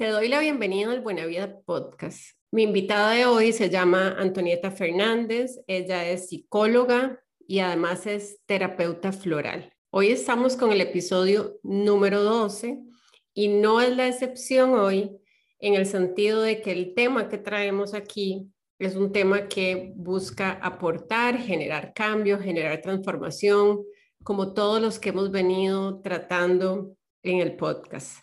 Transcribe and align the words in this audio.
Te 0.00 0.08
doy 0.08 0.28
la 0.28 0.40
bienvenida 0.40 0.90
al 0.90 1.02
Buena 1.02 1.26
Vida 1.26 1.60
Podcast. 1.66 2.34
Mi 2.50 2.62
invitada 2.62 3.10
de 3.10 3.26
hoy 3.26 3.52
se 3.52 3.68
llama 3.68 4.16
Antonieta 4.18 4.70
Fernández. 4.70 5.60
Ella 5.66 6.08
es 6.08 6.30
psicóloga 6.30 7.22
y 7.46 7.58
además 7.58 8.06
es 8.06 8.38
terapeuta 8.46 9.12
floral. 9.12 9.70
Hoy 9.90 10.08
estamos 10.08 10.56
con 10.56 10.72
el 10.72 10.80
episodio 10.80 11.58
número 11.62 12.22
12 12.22 12.78
y 13.34 13.48
no 13.48 13.82
es 13.82 13.94
la 13.94 14.08
excepción 14.08 14.72
hoy 14.72 15.18
en 15.58 15.74
el 15.74 15.84
sentido 15.84 16.40
de 16.40 16.62
que 16.62 16.72
el 16.72 16.94
tema 16.94 17.28
que 17.28 17.36
traemos 17.36 17.92
aquí 17.92 18.50
es 18.78 18.96
un 18.96 19.12
tema 19.12 19.48
que 19.48 19.92
busca 19.96 20.52
aportar, 20.62 21.36
generar 21.36 21.92
cambio, 21.92 22.38
generar 22.38 22.80
transformación, 22.80 23.82
como 24.24 24.54
todos 24.54 24.80
los 24.80 24.98
que 24.98 25.10
hemos 25.10 25.30
venido 25.30 26.00
tratando 26.00 26.96
en 27.22 27.40
el 27.40 27.54
podcast. 27.56 28.22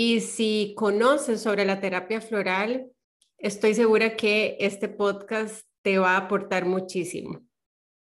Y 0.00 0.20
si 0.20 0.74
conoces 0.76 1.40
sobre 1.40 1.64
la 1.64 1.80
terapia 1.80 2.20
floral, 2.20 2.88
estoy 3.36 3.74
segura 3.74 4.14
que 4.14 4.56
este 4.60 4.88
podcast 4.88 5.66
te 5.82 5.98
va 5.98 6.12
a 6.12 6.18
aportar 6.18 6.66
muchísimo. 6.66 7.40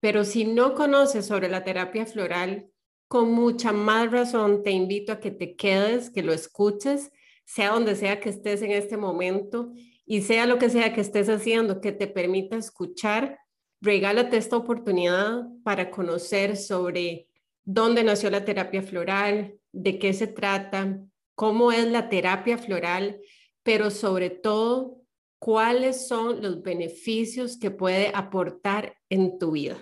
Pero 0.01 0.25
si 0.25 0.47
no 0.47 0.73
conoces 0.73 1.27
sobre 1.27 1.51
la 1.51 1.63
terapia 1.63 2.07
floral, 2.07 2.71
con 3.07 3.33
mucha 3.33 3.75
más 3.75 4.11
razón 4.11 4.63
te 4.63 4.71
invito 4.71 5.13
a 5.13 5.21
que 5.21 5.31
te 5.31 5.57
quedes, 5.57 6.09
que 6.09 6.23
lo 6.23 6.33
escuches, 6.33 7.13
sea 7.45 7.73
donde 7.73 7.97
sea 7.97 8.19
que 8.19 8.31
estés 8.31 8.63
en 8.63 8.71
este 8.71 8.97
momento 8.97 9.71
y 10.07 10.23
sea 10.23 10.47
lo 10.47 10.59
que 10.59 10.71
sea 10.71 10.95
que 10.95 11.03
estés 11.03 11.29
haciendo, 11.29 11.83
que 11.83 11.93
te 11.93 12.07
permita 12.07 12.57
escuchar, 12.57 13.39
regálate 13.83 14.39
esta 14.39 14.57
oportunidad 14.57 15.43
para 15.63 15.91
conocer 15.91 16.57
sobre 16.57 17.29
dónde 17.63 18.03
nació 18.05 18.31
la 18.31 18.47
terapia 18.47 18.81
floral, 18.81 19.59
de 19.71 19.99
qué 19.99 20.15
se 20.15 20.29
trata, 20.29 21.05
cómo 21.35 21.73
es 21.73 21.87
la 21.87 22.09
terapia 22.09 22.59
floral, 22.59 23.21
pero 23.63 23.91
sobre 23.91 24.31
todo, 24.31 25.05
cuáles 25.45 26.09
son 26.09 26.41
los 26.41 26.63
beneficios 26.63 27.59
que 27.59 27.71
puede 27.71 28.11
aportar 28.15 28.97
en 29.11 29.39
tu 29.39 29.51
vida. 29.51 29.77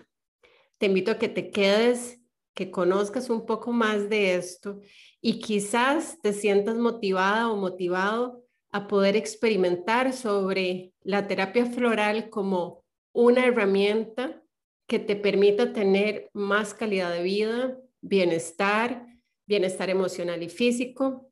Te 0.78 0.86
invito 0.86 1.12
a 1.12 1.18
que 1.18 1.28
te 1.28 1.52
quedes, 1.52 2.20
que 2.52 2.72
conozcas 2.72 3.30
un 3.30 3.46
poco 3.46 3.70
más 3.70 4.08
de 4.08 4.34
esto 4.34 4.80
y 5.20 5.38
quizás 5.38 6.18
te 6.20 6.32
sientas 6.32 6.76
motivada 6.78 7.48
o 7.48 7.56
motivado 7.56 8.42
a 8.72 8.88
poder 8.88 9.14
experimentar 9.14 10.12
sobre 10.12 10.92
la 11.02 11.28
terapia 11.28 11.66
floral 11.66 12.28
como 12.28 12.84
una 13.12 13.46
herramienta 13.46 14.42
que 14.88 14.98
te 14.98 15.14
permita 15.14 15.72
tener 15.72 16.28
más 16.32 16.74
calidad 16.74 17.12
de 17.12 17.22
vida, 17.22 17.78
bienestar, 18.00 19.06
bienestar 19.46 19.90
emocional 19.90 20.42
y 20.42 20.48
físico 20.48 21.31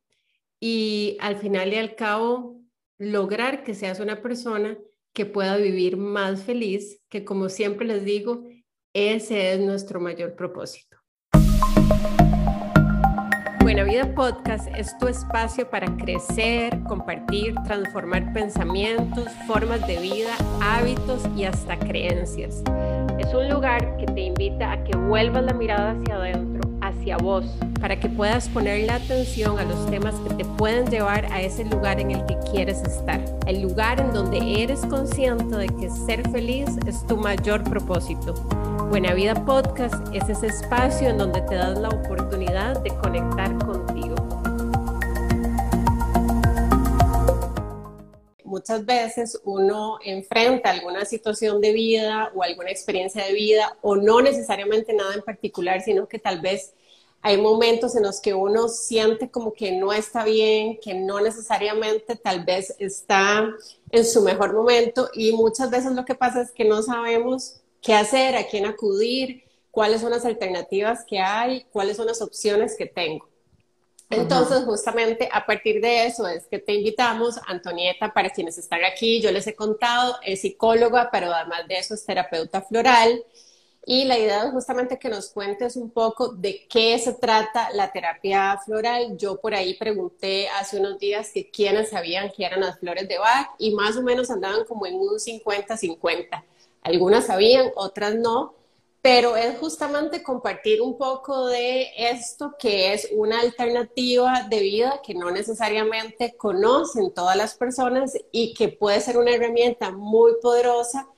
y 0.60 1.16
al 1.20 1.36
final 1.36 1.72
y 1.72 1.76
al 1.76 1.96
cabo 1.96 2.60
lograr 2.98 3.64
que 3.64 3.74
seas 3.74 3.98
una 3.98 4.20
persona 4.20 4.78
que 5.14 5.24
pueda 5.26 5.56
vivir 5.56 5.96
más 5.96 6.42
feliz, 6.42 7.00
que 7.08 7.24
como 7.24 7.48
siempre 7.48 7.86
les 7.86 8.04
digo, 8.04 8.44
ese 8.94 9.54
es 9.54 9.60
nuestro 9.60 10.00
mayor 10.00 10.36
propósito. 10.36 10.98
Buena 13.60 13.84
Vida 13.84 14.14
Podcast 14.14 14.68
es 14.76 14.96
tu 14.98 15.06
espacio 15.06 15.70
para 15.70 15.96
crecer, 15.96 16.78
compartir, 16.88 17.54
transformar 17.64 18.32
pensamientos, 18.32 19.28
formas 19.46 19.86
de 19.86 19.98
vida, 20.00 20.36
hábitos 20.60 21.22
y 21.36 21.44
hasta 21.44 21.78
creencias. 21.78 22.62
Es 23.18 23.32
un 23.32 23.48
lugar 23.48 23.96
que 23.96 24.06
te 24.06 24.22
invita 24.22 24.72
a 24.72 24.84
que 24.84 24.96
vuelvas 24.96 25.44
la 25.44 25.54
mirada 25.54 25.92
hacia 25.92 26.16
adentro, 26.16 26.59
hacia 26.90 27.16
vos, 27.16 27.44
para 27.80 27.98
que 27.98 28.08
puedas 28.08 28.48
poner 28.48 28.86
la 28.86 28.96
atención 28.96 29.58
a 29.58 29.64
los 29.64 29.90
temas 29.90 30.14
que 30.20 30.34
te 30.34 30.44
pueden 30.44 30.86
llevar 30.90 31.26
a 31.32 31.40
ese 31.40 31.64
lugar 31.64 32.00
en 32.00 32.10
el 32.10 32.26
que 32.26 32.36
quieres 32.50 32.82
estar. 32.82 33.24
El 33.46 33.62
lugar 33.62 34.00
en 34.00 34.12
donde 34.12 34.62
eres 34.62 34.80
consciente 34.86 35.56
de 35.56 35.66
que 35.68 35.90
ser 35.90 36.28
feliz 36.30 36.68
es 36.86 37.06
tu 37.06 37.16
mayor 37.16 37.64
propósito. 37.64 38.34
Buena 38.90 39.14
Vida 39.14 39.34
Podcast 39.44 39.94
es 40.12 40.28
ese 40.28 40.48
espacio 40.48 41.08
en 41.08 41.18
donde 41.18 41.40
te 41.42 41.54
das 41.54 41.78
la 41.78 41.88
oportunidad 41.88 42.80
de 42.82 42.90
conectar 42.98 43.56
contigo. 43.64 44.16
Muchas 48.44 48.84
veces 48.84 49.40
uno 49.44 49.98
enfrenta 50.04 50.70
alguna 50.70 51.04
situación 51.04 51.60
de 51.60 51.72
vida 51.72 52.32
o 52.34 52.42
alguna 52.42 52.70
experiencia 52.70 53.24
de 53.24 53.32
vida 53.32 53.78
o 53.80 53.94
no 53.94 54.20
necesariamente 54.20 54.92
nada 54.92 55.14
en 55.14 55.22
particular, 55.22 55.80
sino 55.82 56.08
que 56.08 56.18
tal 56.18 56.40
vez 56.40 56.74
hay 57.22 57.36
momentos 57.36 57.94
en 57.96 58.02
los 58.02 58.20
que 58.20 58.32
uno 58.32 58.68
siente 58.68 59.30
como 59.30 59.52
que 59.52 59.72
no 59.72 59.92
está 59.92 60.24
bien, 60.24 60.78
que 60.80 60.94
no 60.94 61.20
necesariamente 61.20 62.16
tal 62.16 62.44
vez 62.44 62.74
está 62.78 63.46
en 63.90 64.04
su 64.06 64.22
mejor 64.22 64.54
momento 64.54 65.10
y 65.14 65.32
muchas 65.32 65.70
veces 65.70 65.92
lo 65.92 66.04
que 66.04 66.14
pasa 66.14 66.40
es 66.40 66.50
que 66.50 66.64
no 66.64 66.82
sabemos 66.82 67.60
qué 67.82 67.94
hacer, 67.94 68.36
a 68.36 68.46
quién 68.46 68.64
acudir, 68.64 69.44
cuáles 69.70 70.00
son 70.00 70.10
las 70.10 70.24
alternativas 70.24 71.04
que 71.06 71.18
hay, 71.20 71.66
cuáles 71.72 71.96
son 71.96 72.06
las 72.06 72.22
opciones 72.22 72.74
que 72.76 72.86
tengo. 72.86 73.28
Entonces, 74.08 74.64
justamente 74.64 75.28
a 75.30 75.46
partir 75.46 75.80
de 75.80 76.06
eso 76.06 76.26
es 76.26 76.46
que 76.46 76.58
te 76.58 76.74
invitamos, 76.74 77.38
Antonieta, 77.46 78.12
para 78.12 78.30
quienes 78.30 78.58
están 78.58 78.84
aquí, 78.84 79.20
yo 79.20 79.30
les 79.30 79.46
he 79.46 79.54
contado, 79.54 80.16
es 80.24 80.40
psicóloga, 80.40 81.10
pero 81.12 81.32
además 81.32 81.68
de 81.68 81.78
eso 81.78 81.94
es 81.94 82.04
terapeuta 82.04 82.60
floral. 82.60 83.24
Y 83.86 84.04
la 84.04 84.18
idea 84.18 84.44
es 84.44 84.52
justamente 84.52 84.98
que 84.98 85.08
nos 85.08 85.30
cuentes 85.30 85.74
un 85.76 85.90
poco 85.90 86.28
de 86.28 86.66
qué 86.68 86.98
se 86.98 87.14
trata 87.14 87.70
la 87.72 87.90
terapia 87.90 88.58
floral. 88.64 89.16
Yo 89.16 89.40
por 89.40 89.54
ahí 89.54 89.74
pregunté 89.74 90.48
hace 90.50 90.78
unos 90.78 90.98
días 90.98 91.30
que 91.32 91.50
quiénes 91.50 91.90
sabían 91.90 92.30
que 92.30 92.44
eran 92.44 92.60
las 92.60 92.78
flores 92.78 93.08
de 93.08 93.18
Bach 93.18 93.48
y 93.58 93.74
más 93.74 93.96
o 93.96 94.02
menos 94.02 94.30
andaban 94.30 94.64
como 94.64 94.86
en 94.86 94.94
un 94.94 95.18
50-50. 95.18 96.44
Algunas 96.82 97.26
sabían, 97.26 97.72
otras 97.74 98.14
no, 98.14 98.54
pero 99.02 99.36
es 99.36 99.58
justamente 99.58 100.22
compartir 100.22 100.82
un 100.82 100.98
poco 100.98 101.46
de 101.46 101.88
esto 101.96 102.54
que 102.58 102.92
es 102.92 103.08
una 103.12 103.40
alternativa 103.40 104.46
de 104.48 104.60
vida 104.60 105.00
que 105.02 105.14
no 105.14 105.30
necesariamente 105.30 106.36
conocen 106.36 107.12
todas 107.14 107.36
las 107.36 107.54
personas 107.54 108.12
y 108.30 108.52
que 108.52 108.68
puede 108.68 109.00
ser 109.00 109.16
una 109.16 109.32
herramienta 109.32 109.90
muy 109.90 110.32
poderosa 110.42 111.08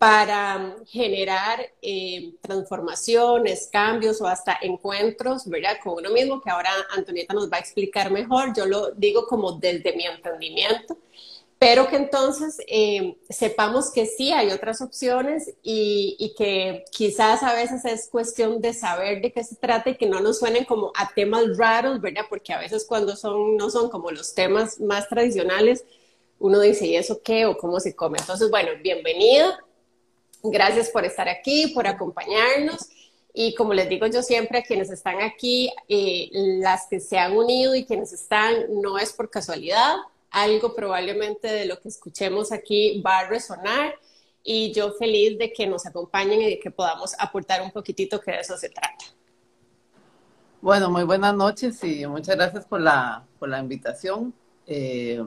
para 0.00 0.76
generar 0.86 1.60
eh, 1.82 2.32
transformaciones, 2.40 3.68
cambios 3.70 4.18
o 4.22 4.26
hasta 4.26 4.56
encuentros, 4.62 5.46
¿verdad? 5.46 5.76
Con 5.84 5.98
uno 5.98 6.08
mismo, 6.08 6.40
que 6.40 6.48
ahora 6.48 6.70
Antonieta 6.96 7.34
nos 7.34 7.52
va 7.52 7.58
a 7.58 7.60
explicar 7.60 8.10
mejor. 8.10 8.56
Yo 8.56 8.64
lo 8.64 8.92
digo 8.92 9.26
como 9.26 9.52
desde 9.52 9.94
mi 9.94 10.06
entendimiento 10.06 10.96
pero 11.60 11.88
que 11.88 11.96
entonces 11.96 12.56
eh, 12.68 13.18
sepamos 13.28 13.90
que 13.92 14.06
sí 14.06 14.32
hay 14.32 14.50
otras 14.50 14.80
opciones 14.80 15.52
y, 15.62 16.34
que 16.38 16.84
quizás 16.90 17.42
a 17.42 17.52
veces 17.52 17.84
es 17.84 18.08
cuestión 18.08 18.62
de 18.62 18.72
saber 18.72 19.20
de 19.20 19.30
qué 19.30 19.44
se 19.44 19.56
trata 19.56 19.90
y 19.90 19.98
que 19.98 20.06
no 20.06 20.20
nos 20.20 20.38
suenen 20.38 20.64
como 20.64 20.90
a 20.96 21.12
temas 21.12 21.58
raros, 21.58 22.00
¿verdad? 22.00 22.24
Porque 22.30 22.54
a 22.54 22.58
veces 22.58 22.86
cuando 22.88 23.14
son, 23.14 23.58
no 23.58 23.68
son 23.68 23.90
como 23.90 24.10
los 24.10 24.32
temas 24.32 24.80
más 24.80 25.06
tradicionales, 25.10 25.84
uno 26.38 26.60
dice, 26.60 26.86
¿y 26.86 26.96
eso 26.96 27.20
qué? 27.22 27.44
¿O 27.44 27.58
cómo 27.58 27.78
se 27.78 27.94
come? 27.94 28.16
Entonces, 28.18 28.48
bueno, 28.48 28.70
bienvenida. 28.82 29.58
Gracias 30.42 30.90
por 30.90 31.04
estar 31.04 31.28
aquí, 31.28 31.68
por 31.74 31.86
acompañarnos. 31.86 32.88
Y 33.32 33.54
como 33.54 33.74
les 33.74 33.88
digo 33.88 34.06
yo 34.06 34.22
siempre 34.22 34.58
a 34.58 34.62
quienes 34.62 34.90
están 34.90 35.20
aquí, 35.20 35.72
eh, 35.88 36.28
las 36.32 36.86
que 36.88 36.98
se 37.00 37.18
han 37.18 37.36
unido 37.36 37.74
y 37.74 37.84
quienes 37.84 38.12
están, 38.12 38.54
no 38.82 38.98
es 38.98 39.12
por 39.12 39.30
casualidad, 39.30 39.96
algo 40.30 40.74
probablemente 40.74 41.48
de 41.48 41.66
lo 41.66 41.78
que 41.80 41.88
escuchemos 41.88 42.52
aquí 42.52 43.00
va 43.06 43.20
a 43.20 43.28
resonar 43.28 43.94
y 44.42 44.72
yo 44.72 44.92
feliz 44.92 45.38
de 45.38 45.52
que 45.52 45.66
nos 45.66 45.86
acompañen 45.86 46.40
y 46.40 46.50
de 46.50 46.58
que 46.58 46.70
podamos 46.70 47.14
aportar 47.18 47.62
un 47.62 47.70
poquitito 47.70 48.20
que 48.20 48.32
de 48.32 48.40
eso 48.40 48.56
se 48.56 48.68
trata. 48.68 49.04
Bueno, 50.60 50.90
muy 50.90 51.04
buenas 51.04 51.34
noches 51.34 51.82
y 51.84 52.06
muchas 52.06 52.36
gracias 52.36 52.66
por 52.66 52.80
la, 52.80 53.24
por 53.38 53.48
la 53.48 53.60
invitación. 53.60 54.34
Eh, 54.66 55.22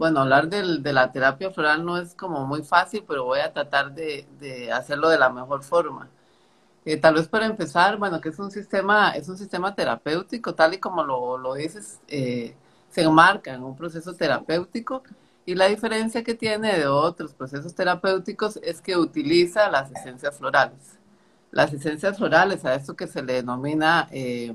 bueno, 0.00 0.20
hablar 0.20 0.48
de 0.48 0.92
la 0.94 1.12
terapia 1.12 1.50
floral 1.50 1.84
no 1.84 1.98
es 1.98 2.14
como 2.14 2.46
muy 2.46 2.62
fácil, 2.62 3.04
pero 3.06 3.24
voy 3.26 3.40
a 3.40 3.52
tratar 3.52 3.92
de, 3.94 4.26
de 4.40 4.72
hacerlo 4.72 5.10
de 5.10 5.18
la 5.18 5.28
mejor 5.28 5.62
forma. 5.62 6.08
Eh, 6.86 6.96
tal 6.96 7.14
vez 7.16 7.28
para 7.28 7.44
empezar, 7.46 7.98
bueno, 7.98 8.18
que 8.20 8.30
es 8.30 8.38
un 8.38 8.50
sistema, 8.50 9.10
es 9.12 9.28
un 9.28 9.36
sistema 9.36 9.74
terapéutico, 9.74 10.54
tal 10.54 10.72
y 10.74 10.78
como 10.78 11.04
lo, 11.04 11.36
lo 11.36 11.54
dices, 11.54 12.00
eh, 12.08 12.54
se 12.90 13.02
enmarca 13.02 13.52
en 13.52 13.62
un 13.62 13.76
proceso 13.76 14.14
terapéutico 14.14 15.02
y 15.44 15.54
la 15.54 15.66
diferencia 15.66 16.24
que 16.24 16.34
tiene 16.34 16.78
de 16.78 16.86
otros 16.86 17.34
procesos 17.34 17.74
terapéuticos 17.74 18.58
es 18.62 18.80
que 18.80 18.96
utiliza 18.96 19.70
las 19.70 19.90
esencias 19.92 20.38
florales. 20.38 20.98
Las 21.50 21.74
esencias 21.74 22.16
florales, 22.16 22.64
a 22.64 22.74
esto 22.74 22.96
que 22.96 23.06
se 23.06 23.22
le 23.22 23.34
denomina 23.34 24.08
eh, 24.12 24.54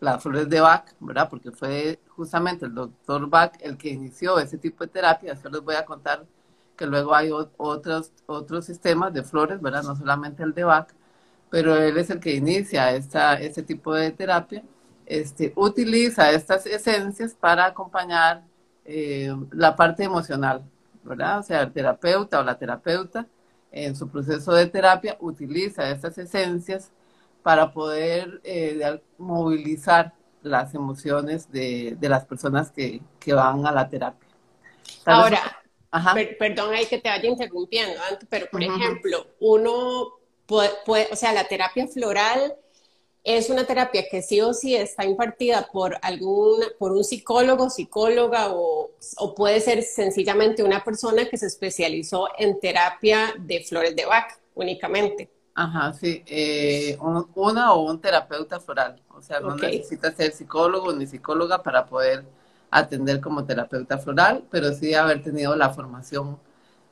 las 0.00 0.22
flores 0.22 0.48
de 0.48 0.60
Bach, 0.60 0.84
¿verdad? 1.00 1.28
Porque 1.28 1.50
fue 1.50 2.00
justamente 2.08 2.66
el 2.66 2.74
doctor 2.74 3.28
Bach 3.28 3.54
el 3.60 3.76
que 3.76 3.90
inició 3.90 4.38
ese 4.38 4.58
tipo 4.58 4.84
de 4.84 4.90
terapia. 4.90 5.32
Eso 5.32 5.48
les 5.48 5.60
voy 5.60 5.74
a 5.74 5.84
contar 5.84 6.24
que 6.76 6.86
luego 6.86 7.14
hay 7.14 7.30
otros, 7.32 8.12
otros 8.26 8.64
sistemas 8.64 9.12
de 9.12 9.24
flores, 9.24 9.60
¿verdad? 9.60 9.82
No 9.82 9.96
solamente 9.96 10.42
el 10.42 10.54
de 10.54 10.64
Bach, 10.64 10.88
pero 11.50 11.76
él 11.76 11.96
es 11.98 12.10
el 12.10 12.20
que 12.20 12.34
inicia 12.34 12.92
esta, 12.92 13.34
este 13.34 13.62
tipo 13.62 13.94
de 13.94 14.10
terapia 14.12 14.62
este, 15.08 15.52
utiliza 15.56 16.30
estas 16.30 16.66
esencias 16.66 17.34
para 17.34 17.64
acompañar 17.66 18.44
eh, 18.84 19.34
la 19.52 19.74
parte 19.74 20.04
emocional, 20.04 20.62
¿verdad? 21.02 21.38
O 21.38 21.42
sea, 21.42 21.62
el 21.62 21.72
terapeuta 21.72 22.40
o 22.40 22.44
la 22.44 22.58
terapeuta 22.58 23.26
en 23.72 23.96
su 23.96 24.08
proceso 24.08 24.52
de 24.52 24.66
terapia 24.66 25.16
utiliza 25.20 25.90
estas 25.90 26.18
esencias 26.18 26.90
para 27.42 27.72
poder 27.72 28.40
eh, 28.44 29.00
movilizar 29.16 30.12
las 30.42 30.74
emociones 30.74 31.50
de, 31.50 31.96
las 32.00 32.24
personas 32.24 32.70
que, 32.70 33.00
van 33.26 33.66
a 33.66 33.72
la 33.72 33.88
terapia. 33.88 34.28
Ahora, 35.04 35.62
perdón 36.38 36.74
ahí 36.74 36.86
que 36.86 36.98
te 36.98 37.08
vaya 37.08 37.28
interrumpiendo, 37.28 38.00
pero 38.28 38.46
por 38.50 38.62
ejemplo, 38.62 39.26
uno 39.40 40.14
puede, 40.46 41.08
o 41.10 41.16
sea, 41.16 41.32
la 41.32 41.44
terapia 41.44 41.86
floral 41.86 42.56
es 43.24 43.50
una 43.50 43.66
terapia 43.66 44.08
que 44.10 44.22
sí 44.22 44.40
o 44.40 44.54
sí 44.54 44.74
está 44.74 45.04
impartida 45.04 45.68
por 45.70 45.98
algún, 46.00 46.62
por 46.78 46.92
un 46.92 47.04
psicólogo, 47.04 47.68
psicóloga 47.68 48.52
o, 48.52 48.90
o, 49.18 49.34
puede 49.34 49.60
ser 49.60 49.82
sencillamente 49.82 50.62
una 50.62 50.82
persona 50.82 51.28
que 51.28 51.36
se 51.36 51.46
especializó 51.46 52.28
en 52.38 52.58
terapia 52.58 53.34
de 53.38 53.62
flores 53.64 53.94
de 53.94 54.06
vaca 54.06 54.38
únicamente. 54.54 55.28
Ajá, 55.60 55.92
sí, 55.92 56.22
eh, 56.26 56.96
una 57.34 57.72
o 57.72 57.80
un 57.80 58.00
terapeuta 58.00 58.60
floral, 58.60 59.02
o 59.12 59.20
sea, 59.20 59.40
no 59.40 59.56
necesita 59.56 60.14
ser 60.14 60.30
psicólogo 60.30 60.92
ni 60.92 61.04
psicóloga 61.04 61.64
para 61.64 61.84
poder 61.84 62.24
atender 62.70 63.20
como 63.20 63.44
terapeuta 63.44 63.98
floral, 63.98 64.44
pero 64.52 64.72
sí 64.72 64.94
haber 64.94 65.20
tenido 65.20 65.56
la 65.56 65.70
formación 65.70 66.38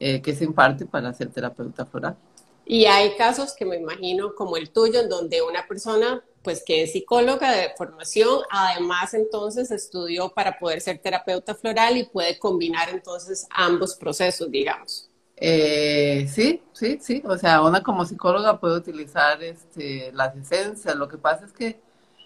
eh, 0.01 0.21
que 0.21 0.35
se 0.35 0.43
imparte 0.43 0.85
para 0.85 1.13
ser 1.13 1.29
terapeuta 1.29 1.87
floral. 1.87 2.17
Y 2.65 2.87
hay 2.87 3.15
casos 3.15 3.55
que 3.57 3.65
me 3.65 3.77
imagino 3.77 4.35
como 4.35 4.57
el 4.57 4.71
tuyo, 4.71 4.99
en 4.99 5.09
donde 5.09 5.43
una 5.43 5.65
persona, 5.69 6.25
pues 6.43 6.65
que 6.67 6.83
es 6.83 6.91
psicóloga 6.91 7.53
de 7.53 7.71
formación, 7.79 8.41
además 8.51 9.15
entonces 9.15 9.71
estudió 9.71 10.31
para 10.31 10.59
poder 10.59 10.81
ser 10.81 10.99
terapeuta 10.99 11.55
floral 11.55 11.99
y 11.99 12.03
puede 12.03 12.37
combinar 12.37 12.89
entonces 12.89 13.47
ambos 13.49 13.95
procesos, 13.95 14.51
digamos. 14.51 15.09
Eh, 15.37 16.27
sí, 16.29 16.63
sí, 16.73 16.99
sí. 17.01 17.23
O 17.27 17.37
sea, 17.39 17.63
una 17.63 17.83
como 17.83 18.05
psicóloga 18.05 18.59
puede 18.59 18.77
utilizar 18.77 19.43
este, 19.43 20.13
las 20.13 20.35
esencias. 20.37 20.97
Lo 20.97 21.09
que 21.09 21.19
pasa 21.19 21.45
es 21.45 21.53
que, 21.53 21.81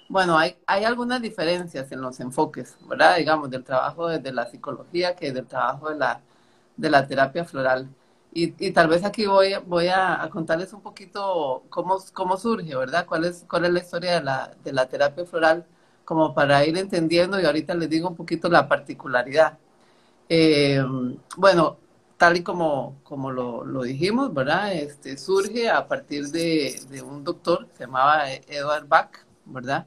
bueno, 0.09 0.39
hay, 0.39 0.57
hay 0.67 0.85
algunas 0.85 1.23
diferencias 1.23 1.91
en 1.93 2.01
los 2.03 2.21
enfoques, 2.21 2.77
¿verdad? 2.89 3.17
Digamos, 3.19 3.51
del 3.51 3.65
trabajo 3.65 4.09
de, 4.09 4.33
la 4.33 4.47
psicología 4.47 5.17
que 5.17 5.33
del 5.33 5.47
trabajo 5.47 5.91
de 5.91 5.97
la, 5.99 6.21
de 6.77 6.91
la 6.91 7.07
terapia 7.07 7.45
floral. 7.45 7.89
Y, 8.33 8.71
tal 8.73 8.89
vez 8.89 9.05
aquí 9.05 9.27
voy, 9.27 9.55
voy 9.67 9.89
a, 9.89 10.29
contarles 10.33 10.73
un 10.73 10.83
poquito 10.83 11.65
cómo, 11.69 11.99
cómo 12.13 12.37
surge, 12.37 12.77
¿verdad? 12.77 13.07
¿Cuál 13.07 13.25
es, 13.25 13.45
cuál 13.49 13.65
es 13.67 13.73
la 13.73 13.81
historia 13.81 14.15
de 14.15 14.23
la, 14.23 14.55
de 14.63 14.73
la 14.73 14.89
terapia 14.89 15.27
floral, 15.27 15.67
como 16.05 16.35
para 16.35 16.65
ir 16.65 16.77
entendiendo 16.79 17.41
y 17.41 17.45
ahorita 17.47 17.75
les 17.75 17.91
digo 17.91 18.09
un 18.09 18.17
poquito 18.17 18.49
la 18.49 18.69
particularidad. 18.69 19.59
Eh, 20.29 20.83
bueno, 21.37 21.79
tal 22.21 22.37
y 22.37 22.43
como, 22.43 23.01
como 23.03 23.31
lo, 23.31 23.65
lo, 23.65 23.83
dijimos, 23.83 24.35
¿verdad? 24.35 24.75
Este, 24.75 25.17
surge 25.17 25.71
a 25.71 25.89
partir 25.89 26.27
de, 26.29 27.03
un 27.03 27.25
doctor, 27.25 27.67
se 27.73 27.85
llamaba 27.85 28.31
Edward 28.31 28.87
Bach, 28.87 29.11
¿verdad? 29.47 29.87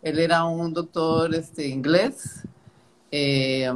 Él 0.00 0.20
era 0.20 0.44
un 0.44 0.72
doctor 0.72 1.34
este, 1.34 1.66
inglés. 1.66 2.44
Eh, 3.10 3.68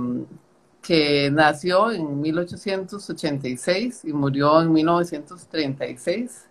que 0.83 1.33
nació 1.33 1.91
en 1.91 2.21
1886 2.21 4.05
y 4.05 4.13
murió 4.13 4.63
en 4.63 4.73
1936. 4.73 6.47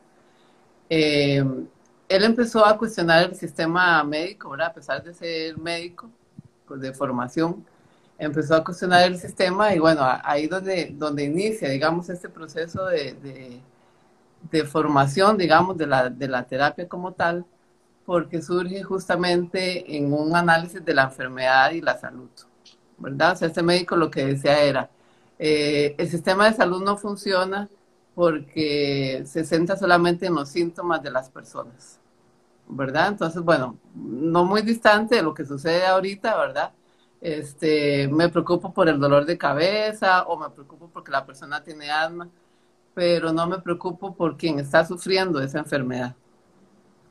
Eh, 0.90 1.38
él 2.10 2.24
empezó 2.24 2.66
a 2.66 2.78
cuestionar 2.78 3.30
el 3.30 3.36
sistema 3.36 4.04
médico, 4.04 4.50
¿verdad? 4.50 4.68
A 4.68 4.74
pesar 4.74 5.02
de 5.02 5.14
ser 5.14 5.58
médico, 5.58 6.10
pues 6.68 6.82
de 6.82 6.92
formación, 6.92 7.66
empezó 8.18 8.56
a 8.56 8.64
cuestionar 8.64 9.04
el 9.04 9.18
sistema 9.20 9.74
y 9.74 9.80
bueno, 9.80 10.02
ahí 10.24 10.48
donde, 10.48 10.92
donde 10.94 11.24
inicia, 11.26 11.70
digamos, 11.70 12.10
este 12.10 12.30
proceso 12.30 12.86
de, 12.88 13.62
de, 14.52 14.66
formación, 14.66 15.38
digamos, 15.38 15.78
de 15.78 15.88
la, 15.88 16.10
de 16.10 16.28
la 16.28 16.44
terapia 16.44 16.88
como 16.88 17.12
tal, 17.14 17.46
porque 18.06 18.42
surge 18.42 18.84
justamente 18.84 19.98
en 19.98 20.14
un 20.14 20.36
análisis 20.36 20.84
de 20.86 20.94
la 20.94 21.04
enfermedad 21.04 21.72
y 21.72 21.82
la 21.82 21.98
salud. 21.98 22.30
¿verdad? 22.98 23.34
O 23.34 23.36
sea, 23.36 23.48
este 23.48 23.64
médico 23.64 23.96
lo 23.96 24.10
que 24.12 24.26
decía 24.26 24.62
era, 24.62 24.90
eh, 25.40 25.96
el 25.98 26.10
sistema 26.10 26.46
de 26.50 26.56
salud 26.56 26.84
no 26.84 26.98
funciona 26.98 27.70
porque 28.14 29.24
se 29.26 29.44
centra 29.46 29.76
solamente 29.76 30.28
en 30.28 30.36
los 30.36 30.50
síntomas 30.50 31.04
de 31.04 31.12
las 31.12 31.30
personas, 31.30 32.00
¿verdad? 32.68 33.10
Entonces, 33.10 33.42
bueno, 33.42 33.78
no 33.94 34.46
muy 34.46 34.62
distante 34.62 35.16
de 35.16 35.22
lo 35.24 35.34
que 35.34 35.46
sucede 35.46 35.86
ahorita, 35.86 36.38
¿verdad? 36.38 36.72
Este, 37.22 38.08
me 38.08 38.30
preocupo 38.30 38.74
por 38.74 38.88
el 38.88 39.00
dolor 39.00 39.26
de 39.26 39.38
cabeza 39.38 40.24
o 40.24 40.38
me 40.38 40.50
preocupo 40.50 40.90
porque 40.94 41.12
la 41.12 41.26
persona 41.26 41.64
tiene 41.64 41.90
asma, 41.90 42.30
pero 42.94 43.34
no 43.34 43.48
me 43.48 43.60
preocupo 43.60 44.16
por 44.16 44.38
quien 44.38 44.60
está 44.60 44.86
sufriendo 44.86 45.42
esa 45.42 45.60
enfermedad. 45.60 46.16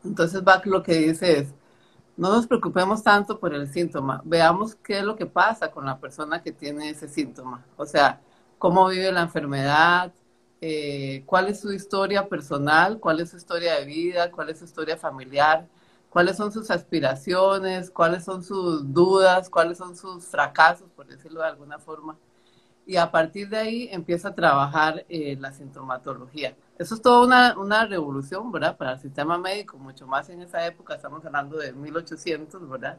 Entonces, 0.04 0.44
Bach 0.44 0.64
lo 0.66 0.82
que 0.82 0.94
dice 0.94 1.40
es, 1.40 1.54
no 2.16 2.30
nos 2.30 2.46
preocupemos 2.46 3.02
tanto 3.02 3.40
por 3.40 3.54
el 3.54 3.68
síntoma, 3.72 4.22
veamos 4.24 4.76
qué 4.76 4.98
es 4.98 5.04
lo 5.04 5.16
que 5.16 5.26
pasa 5.26 5.70
con 5.70 5.84
la 5.84 5.98
persona 5.98 6.42
que 6.42 6.52
tiene 6.52 6.90
ese 6.90 7.08
síntoma, 7.08 7.64
o 7.76 7.86
sea, 7.86 8.20
cómo 8.58 8.88
vive 8.88 9.10
la 9.10 9.22
enfermedad, 9.22 10.12
eh, 10.60 11.22
cuál 11.26 11.48
es 11.48 11.60
su 11.60 11.72
historia 11.72 12.28
personal, 12.28 12.98
cuál 13.00 13.20
es 13.20 13.30
su 13.30 13.36
historia 13.36 13.74
de 13.74 13.84
vida, 13.84 14.30
cuál 14.30 14.50
es 14.50 14.58
su 14.58 14.64
historia 14.64 14.96
familiar, 14.96 15.66
cuáles 16.14 16.36
son 16.36 16.52
sus 16.52 16.70
aspiraciones, 16.70 17.90
cuáles 17.90 18.22
son 18.24 18.44
sus 18.44 18.94
dudas, 18.94 19.50
cuáles 19.50 19.78
son 19.78 19.96
sus 19.96 20.24
fracasos, 20.26 20.88
por 20.94 21.08
decirlo 21.08 21.40
de 21.40 21.48
alguna 21.48 21.80
forma. 21.80 22.16
Y 22.86 22.96
a 22.96 23.10
partir 23.10 23.48
de 23.48 23.56
ahí 23.56 23.88
empieza 23.90 24.28
a 24.28 24.34
trabajar 24.34 25.04
eh, 25.08 25.36
la 25.40 25.52
sintomatología. 25.52 26.54
Eso 26.78 26.94
es 26.94 27.02
toda 27.02 27.26
una, 27.26 27.58
una, 27.58 27.86
revolución, 27.86 28.52
¿verdad? 28.52 28.76
Para 28.76 28.92
el 28.92 29.00
sistema 29.00 29.38
médico, 29.38 29.76
mucho 29.76 30.06
más 30.06 30.28
en 30.30 30.42
esa 30.42 30.64
época, 30.64 30.94
estamos 30.94 31.24
hablando 31.26 31.56
de 31.56 31.72
1800, 31.72 32.68
¿verdad? 32.68 32.96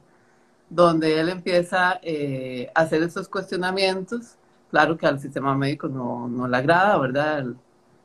Donde 0.69 1.17
él 1.17 1.29
empieza 1.29 1.99
eh, 2.01 2.69
a 2.75 2.81
hacer 2.81 3.01
esos 3.01 3.29
cuestionamientos. 3.29 4.35
Claro 4.71 4.97
que 4.97 5.07
al 5.07 5.21
sistema 5.21 5.55
médico 5.55 5.87
no, 5.87 6.27
no 6.27 6.49
le 6.49 6.57
agrada, 6.57 6.97
¿verdad? 6.97 7.45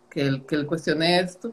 que, 0.09 0.23
él, 0.23 0.45
que 0.47 0.55
él 0.55 0.67
cuestione 0.67 1.19
esto. 1.19 1.53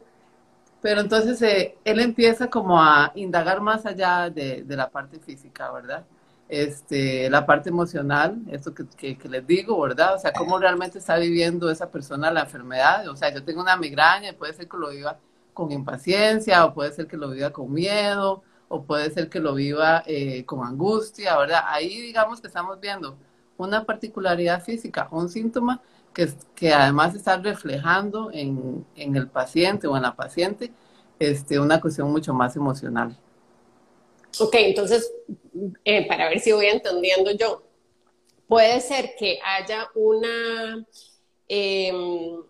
Pero 0.82 1.02
entonces 1.02 1.42
eh, 1.42 1.78
él 1.84 2.00
empieza 2.00 2.50
como 2.50 2.82
a 2.82 3.12
indagar 3.16 3.62
más 3.62 3.86
allá 3.86 4.30
de, 4.30 4.64
la 4.68 4.90
parte 4.90 5.20
física, 5.20 5.72
¿verdad? 5.72 6.06
este, 6.50 7.30
la 7.30 7.46
parte 7.46 7.70
emocional, 7.70 8.42
esto 8.50 8.74
que, 8.74 9.18
que, 9.18 9.30
les 9.30 9.46
digo, 9.46 9.80
¿verdad? 9.82 10.16
O 10.16 10.20
sea, 10.20 10.32
cómo 10.32 10.58
realmente 10.60 11.00
está 11.00 11.18
viviendo 11.18 11.70
esa 11.70 11.92
persona 11.92 12.32
la 12.32 12.42
enfermedad. 12.42 13.08
O 13.10 13.16
sea, 13.16 13.34
yo 13.34 13.44
tengo 13.44 13.62
una 13.62 13.76
migraña, 13.76 14.34
puede 14.34 14.54
ser 14.54 14.68
que 14.68 14.78
lo 14.78 14.90
viva 14.90 15.18
con 15.54 15.72
impaciencia, 15.72 16.66
o 16.66 16.74
puede 16.74 16.94
ser 16.94 17.08
que 17.08 17.18
lo 17.18 17.30
viva 17.30 17.52
con 17.52 17.74
miedo, 17.74 18.44
o 18.70 18.84
puede 18.84 19.10
ser 19.12 19.30
que 19.30 19.40
lo 19.40 19.56
viva 19.56 20.04
eh, 20.06 20.46
con 20.46 20.66
angustia, 20.66 21.38
¿verdad? 21.38 21.62
Ahí 21.68 22.02
digamos 22.02 22.40
que 22.42 22.48
estamos 22.48 22.80
viendo 22.80 23.18
una 23.58 23.84
particularidad 23.86 24.62
física, 24.64 25.08
un 25.12 25.30
síntoma 25.30 25.82
que, 26.56 26.74
además 26.74 27.16
está 27.16 27.38
reflejando 27.38 28.32
en, 28.34 28.86
en 28.96 29.16
el 29.16 29.28
paciente 29.28 29.88
o 29.88 29.96
en 29.96 30.04
la 30.04 30.16
paciente 30.16 30.72
este, 31.20 31.60
una 31.60 31.80
cuestión 31.80 32.12
mucho 32.12 32.34
más 32.34 32.56
emocional. 32.56 33.16
Ok, 34.40 34.56
entonces, 34.56 35.12
eh, 35.84 36.08
para 36.08 36.30
ver 36.30 36.40
si 36.40 36.52
voy 36.52 36.68
entendiendo 36.68 37.32
yo, 37.32 37.64
puede 38.48 38.80
ser 38.82 39.16
que 39.18 39.40
haya 39.44 39.90
una, 39.96 40.86
em, 41.48 42.44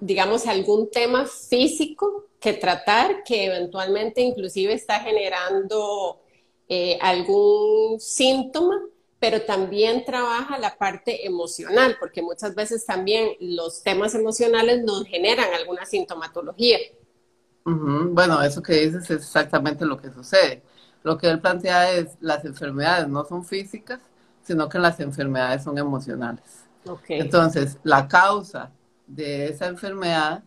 digamos, 0.00 0.46
algún 0.46 0.90
tema 0.90 1.26
físico 1.26 2.26
que 2.40 2.54
tratar 2.54 3.22
que 3.22 3.46
eventualmente 3.46 4.20
inclusive 4.22 4.72
está 4.72 5.00
generando 5.00 6.20
eh, 6.68 6.98
algún 7.00 8.00
síntoma, 8.00 8.80
pero 9.24 9.40
también 9.40 10.04
trabaja 10.04 10.58
la 10.58 10.76
parte 10.76 11.26
emocional, 11.26 11.96
porque 11.98 12.20
muchas 12.20 12.54
veces 12.54 12.84
también 12.84 13.30
los 13.40 13.82
temas 13.82 14.14
emocionales 14.14 14.84
nos 14.84 15.06
generan 15.06 15.46
alguna 15.54 15.86
sintomatología. 15.86 16.76
Bueno, 17.64 18.42
eso 18.42 18.62
que 18.62 18.74
dices 18.74 19.04
es 19.04 19.22
exactamente 19.22 19.86
lo 19.86 19.96
que 19.96 20.12
sucede. 20.12 20.62
Lo 21.02 21.16
que 21.16 21.30
él 21.30 21.40
plantea 21.40 21.92
es 21.92 22.18
las 22.20 22.44
enfermedades 22.44 23.08
no 23.08 23.24
son 23.24 23.46
físicas, 23.46 23.98
sino 24.42 24.68
que 24.68 24.78
las 24.78 25.00
enfermedades 25.00 25.64
son 25.64 25.78
emocionales. 25.78 26.44
Entonces, 27.08 27.78
la 27.82 28.06
causa 28.06 28.72
de 29.06 29.46
esa 29.46 29.68
enfermedad 29.68 30.44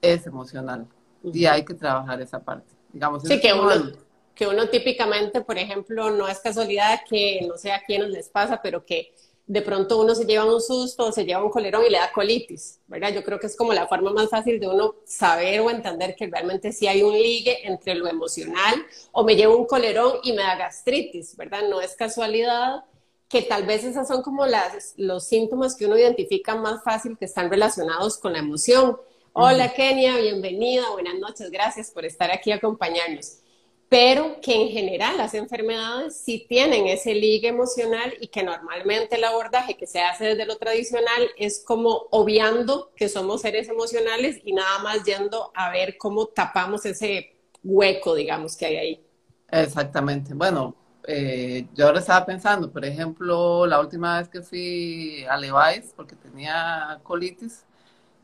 es 0.00 0.24
emocional 0.24 0.86
y 1.24 1.46
hay 1.46 1.64
que 1.64 1.74
trabajar 1.74 2.20
esa 2.20 2.38
parte. 2.38 2.76
Digamos, 2.92 3.24
sí, 3.24 3.40
que 3.40 3.52
uno, 3.52 3.90
que 4.34 4.46
uno 4.46 4.68
típicamente, 4.68 5.40
por 5.40 5.58
ejemplo, 5.58 6.10
no 6.10 6.28
es 6.28 6.40
casualidad 6.40 7.00
que 7.08 7.40
no 7.46 7.56
sé 7.56 7.72
a 7.72 7.84
quiénes 7.84 8.10
les 8.10 8.28
pasa, 8.28 8.60
pero 8.62 8.84
que 8.84 9.14
de 9.46 9.60
pronto 9.60 10.00
uno 10.00 10.14
se 10.14 10.24
lleva 10.24 10.44
un 10.44 10.60
susto 10.60 11.06
o 11.06 11.12
se 11.12 11.24
lleva 11.24 11.44
un 11.44 11.50
colerón 11.50 11.84
y 11.86 11.90
le 11.90 11.98
da 11.98 12.10
colitis, 12.12 12.80
¿verdad? 12.86 13.12
Yo 13.12 13.22
creo 13.22 13.38
que 13.38 13.46
es 13.46 13.56
como 13.56 13.74
la 13.74 13.86
forma 13.86 14.10
más 14.10 14.30
fácil 14.30 14.58
de 14.58 14.68
uno 14.68 14.94
saber 15.04 15.60
o 15.60 15.70
entender 15.70 16.16
que 16.16 16.26
realmente 16.26 16.72
sí 16.72 16.86
hay 16.86 17.02
un 17.02 17.12
ligue 17.12 17.66
entre 17.66 17.94
lo 17.94 18.08
emocional 18.08 18.74
o 19.12 19.22
me 19.22 19.36
llevo 19.36 19.56
un 19.56 19.66
colerón 19.66 20.18
y 20.22 20.32
me 20.32 20.42
da 20.42 20.56
gastritis, 20.56 21.36
¿verdad? 21.36 21.68
No 21.68 21.80
es 21.80 21.94
casualidad 21.94 22.84
que 23.28 23.42
tal 23.42 23.66
vez 23.66 23.84
esas 23.84 24.08
son 24.08 24.22
como 24.22 24.46
las, 24.46 24.94
los 24.96 25.24
síntomas 25.24 25.76
que 25.76 25.86
uno 25.86 25.98
identifica 25.98 26.54
más 26.54 26.82
fácil 26.82 27.18
que 27.18 27.26
están 27.26 27.50
relacionados 27.50 28.16
con 28.16 28.32
la 28.32 28.38
emoción. 28.38 28.96
Hola 29.34 29.74
Kenia, 29.74 30.16
bienvenida, 30.16 30.88
buenas 30.90 31.18
noches, 31.18 31.50
gracias 31.50 31.90
por 31.90 32.04
estar 32.06 32.30
aquí 32.30 32.50
a 32.50 32.56
acompañarnos. 32.56 33.43
Pero 33.88 34.40
que 34.40 34.54
en 34.54 34.68
general 34.68 35.16
las 35.16 35.34
enfermedades 35.34 36.16
sí 36.16 36.46
tienen 36.48 36.86
ese 36.86 37.14
ligue 37.14 37.48
emocional 37.48 38.14
y 38.20 38.28
que 38.28 38.42
normalmente 38.42 39.16
el 39.16 39.24
abordaje 39.24 39.76
que 39.76 39.86
se 39.86 40.00
hace 40.00 40.24
desde 40.24 40.46
lo 40.46 40.56
tradicional 40.56 41.30
es 41.36 41.62
como 41.64 42.06
obviando 42.10 42.90
que 42.96 43.08
somos 43.08 43.42
seres 43.42 43.68
emocionales 43.68 44.40
y 44.44 44.52
nada 44.52 44.78
más 44.80 45.04
yendo 45.04 45.52
a 45.54 45.70
ver 45.70 45.96
cómo 45.98 46.26
tapamos 46.26 46.84
ese 46.86 47.36
hueco, 47.62 48.14
digamos, 48.14 48.56
que 48.56 48.66
hay 48.66 48.76
ahí. 48.76 49.06
Exactamente. 49.50 50.34
Bueno, 50.34 50.74
eh, 51.06 51.66
yo 51.74 51.86
ahora 51.86 52.00
estaba 52.00 52.24
pensando, 52.24 52.70
por 52.72 52.84
ejemplo, 52.84 53.66
la 53.66 53.80
última 53.80 54.18
vez 54.18 54.28
que 54.28 54.42
fui 54.42 55.24
a 55.28 55.36
Levi's, 55.36 55.92
porque 55.94 56.16
tenía 56.16 56.98
colitis, 57.02 57.64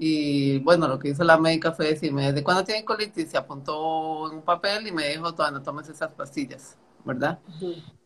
y 0.03 0.59
bueno, 0.61 0.89
lo 0.89 0.99
que 0.99 1.11
hizo 1.11 1.23
la 1.25 1.37
médica 1.37 1.73
fue 1.73 1.89
decirme, 1.89 2.29
¿desde 2.29 2.43
cuándo 2.43 2.65
tiene 2.65 2.87
colitis? 2.87 3.33
Se 3.33 3.37
apuntó 3.37 4.31
en 4.31 4.37
un 4.39 4.43
papel 4.43 4.87
y 4.87 4.93
me 4.93 5.07
dijo, 5.11 5.31
no 5.31 5.63
tomes 5.63 5.91
esas 5.91 6.11
pastillas, 6.13 6.79
¿verdad? 7.05 7.39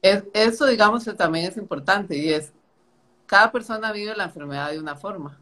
eso, 0.03 0.67
digamos, 0.67 1.05
también 1.17 1.45
es 1.45 1.57
importante 1.57 2.17
y 2.19 2.33
es, 2.33 2.53
cada 3.27 3.53
persona 3.53 3.93
vive 3.93 4.13
la 4.17 4.25
enfermedad 4.25 4.73
de 4.73 4.81
una 4.81 4.97
forma. 4.97 5.39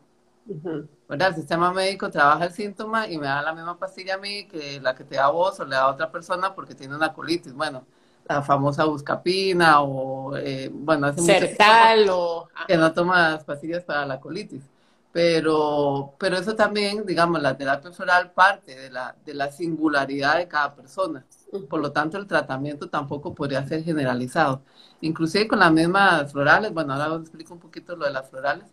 ¿verdad? 1.08 1.28
El 1.28 1.36
sistema 1.36 1.72
médico 1.72 2.10
trabaja 2.10 2.44
el 2.44 2.52
síntoma 2.52 3.08
y 3.08 3.16
me 3.16 3.28
da 3.28 3.40
la 3.40 3.54
misma 3.54 3.78
pastilla 3.78 4.16
a 4.16 4.18
mí 4.18 4.46
que 4.46 4.78
la 4.78 4.94
que 4.94 5.04
te 5.04 5.16
da 5.16 5.30
vos 5.30 5.58
o 5.58 5.64
le 5.64 5.74
da 5.74 5.84
a 5.84 5.88
otra 5.88 6.10
persona 6.12 6.54
porque 6.54 6.74
tiene 6.74 6.94
una 6.94 7.14
colitis. 7.14 7.54
Bueno, 7.54 7.86
la 8.28 8.42
famosa 8.42 8.84
buscapina 8.84 9.80
o, 9.80 10.36
eh, 10.36 10.68
bueno, 10.70 11.06
hace 11.06 11.22
mucho 11.22 11.32
o... 12.10 12.48
que 12.66 12.76
no 12.76 12.92
tomas 12.92 13.42
pastillas 13.44 13.84
para 13.84 14.04
la 14.04 14.20
colitis. 14.20 14.62
Pero, 15.12 16.14
pero 16.18 16.38
eso 16.38 16.56
también, 16.56 17.04
digamos, 17.04 17.42
la 17.42 17.56
terapia 17.56 17.92
floral 17.92 18.32
parte 18.32 18.74
de 18.74 18.90
la, 18.90 19.14
de 19.24 19.34
la 19.34 19.52
singularidad 19.52 20.38
de 20.38 20.48
cada 20.48 20.74
persona. 20.74 21.26
Por 21.68 21.80
lo 21.80 21.92
tanto, 21.92 22.16
el 22.16 22.26
tratamiento 22.26 22.88
tampoco 22.88 23.34
podría 23.34 23.62
ser 23.66 23.84
generalizado. 23.84 24.62
Inclusive 25.02 25.46
con 25.48 25.58
las 25.58 25.70
mismas 25.70 26.32
florales, 26.32 26.72
bueno, 26.72 26.94
ahora 26.94 27.12
os 27.12 27.20
explico 27.20 27.52
un 27.52 27.60
poquito 27.60 27.94
lo 27.94 28.06
de 28.06 28.10
las 28.10 28.30
florales, 28.30 28.64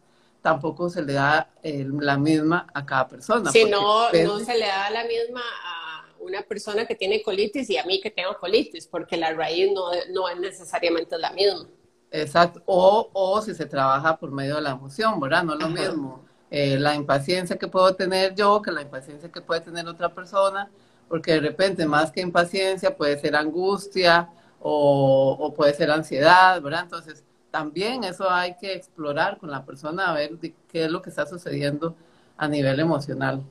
tampoco 0.41 0.89
se 0.89 1.01
le 1.01 1.13
da 1.13 1.49
la 1.61 2.17
misma 2.17 2.67
a 2.73 2.85
cada 2.85 3.09
persona. 3.09 3.51
Si 3.51 3.65
no, 3.65 4.09
no 4.09 4.39
se 4.39 4.57
le 4.57 4.67
da 4.67 4.89
la 4.91 5.03
misma 5.03 5.41
a 5.41 6.05
una 6.21 6.41
persona 6.43 6.85
que 6.85 6.95
tiene 6.95 7.21
colitis 7.21 7.69
y 7.69 7.77
a 7.77 7.83
mí 7.83 7.99
que 7.99 8.11
tengo 8.11 8.37
colitis, 8.39 8.87
porque 8.87 9.17
la 9.17 9.33
raíz 9.33 9.73
no, 9.73 9.91
no 10.13 10.29
es 10.29 10.39
necesariamente 10.39 11.17
la 11.17 11.31
misma. 11.31 11.67
Exacto, 12.11 12.63
o, 12.65 13.09
o 13.11 13.41
si 13.41 13.53
se 13.53 13.65
trabaja 13.65 14.17
por 14.17 14.31
medio 14.31 14.55
de 14.55 14.61
la 14.61 14.71
emoción, 14.71 15.19
¿verdad? 15.19 15.43
No 15.43 15.53
es 15.53 15.59
lo 15.59 15.69
mismo 15.69 16.28
eh, 16.51 16.77
la 16.79 16.95
impaciencia 16.95 17.57
que 17.57 17.67
puedo 17.67 17.93
tener 17.95 18.33
yo 18.35 18.61
que 18.61 18.71
la 18.71 18.81
impaciencia 18.81 19.31
que 19.31 19.41
puede 19.41 19.61
tener 19.61 19.87
otra 19.87 20.13
persona, 20.13 20.69
porque 21.07 21.33
de 21.33 21.41
repente 21.41 21.85
más 21.85 22.11
que 22.11 22.21
impaciencia 22.21 22.95
puede 22.95 23.19
ser 23.19 23.35
angustia 23.35 24.29
o, 24.61 25.53
puede 25.55 25.73
ser 25.73 25.91
ansiedad, 25.91 26.61
¿verdad? 26.61 26.83
Entonces, 26.83 27.23
también 27.51 28.03
eso 28.03 28.29
hay 28.29 28.55
que 28.57 28.73
explorar 28.73 29.37
con 29.37 29.49
la 29.49 29.65
persona 29.65 30.09
a 30.09 30.13
ver 30.13 30.31
qué 30.67 30.85
es 30.85 30.91
lo 30.91 31.01
que 31.01 31.09
está 31.09 31.25
sucediendo 31.25 31.95
a 32.37 32.47
nivel 32.47 32.79
emocional. 32.79 33.43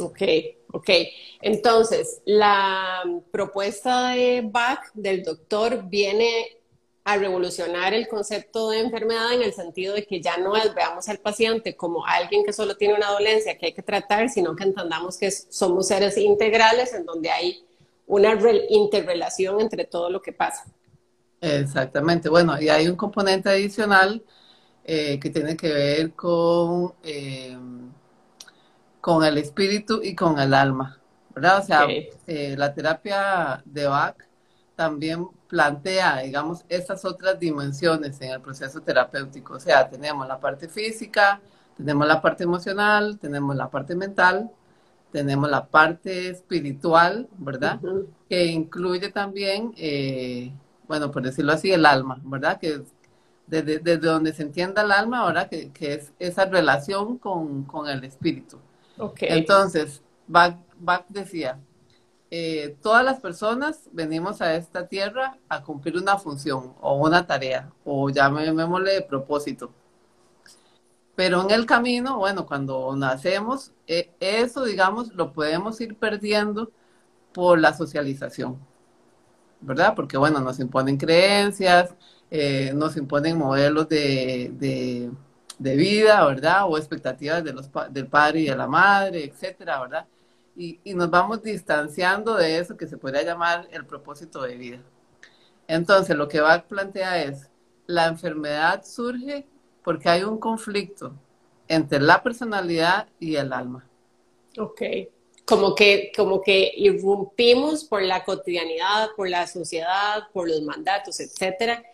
Ok, 0.00 0.22
ok. 0.72 0.90
Entonces, 1.40 2.20
la 2.24 3.02
propuesta 3.30 4.10
de 4.10 4.42
Bach 4.44 4.80
del 4.94 5.22
doctor 5.22 5.84
viene 5.84 6.58
a 7.04 7.18
revolucionar 7.18 7.92
el 7.92 8.08
concepto 8.08 8.70
de 8.70 8.80
enfermedad 8.80 9.34
en 9.34 9.42
el 9.42 9.52
sentido 9.52 9.94
de 9.94 10.06
que 10.06 10.22
ya 10.22 10.38
no 10.38 10.52
veamos 10.74 11.06
al 11.08 11.18
paciente 11.18 11.76
como 11.76 12.06
alguien 12.06 12.44
que 12.44 12.52
solo 12.52 12.76
tiene 12.76 12.94
una 12.94 13.10
dolencia 13.10 13.58
que 13.58 13.66
hay 13.66 13.72
que 13.74 13.82
tratar, 13.82 14.30
sino 14.30 14.56
que 14.56 14.64
entendamos 14.64 15.18
que 15.18 15.30
somos 15.30 15.88
seres 15.88 16.16
integrales 16.16 16.94
en 16.94 17.04
donde 17.04 17.30
hay 17.30 17.62
una 18.06 18.38
interrelación 18.70 19.60
entre 19.60 19.84
todo 19.84 20.08
lo 20.08 20.22
que 20.22 20.32
pasa. 20.32 20.64
Exactamente. 21.42 22.30
Bueno, 22.30 22.58
y 22.60 22.70
hay 22.70 22.88
un 22.88 22.96
componente 22.96 23.50
adicional 23.50 24.22
eh, 24.82 25.18
que 25.20 25.28
tiene 25.28 25.56
que 25.58 25.70
ver 25.70 26.12
con, 26.12 26.94
eh, 27.02 27.56
con 29.02 29.24
el 29.24 29.36
espíritu 29.36 30.00
y 30.02 30.14
con 30.14 30.38
el 30.38 30.54
alma, 30.54 30.98
¿verdad? 31.34 31.58
O 31.58 31.66
sea, 31.66 31.86
eh, 32.26 32.54
la 32.56 32.72
terapia 32.72 33.62
de 33.66 33.86
Bach 33.86 34.16
también 34.76 35.28
plantea, 35.48 36.18
digamos, 36.18 36.64
estas 36.68 37.04
otras 37.04 37.38
dimensiones 37.38 38.20
en 38.20 38.32
el 38.32 38.40
proceso 38.40 38.80
terapéutico. 38.80 39.54
O 39.54 39.60
sea, 39.60 39.88
tenemos 39.88 40.26
la 40.26 40.40
parte 40.40 40.68
física, 40.68 41.40
tenemos 41.76 42.06
la 42.06 42.20
parte 42.20 42.44
emocional, 42.44 43.18
tenemos 43.18 43.54
la 43.54 43.70
parte 43.70 43.94
mental, 43.94 44.50
tenemos 45.12 45.48
la 45.48 45.66
parte 45.66 46.28
espiritual, 46.28 47.28
¿verdad? 47.38 47.80
Que 48.28 48.46
incluye 48.46 49.10
también, 49.10 49.72
eh, 49.76 50.52
bueno, 50.88 51.10
por 51.10 51.22
decirlo 51.22 51.52
así, 51.52 51.70
el 51.70 51.86
alma, 51.86 52.20
¿verdad? 52.24 52.58
Que 52.58 52.82
desde, 53.46 53.78
desde 53.78 54.08
donde 54.08 54.32
se 54.32 54.42
entienda 54.42 54.82
el 54.82 54.90
alma, 54.90 55.20
ahora 55.20 55.48
que, 55.48 55.70
que 55.70 55.94
es 55.94 56.12
esa 56.18 56.46
relación 56.46 57.18
con, 57.18 57.62
con 57.64 57.88
el 57.88 58.02
espíritu. 58.02 58.58
Okay. 58.98 59.28
Entonces, 59.30 60.02
Bach 60.26 60.56
decía, 61.08 61.58
eh, 62.36 62.76
todas 62.82 63.04
las 63.04 63.20
personas 63.20 63.88
venimos 63.92 64.42
a 64.42 64.56
esta 64.56 64.88
tierra 64.88 65.38
a 65.48 65.62
cumplir 65.62 65.96
una 65.96 66.18
función 66.18 66.74
o 66.80 66.96
una 66.96 67.24
tarea, 67.28 67.70
o 67.84 68.10
llamémosle 68.10 69.02
propósito. 69.02 69.72
Pero 71.14 71.42
en 71.42 71.52
el 71.52 71.64
camino, 71.64 72.18
bueno, 72.18 72.44
cuando 72.44 72.96
nacemos, 72.96 73.72
eh, 73.86 74.10
eso, 74.18 74.64
digamos, 74.64 75.14
lo 75.14 75.32
podemos 75.32 75.80
ir 75.80 75.96
perdiendo 75.96 76.72
por 77.32 77.60
la 77.60 77.72
socialización, 77.72 78.58
¿verdad? 79.60 79.94
Porque, 79.94 80.16
bueno, 80.16 80.40
nos 80.40 80.58
imponen 80.58 80.96
creencias, 80.96 81.94
eh, 82.32 82.72
nos 82.74 82.96
imponen 82.96 83.38
modelos 83.38 83.88
de, 83.88 84.50
de, 85.58 85.76
vida, 85.76 86.26
¿verdad? 86.26 86.64
O 86.68 86.78
expectativas 86.78 87.44
de 87.44 87.52
los, 87.52 87.70
del 87.90 88.08
padre 88.08 88.40
y 88.40 88.46
de 88.46 88.56
la 88.56 88.66
madre, 88.66 89.24
etcétera, 89.24 89.80
¿verdad? 89.80 90.06
Y, 90.56 90.94
nos 90.94 91.10
vamos 91.10 91.42
distanciando 91.42 92.34
de 92.34 92.58
eso 92.58 92.76
que 92.76 92.86
se 92.86 92.96
podría 92.96 93.22
llamar 93.22 93.68
el 93.72 93.84
propósito 93.86 94.42
de 94.42 94.56
vida. 94.56 94.82
Entonces, 95.66 96.16
lo 96.16 96.28
que 96.28 96.40
va 96.40 96.54
a 96.54 96.62
plantear 96.62 97.28
es, 97.28 97.50
la 97.86 98.06
enfermedad 98.06 98.84
surge 98.84 99.46
porque 99.82 100.08
hay 100.08 100.24
un 100.24 100.38
conflicto 100.38 101.14
entre 101.68 102.00
la 102.00 102.22
personalidad 102.22 103.08
y 103.18 103.36
el 103.36 103.52
alma. 103.52 103.86
Ok. 104.58 104.82
Como 105.44 105.74
que, 105.74 106.10
como 106.16 106.40
que 106.40 106.72
irrumpimos 106.76 107.84
por 107.84 108.02
la 108.02 108.24
cotidianidad, 108.24 109.10
por 109.16 109.28
la 109.28 109.46
sociedad, 109.46 110.28
por 110.32 110.48
los 110.48 110.62
mandatos, 110.62 111.20
etcétera, 111.20 111.84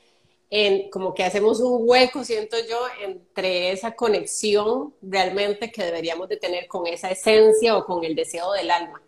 como 0.91 1.15
que 1.15 1.25
hacemos 1.25 1.61
un 1.61 1.89
hueco, 1.89 2.25
siento 2.25 2.57
yo, 2.69 2.79
entre 3.01 3.71
esa 3.71 3.95
conexión 3.95 4.93
realmente 5.01 5.71
que 5.71 5.85
deberíamos 5.85 6.29
de 6.29 6.37
tener 6.37 6.67
con 6.67 6.87
esa 6.87 7.11
esencia 7.11 7.77
o 7.77 7.85
con 7.85 8.05
el 8.05 8.15
deseo 8.17 8.53
del 8.53 8.71
alma. 8.71 9.01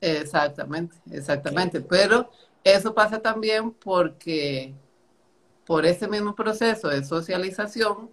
Exactamente, 0.00 0.96
exactamente. 1.10 1.80
Pero 1.80 2.28
eso 2.62 2.94
pasa 2.94 3.20
también 3.20 3.70
porque 3.72 4.74
por 5.66 5.86
ese 5.86 6.06
mismo 6.06 6.34
proceso 6.34 6.88
de 6.88 7.02
socialización 7.02 8.10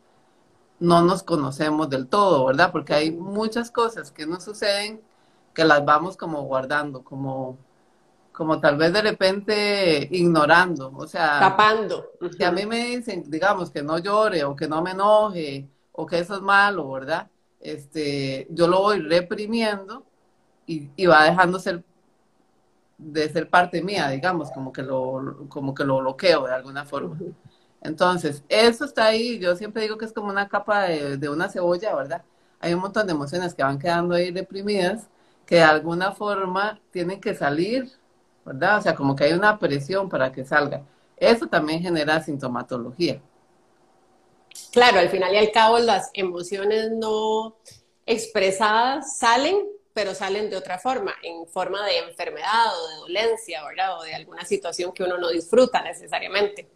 no 0.79 1.01
nos 1.01 1.23
conocemos 1.23 1.89
del 1.89 2.07
todo, 2.07 2.45
¿verdad? 2.45 2.71
Porque 2.71 2.93
hay 2.93 3.11
muchas 3.11 3.69
cosas 3.69 4.11
que 4.11 4.25
nos 4.25 4.45
suceden 4.45 5.01
que 5.53 5.65
las 5.65 5.83
vamos 5.83 6.15
como 6.15 6.43
guardando, 6.43 7.03
como 7.03 7.57
como 8.31 8.59
tal 8.59 8.77
vez 8.77 8.93
de 8.93 9.01
repente 9.01 10.07
ignorando, 10.11 10.91
o 10.95 11.07
sea, 11.07 11.39
tapando. 11.39 12.11
Si 12.37 12.43
a 12.43 12.51
mí 12.51 12.65
me 12.65 12.85
dicen, 12.85 13.23
digamos, 13.29 13.71
que 13.71 13.83
no 13.83 13.97
llore 13.99 14.43
o 14.43 14.55
que 14.55 14.67
no 14.67 14.81
me 14.81 14.91
enoje 14.91 15.69
o 15.91 16.05
que 16.05 16.19
eso 16.19 16.35
es 16.35 16.41
malo, 16.41 16.89
¿verdad? 16.91 17.29
Este, 17.59 18.47
yo 18.49 18.67
lo 18.67 18.79
voy 18.81 18.99
reprimiendo 19.01 20.05
y, 20.67 20.89
y 20.95 21.05
va 21.07 21.25
dejando 21.25 21.59
ser, 21.59 21.83
de 22.97 23.29
ser 23.29 23.49
parte 23.49 23.81
mía, 23.83 24.09
digamos, 24.09 24.51
como 24.51 24.71
que 24.71 24.83
lo, 24.83 25.47
como 25.49 25.73
que 25.73 25.83
lo 25.83 25.99
bloqueo 25.99 26.45
de 26.45 26.53
alguna 26.53 26.85
forma. 26.85 27.23
Entonces, 27.81 28.43
eso 28.49 28.85
está 28.85 29.07
ahí, 29.07 29.39
yo 29.39 29.55
siempre 29.55 29.83
digo 29.83 29.97
que 29.97 30.05
es 30.05 30.13
como 30.13 30.29
una 30.29 30.49
capa 30.49 30.83
de, 30.83 31.17
de 31.17 31.29
una 31.29 31.49
cebolla, 31.49 31.95
¿verdad? 31.95 32.25
Hay 32.59 32.73
un 32.73 32.81
montón 32.81 33.07
de 33.07 33.13
emociones 33.13 33.55
que 33.55 33.63
van 33.63 33.79
quedando 33.79 34.15
ahí 34.15 34.31
reprimidas 34.31 35.09
que 35.45 35.55
de 35.57 35.63
alguna 35.63 36.13
forma 36.13 36.81
tienen 36.91 37.21
que 37.21 37.35
salir 37.35 37.91
¿verdad? 38.45 38.77
O 38.79 38.81
sea, 38.81 38.95
como 38.95 39.15
que 39.15 39.25
hay 39.25 39.33
una 39.33 39.57
presión 39.59 40.09
para 40.09 40.31
que 40.31 40.43
salga. 40.45 40.83
Eso 41.17 41.47
también 41.47 41.81
genera 41.81 42.21
sintomatología. 42.21 43.21
Claro, 44.71 44.99
al 44.99 45.09
final 45.09 45.33
y 45.33 45.37
al 45.37 45.51
cabo 45.51 45.79
las 45.79 46.09
emociones 46.13 46.91
no 46.91 47.55
expresadas 48.05 49.17
salen, 49.17 49.67
pero 49.93 50.13
salen 50.15 50.49
de 50.49 50.57
otra 50.57 50.77
forma, 50.79 51.13
en 51.23 51.47
forma 51.47 51.85
de 51.85 51.99
enfermedad 51.99 52.67
o 52.75 52.87
de 52.87 52.95
dolencia, 52.95 53.63
¿verdad? 53.63 53.99
O 53.99 54.03
de 54.03 54.15
alguna 54.15 54.45
situación 54.45 54.91
que 54.93 55.03
uno 55.03 55.17
no 55.17 55.29
disfruta 55.29 55.81
necesariamente. 55.81 56.69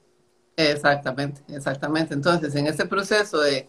Exactamente, 0.58 1.42
exactamente. 1.54 2.14
Entonces, 2.14 2.56
en 2.56 2.68
ese 2.68 2.86
proceso 2.86 3.40
de, 3.40 3.68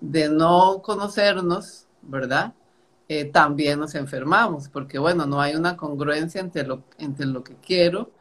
de 0.00 0.28
no 0.28 0.80
conocernos, 0.82 1.86
¿verdad? 2.02 2.52
Eh, 3.12 3.24
también 3.24 3.80
nos 3.80 3.96
enfermamos, 3.96 4.68
porque 4.68 4.96
bueno, 5.00 5.26
no 5.26 5.40
hay 5.40 5.56
una 5.56 5.76
congruencia 5.76 6.40
entre 6.40 6.62
lo, 6.64 6.84
entre 6.96 7.26
lo 7.26 7.42
que 7.42 7.56
quiero 7.56 8.12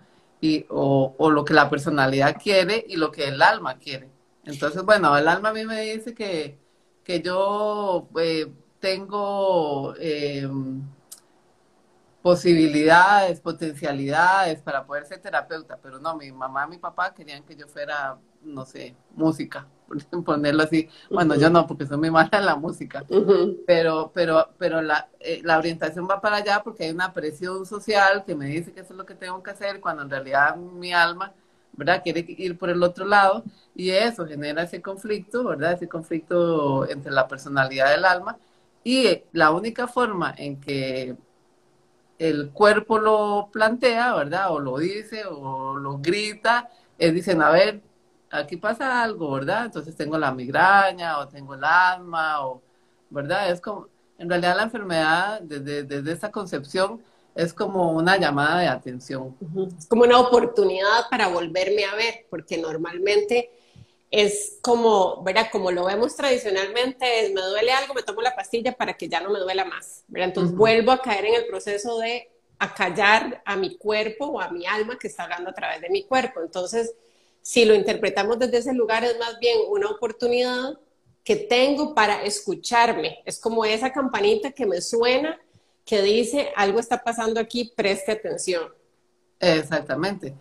y, 0.41 0.65
o, 0.69 1.13
o 1.15 1.29
lo 1.29 1.45
que 1.45 1.53
la 1.53 1.69
personalidad 1.69 2.37
quiere 2.41 2.85
y 2.87 2.95
lo 2.95 3.11
que 3.11 3.27
el 3.27 3.39
alma 3.39 3.77
quiere. 3.77 4.09
Entonces, 4.45 4.81
bueno, 4.83 5.15
el 5.15 5.27
alma 5.27 5.49
a 5.49 5.53
mí 5.53 5.63
me 5.63 5.79
dice 5.81 6.15
que, 6.15 6.57
que 7.03 7.21
yo 7.21 8.09
eh, 8.19 8.51
tengo 8.79 9.93
eh, 9.99 10.49
posibilidades, 12.23 13.39
potencialidades 13.41 14.59
para 14.61 14.85
poder 14.87 15.05
ser 15.05 15.21
terapeuta, 15.21 15.77
pero 15.81 15.99
no, 15.99 16.15
mi 16.17 16.31
mamá 16.31 16.65
y 16.65 16.71
mi 16.71 16.77
papá 16.79 17.13
querían 17.13 17.43
que 17.43 17.55
yo 17.55 17.67
fuera, 17.67 18.17
no 18.43 18.65
sé, 18.65 18.95
música, 19.15 19.67
por 19.87 20.23
ponerlo 20.23 20.63
así. 20.63 20.89
Bueno, 21.09 21.35
yo 21.35 21.49
no, 21.49 21.67
porque 21.67 21.85
soy 21.85 21.97
muy 21.97 22.11
mala 22.11 22.29
en 22.33 22.45
la 22.45 22.55
música, 22.55 23.05
pero, 23.65 24.11
pero, 24.13 24.49
pero 24.57 24.81
la, 24.81 25.09
eh, 25.19 25.41
la 25.43 25.57
orientación 25.57 26.07
va 26.09 26.21
para 26.21 26.37
allá 26.37 26.61
porque 26.63 26.85
hay 26.85 26.91
una 26.91 27.13
presión 27.13 27.65
social 27.65 28.23
que 28.25 28.35
me 28.35 28.47
dice 28.47 28.73
que 28.73 28.81
eso 28.81 28.93
es 28.93 28.97
lo 28.97 29.05
que 29.05 29.15
tengo 29.15 29.41
que 29.43 29.51
hacer, 29.51 29.79
cuando 29.79 30.03
en 30.03 30.09
realidad 30.09 30.55
mi 30.55 30.93
alma 30.93 31.33
¿verdad? 31.79 32.01
Quiere 32.03 32.25
ir 32.27 32.57
por 32.57 32.69
el 32.69 32.83
otro 32.83 33.05
lado 33.05 33.43
y 33.73 33.91
eso 33.91 34.27
genera 34.27 34.63
ese 34.63 34.81
conflicto, 34.81 35.45
¿verdad? 35.45 35.73
Ese 35.73 35.87
conflicto 35.87 36.87
entre 36.89 37.11
la 37.11 37.27
personalidad 37.27 37.91
del 37.91 38.03
alma 38.05 38.37
y 38.83 39.23
la 39.31 39.51
única 39.51 39.87
forma 39.87 40.33
en 40.37 40.59
que 40.59 41.15
el 42.17 42.51
cuerpo 42.51 42.99
lo 42.99 43.49
plantea, 43.51 44.13
¿verdad? 44.13 44.51
O 44.51 44.59
lo 44.59 44.77
dice 44.77 45.23
o 45.25 45.77
lo 45.77 45.99
grita, 45.99 46.69
es 46.97 47.13
dicen, 47.13 47.41
a 47.41 47.49
ver, 47.49 47.81
aquí 48.31 48.57
pasa 48.57 49.01
algo, 49.01 49.31
¿verdad? 49.31 49.65
Entonces 49.65 49.95
tengo 49.95 50.17
la 50.17 50.31
migraña 50.31 51.19
o 51.19 51.27
tengo 51.27 51.55
el 51.55 51.63
alma 51.63 52.45
o, 52.45 52.61
¿verdad? 53.09 53.51
Es 53.51 53.61
como, 53.61 53.87
en 54.17 54.29
realidad 54.29 54.55
la 54.55 54.63
enfermedad 54.63 55.41
desde, 55.41 55.83
desde 55.83 56.11
esa 56.11 56.31
concepción 56.31 57.01
es 57.35 57.53
como 57.53 57.91
una 57.91 58.17
llamada 58.17 58.59
de 58.59 58.67
atención. 58.67 59.35
Es 59.77 59.87
como 59.87 60.03
una 60.03 60.19
oportunidad 60.19 61.09
para 61.09 61.27
volverme 61.27 61.85
a 61.85 61.95
ver, 61.95 62.25
porque 62.29 62.57
normalmente 62.57 63.51
es 64.11 64.57
como, 64.61 65.23
¿verdad? 65.23 65.47
Como 65.51 65.71
lo 65.71 65.85
vemos 65.85 66.15
tradicionalmente, 66.15 67.25
es 67.25 67.33
me 67.33 67.41
duele 67.41 67.71
algo, 67.71 67.93
me 67.93 68.03
tomo 68.03 68.21
la 68.21 68.35
pastilla 68.35 68.75
para 68.75 68.93
que 68.93 69.07
ya 69.07 69.21
no 69.21 69.29
me 69.29 69.39
duela 69.39 69.65
más, 69.65 70.03
¿verdad? 70.07 70.29
Entonces 70.29 70.55
vuelvo 70.55 70.91
a 70.91 71.01
caer 71.01 71.25
en 71.25 71.35
el 71.35 71.45
proceso 71.45 71.99
de 71.99 72.29
acallar 72.57 73.41
a 73.45 73.55
mi 73.55 73.77
cuerpo 73.77 74.25
o 74.25 74.41
a 74.41 74.49
mi 74.49 74.65
alma 74.65 74.97
que 74.99 75.07
está 75.07 75.23
hablando 75.23 75.51
a 75.51 75.53
través 75.53 75.81
de 75.81 75.89
mi 75.89 76.03
cuerpo. 76.03 76.41
Entonces, 76.41 76.93
si 77.41 77.65
lo 77.65 77.73
interpretamos 77.75 78.39
desde 78.39 78.57
ese 78.57 78.73
lugar, 78.73 79.03
es 79.03 79.17
más 79.19 79.39
bien 79.39 79.57
una 79.69 79.89
oportunidad 79.89 80.73
que 81.23 81.35
tengo 81.35 81.93
para 81.93 82.23
escucharme. 82.23 83.19
Es 83.25 83.39
como 83.39 83.65
esa 83.65 83.91
campanita 83.91 84.51
que 84.51 84.65
me 84.65 84.81
suena 84.81 85.39
que 85.85 86.01
dice, 86.01 86.51
algo 86.55 86.79
está 86.79 87.03
pasando 87.03 87.39
aquí, 87.39 87.71
preste 87.75 88.11
atención. 88.11 88.69
Exactamente. 89.39 90.35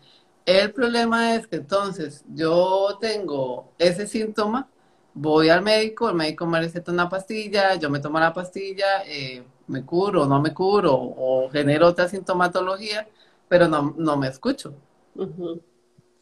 El 0.45 0.73
problema 0.73 1.35
es 1.35 1.47
que 1.47 1.57
entonces 1.57 2.25
yo 2.35 2.99
tengo 3.01 3.73
ese 3.79 4.07
síntoma, 4.07 4.69
voy 5.15 5.49
al 5.51 5.63
médico, 5.63 6.09
el 6.09 6.15
médico 6.17 6.47
me 6.47 6.61
receta 6.61 6.93
una 6.93 7.09
pastilla, 7.09 7.75
yo 7.77 7.91
me 7.91 8.01
tomo 8.01 8.19
la 8.19 8.33
pastilla, 8.33 9.05
eh, 9.07 9.43
me 9.67 9.85
curo, 9.85 10.27
no 10.27 10.41
me 10.41 10.55
curo, 10.55 10.95
o 10.95 11.51
genero 11.51 11.89
otra 11.89 12.09
sintomatología, 12.09 13.07
pero 13.49 13.69
no, 13.69 13.95
no 13.97 14.17
me 14.17 14.29
escucho. 14.29 14.75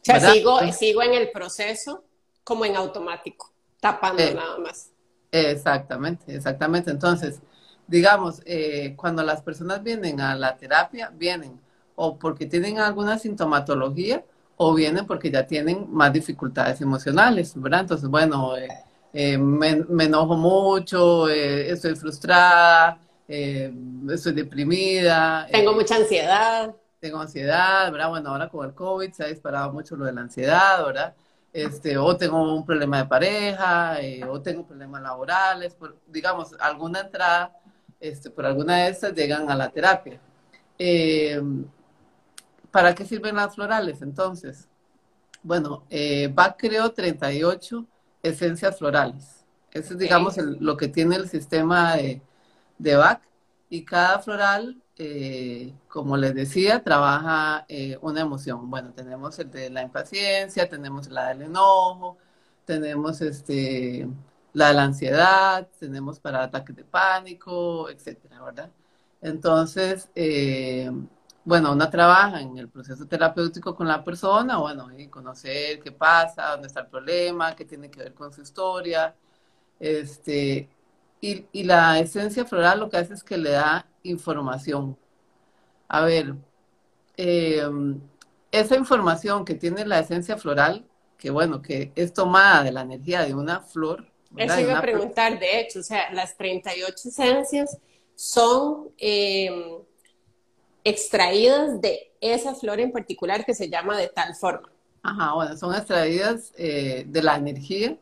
Sea, 0.07 0.31
sigo, 0.31 0.59
sigo 0.71 1.03
en 1.03 1.13
el 1.13 1.31
proceso 1.31 2.03
como 2.43 2.65
en 2.65 2.75
automático, 2.75 3.51
tapando 3.79 4.23
eh, 4.23 4.33
nada 4.33 4.57
más. 4.59 4.91
Exactamente, 5.31 6.33
exactamente. 6.33 6.91
Entonces, 6.91 7.41
digamos, 7.87 8.41
eh, 8.45 8.93
cuando 8.95 9.21
las 9.23 9.41
personas 9.41 9.83
vienen 9.83 10.21
a 10.21 10.33
la 10.35 10.55
terapia, 10.55 11.11
vienen 11.13 11.59
o 11.95 12.17
porque 12.17 12.45
tienen 12.45 12.79
alguna 12.79 13.19
sintomatología 13.19 14.23
o 14.55 14.73
vienen 14.73 15.05
porque 15.05 15.29
ya 15.29 15.45
tienen 15.45 15.87
más 15.89 16.13
dificultades 16.13 16.79
emocionales, 16.79 17.51
¿verdad? 17.55 17.81
Entonces, 17.81 18.09
bueno, 18.09 18.53
eh, 19.13 19.37
me, 19.37 20.03
enojo 20.05 20.37
mucho, 20.37 21.27
estoy 21.27 21.95
frustrada, 21.95 22.99
estoy 23.27 24.33
deprimida. 24.33 25.47
Tengo 25.51 25.73
mucha 25.73 25.95
ansiedad. 25.95 26.73
Tengo 26.99 27.19
ansiedad, 27.19 27.91
¿verdad? 27.91 28.09
Bueno, 28.09 28.29
ahora 28.29 28.49
con 28.49 28.65
el 28.65 28.73
COVID 28.73 29.11
se 29.11 29.23
ha 29.23 29.27
disparado 29.27 29.71
mucho 29.71 29.95
lo 29.95 30.05
de 30.05 30.13
la 30.13 30.21
ansiedad, 30.21 30.83
¿verdad? 30.85 31.15
Este, 31.53 31.97
o 31.97 32.17
tengo 32.17 32.55
un 32.55 32.65
problema 32.65 32.97
de 32.99 33.05
pareja, 33.05 33.97
o 34.27 34.41
tengo 34.41 34.65
problemas 34.65 35.01
laborales, 35.01 35.75
digamos, 36.07 36.55
alguna 36.59 37.01
entrada 37.01 37.55
este, 37.99 38.29
por 38.29 38.45
alguna 38.45 38.77
de 38.77 38.89
estas 38.89 39.13
llegan 39.13 39.49
a 39.49 39.55
la 39.55 39.69
terapia. 39.69 40.19
Eh, 40.77 41.41
¿Para 42.71 42.93
qué 42.93 43.05
sirven 43.05 43.35
las 43.35 43.55
florales 43.55 44.01
entonces? 44.01 44.67
Bueno, 45.41 45.83
eh, 45.89 46.29
Bach 46.33 46.55
creó 46.57 46.91
38 46.91 47.85
esencias 48.21 48.77
florales. 48.77 49.45
Eso 49.71 49.93
es, 49.93 49.99
digamos, 49.99 50.37
lo 50.37 50.77
que 50.77 50.87
tiene 50.87 51.15
el 51.15 51.29
sistema 51.29 51.95
de, 51.95 52.21
de 52.77 52.95
Bach. 52.95 53.21
Y 53.69 53.83
cada 53.83 54.19
floral, 54.19 54.81
eh, 54.97 55.73
como 55.87 56.17
les 56.17 56.33
decía, 56.35 56.83
trabaja 56.83 57.65
una 58.01 58.21
emoción. 58.21 58.69
Bueno, 58.69 58.93
tenemos 58.93 59.37
el 59.39 59.51
de 59.51 59.69
la 59.69 59.83
impaciencia, 59.83 60.69
tenemos 60.69 61.07
la 61.09 61.29
del 61.29 61.43
enojo, 61.43 62.17
tenemos 62.65 63.21
este, 63.21 64.07
la 64.53 64.69
de 64.69 64.73
la 64.73 64.83
ansiedad, 64.83 65.67
tenemos 65.79 66.19
para 66.19 66.43
ataques 66.43 66.75
de 66.75 66.83
pánico, 66.83 67.89
etcétera, 67.89 68.41
¿verdad? 68.43 68.71
Entonces, 69.21 70.09
eh, 70.15 70.91
bueno, 71.43 71.71
una 71.71 71.89
trabaja 71.89 72.41
en 72.41 72.57
el 72.57 72.69
proceso 72.69 73.05
terapéutico 73.07 73.75
con 73.75 73.87
la 73.87 74.03
persona, 74.03 74.57
bueno, 74.57 74.89
y 74.97 75.07
conocer 75.07 75.79
qué 75.81 75.91
pasa, 75.91 76.51
dónde 76.51 76.67
está 76.67 76.81
el 76.81 76.87
problema, 76.87 77.55
qué 77.55 77.65
tiene 77.65 77.89
que 77.89 77.99
ver 77.99 78.13
con 78.13 78.33
su 78.33 78.41
historia, 78.41 79.15
este, 79.79 80.69
y, 81.21 81.45
y 81.51 81.63
la 81.63 81.99
esencia 81.99 82.45
floral 82.45 82.79
lo 82.79 82.89
que 82.89 82.97
hace 82.97 83.13
es 83.13 83.23
que 83.23 83.37
le 83.37 83.51
da 83.51 83.87
información. 84.09 84.97
A 85.87 86.01
ver, 86.01 86.35
eh, 87.15 87.63
esa 88.51 88.75
información 88.75 89.45
que 89.45 89.55
tiene 89.55 89.85
la 89.85 89.99
esencia 89.99 90.37
floral, 90.37 90.85
que 91.17 91.29
bueno, 91.29 91.61
que 91.61 91.91
es 91.95 92.13
tomada 92.13 92.63
de 92.63 92.71
la 92.71 92.81
energía 92.81 93.23
de 93.23 93.33
una 93.33 93.61
flor, 93.61 94.05
eso 94.35 94.59
iba 94.59 94.77
a 94.77 94.81
preguntar, 94.81 95.39
de 95.39 95.59
hecho, 95.59 95.79
o 95.79 95.83
sea, 95.83 96.11
las 96.13 96.35
38 96.35 97.09
esencias 97.09 97.77
son 98.15 98.89
em, 98.97 99.79
extraídas 100.83 101.79
de 101.81 102.11
esa 102.19 102.53
flor 102.55 102.79
en 102.79 102.91
particular 102.91 103.45
que 103.45 103.53
se 103.53 103.69
llama 103.69 103.97
de 103.97 104.09
tal 104.09 104.35
forma. 104.35 104.69
Ajá, 105.03 105.33
bueno, 105.33 105.55
son 105.57 105.73
extraídas 105.73 106.53
eh, 106.57 107.05
de 107.07 107.21
la 107.21 107.37
energía 107.37 107.97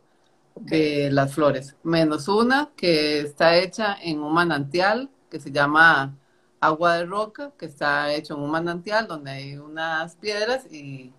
de 0.56 1.10
las 1.12 1.34
flores, 1.34 1.76
menos 1.84 2.28
una 2.28 2.72
que 2.76 3.20
está 3.20 3.58
hecha 3.58 3.98
en 4.02 4.22
un 4.22 4.34
manantial 4.34 5.10
que 5.36 5.42
se 5.42 5.52
llama 5.52 6.18
agua 6.62 6.96
de 6.96 7.06
roca, 7.06 7.52
que 7.60 7.66
está 7.66 8.14
hecho 8.14 8.36
en 8.36 8.40
un 8.40 8.52
manantial 8.52 9.06
donde 9.06 9.32
hay 9.32 9.58
unas 9.58 10.16
piedras 10.16 10.66
y, 10.72 11.12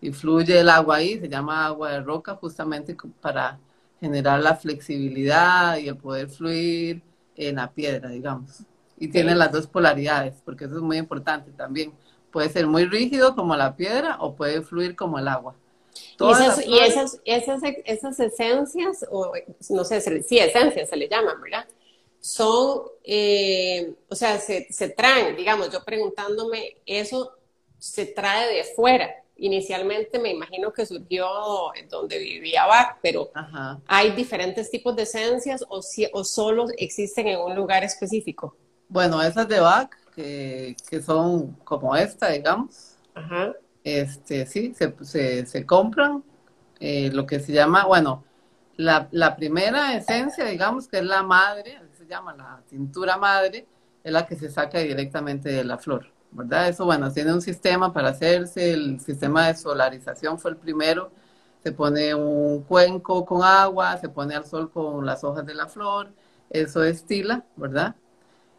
y 0.00 0.12
fluye 0.12 0.60
el 0.60 0.68
agua 0.68 0.98
ahí, 0.98 1.18
se 1.18 1.28
llama 1.28 1.66
agua 1.66 1.90
de 1.90 2.00
roca 2.00 2.36
justamente 2.36 2.96
para 3.20 3.58
generar 4.00 4.38
la 4.38 4.54
flexibilidad 4.54 5.78
y 5.78 5.88
el 5.88 5.96
poder 5.96 6.28
fluir 6.28 7.02
en 7.34 7.56
la 7.56 7.72
piedra, 7.72 8.08
digamos. 8.10 8.62
Y 9.00 9.08
tiene 9.08 9.34
las 9.34 9.50
dos 9.50 9.66
polaridades, 9.66 10.34
porque 10.44 10.66
eso 10.66 10.76
es 10.76 10.82
muy 10.82 10.98
importante 10.98 11.50
también. 11.50 11.92
Puede 12.30 12.48
ser 12.50 12.68
muy 12.68 12.84
rígido 12.84 13.34
como 13.34 13.56
la 13.56 13.74
piedra 13.74 14.18
o 14.20 14.36
puede 14.36 14.62
fluir 14.62 14.94
como 14.94 15.18
el 15.18 15.26
agua. 15.26 15.56
y, 16.20 16.30
esas, 16.30 16.64
y 16.64 16.78
esas, 16.78 17.20
esas, 17.24 17.62
esas, 17.84 18.20
esencias, 18.20 19.04
o 19.10 19.32
no 19.70 19.82
sé, 19.82 20.00
sí, 20.22 20.38
esencias 20.38 20.88
se 20.88 20.96
le 20.96 21.08
llaman, 21.08 21.42
¿verdad? 21.42 21.66
Son, 22.20 22.82
eh, 23.04 23.94
o 24.08 24.14
sea, 24.14 24.38
se, 24.38 24.66
se 24.70 24.88
traen, 24.90 25.36
digamos, 25.36 25.70
yo 25.70 25.84
preguntándome, 25.84 26.78
eso 26.86 27.32
se 27.78 28.06
trae 28.06 28.52
de 28.52 28.64
fuera, 28.64 29.10
inicialmente 29.36 30.18
me 30.18 30.30
imagino 30.30 30.72
que 30.72 30.86
surgió 30.86 31.74
en 31.74 31.88
donde 31.88 32.18
vivía 32.18 32.66
Bach, 32.66 32.96
pero 33.02 33.30
¿hay 33.86 34.12
diferentes 34.12 34.70
tipos 34.70 34.96
de 34.96 35.02
esencias 35.02 35.64
o, 35.68 35.82
si, 35.82 36.08
o 36.12 36.24
solo 36.24 36.66
existen 36.76 37.28
en 37.28 37.40
un 37.40 37.54
lugar 37.54 37.84
específico? 37.84 38.56
Bueno, 38.88 39.22
esas 39.22 39.46
de 39.48 39.60
Bach, 39.60 39.90
que, 40.14 40.74
son 41.04 41.52
como 41.64 41.94
esta, 41.94 42.30
digamos, 42.30 42.96
este 43.84 44.46
sí, 44.46 44.74
se, 44.74 45.46
se, 45.46 45.66
compran. 45.66 46.24
Eh, 46.78 47.10
lo 47.12 47.24
que 47.24 47.40
se 47.40 47.52
llama, 47.52 47.86
bueno, 47.86 48.22
la, 48.76 49.08
la 49.10 49.34
primera 49.36 49.96
esencia, 49.96 50.44
digamos, 50.44 50.88
que 50.88 50.98
es 50.98 51.04
la 51.04 51.22
madre, 51.22 51.78
llama 52.06 52.34
la 52.34 52.62
cintura 52.68 53.16
madre, 53.16 53.66
es 54.02 54.12
la 54.12 54.26
que 54.26 54.36
se 54.36 54.50
saca 54.50 54.78
directamente 54.78 55.50
de 55.50 55.64
la 55.64 55.78
flor. 55.78 56.06
¿verdad? 56.30 56.68
Eso, 56.68 56.84
bueno, 56.84 57.10
tiene 57.12 57.32
un 57.32 57.40
sistema 57.40 57.92
para 57.92 58.10
hacerse, 58.10 58.72
el 58.72 59.00
sistema 59.00 59.48
de 59.48 59.56
solarización 59.56 60.38
fue 60.38 60.52
el 60.52 60.56
primero, 60.56 61.10
se 61.62 61.72
pone 61.72 62.14
un 62.14 62.62
cuenco 62.62 63.24
con 63.24 63.42
agua, 63.42 63.96
se 63.98 64.08
pone 64.08 64.34
al 64.34 64.44
sol 64.46 64.70
con 64.70 65.04
las 65.06 65.24
hojas 65.24 65.46
de 65.46 65.54
la 65.54 65.66
flor, 65.66 66.10
eso 66.50 66.84
estila, 66.84 67.44
¿verdad? 67.56 67.96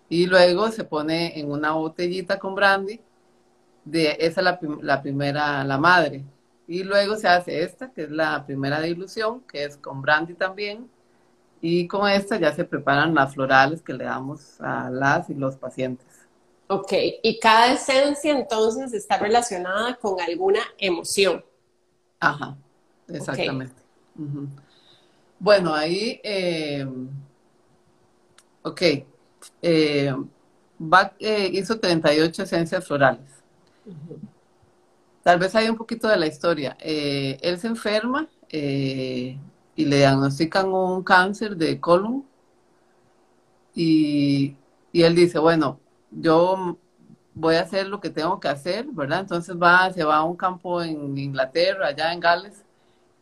Y 0.10 0.26
luego 0.28 0.72
se 0.72 0.84
pone 0.84 1.40
en 1.40 1.52
una 1.52 1.72
botellita 1.74 2.40
con 2.40 2.56
brandy, 2.56 3.00
de, 3.86 4.18
esa 4.20 4.42
es 4.42 4.46
la, 4.46 4.60
la 4.82 5.02
primera, 5.02 5.64
la 5.64 5.78
madre. 5.78 6.26
Y 6.68 6.84
luego 6.84 7.16
se 7.16 7.28
hace 7.28 7.64
esta, 7.64 7.92
que 7.92 8.04
es 8.04 8.12
la 8.12 8.46
primera 8.46 8.82
dilución, 8.82 9.42
que 9.42 9.64
es 9.64 9.78
con 9.78 10.02
brandy 10.02 10.34
también. 10.34 10.90
Y 11.62 11.88
con 11.88 12.10
esta 12.10 12.38
ya 12.38 12.54
se 12.54 12.64
preparan 12.64 13.16
las 13.16 13.34
florales 13.34 13.82
que 13.82 13.94
le 13.94 14.06
damos 14.06 14.60
a 14.62 14.90
las 14.90 15.30
y 15.30 15.34
los 15.34 15.56
pacientes. 15.56 16.06
Ok, 16.68 16.94
y 17.24 17.40
cada 17.40 17.74
esencia 17.74 18.38
entonces 18.38 18.94
está 18.94 19.18
relacionada 19.18 19.96
con 19.96 20.20
alguna 20.20 20.60
emoción. 20.78 21.44
Ajá. 22.20 22.58
Exactamente. 23.08 23.76
Bueno, 25.40 25.74
ahí, 25.74 26.20
eh, 26.24 26.86
ok, 28.64 28.82
eh, 29.62 30.16
Bach 30.78 31.14
eh, 31.20 31.50
hizo 31.54 31.80
38 31.80 32.44
esencias 32.44 32.86
florales. 32.86 33.22
Tal 35.24 35.40
vez 35.40 35.56
hay 35.56 35.70
un 35.70 35.76
poquito 35.76 36.08
de 36.08 36.18
la 36.18 36.28
historia. 36.28 36.78
Eh, 36.80 37.38
él 37.42 37.60
se 37.60 37.68
enferma 37.68 38.28
y 39.78 39.86
le 39.86 39.98
diagnostican 39.98 40.68
un 40.74 41.04
cáncer 41.04 41.56
de 41.56 41.80
colon 41.80 42.26
y, 43.74 44.56
y 44.92 45.04
él 45.04 45.16
dice, 45.16 45.40
bueno, 45.40 45.80
yo 46.12 46.78
voy 47.36 47.56
a 47.56 47.62
hacer 47.62 47.88
lo 47.88 48.02
que 48.02 48.10
tengo 48.10 48.40
que 48.40 48.48
hacer, 48.50 48.88
¿verdad? 48.92 49.22
Entonces 49.22 49.56
va, 49.56 49.94
se 49.94 50.04
va 50.04 50.18
a 50.18 50.24
un 50.24 50.36
campo 50.36 50.82
en 50.82 51.18
Inglaterra, 51.18 51.88
allá 51.88 52.12
en 52.12 52.20
Gales, 52.20 52.66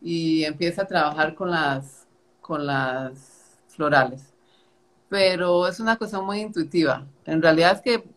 y 0.00 0.44
empieza 0.44 0.82
a 0.82 0.86
trabajar 0.86 1.34
con 1.34 1.50
las, 1.50 2.06
con 2.40 2.66
las 2.66 3.58
florales. 3.68 4.32
Pero 5.08 5.68
es 5.68 5.78
una 5.80 5.96
cosa 5.96 6.20
muy 6.22 6.40
intuitiva. 6.40 7.06
En 7.26 7.42
realidad 7.42 7.72
es 7.72 7.82
que, 7.82 8.08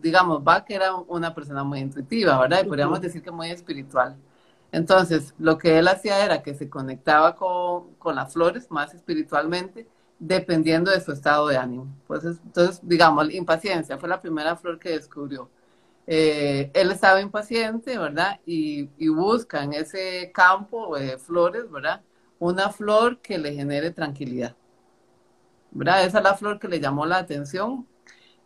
digamos, 0.00 0.42
Bach 0.42 0.64
era 0.68 0.94
una 0.94 1.34
persona 1.34 1.62
muy 1.64 1.80
intuitiva, 1.80 2.38
¿verdad? 2.40 2.62
Y 2.64 2.68
podríamos 2.68 3.00
decir 3.00 3.22
que 3.22 3.30
muy 3.30 3.50
espiritual. 3.50 4.16
Entonces, 4.74 5.34
lo 5.38 5.56
que 5.56 5.78
él 5.78 5.86
hacía 5.86 6.24
era 6.24 6.42
que 6.42 6.52
se 6.54 6.68
conectaba 6.68 7.36
con, 7.36 7.94
con 7.94 8.16
las 8.16 8.32
flores 8.32 8.68
más 8.72 8.92
espiritualmente, 8.92 9.86
dependiendo 10.18 10.90
de 10.90 11.00
su 11.00 11.12
estado 11.12 11.46
de 11.46 11.56
ánimo. 11.56 11.86
Pues, 12.08 12.24
entonces, 12.24 12.80
digamos, 12.82 13.32
impaciencia 13.32 13.98
fue 13.98 14.08
la 14.08 14.20
primera 14.20 14.56
flor 14.56 14.80
que 14.80 14.90
descubrió. 14.90 15.48
Eh, 16.08 16.72
él 16.74 16.90
estaba 16.90 17.20
impaciente, 17.20 17.96
¿verdad? 17.96 18.40
Y, 18.46 18.88
busca 19.08 19.62
en 19.62 19.74
ese 19.74 20.32
campo 20.34 20.98
de 20.98 21.18
flores, 21.18 21.70
¿verdad? 21.70 22.02
Una 22.40 22.70
flor 22.70 23.20
que 23.20 23.38
le 23.38 23.54
genere 23.54 23.92
tranquilidad. 23.92 24.56
¿Verdad? 25.70 26.04
Esa 26.04 26.18
es 26.18 26.24
la 26.24 26.34
flor 26.34 26.58
que 26.58 26.68
le 26.68 26.80
llamó 26.80 27.06
la 27.06 27.18
atención. 27.18 27.86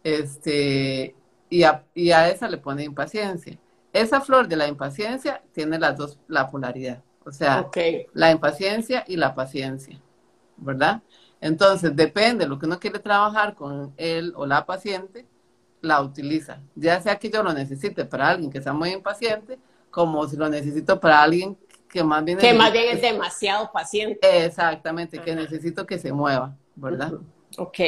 Este, 0.04 1.14
y 1.48 1.62
a 1.62 2.28
esa 2.30 2.48
le 2.48 2.58
pone 2.58 2.84
impaciencia. 2.84 3.58
Esa 4.00 4.20
flor 4.20 4.48
de 4.48 4.56
la 4.56 4.68
impaciencia 4.68 5.42
tiene 5.52 5.78
las 5.78 5.96
dos, 5.96 6.18
la 6.28 6.48
polaridad. 6.50 7.02
O 7.24 7.32
sea, 7.32 7.68
la 8.14 8.30
impaciencia 8.30 9.04
y 9.06 9.16
la 9.16 9.34
paciencia. 9.34 10.00
¿Verdad? 10.56 11.02
Entonces, 11.40 11.94
depende 11.94 12.44
de 12.44 12.48
lo 12.48 12.58
que 12.58 12.66
uno 12.66 12.80
quiere 12.80 12.98
trabajar 12.98 13.54
con 13.54 13.92
él 13.96 14.32
o 14.37 14.46
la 14.46 14.66
paciente, 14.66 15.26
la 15.80 16.00
utiliza, 16.00 16.61
ya 16.74 17.00
sea 17.00 17.16
que 17.16 17.30
yo 17.30 17.42
lo 17.42 17.52
necesite 17.52 18.04
para 18.04 18.28
alguien 18.28 18.50
que 18.50 18.61
sea 18.61 18.72
muy 18.72 18.90
impaciente, 18.90 19.58
como 19.90 20.26
si 20.26 20.37
lo 20.37 20.48
necesito 20.48 20.98
para 20.98 21.22
alguien 21.22 21.56
que 21.88 22.02
más 22.02 22.24
bien... 22.24 22.38
Que 22.38 22.52
más 22.52 22.72
bien 22.72 22.96
es 22.96 23.00
demasiado 23.00 23.70
paciente. 23.72 24.44
Exactamente, 24.44 25.20
que 25.20 25.34
necesito 25.34 25.87
que 25.87 25.98
se 25.98 26.12
mueva, 26.12 26.56
¿verdad? 26.74 27.12
Ok. 27.56 27.78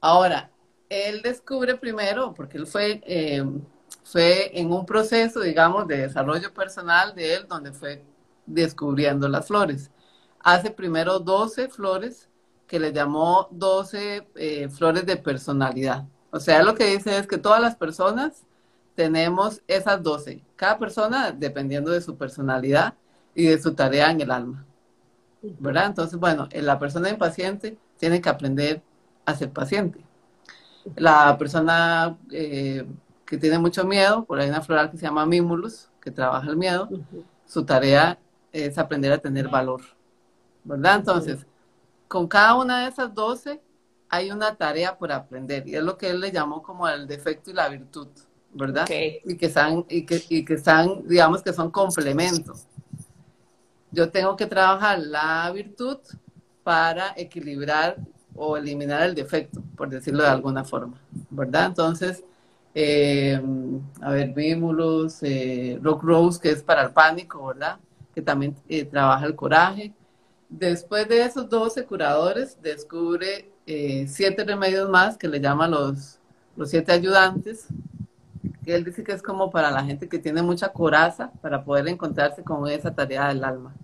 Ahora, 0.00 0.50
él 0.88 1.22
descubre 1.22 1.74
primero, 1.76 2.34
porque 2.34 2.58
él 2.58 2.66
fue, 2.66 3.00
eh, 3.04 3.44
fue 4.10 4.58
en 4.58 4.72
un 4.72 4.86
proceso, 4.86 5.40
digamos, 5.40 5.86
de 5.86 5.98
desarrollo 5.98 6.52
personal 6.54 7.14
de 7.14 7.34
él, 7.34 7.46
donde 7.46 7.72
fue 7.72 8.02
descubriendo 8.46 9.28
las 9.28 9.46
flores. 9.46 9.90
Hace 10.40 10.70
primero 10.70 11.18
12 11.18 11.68
flores 11.68 12.26
que 12.66 12.80
le 12.80 12.90
llamó 12.90 13.48
12 13.50 14.26
eh, 14.34 14.68
flores 14.70 15.04
de 15.04 15.16
personalidad. 15.18 16.06
O 16.30 16.40
sea, 16.40 16.62
lo 16.62 16.74
que 16.74 16.86
dice 16.86 17.18
es 17.18 17.26
que 17.26 17.36
todas 17.36 17.60
las 17.60 17.76
personas 17.76 18.46
tenemos 18.94 19.60
esas 19.68 20.02
12. 20.02 20.42
Cada 20.56 20.78
persona 20.78 21.30
dependiendo 21.30 21.90
de 21.90 22.00
su 22.00 22.16
personalidad 22.16 22.94
y 23.34 23.44
de 23.44 23.60
su 23.60 23.74
tarea 23.74 24.10
en 24.10 24.22
el 24.22 24.30
alma. 24.30 24.64
¿Verdad? 25.42 25.86
Entonces, 25.86 26.18
bueno, 26.18 26.48
la 26.50 26.78
persona 26.78 27.10
impaciente 27.10 27.76
tiene 27.98 28.22
que 28.22 28.30
aprender 28.30 28.80
a 29.26 29.34
ser 29.34 29.50
paciente. 29.50 30.00
La 30.96 31.36
persona 31.36 32.16
eh, 32.30 32.86
que 33.28 33.36
tiene 33.36 33.58
mucho 33.58 33.84
miedo, 33.84 34.24
por 34.24 34.40
ahí 34.40 34.48
una 34.48 34.62
floral 34.62 34.90
que 34.90 34.96
se 34.96 35.04
llama 35.04 35.26
Mimulus, 35.26 35.90
que 36.00 36.10
trabaja 36.10 36.48
el 36.48 36.56
miedo, 36.56 36.88
su 37.46 37.62
tarea 37.62 38.18
es 38.52 38.78
aprender 38.78 39.12
a 39.12 39.18
tener 39.18 39.48
valor. 39.48 39.82
¿Verdad? 40.64 40.96
Entonces, 40.96 41.46
con 42.08 42.26
cada 42.26 42.54
una 42.54 42.82
de 42.82 42.88
esas 42.88 43.14
12 43.14 43.60
hay 44.08 44.30
una 44.30 44.54
tarea 44.54 44.96
por 44.96 45.12
aprender 45.12 45.68
y 45.68 45.76
es 45.76 45.82
lo 45.82 45.98
que 45.98 46.08
él 46.08 46.20
le 46.20 46.32
llamó 46.32 46.62
como 46.62 46.88
el 46.88 47.06
defecto 47.06 47.50
y 47.50 47.54
la 47.54 47.68
virtud, 47.68 48.08
¿verdad? 48.54 48.88
Y, 48.88 49.36
que 49.36 49.46
están, 49.46 49.84
y, 49.90 50.06
que, 50.06 50.24
y 50.30 50.44
que 50.44 50.54
están, 50.54 51.06
digamos 51.06 51.42
que 51.42 51.52
son 51.52 51.70
complementos. 51.70 52.66
Yo 53.90 54.10
tengo 54.10 54.36
que 54.36 54.46
trabajar 54.46 55.00
la 55.00 55.50
virtud 55.52 55.98
para 56.64 57.12
equilibrar 57.14 57.98
o 58.34 58.56
eliminar 58.56 59.02
el 59.02 59.14
defecto, 59.14 59.62
por 59.76 59.90
decirlo 59.90 60.22
de 60.22 60.30
alguna 60.30 60.64
forma, 60.64 60.98
¿verdad? 61.28 61.66
Entonces, 61.66 62.24
eh, 62.74 63.40
a 64.00 64.10
ver, 64.10 64.32
Vimulus, 64.34 65.22
eh, 65.22 65.78
Rock 65.82 66.02
Rose, 66.02 66.40
que 66.40 66.50
es 66.50 66.62
para 66.62 66.82
el 66.82 66.90
pánico, 66.90 67.46
¿verdad? 67.46 67.78
Que 68.14 68.22
también 68.22 68.54
eh, 68.68 68.84
trabaja 68.84 69.26
el 69.26 69.34
coraje. 69.34 69.92
Después 70.48 71.08
de 71.08 71.24
esos 71.24 71.48
12 71.48 71.84
curadores, 71.84 72.60
descubre 72.62 73.50
eh, 73.66 74.06
siete 74.08 74.44
remedios 74.44 74.88
más 74.88 75.18
que 75.18 75.28
le 75.28 75.40
llaman 75.40 75.70
los, 75.70 76.18
los 76.56 76.70
siete 76.70 76.92
ayudantes, 76.92 77.66
que 78.64 78.74
él 78.74 78.84
dice 78.84 79.04
que 79.04 79.12
es 79.12 79.22
como 79.22 79.50
para 79.50 79.70
la 79.70 79.84
gente 79.84 80.08
que 80.08 80.18
tiene 80.18 80.42
mucha 80.42 80.68
coraza 80.70 81.30
para 81.42 81.62
poder 81.62 81.86
encontrarse 81.88 82.42
con 82.42 82.66
esa 82.68 82.94
tarea 82.94 83.28
del 83.28 83.44
alma. 83.44 83.74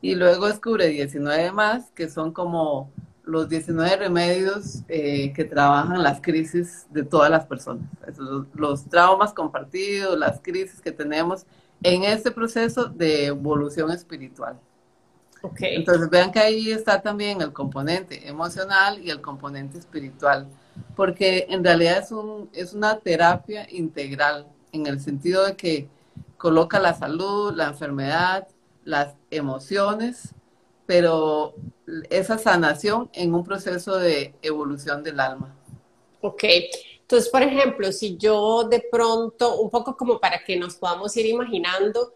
Y 0.00 0.14
luego 0.14 0.46
descubre 0.46 0.88
19 0.88 1.50
más, 1.52 1.90
que 1.92 2.08
son 2.08 2.32
como 2.32 2.90
los 3.24 3.48
19 3.48 3.96
remedios 3.96 4.82
eh, 4.88 5.32
que 5.32 5.44
trabajan 5.44 6.02
las 6.02 6.20
crisis 6.20 6.86
de 6.90 7.02
todas 7.02 7.30
las 7.30 7.46
personas, 7.46 7.84
los, 8.16 8.46
los, 8.54 8.84
traumas 8.84 9.32
compartidos, 9.32 10.18
las 10.18 10.40
crisis 10.40 10.80
que 10.80 10.92
tenemos 10.92 11.46
en 11.82 12.04
este 12.04 12.30
proceso 12.30 12.84
de 12.86 13.26
evolución 13.26 13.90
espiritual. 13.90 14.58
Entonces 15.60 16.08
vean 16.08 16.32
que 16.32 16.38
ahí 16.38 16.70
está 16.70 17.02
también 17.02 17.40
el 17.42 17.52
componente 17.52 18.26
emocional 18.28 18.98
y 19.02 19.10
el 19.10 19.20
componente 19.20 19.78
espiritual, 19.78 20.48
porque 20.96 21.46
en 21.50 21.62
realidad 21.62 21.98
es, 21.98 22.12
un, 22.12 22.48
es 22.52 22.72
una 22.72 22.98
terapia 22.98 23.66
integral 23.70 24.46
en 24.72 24.86
el 24.86 25.00
sentido 25.00 25.44
de 25.44 25.56
que 25.56 25.88
coloca 26.38 26.78
la 26.78 26.94
salud, 26.94 27.52
la 27.54 27.68
enfermedad, 27.68 28.48
las 28.84 29.14
emociones, 29.30 30.34
pero 30.86 31.54
esa 32.10 32.38
sanación 32.38 33.10
en 33.12 33.34
un 33.34 33.44
proceso 33.44 33.96
de 33.96 34.34
evolución 34.42 35.02
del 35.02 35.20
alma. 35.20 35.56
Ok, 36.20 36.44
entonces 37.00 37.28
por 37.30 37.42
ejemplo, 37.42 37.92
si 37.92 38.16
yo 38.16 38.64
de 38.64 38.84
pronto, 38.90 39.60
un 39.60 39.70
poco 39.70 39.96
como 39.96 40.18
para 40.18 40.42
que 40.44 40.56
nos 40.56 40.76
podamos 40.76 41.16
ir 41.16 41.26
imaginando, 41.26 42.14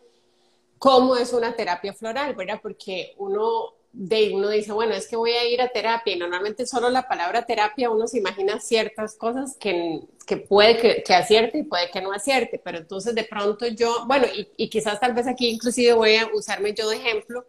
cómo 0.78 1.16
es 1.16 1.32
una 1.32 1.54
terapia 1.54 1.92
floral, 1.92 2.34
¿verdad? 2.34 2.60
Porque 2.62 3.14
uno, 3.18 3.74
de, 3.92 4.34
uno 4.34 4.50
dice, 4.50 4.72
bueno, 4.72 4.94
es 4.94 5.06
que 5.06 5.16
voy 5.16 5.32
a 5.32 5.48
ir 5.48 5.60
a 5.60 5.68
terapia 5.68 6.14
y 6.14 6.18
normalmente 6.18 6.66
solo 6.66 6.90
la 6.90 7.08
palabra 7.08 7.46
terapia 7.46 7.90
uno 7.90 8.06
se 8.06 8.18
imagina 8.18 8.60
ciertas 8.60 9.16
cosas 9.16 9.56
que, 9.58 10.00
que 10.26 10.36
puede 10.36 10.76
que, 10.76 11.02
que, 11.02 11.14
acierte 11.14 11.58
y 11.58 11.62
puede 11.62 11.90
que 11.90 12.02
no 12.02 12.12
acierte, 12.12 12.60
pero 12.62 12.78
entonces 12.78 13.14
de 13.14 13.24
pronto 13.24 13.66
yo, 13.66 14.04
bueno, 14.06 14.26
y, 14.56 14.68
quizás 14.68 15.00
tal 15.00 15.14
vez 15.14 15.26
aquí 15.26 15.48
inclusive 15.48 15.94
voy 15.94 16.16
a 16.16 16.28
usarme 16.32 16.74
yo 16.74 16.88
de 16.88 16.96
ejemplo, 16.96 17.46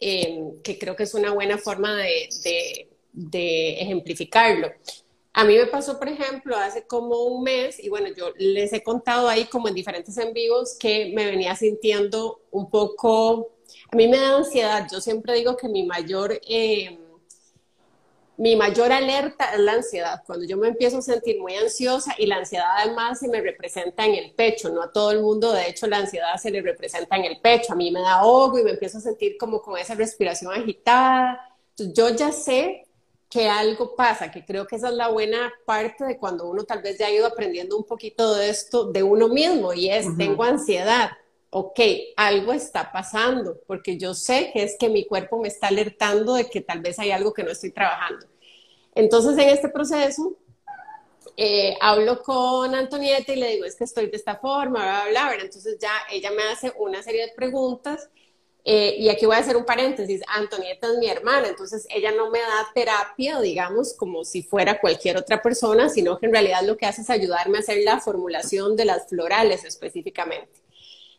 eh, 0.00 0.40
que 0.62 0.78
creo 0.78 0.94
que 0.94 1.04
es 1.04 1.14
una 1.14 1.32
buena 1.32 1.58
forma 1.58 1.96
de, 1.96 2.88
ejemplificarlo. 3.80 4.70
A 5.32 5.44
mí 5.44 5.56
me 5.56 5.66
pasó, 5.66 5.98
por 5.98 6.08
ejemplo, 6.08 6.56
hace 6.56 6.86
como 6.86 7.22
un 7.24 7.44
mes, 7.44 7.82
y 7.82 7.88
bueno, 7.88 8.08
yo 8.16 8.32
les 8.36 8.72
he 8.72 8.82
contado 8.82 9.28
ahí 9.28 9.44
como 9.44 9.68
en 9.68 9.74
diferentes 9.74 10.16
en 10.18 10.34
que 10.78 11.12
me 11.14 11.26
venía 11.26 11.54
sintiendo 11.54 12.40
un 12.50 12.70
poco, 12.70 13.48
a 13.90 13.96
mí 13.96 14.08
me 14.08 14.18
da 14.18 14.36
ansiedad, 14.36 14.86
yo 14.90 15.00
siempre 15.00 15.34
digo 15.34 15.56
que 15.56 15.68
mi 15.68 15.84
mayor, 15.84 16.40
eh, 16.48 16.98
mi 18.36 18.54
mayor 18.54 18.92
alerta 18.92 19.52
es 19.52 19.60
la 19.60 19.72
ansiedad. 19.72 20.22
Cuando 20.26 20.46
yo 20.46 20.56
me 20.56 20.68
empiezo 20.68 20.98
a 20.98 21.02
sentir 21.02 21.40
muy 21.40 21.54
ansiosa 21.56 22.14
y 22.18 22.26
la 22.26 22.36
ansiedad 22.36 22.68
además 22.76 23.18
se 23.18 23.28
me 23.28 23.40
representa 23.40 24.06
en 24.06 24.14
el 24.14 24.32
pecho, 24.32 24.68
no 24.70 24.82
a 24.82 24.92
todo 24.92 25.10
el 25.10 25.20
mundo, 25.20 25.52
de 25.52 25.68
hecho 25.68 25.86
la 25.86 25.98
ansiedad 25.98 26.36
se 26.36 26.50
le 26.50 26.62
representa 26.62 27.16
en 27.16 27.24
el 27.24 27.40
pecho, 27.40 27.72
a 27.72 27.76
mí 27.76 27.90
me 27.90 28.00
da 28.00 28.20
ahogo 28.20 28.58
y 28.58 28.62
me 28.62 28.70
empiezo 28.70 28.98
a 28.98 29.00
sentir 29.00 29.36
como 29.36 29.60
con 29.60 29.76
esa 29.78 29.94
respiración 29.94 30.52
agitada. 30.52 31.40
Entonces, 31.70 31.94
yo 31.96 32.10
ya 32.10 32.32
sé 32.32 32.88
que 33.28 33.48
algo 33.48 33.94
pasa, 33.94 34.30
que 34.30 34.44
creo 34.44 34.66
que 34.66 34.76
esa 34.76 34.88
es 34.88 34.94
la 34.94 35.08
buena 35.08 35.52
parte 35.66 36.04
de 36.04 36.16
cuando 36.16 36.48
uno 36.48 36.64
tal 36.64 36.82
vez 36.82 36.98
ya 36.98 37.06
ha 37.06 37.10
ido 37.10 37.26
aprendiendo 37.26 37.76
un 37.76 37.84
poquito 37.84 38.34
de 38.34 38.48
esto 38.48 38.84
de 38.86 39.02
uno 39.02 39.28
mismo 39.28 39.74
y 39.74 39.90
es, 39.90 40.06
tengo 40.16 40.44
ansiedad, 40.44 41.10
ok, 41.50 41.80
algo 42.16 42.52
está 42.52 42.92
pasando, 42.92 43.58
porque 43.66 43.96
yo 43.96 44.14
sé 44.14 44.50
que 44.52 44.62
es 44.62 44.76
que 44.78 44.88
mi 44.88 45.06
cuerpo 45.06 45.38
me 45.38 45.48
está 45.48 45.68
alertando 45.68 46.34
de 46.34 46.48
que 46.48 46.60
tal 46.60 46.80
vez 46.80 46.98
hay 46.98 47.10
algo 47.10 47.32
que 47.32 47.42
no 47.42 47.50
estoy 47.50 47.70
trabajando. 47.70 48.26
Entonces, 48.94 49.38
en 49.38 49.48
este 49.48 49.68
proceso, 49.68 50.36
eh, 51.36 51.76
hablo 51.80 52.22
con 52.22 52.74
Antonieta 52.74 53.32
y 53.32 53.36
le 53.36 53.50
digo, 53.50 53.64
es 53.64 53.76
que 53.76 53.84
estoy 53.84 54.06
de 54.06 54.16
esta 54.16 54.36
forma, 54.36 54.82
bla, 54.82 55.04
bla, 55.10 55.34
bla. 55.34 55.44
Entonces 55.44 55.78
ya 55.80 55.92
ella 56.10 56.30
me 56.32 56.42
hace 56.44 56.72
una 56.78 57.02
serie 57.02 57.26
de 57.26 57.32
preguntas. 57.32 58.10
Eh, 58.64 58.96
y 58.98 59.08
aquí 59.08 59.24
voy 59.24 59.36
a 59.36 59.38
hacer 59.38 59.56
un 59.56 59.64
paréntesis, 59.64 60.20
Antonieta 60.26 60.88
es 60.88 60.98
mi 60.98 61.08
hermana, 61.08 61.48
entonces 61.48 61.86
ella 61.88 62.12
no 62.12 62.28
me 62.28 62.40
da 62.40 62.68
terapia, 62.74 63.40
digamos, 63.40 63.94
como 63.94 64.24
si 64.24 64.42
fuera 64.42 64.78
cualquier 64.78 65.16
otra 65.16 65.40
persona, 65.40 65.88
sino 65.88 66.18
que 66.18 66.26
en 66.26 66.32
realidad 66.32 66.62
lo 66.64 66.76
que 66.76 66.84
hace 66.84 67.00
es 67.00 67.08
ayudarme 67.08 67.56
a 67.56 67.60
hacer 67.60 67.78
la 67.82 67.98
formulación 68.00 68.76
de 68.76 68.84
las 68.84 69.08
florales 69.08 69.64
específicamente 69.64 70.67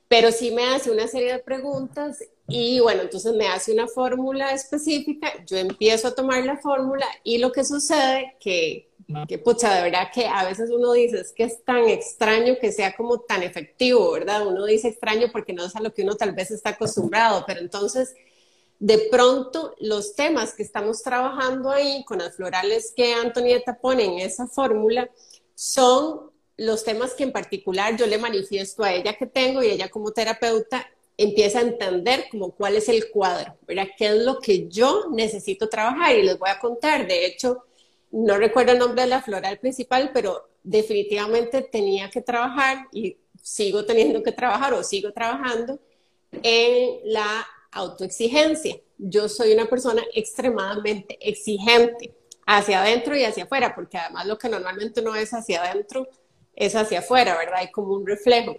pero 0.09 0.31
sí 0.31 0.51
me 0.51 0.65
hace 0.65 0.91
una 0.91 1.07
serie 1.07 1.33
de 1.33 1.39
preguntas 1.39 2.17
y 2.47 2.79
bueno, 2.79 3.03
entonces 3.03 3.31
me 3.35 3.47
hace 3.47 3.71
una 3.71 3.87
fórmula 3.87 4.51
específica, 4.53 5.31
yo 5.45 5.57
empiezo 5.57 6.07
a 6.07 6.15
tomar 6.15 6.43
la 6.43 6.57
fórmula 6.57 7.05
y 7.23 7.37
lo 7.37 7.51
que 7.51 7.63
sucede 7.63 8.35
que, 8.39 8.89
que 9.27 9.37
pucha, 9.37 9.71
de 9.75 9.83
verdad 9.83 10.09
que 10.11 10.25
a 10.25 10.43
veces 10.45 10.71
uno 10.71 10.93
dice 10.93 11.21
es 11.21 11.31
que 11.31 11.43
es 11.43 11.63
tan 11.63 11.87
extraño 11.87 12.55
que 12.59 12.71
sea 12.71 12.95
como 12.95 13.19
tan 13.19 13.43
efectivo, 13.43 14.11
¿verdad? 14.11 14.47
Uno 14.47 14.65
dice 14.65 14.87
extraño 14.87 15.27
porque 15.31 15.53
no 15.53 15.63
es 15.63 15.75
a 15.75 15.79
lo 15.79 15.93
que 15.93 16.01
uno 16.01 16.15
tal 16.15 16.33
vez 16.33 16.49
está 16.49 16.71
acostumbrado, 16.71 17.43
pero 17.45 17.59
entonces 17.59 18.15
de 18.79 18.97
pronto 19.11 19.75
los 19.79 20.15
temas 20.15 20.55
que 20.55 20.63
estamos 20.63 21.03
trabajando 21.03 21.69
ahí 21.69 22.03
con 22.05 22.17
las 22.17 22.35
florales 22.35 22.93
que 22.95 23.13
Antonieta 23.13 23.77
pone 23.79 24.05
en 24.05 24.19
esa 24.19 24.47
fórmula 24.47 25.07
son 25.53 26.28
los 26.59 26.83
temas 26.83 27.13
que 27.13 27.23
en 27.23 27.31
particular 27.31 27.95
yo 27.95 28.05
le 28.05 28.17
manifiesto 28.17 28.83
a 28.83 28.93
ella 28.93 29.17
que 29.17 29.25
tengo 29.25 29.63
y 29.63 29.67
ella 29.67 29.89
como 29.89 30.11
terapeuta 30.11 30.87
empieza 31.17 31.59
a 31.59 31.63
entender 31.63 32.25
como 32.31 32.51
cuál 32.51 32.75
es 32.75 32.87
el 32.87 33.09
cuadro, 33.09 33.57
¿verdad? 33.67 33.87
¿Qué 33.97 34.07
es 34.07 34.15
lo 34.23 34.39
que 34.39 34.69
yo 34.69 35.07
necesito 35.11 35.67
trabajar? 35.67 36.15
Y 36.15 36.23
les 36.23 36.37
voy 36.37 36.49
a 36.49 36.59
contar, 36.59 37.07
de 37.07 37.25
hecho, 37.25 37.65
no 38.11 38.37
recuerdo 38.37 38.71
el 38.71 38.79
nombre 38.79 39.01
de 39.01 39.07
la 39.07 39.21
floral 39.21 39.59
principal, 39.59 40.11
pero 40.13 40.49
definitivamente 40.63 41.61
tenía 41.61 42.09
que 42.09 42.21
trabajar 42.21 42.87
y 42.91 43.17
sigo 43.41 43.85
teniendo 43.85 44.23
que 44.23 44.31
trabajar 44.31 44.73
o 44.73 44.83
sigo 44.83 45.11
trabajando 45.11 45.79
en 46.43 46.99
la 47.05 47.45
autoexigencia. 47.71 48.77
Yo 48.97 49.29
soy 49.29 49.53
una 49.53 49.65
persona 49.65 50.03
extremadamente 50.13 51.17
exigente 51.21 52.15
hacia 52.45 52.81
adentro 52.81 53.15
y 53.15 53.23
hacia 53.23 53.43
afuera, 53.43 53.75
porque 53.75 53.97
además 53.97 54.25
lo 54.25 54.37
que 54.37 54.49
normalmente 54.49 55.01
no 55.01 55.15
es 55.15 55.33
hacia 55.33 55.63
adentro, 55.63 56.07
es 56.59 56.75
hacia 56.75 56.99
afuera, 56.99 57.35
¿verdad? 57.37 57.55
Hay 57.59 57.71
como 57.71 57.93
un 57.93 58.05
reflejo. 58.05 58.57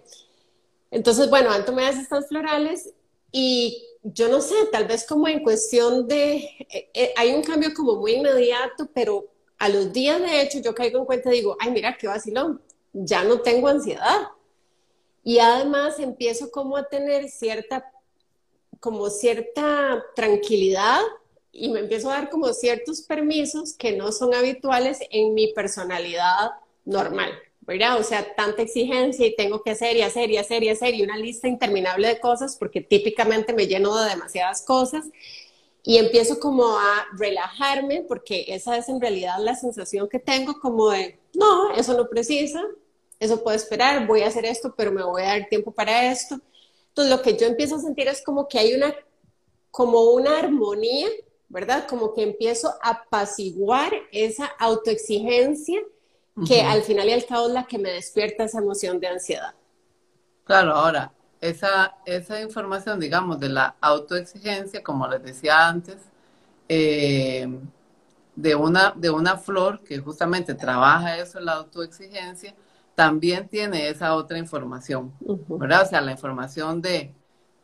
Entonces, 0.90 1.30
bueno, 1.30 1.50
Anto 1.50 1.72
me 1.72 1.88
estas 1.88 2.26
florales 2.26 2.92
y 3.30 3.84
yo 4.02 4.28
no 4.28 4.40
sé, 4.40 4.54
tal 4.72 4.86
vez 4.86 5.06
como 5.06 5.28
en 5.28 5.42
cuestión 5.42 6.08
de, 6.08 6.36
eh, 6.36 6.90
eh, 6.94 7.12
hay 7.16 7.32
un 7.32 7.42
cambio 7.42 7.72
como 7.74 7.96
muy 7.96 8.14
inmediato, 8.14 8.88
pero 8.92 9.26
a 9.58 9.68
los 9.68 9.92
días 9.92 10.20
de 10.20 10.40
hecho 10.40 10.58
yo 10.58 10.74
caigo 10.74 10.98
en 10.98 11.04
cuenta 11.04 11.30
y 11.30 11.36
digo, 11.36 11.56
ay, 11.60 11.70
mira, 11.70 11.96
qué 11.96 12.08
vacilón, 12.08 12.60
ya 12.92 13.22
no 13.22 13.40
tengo 13.40 13.68
ansiedad. 13.68 14.28
Y 15.22 15.38
además 15.38 15.98
empiezo 15.98 16.50
como 16.50 16.78
a 16.78 16.88
tener 16.88 17.28
cierta, 17.28 17.92
como 18.80 19.10
cierta 19.10 20.02
tranquilidad 20.16 21.00
y 21.52 21.68
me 21.68 21.80
empiezo 21.80 22.10
a 22.10 22.14
dar 22.14 22.30
como 22.30 22.52
ciertos 22.54 23.02
permisos 23.02 23.74
que 23.74 23.92
no 23.92 24.12
son 24.12 24.34
habituales 24.34 24.98
en 25.10 25.34
mi 25.34 25.52
personalidad 25.52 26.52
normal. 26.86 27.32
¿Verdad? 27.70 28.00
O 28.00 28.02
sea, 28.02 28.34
tanta 28.34 28.62
exigencia 28.62 29.24
y 29.24 29.36
tengo 29.36 29.62
que 29.62 29.70
hacer 29.70 29.96
y 29.96 30.02
hacer 30.02 30.28
y 30.28 30.38
hacer 30.38 30.64
y 30.64 30.70
hacer 30.70 30.92
y 30.92 31.04
una 31.04 31.16
lista 31.16 31.46
interminable 31.46 32.08
de 32.08 32.18
cosas 32.18 32.56
porque 32.56 32.80
típicamente 32.80 33.52
me 33.52 33.68
lleno 33.68 33.96
de 33.96 34.10
demasiadas 34.10 34.62
cosas 34.62 35.04
y 35.84 35.98
empiezo 35.98 36.40
como 36.40 36.76
a 36.76 37.06
relajarme 37.16 38.02
porque 38.08 38.46
esa 38.48 38.76
es 38.76 38.88
en 38.88 39.00
realidad 39.00 39.36
la 39.38 39.54
sensación 39.54 40.08
que 40.08 40.18
tengo 40.18 40.58
como 40.58 40.90
de, 40.90 41.20
no, 41.32 41.72
eso 41.76 41.96
no 41.96 42.08
precisa, 42.08 42.60
eso 43.20 43.40
puede 43.44 43.58
esperar, 43.58 44.04
voy 44.04 44.22
a 44.22 44.26
hacer 44.26 44.46
esto, 44.46 44.74
pero 44.76 44.90
me 44.90 45.04
voy 45.04 45.22
a 45.22 45.26
dar 45.26 45.48
tiempo 45.48 45.70
para 45.70 46.10
esto. 46.10 46.40
Entonces 46.88 47.16
lo 47.16 47.22
que 47.22 47.36
yo 47.36 47.46
empiezo 47.46 47.76
a 47.76 47.80
sentir 47.80 48.08
es 48.08 48.20
como 48.24 48.48
que 48.48 48.58
hay 48.58 48.74
una, 48.74 48.96
como 49.70 50.10
una 50.10 50.40
armonía, 50.40 51.06
¿verdad? 51.48 51.86
Como 51.88 52.14
que 52.14 52.24
empiezo 52.24 52.74
a 52.82 52.90
apaciguar 52.90 53.92
esa 54.10 54.46
autoexigencia 54.58 55.80
que 56.46 56.62
al 56.62 56.82
final 56.82 57.08
y 57.08 57.12
al 57.12 57.26
cabo 57.26 57.48
es 57.48 57.54
la 57.54 57.64
que 57.64 57.78
me 57.78 57.90
despierta 57.90 58.44
esa 58.44 58.58
emoción 58.58 59.00
de 59.00 59.08
ansiedad. 59.08 59.54
Claro, 60.44 60.74
ahora, 60.74 61.12
esa, 61.40 61.94
esa 62.04 62.40
información, 62.40 63.00
digamos, 63.00 63.38
de 63.40 63.48
la 63.48 63.76
autoexigencia, 63.80 64.82
como 64.82 65.06
les 65.08 65.22
decía 65.22 65.68
antes, 65.68 65.96
eh, 66.68 67.48
de, 68.36 68.54
una, 68.54 68.92
de 68.96 69.10
una 69.10 69.36
flor 69.36 69.82
que 69.82 69.98
justamente 69.98 70.54
trabaja 70.54 71.18
eso, 71.18 71.40
la 71.40 71.54
autoexigencia, 71.54 72.54
también 72.94 73.48
tiene 73.48 73.88
esa 73.88 74.14
otra 74.14 74.38
información, 74.38 75.12
¿verdad? 75.48 75.82
O 75.82 75.86
sea, 75.86 76.00
la 76.00 76.12
información 76.12 76.82
de 76.82 77.14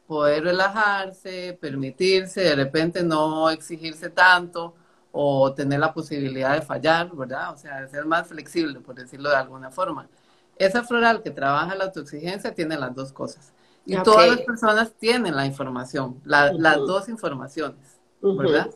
poder 0.06 0.44
relajarse, 0.44 1.58
permitirse, 1.60 2.40
de 2.40 2.54
repente 2.54 3.02
no 3.02 3.50
exigirse 3.50 4.08
tanto, 4.08 4.74
o 5.18 5.54
tener 5.54 5.80
la 5.80 5.94
posibilidad 5.94 6.52
de 6.52 6.60
fallar, 6.60 7.10
¿verdad? 7.16 7.54
O 7.54 7.56
sea, 7.56 7.80
de 7.80 7.88
ser 7.88 8.04
más 8.04 8.28
flexible, 8.28 8.80
por 8.80 8.94
decirlo 8.94 9.30
de 9.30 9.36
alguna 9.36 9.70
forma. 9.70 10.10
Esa 10.58 10.84
floral 10.84 11.22
que 11.22 11.30
trabaja 11.30 11.74
la 11.74 11.84
autoexigencia 11.84 12.54
tiene 12.54 12.76
las 12.76 12.94
dos 12.94 13.12
cosas. 13.12 13.50
Y 13.86 13.96
todas 14.02 14.28
las 14.28 14.40
personas 14.42 14.92
tienen 14.92 15.34
la 15.34 15.46
información, 15.46 16.20
las 16.24 16.52
dos 16.76 17.08
informaciones, 17.08 17.98
¿verdad? 18.20 18.68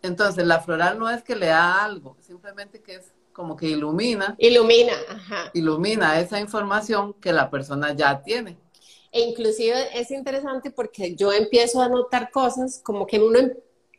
Entonces, 0.00 0.46
la 0.46 0.60
floral 0.60 0.98
no 0.98 1.10
es 1.10 1.22
que 1.22 1.36
le 1.36 1.46
da 1.46 1.84
algo, 1.84 2.16
simplemente 2.20 2.80
que 2.80 2.94
es 2.94 3.12
como 3.34 3.54
que 3.54 3.66
ilumina. 3.66 4.36
Ilumina, 4.38 4.94
ajá. 5.10 5.50
Ilumina 5.52 6.18
esa 6.18 6.40
información 6.40 7.12
que 7.14 7.32
la 7.32 7.50
persona 7.50 7.92
ya 7.92 8.22
tiene. 8.22 8.56
E 9.12 9.20
inclusive 9.20 9.88
es 9.92 10.10
interesante 10.10 10.70
porque 10.70 11.14
yo 11.14 11.30
empiezo 11.30 11.82
a 11.82 11.90
notar 11.90 12.30
cosas 12.30 12.80
como 12.82 13.06
que 13.06 13.18
uno, 13.20 13.38
em, 13.38 13.52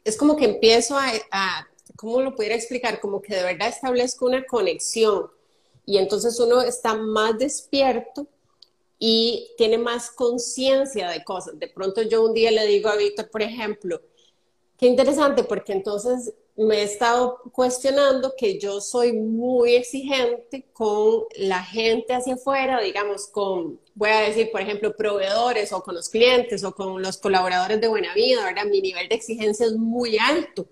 es 0.04 0.18
como 0.18 0.36
que 0.36 0.46
empiezo 0.46 0.98
a 0.98 1.68
¿cómo 1.96 2.22
lo 2.22 2.36
pudiera 2.36 2.56
explicar? 2.56 3.00
Como 3.00 3.22
que 3.22 3.36
de 3.36 3.44
verdad 3.44 3.70
establezco 3.70 4.26
una 4.26 4.46
conexión 4.46 5.30
y 5.86 5.98
entonces 5.98 6.40
uno 6.40 6.62
está 6.62 6.96
más 6.96 7.38
despierto 7.38 8.28
y 8.98 9.52
tiene 9.58 9.78
más 9.78 10.10
conciencia 10.12 11.10
de 11.10 11.24
cosas. 11.24 11.60
De 11.60 11.68
pronto 11.68 12.02
yo 12.02 12.24
un 12.24 12.34
día 12.34 12.52
le 12.52 12.66
digo 12.66 12.90
a 12.90 12.96
Víctor, 12.96 13.30
por 13.30 13.42
ejemplo, 13.42 14.02
qué 14.78 14.88
interesante, 14.88 15.44
porque 15.44 15.74
entonces 15.74 16.34
me 16.58 16.78
he 16.78 16.84
estado 16.84 17.42
cuestionando 17.52 18.34
que 18.38 18.58
yo 18.58 18.80
soy 18.80 19.12
muy 19.12 19.76
exigente 19.76 20.66
con 20.72 21.26
la 21.38 21.62
gente 21.62 22.14
hacia 22.14 22.36
afuera, 22.36 22.80
digamos, 22.80 23.28
con, 23.28 23.80
voy 23.94 24.10
a 24.10 24.22
decir, 24.22 24.52
por 24.52 24.62
ejemplo, 24.62 24.96
proveedores 24.96 25.74
o 25.74 25.84
con 25.84 25.96
los 25.96 26.08
clientes 26.08 26.64
o 26.64 26.74
con 26.74 27.02
los 27.02 27.18
colaboradores 27.18 27.82
de 27.82 27.90
Buena 27.90 28.14
Vida, 28.14 28.46
¿verdad? 28.46 28.66
Mi 28.66 28.82
nivel 28.82 29.10
de 29.10 29.16
exigencia 29.16 29.66
es 29.66 29.74
muy 29.74 30.18
alto. 30.18 30.66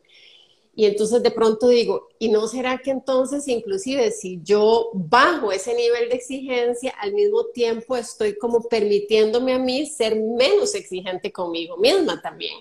Y 0.75 0.85
entonces 0.85 1.21
de 1.21 1.29
pronto 1.29 1.67
digo, 1.67 2.09
¿y 2.17 2.29
no 2.29 2.47
será 2.47 2.79
que 2.79 2.89
entonces 2.89 3.47
inclusive 3.47 4.09
si 4.11 4.41
yo 4.43 4.89
bajo 4.93 5.51
ese 5.51 5.75
nivel 5.75 6.09
de 6.09 6.15
exigencia, 6.15 6.93
al 6.99 7.13
mismo 7.13 7.45
tiempo 7.53 7.95
estoy 7.95 8.37
como 8.37 8.63
permitiéndome 8.63 9.53
a 9.53 9.59
mí 9.59 9.85
ser 9.85 10.19
menos 10.19 10.73
exigente 10.73 11.31
conmigo 11.31 11.77
misma 11.77 12.21
también? 12.21 12.57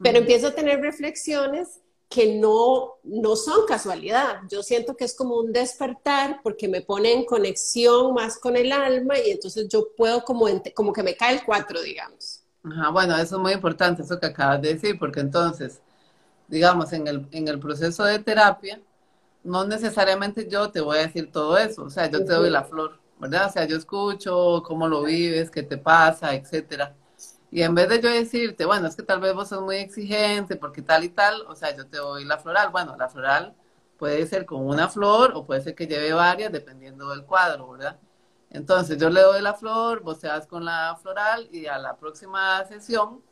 Pero 0.00 0.18
empiezo 0.18 0.48
a 0.48 0.54
tener 0.54 0.80
reflexiones 0.80 1.80
que 2.08 2.36
no, 2.36 2.94
no 3.02 3.36
son 3.36 3.66
casualidad. 3.66 4.40
Yo 4.48 4.62
siento 4.62 4.96
que 4.96 5.04
es 5.04 5.14
como 5.14 5.36
un 5.38 5.52
despertar 5.52 6.40
porque 6.42 6.68
me 6.68 6.80
pone 6.80 7.12
en 7.12 7.24
conexión 7.24 8.14
más 8.14 8.38
con 8.38 8.56
el 8.56 8.72
alma 8.72 9.18
y 9.18 9.30
entonces 9.32 9.68
yo 9.68 9.88
puedo 9.96 10.24
como, 10.24 10.46
como 10.74 10.92
que 10.92 11.02
me 11.02 11.16
cae 11.16 11.34
el 11.34 11.44
cuatro, 11.44 11.82
digamos. 11.82 12.44
Ajá, 12.64 12.90
bueno, 12.90 13.16
eso 13.16 13.36
es 13.36 13.42
muy 13.42 13.52
importante, 13.52 14.02
eso 14.02 14.18
que 14.18 14.26
acabas 14.26 14.62
de 14.62 14.74
decir, 14.74 14.98
porque 14.98 15.20
entonces 15.20 15.80
digamos, 16.48 16.92
en 16.92 17.06
el, 17.08 17.28
en 17.32 17.48
el 17.48 17.58
proceso 17.60 18.04
de 18.04 18.18
terapia, 18.20 18.80
no 19.44 19.64
necesariamente 19.66 20.48
yo 20.48 20.70
te 20.70 20.80
voy 20.80 20.98
a 20.98 21.02
decir 21.02 21.30
todo 21.32 21.58
eso, 21.58 21.84
o 21.84 21.90
sea, 21.90 22.10
yo 22.10 22.24
te 22.24 22.32
doy 22.34 22.50
la 22.50 22.64
flor, 22.64 22.98
¿verdad? 23.18 23.46
O 23.48 23.52
sea, 23.52 23.64
yo 23.66 23.76
escucho 23.76 24.62
cómo 24.66 24.88
lo 24.88 25.04
vives, 25.04 25.50
qué 25.50 25.62
te 25.62 25.78
pasa, 25.78 26.34
etcétera. 26.34 26.94
Y 27.50 27.62
en 27.62 27.74
vez 27.74 27.88
de 27.88 28.00
yo 28.00 28.10
decirte, 28.10 28.64
bueno, 28.66 28.88
es 28.88 28.96
que 28.96 29.02
tal 29.02 29.20
vez 29.20 29.34
vos 29.34 29.48
sos 29.48 29.62
muy 29.62 29.76
exigente 29.76 30.56
porque 30.56 30.82
tal 30.82 31.04
y 31.04 31.08
tal, 31.10 31.42
o 31.48 31.54
sea, 31.54 31.74
yo 31.76 31.86
te 31.86 31.98
doy 31.98 32.24
la 32.24 32.38
floral. 32.38 32.70
Bueno, 32.70 32.96
la 32.96 33.08
floral 33.08 33.54
Puede 33.98 34.26
ser 34.26 34.46
con 34.46 34.64
una 34.66 34.88
flor 34.88 35.32
o 35.34 35.44
puede 35.44 35.60
ser 35.60 35.74
que 35.74 35.86
lleve 35.88 36.12
varias, 36.12 36.52
dependiendo 36.52 37.10
del 37.10 37.24
cuadro, 37.24 37.72
¿verdad? 37.72 37.98
Entonces 38.50 38.96
yo 38.98 39.10
le 39.10 39.20
doy 39.22 39.42
la 39.42 39.54
flor, 39.54 40.02
vos 40.02 40.20
te 40.20 40.28
vas 40.28 40.46
con 40.46 40.64
la 40.64 40.96
floral 41.02 41.48
y 41.52 41.66
a 41.66 41.78
la 41.78 41.96
próxima 41.96 42.64
sesión 42.66 43.22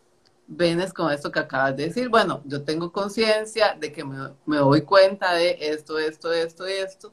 vienes 0.46 0.92
con 0.92 1.12
esto 1.12 1.30
que 1.30 1.38
acabas 1.38 1.76
de 1.76 1.86
decir. 1.86 2.08
Bueno, 2.08 2.42
yo 2.44 2.62
tengo 2.62 2.92
conciencia 2.92 3.76
de 3.78 3.92
que 3.92 4.04
me, 4.04 4.30
me, 4.46 4.56
doy 4.58 4.82
cuenta 4.82 5.34
de 5.34 5.56
esto, 5.60 5.98
esto, 5.98 6.32
esto 6.32 6.68
y 6.68 6.72
esto. 6.72 7.12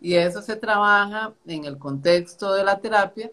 Y 0.00 0.14
eso 0.14 0.42
se 0.42 0.56
trabaja 0.56 1.32
en 1.46 1.64
el 1.64 1.78
contexto 1.78 2.52
de 2.52 2.64
la 2.64 2.78
terapia 2.78 3.30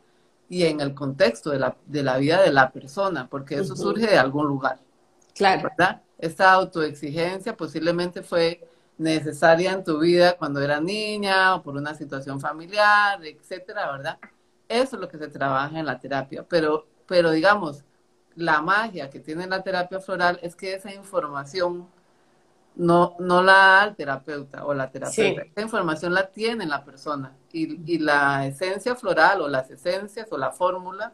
y 0.47 0.63
en 0.63 0.81
el 0.81 0.93
contexto 0.93 1.49
de 1.49 1.59
la, 1.59 1.75
de 1.85 2.03
la 2.03 2.17
vida 2.17 2.41
de 2.41 2.51
la 2.51 2.71
persona, 2.71 3.27
porque 3.29 3.55
eso 3.55 3.75
surge 3.75 4.07
de 4.07 4.17
algún 4.17 4.47
lugar. 4.47 4.79
Claro. 5.33 5.63
¿Verdad? 5.63 6.01
Esta 6.17 6.51
autoexigencia 6.53 7.55
posiblemente 7.55 8.21
fue 8.21 8.67
necesaria 8.97 9.71
en 9.71 9.83
tu 9.83 9.99
vida 9.99 10.37
cuando 10.37 10.61
era 10.61 10.79
niña 10.79 11.55
o 11.55 11.63
por 11.63 11.75
una 11.75 11.95
situación 11.95 12.39
familiar, 12.39 13.19
etcétera, 13.25 13.91
¿verdad? 13.91 14.19
Eso 14.69 14.95
es 14.95 15.01
lo 15.01 15.07
que 15.09 15.17
se 15.17 15.27
trabaja 15.27 15.79
en 15.79 15.85
la 15.85 15.99
terapia, 15.99 16.45
pero, 16.47 16.85
pero 17.07 17.31
digamos, 17.31 17.83
la 18.35 18.61
magia 18.61 19.09
que 19.09 19.19
tiene 19.19 19.47
la 19.47 19.63
terapia 19.63 19.99
floral 19.99 20.39
es 20.41 20.55
que 20.55 20.73
esa 20.73 20.93
información 20.93 21.87
no, 22.75 23.15
no 23.19 23.43
la 23.43 23.53
da 23.53 23.83
el 23.85 23.95
terapeuta 23.95 24.65
o 24.65 24.73
la 24.73 24.89
terapeuta, 24.89 25.41
esa 25.41 25.61
información 25.61 26.13
la 26.13 26.31
tiene 26.31 26.65
la 26.65 26.83
persona 26.83 27.35
y, 27.51 27.93
y 27.93 27.99
la 27.99 28.47
esencia 28.47 28.95
floral 28.95 29.41
o 29.41 29.47
las 29.47 29.69
esencias 29.69 30.27
o 30.31 30.37
la 30.37 30.51
fórmula 30.51 31.13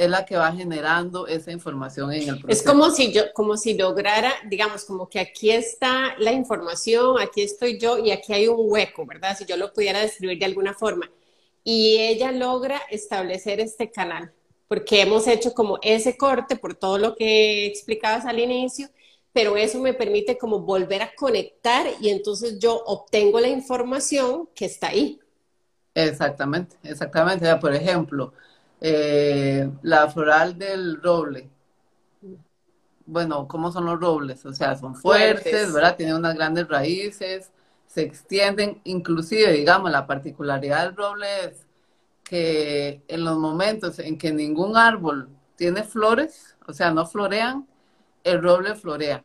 es 0.00 0.08
la 0.08 0.24
que 0.24 0.34
va 0.34 0.50
generando 0.52 1.26
esa 1.26 1.52
información 1.52 2.10
en 2.12 2.22
el 2.22 2.40
proceso. 2.40 2.48
Es 2.48 2.62
como 2.62 2.90
si 2.90 3.12
yo, 3.12 3.34
como 3.34 3.58
si 3.58 3.76
lograra, 3.76 4.32
digamos, 4.48 4.86
como 4.86 5.10
que 5.10 5.20
aquí 5.20 5.50
está 5.50 6.14
la 6.18 6.32
información, 6.32 7.20
aquí 7.20 7.42
estoy 7.42 7.78
yo 7.78 7.98
y 7.98 8.10
aquí 8.10 8.32
hay 8.32 8.48
un 8.48 8.56
hueco, 8.60 9.04
¿verdad? 9.04 9.36
Si 9.36 9.44
yo 9.44 9.58
lo 9.58 9.74
pudiera 9.74 10.00
describir 10.00 10.38
de 10.38 10.46
alguna 10.46 10.72
forma. 10.72 11.10
Y 11.62 11.98
ella 11.98 12.32
logra 12.32 12.80
establecer 12.90 13.60
este 13.60 13.90
canal, 13.90 14.32
porque 14.70 15.02
hemos 15.02 15.26
hecho 15.26 15.52
como 15.52 15.80
ese 15.82 16.16
corte 16.16 16.54
por 16.54 16.76
todo 16.76 16.96
lo 16.96 17.16
que 17.16 17.66
explicabas 17.66 18.24
al 18.24 18.38
inicio, 18.38 18.88
pero 19.32 19.56
eso 19.56 19.80
me 19.80 19.94
permite 19.94 20.38
como 20.38 20.60
volver 20.60 21.02
a 21.02 21.12
conectar 21.12 21.88
y 22.00 22.08
entonces 22.08 22.60
yo 22.60 22.80
obtengo 22.86 23.40
la 23.40 23.48
información 23.48 24.48
que 24.54 24.66
está 24.66 24.90
ahí. 24.90 25.18
Exactamente, 25.92 26.76
exactamente. 26.84 27.52
Por 27.56 27.74
ejemplo, 27.74 28.32
eh, 28.80 29.68
la 29.82 30.08
floral 30.08 30.56
del 30.56 31.02
roble. 31.02 31.50
Bueno, 33.06 33.48
¿cómo 33.48 33.72
son 33.72 33.86
los 33.86 33.98
robles? 33.98 34.46
O 34.46 34.52
sea, 34.52 34.76
son 34.76 34.94
fuertes, 34.94 35.72
¿verdad? 35.72 35.96
Tienen 35.96 36.14
unas 36.14 36.36
grandes 36.36 36.68
raíces, 36.68 37.50
se 37.88 38.02
extienden, 38.02 38.80
inclusive, 38.84 39.50
digamos, 39.50 39.90
la 39.90 40.06
particularidad 40.06 40.84
del 40.84 40.94
roble 40.94 41.26
es 41.46 41.66
que 42.30 43.02
en 43.08 43.24
los 43.24 43.36
momentos 43.38 43.98
en 43.98 44.16
que 44.16 44.30
ningún 44.30 44.76
árbol 44.76 45.28
tiene 45.56 45.82
flores, 45.82 46.56
o 46.64 46.72
sea, 46.72 46.92
no 46.92 47.04
florean, 47.04 47.66
el 48.22 48.40
roble 48.40 48.76
florea. 48.76 49.24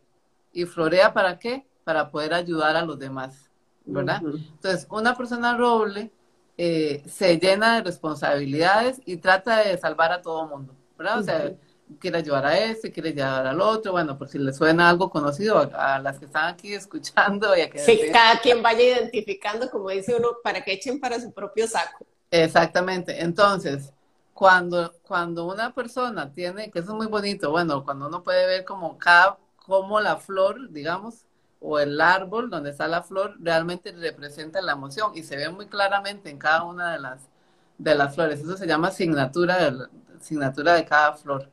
¿Y 0.51 0.65
florea 0.65 1.13
para 1.13 1.37
qué? 1.37 1.67
Para 1.83 2.09
poder 2.09 2.33
ayudar 2.33 2.75
a 2.75 2.81
los 2.81 2.97
demás, 2.97 3.51
¿verdad? 3.85 4.23
Entonces, 4.25 4.87
una 4.89 5.15
persona 5.15 5.55
roble 5.55 6.11
eh, 6.57 7.03
se 7.05 7.37
llena 7.37 7.75
de 7.75 7.83
responsabilidades 7.83 8.99
y 9.05 9.17
trata 9.17 9.57
de 9.59 9.77
salvar 9.77 10.11
a 10.11 10.23
todo 10.23 10.47
mundo, 10.47 10.73
¿verdad? 10.97 11.19
O 11.19 11.23
sea, 11.23 11.53
quiere 11.99 12.17
ayudar 12.17 12.47
a 12.47 12.57
este, 12.57 12.91
quiere 12.91 13.09
ayudar 13.09 13.45
al 13.45 13.61
otro, 13.61 13.91
bueno, 13.91 14.17
por 14.17 14.29
si 14.29 14.39
le 14.39 14.51
suena 14.51 14.89
algo 14.89 15.11
conocido 15.11 15.69
a, 15.75 15.99
las 15.99 16.17
que 16.17 16.25
están 16.25 16.51
aquí 16.51 16.73
escuchando. 16.73 17.55
Y 17.55 17.61
a 17.61 17.69
que 17.69 17.77
sí, 17.77 18.01
cada 18.11 18.39
quien 18.39 18.63
vaya 18.63 18.83
identificando, 18.83 19.69
como 19.69 19.91
dice 19.91 20.15
uno, 20.15 20.37
para 20.43 20.63
que 20.63 20.73
echen 20.73 20.99
para 20.99 21.21
su 21.21 21.31
propio 21.31 21.67
saco. 21.67 22.03
Exactamente, 22.43 23.21
entonces, 23.23 23.93
cuando, 24.33 24.93
cuando 25.07 25.45
una 25.45 25.73
persona 25.73 26.33
tiene, 26.33 26.69
que 26.69 26.79
eso 26.79 26.91
es 26.91 26.95
muy 26.97 27.07
bonito, 27.07 27.49
bueno, 27.51 27.83
cuando 27.85 28.07
uno 28.07 28.23
puede 28.23 28.45
ver 28.45 28.65
como 28.65 28.97
cada, 28.97 29.37
como 29.65 30.01
la 30.01 30.17
flor, 30.17 30.69
digamos, 30.71 31.25
o 31.61 31.79
el 31.79 31.99
árbol 32.01 32.49
donde 32.49 32.71
está 32.71 32.87
la 32.89 33.03
flor 33.03 33.35
realmente 33.39 33.91
representa 33.93 34.61
la 34.61 34.73
emoción 34.73 35.11
y 35.15 35.23
se 35.23 35.37
ve 35.37 35.49
muy 35.49 35.67
claramente 35.67 36.29
en 36.29 36.37
cada 36.37 36.63
una 36.63 36.91
de 36.91 36.99
las, 36.99 37.29
de 37.77 37.95
las 37.95 38.13
flores. 38.15 38.41
Eso 38.41 38.57
se 38.57 38.67
llama 38.67 38.89
asignatura 38.89 39.57
de, 39.71 39.87
asignatura 40.19 40.73
de 40.73 40.85
cada 40.85 41.13
flor. 41.13 41.49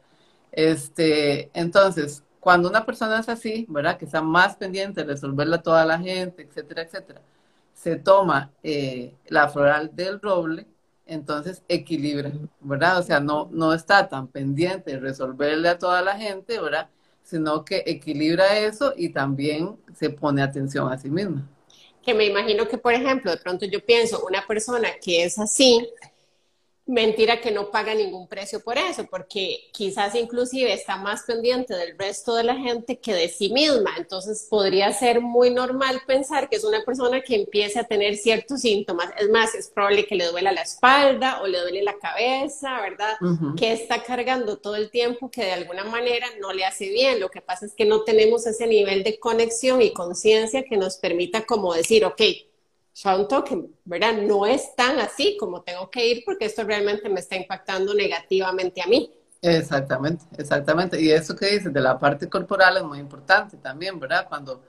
Este, 0.50 1.50
entonces, 1.54 2.24
cuando 2.40 2.68
una 2.68 2.84
persona 2.84 3.20
es 3.20 3.28
así, 3.28 3.66
¿verdad? 3.68 3.98
Que 3.98 4.04
está 4.06 4.20
más 4.22 4.56
pendiente 4.56 5.02
de 5.02 5.06
resolverla 5.14 5.56
a 5.56 5.62
toda 5.62 5.84
la 5.86 5.98
gente, 5.98 6.42
etcétera, 6.42 6.82
etcétera, 6.82 7.22
se 7.74 7.96
toma 7.96 8.52
eh, 8.62 9.14
la 9.28 9.48
floral 9.48 9.90
del 9.94 10.20
roble, 10.20 10.66
entonces 11.12 11.62
equilibra, 11.68 12.32
¿verdad? 12.60 12.98
O 12.98 13.02
sea, 13.02 13.20
no, 13.20 13.48
no 13.52 13.72
está 13.72 14.08
tan 14.08 14.28
pendiente 14.28 14.92
de 14.92 15.00
resolverle 15.00 15.68
a 15.68 15.78
toda 15.78 16.02
la 16.02 16.16
gente, 16.16 16.60
¿verdad? 16.60 16.88
sino 17.22 17.64
que 17.64 17.82
equilibra 17.86 18.58
eso 18.58 18.92
y 18.96 19.08
también 19.08 19.76
se 19.94 20.10
pone 20.10 20.42
atención 20.42 20.92
a 20.92 20.98
sí 20.98 21.08
misma. 21.08 21.48
Que 22.02 22.14
me 22.14 22.26
imagino 22.26 22.66
que, 22.68 22.78
por 22.78 22.92
ejemplo, 22.92 23.30
de 23.30 23.36
pronto 23.36 23.64
yo 23.64 23.84
pienso, 23.84 24.24
una 24.26 24.44
persona 24.46 24.88
que 25.02 25.24
es 25.24 25.38
así, 25.38 25.88
mentira 26.86 27.40
que 27.40 27.52
no 27.52 27.70
paga 27.70 27.94
ningún 27.94 28.26
precio 28.26 28.60
por 28.60 28.76
eso, 28.76 29.06
porque 29.06 29.70
quizás 29.72 30.14
inclusive 30.14 30.72
está 30.72 30.96
más 30.96 31.22
pendiente 31.22 31.74
del 31.74 31.96
resto 31.96 32.34
de 32.34 32.44
la 32.44 32.56
gente 32.56 32.98
que 32.98 33.14
de 33.14 33.28
sí 33.28 33.50
misma. 33.52 33.94
Entonces 33.98 34.46
podría 34.50 34.92
ser 34.92 35.20
muy 35.20 35.50
normal 35.50 36.02
pensar 36.06 36.48
que 36.48 36.56
es 36.56 36.64
una 36.64 36.84
persona 36.84 37.20
que 37.20 37.36
empiece 37.36 37.78
a 37.78 37.84
tener 37.84 38.16
ciertos 38.16 38.62
síntomas. 38.62 39.10
Es 39.18 39.28
más, 39.30 39.54
es 39.54 39.68
probable 39.68 40.06
que 40.06 40.16
le 40.16 40.26
duela 40.26 40.52
la 40.52 40.62
espalda 40.62 41.40
o 41.42 41.46
le 41.46 41.60
duele 41.60 41.82
la 41.82 41.98
cabeza, 41.98 42.80
¿verdad? 42.80 43.16
Que 43.56 43.72
está 43.72 44.02
cargando 44.02 44.58
todo 44.58 44.76
el 44.76 44.90
tiempo 44.90 45.30
que 45.30 45.44
de 45.44 45.52
alguna 45.52 45.84
manera 45.84 46.26
no 46.40 46.52
le 46.52 46.64
hace 46.64 46.88
bien. 46.88 47.20
Lo 47.20 47.30
que 47.30 47.40
pasa 47.40 47.66
es 47.66 47.74
que 47.74 47.84
no 47.84 48.02
tenemos 48.02 48.46
ese 48.46 48.66
nivel 48.66 49.04
de 49.04 49.18
conexión 49.18 49.80
y 49.82 49.92
conciencia 49.92 50.64
que 50.64 50.76
nos 50.76 50.96
permita 50.96 51.44
como 51.44 51.72
decir, 51.74 52.04
ok, 52.04 52.22
un 53.04 53.28
toque, 53.28 53.70
¿verdad? 53.84 54.14
No 54.22 54.46
es 54.46 54.74
tan 54.76 54.98
así 55.00 55.36
como 55.38 55.62
tengo 55.62 55.90
que 55.90 56.06
ir 56.06 56.22
porque 56.24 56.46
esto 56.46 56.64
realmente 56.64 57.08
me 57.08 57.20
está 57.20 57.36
impactando 57.36 57.94
negativamente 57.94 58.82
a 58.82 58.86
mí. 58.86 59.12
Exactamente, 59.40 60.24
exactamente. 60.38 61.00
Y 61.00 61.10
eso 61.10 61.34
que 61.34 61.46
dices 61.46 61.72
de 61.72 61.80
la 61.80 61.98
parte 61.98 62.28
corporal 62.28 62.76
es 62.76 62.84
muy 62.84 62.98
importante 63.00 63.56
también, 63.56 63.98
¿verdad? 63.98 64.26
Cuando, 64.28 64.62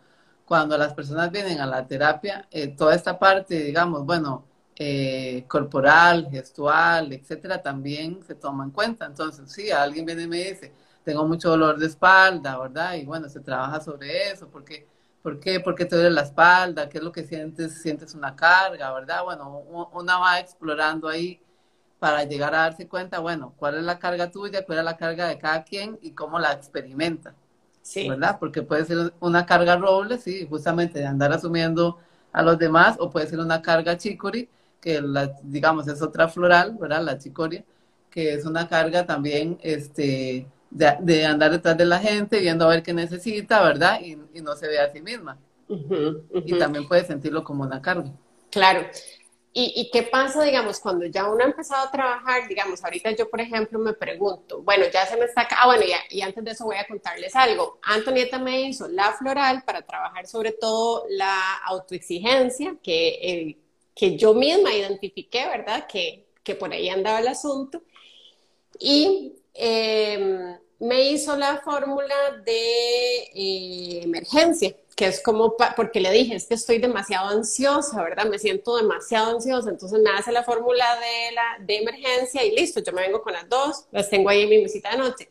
cuando 0.45 0.77
las 0.77 0.93
personas 0.93 1.31
vienen 1.31 1.59
a 1.61 1.67
la 1.67 1.85
terapia, 1.85 2.47
eh, 2.49 2.69
toda 2.69 2.95
esta 2.95 3.19
parte, 3.19 3.55
digamos, 3.63 4.05
bueno, 4.05 4.45
eh, 4.75 5.45
corporal, 5.47 6.27
gestual, 6.31 7.13
etcétera, 7.13 7.61
también 7.61 8.23
se 8.23 8.33
toma 8.35 8.63
en 8.63 8.71
cuenta. 8.71 9.05
Entonces, 9.05 9.51
si 9.51 9.69
alguien 9.71 10.05
viene 10.05 10.23
y 10.23 10.27
me 10.27 10.37
dice, 10.43 10.73
tengo 11.03 11.27
mucho 11.27 11.49
dolor 11.51 11.77
de 11.77 11.85
espalda, 11.87 12.57
¿verdad? 12.57 12.95
Y 12.95 13.05
bueno, 13.05 13.29
se 13.29 13.41
trabaja 13.41 13.79
sobre 13.81 14.31
eso, 14.31 14.47
porque 14.49 14.87
¿Por 15.23 15.39
qué? 15.39 15.61
¿Por 15.61 15.73
qué 15.73 15.85
te 15.85 15.95
duele 15.95 16.11
la 16.11 16.23
espalda? 16.23 16.89
¿Qué 16.89 16.99
es 16.99 17.03
lo 17.03 17.11
que 17.11 17.23
sientes? 17.23 17.81
¿Sientes 17.81 18.13
una 18.13 18.35
carga, 18.35 18.93
verdad? 18.93 19.23
Bueno, 19.23 19.63
una 19.93 20.17
va 20.19 20.39
explorando 20.39 21.07
ahí 21.07 21.41
para 21.97 22.25
llegar 22.25 22.53
a 22.53 22.63
darse 22.63 22.85
cuenta, 22.85 23.19
bueno, 23.19 23.53
cuál 23.55 23.77
es 23.77 23.83
la 23.83 23.97
carga 23.97 24.29
tuya, 24.29 24.65
cuál 24.65 24.79
es 24.79 24.83
la 24.83 24.97
carga 24.97 25.25
de 25.25 25.37
cada 25.37 25.63
quien 25.63 25.97
y 26.01 26.11
cómo 26.11 26.37
la 26.37 26.51
experimenta. 26.51 27.33
Sí. 27.81 28.09
¿Verdad? 28.09 28.37
Porque 28.37 28.61
puede 28.61 28.83
ser 28.83 29.13
una 29.21 29.45
carga 29.45 29.77
roble, 29.77 30.17
sí, 30.17 30.45
justamente 30.49 30.99
de 30.99 31.05
andar 31.05 31.31
asumiendo 31.31 31.97
a 32.33 32.41
los 32.41 32.57
demás, 32.57 32.97
o 32.99 33.09
puede 33.09 33.27
ser 33.27 33.39
una 33.39 33.61
carga 33.61 33.97
chicori, 33.97 34.49
que 34.81 35.01
la, 35.01 35.31
digamos 35.43 35.87
es 35.87 36.01
otra 36.01 36.27
floral, 36.27 36.75
¿verdad? 36.77 37.01
La 37.03 37.17
chicoria, 37.17 37.63
que 38.09 38.33
es 38.33 38.45
una 38.45 38.67
carga 38.67 39.05
también, 39.05 39.57
este, 39.61 40.45
de, 40.73 41.25
andar 41.25 41.51
detrás 41.51 41.77
de 41.77 41.85
la 41.85 41.99
gente, 41.99 42.39
viendo 42.39 42.65
a 42.65 42.69
ver 42.69 42.83
qué 42.83 42.93
necesita, 42.93 43.61
¿verdad? 43.63 43.99
Y, 44.01 44.15
no 44.41 44.55
se 44.55 44.67
ve 44.67 44.79
a 44.79 44.91
sí 44.91 45.01
misma. 45.01 45.37
Y 45.67 46.57
también 46.57 46.87
puede 46.87 47.05
sentirlo 47.05 47.43
como 47.43 47.63
una 47.63 47.81
carga. 47.81 48.11
Claro. 48.49 48.87
¿Y, 49.55 49.91
qué 49.93 50.01
pasa, 50.01 50.43
digamos, 50.43 50.79
cuando 50.79 51.05
ya 51.05 51.29
uno 51.29 51.43
ha 51.43 51.47
empezado 51.47 51.87
a 51.87 51.91
trabajar? 51.91 52.47
Digamos, 52.47 52.83
ahorita 52.83 53.11
yo, 53.11 53.29
por 53.29 53.39
ejemplo, 53.39 53.77
me 53.77 53.93
pregunto, 53.93 54.63
bueno, 54.63 54.85
ya 54.91 55.05
se 55.05 55.15
me 55.15 55.25
está... 55.25 55.47
Ah, 55.51 55.67
bueno, 55.67 55.83
y 56.09 56.21
antes 56.21 56.43
de 56.43 56.51
eso 56.51 56.65
voy 56.65 56.77
a 56.77 56.87
contarles 56.87 57.35
algo. 57.35 57.77
Antonieta 57.83 58.39
me 58.39 58.61
hizo 58.61 58.87
la 58.87 59.13
floral 59.13 59.61
para 59.63 59.83
trabajar 59.83 60.25
sobre 60.25 60.53
todo 60.53 61.05
la 61.07 61.57
autoexigencia, 61.65 62.75
que, 62.81 63.07
eh, 63.21 63.57
que 63.95 64.17
yo 64.17 64.33
misma 64.33 64.73
identifiqué, 64.73 65.45
¿verdad? 65.45 65.85
Que, 65.85 66.25
que 66.43 66.55
por 66.55 66.73
ahí 66.73 66.89
andaba 66.89 67.19
el 67.19 67.27
asunto. 67.27 67.83
Y 68.79 69.35
eh, 69.53 70.57
me 70.79 71.09
hizo 71.11 71.35
la 71.37 71.57
fórmula 71.61 72.15
de 72.45 73.23
eh, 73.33 74.01
emergencia, 74.03 74.75
que 74.95 75.07
es 75.07 75.21
como, 75.23 75.55
porque 75.75 75.99
le 75.99 76.11
dije, 76.11 76.35
es 76.35 76.45
que 76.45 76.55
estoy 76.55 76.77
demasiado 76.77 77.29
ansiosa, 77.29 78.01
¿verdad? 78.03 78.25
Me 78.25 78.39
siento 78.39 78.75
demasiado 78.77 79.35
ansiosa, 79.35 79.69
entonces 79.69 79.99
me 80.01 80.09
hace 80.11 80.31
la 80.31 80.43
fórmula 80.43 80.85
de, 80.99 81.31
la, 81.33 81.65
de 81.65 81.77
emergencia 81.77 82.43
y 82.43 82.55
listo, 82.55 82.81
yo 82.81 82.91
me 82.93 83.01
vengo 83.03 83.21
con 83.21 83.33
las 83.33 83.47
dos, 83.49 83.85
las 83.91 84.09
tengo 84.09 84.29
ahí 84.29 84.41
en 84.41 84.49
mi 84.49 84.61
mesita 84.61 84.91
de 84.91 84.97
noche. 84.97 85.29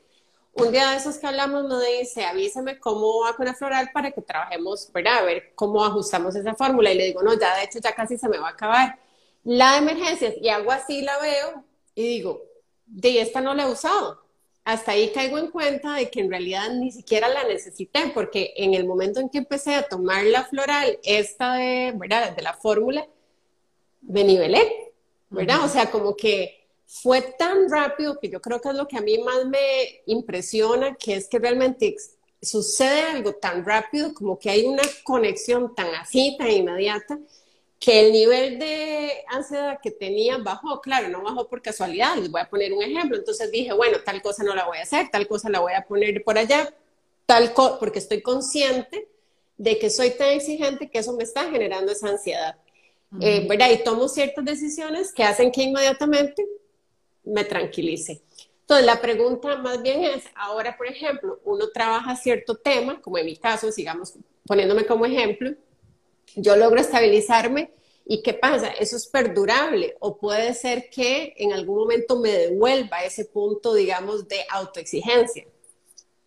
un 0.54 0.72
día 0.72 0.90
de 0.90 0.96
esos 0.96 1.18
que 1.18 1.26
hablamos 1.26 1.64
nos 1.64 1.82
dice, 1.84 2.24
avísame 2.24 2.78
cómo 2.78 3.20
va 3.20 3.36
con 3.36 3.46
la 3.46 3.54
floral 3.54 3.90
para 3.92 4.10
que 4.12 4.22
trabajemos, 4.22 4.90
¿verdad? 4.92 5.18
A 5.18 5.22
ver 5.22 5.52
cómo 5.54 5.84
ajustamos 5.84 6.34
esa 6.36 6.54
fórmula. 6.54 6.92
Y 6.92 6.96
le 6.98 7.04
digo, 7.06 7.22
no, 7.22 7.34
ya 7.38 7.56
de 7.56 7.64
hecho 7.64 7.78
ya 7.80 7.94
casi 7.94 8.18
se 8.18 8.28
me 8.28 8.38
va 8.38 8.48
a 8.48 8.52
acabar. 8.52 8.98
La 9.44 9.72
de 9.72 9.78
emergencias, 9.78 10.34
y 10.40 10.48
hago 10.48 10.70
así, 10.72 11.02
la 11.02 11.18
veo 11.18 11.64
y 11.94 12.06
digo, 12.06 12.42
de 12.86 13.20
esta 13.20 13.40
no 13.40 13.54
la 13.54 13.64
he 13.64 13.70
usado. 13.70 14.21
Hasta 14.64 14.92
ahí 14.92 15.10
caigo 15.12 15.38
en 15.38 15.50
cuenta 15.50 15.94
de 15.94 16.08
que 16.08 16.20
en 16.20 16.30
realidad 16.30 16.70
ni 16.70 16.92
siquiera 16.92 17.28
la 17.28 17.44
necesité, 17.44 18.12
porque 18.14 18.54
en 18.56 18.74
el 18.74 18.86
momento 18.86 19.18
en 19.18 19.28
que 19.28 19.38
empecé 19.38 19.74
a 19.74 19.88
tomar 19.88 20.24
la 20.24 20.44
floral, 20.44 20.98
esta 21.02 21.54
de, 21.54 21.92
¿verdad? 21.96 22.36
De 22.36 22.42
la 22.42 22.54
fórmula, 22.54 23.06
me 24.02 24.22
nivelé, 24.22 24.92
¿verdad? 25.30 25.64
O 25.64 25.68
sea, 25.68 25.90
como 25.90 26.14
que 26.14 26.62
fue 26.86 27.22
tan 27.22 27.70
rápido 27.70 28.18
que 28.20 28.28
yo 28.28 28.40
creo 28.40 28.60
que 28.60 28.68
es 28.68 28.74
lo 28.74 28.86
que 28.86 28.98
a 28.98 29.00
mí 29.00 29.18
más 29.18 29.46
me 29.46 30.02
impresiona, 30.06 30.94
que 30.94 31.14
es 31.14 31.26
que 31.26 31.38
realmente 31.38 31.96
sucede 32.40 33.02
algo 33.02 33.34
tan 33.34 33.64
rápido, 33.64 34.12
como 34.14 34.38
que 34.38 34.50
hay 34.50 34.64
una 34.64 34.82
conexión 35.02 35.74
tan 35.74 35.94
así, 35.94 36.36
tan 36.38 36.50
inmediata, 36.50 37.18
que 37.82 37.98
el 37.98 38.12
nivel 38.12 38.60
de 38.60 39.24
ansiedad 39.26 39.80
que 39.82 39.90
tenía 39.90 40.38
bajó, 40.38 40.80
claro, 40.80 41.08
no 41.08 41.20
bajó 41.20 41.48
por 41.48 41.60
casualidad, 41.60 42.14
les 42.16 42.30
voy 42.30 42.40
a 42.40 42.48
poner 42.48 42.72
un 42.72 42.80
ejemplo, 42.80 43.18
entonces 43.18 43.50
dije, 43.50 43.72
bueno, 43.72 43.98
tal 44.04 44.22
cosa 44.22 44.44
no 44.44 44.54
la 44.54 44.66
voy 44.66 44.78
a 44.78 44.82
hacer, 44.82 45.08
tal 45.10 45.26
cosa 45.26 45.50
la 45.50 45.58
voy 45.58 45.72
a 45.72 45.84
poner 45.84 46.22
por 46.22 46.38
allá, 46.38 46.72
tal 47.26 47.52
cosa, 47.52 47.80
porque 47.80 47.98
estoy 47.98 48.22
consciente 48.22 49.08
de 49.56 49.80
que 49.80 49.90
soy 49.90 50.10
tan 50.10 50.28
exigente 50.28 50.90
que 50.90 51.00
eso 51.00 51.12
me 51.14 51.24
está 51.24 51.50
generando 51.50 51.90
esa 51.90 52.08
ansiedad. 52.08 52.56
Eh, 53.20 53.46
¿verdad? 53.48 53.70
Y 53.72 53.82
tomo 53.82 54.08
ciertas 54.08 54.44
decisiones 54.44 55.12
que 55.12 55.24
hacen 55.24 55.50
que 55.50 55.64
inmediatamente 55.64 56.46
me 57.24 57.44
tranquilice. 57.44 58.22
Entonces, 58.60 58.86
la 58.86 59.00
pregunta 59.00 59.56
más 59.56 59.82
bien 59.82 60.04
es, 60.04 60.22
ahora, 60.36 60.76
por 60.76 60.86
ejemplo, 60.86 61.40
uno 61.44 61.68
trabaja 61.74 62.14
cierto 62.14 62.54
tema, 62.54 63.00
como 63.02 63.18
en 63.18 63.26
mi 63.26 63.36
caso, 63.36 63.72
sigamos 63.72 64.14
poniéndome 64.46 64.86
como 64.86 65.04
ejemplo, 65.04 65.52
yo 66.36 66.56
logro 66.56 66.80
estabilizarme 66.80 67.72
y 68.04 68.22
¿qué 68.22 68.34
pasa? 68.34 68.68
Eso 68.68 68.96
es 68.96 69.06
perdurable 69.06 69.96
o 70.00 70.16
puede 70.18 70.54
ser 70.54 70.90
que 70.90 71.34
en 71.36 71.52
algún 71.52 71.78
momento 71.78 72.18
me 72.18 72.30
devuelva 72.30 73.04
ese 73.04 73.24
punto, 73.24 73.74
digamos, 73.74 74.26
de 74.28 74.40
autoexigencia. 74.50 75.44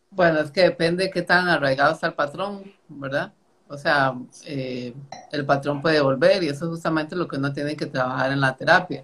Bueno, 0.10 0.40
es 0.40 0.52
que 0.52 0.62
depende 0.62 1.06
de 1.06 1.10
qué 1.12 1.22
tan 1.22 1.48
arraigado 1.50 1.94
está 1.94 2.08
el 2.08 2.14
patrón, 2.14 2.74
¿verdad? 2.88 3.34
O 3.68 3.78
sea, 3.78 4.16
eh, 4.46 4.94
el 5.32 5.46
patrón 5.46 5.82
puede 5.82 6.00
volver 6.00 6.44
y 6.44 6.50
eso 6.50 6.66
es 6.66 6.72
justamente 6.72 7.16
lo 7.16 7.28
que 7.28 7.38
uno 7.38 7.52
tiene 7.52 7.76
que 7.76 7.88
trabajar 7.88 8.32
en 8.32 8.40
la 8.40 8.56
terapia 8.56 9.04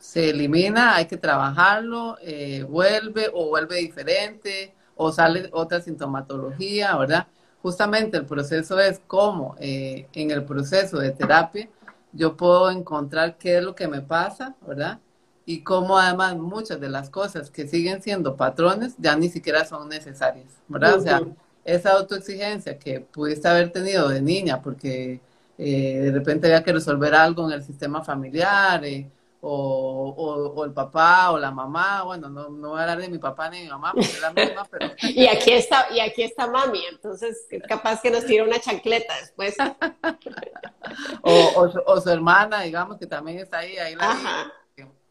se 0.00 0.30
elimina, 0.30 0.96
hay 0.96 1.04
que 1.04 1.18
trabajarlo, 1.18 2.16
eh, 2.22 2.64
vuelve 2.68 3.30
o 3.32 3.48
vuelve 3.48 3.76
diferente 3.76 4.74
o 4.96 5.12
sale 5.12 5.48
otra 5.52 5.80
sintomatología, 5.80 6.96
¿verdad? 6.96 7.26
Justamente 7.62 8.16
el 8.16 8.26
proceso 8.26 8.78
es 8.78 9.00
cómo 9.06 9.54
eh, 9.58 10.06
en 10.14 10.30
el 10.30 10.44
proceso 10.44 10.98
de 10.98 11.10
terapia 11.10 11.68
yo 12.12 12.36
puedo 12.36 12.70
encontrar 12.70 13.36
qué 13.36 13.58
es 13.58 13.64
lo 13.64 13.74
que 13.74 13.86
me 13.86 14.00
pasa, 14.00 14.54
¿verdad? 14.66 14.98
Y 15.44 15.62
cómo 15.62 15.98
además 15.98 16.36
muchas 16.36 16.80
de 16.80 16.88
las 16.88 17.10
cosas 17.10 17.50
que 17.50 17.68
siguen 17.68 18.02
siendo 18.02 18.36
patrones 18.36 18.94
ya 18.98 19.16
ni 19.16 19.28
siquiera 19.28 19.64
son 19.64 19.88
necesarias, 19.88 20.46
¿verdad? 20.68 20.96
O 20.96 21.00
sea, 21.00 21.22
esa 21.64 21.92
autoexigencia 21.92 22.78
que 22.78 23.00
pudiste 23.00 23.46
haber 23.46 23.70
tenido 23.70 24.08
de 24.08 24.22
niña 24.22 24.62
porque 24.62 25.20
eh, 25.58 25.98
de 26.02 26.12
repente 26.12 26.46
había 26.46 26.62
que 26.62 26.72
resolver 26.72 27.14
algo 27.14 27.46
en 27.46 27.52
el 27.52 27.62
sistema 27.62 28.02
familiar, 28.02 28.84
eh, 28.84 29.06
o, 29.42 30.52
o, 30.54 30.64
el 30.64 30.72
papá 30.72 31.30
o 31.30 31.38
la 31.38 31.50
mamá, 31.50 32.02
bueno, 32.02 32.28
no, 32.28 32.50
no 32.50 32.70
voy 32.70 32.78
a 32.78 32.82
hablar 32.82 32.98
de 33.00 33.08
mi 33.08 33.18
papá 33.18 33.48
ni 33.48 33.58
de 33.58 33.64
mi 33.64 33.70
mamá, 33.70 33.92
porque 33.92 34.08
es 34.08 34.20
la 34.20 34.32
misma, 34.32 34.66
pero... 34.70 34.90
y, 35.02 35.26
aquí 35.26 35.52
está, 35.52 35.86
y 35.90 36.00
aquí 36.00 36.22
está 36.22 36.46
mami, 36.46 36.84
entonces 36.86 37.46
capaz 37.66 38.02
que 38.02 38.10
nos 38.10 38.26
tira 38.26 38.44
una 38.44 38.60
chancleta 38.60 39.14
después. 39.18 39.56
o, 41.22 41.72
o, 41.86 42.00
su 42.00 42.10
hermana, 42.10 42.62
digamos, 42.62 42.98
que 42.98 43.06
también 43.06 43.38
está 43.38 43.58
ahí, 43.58 43.78
ahí 43.78 43.94
la, 43.94 44.52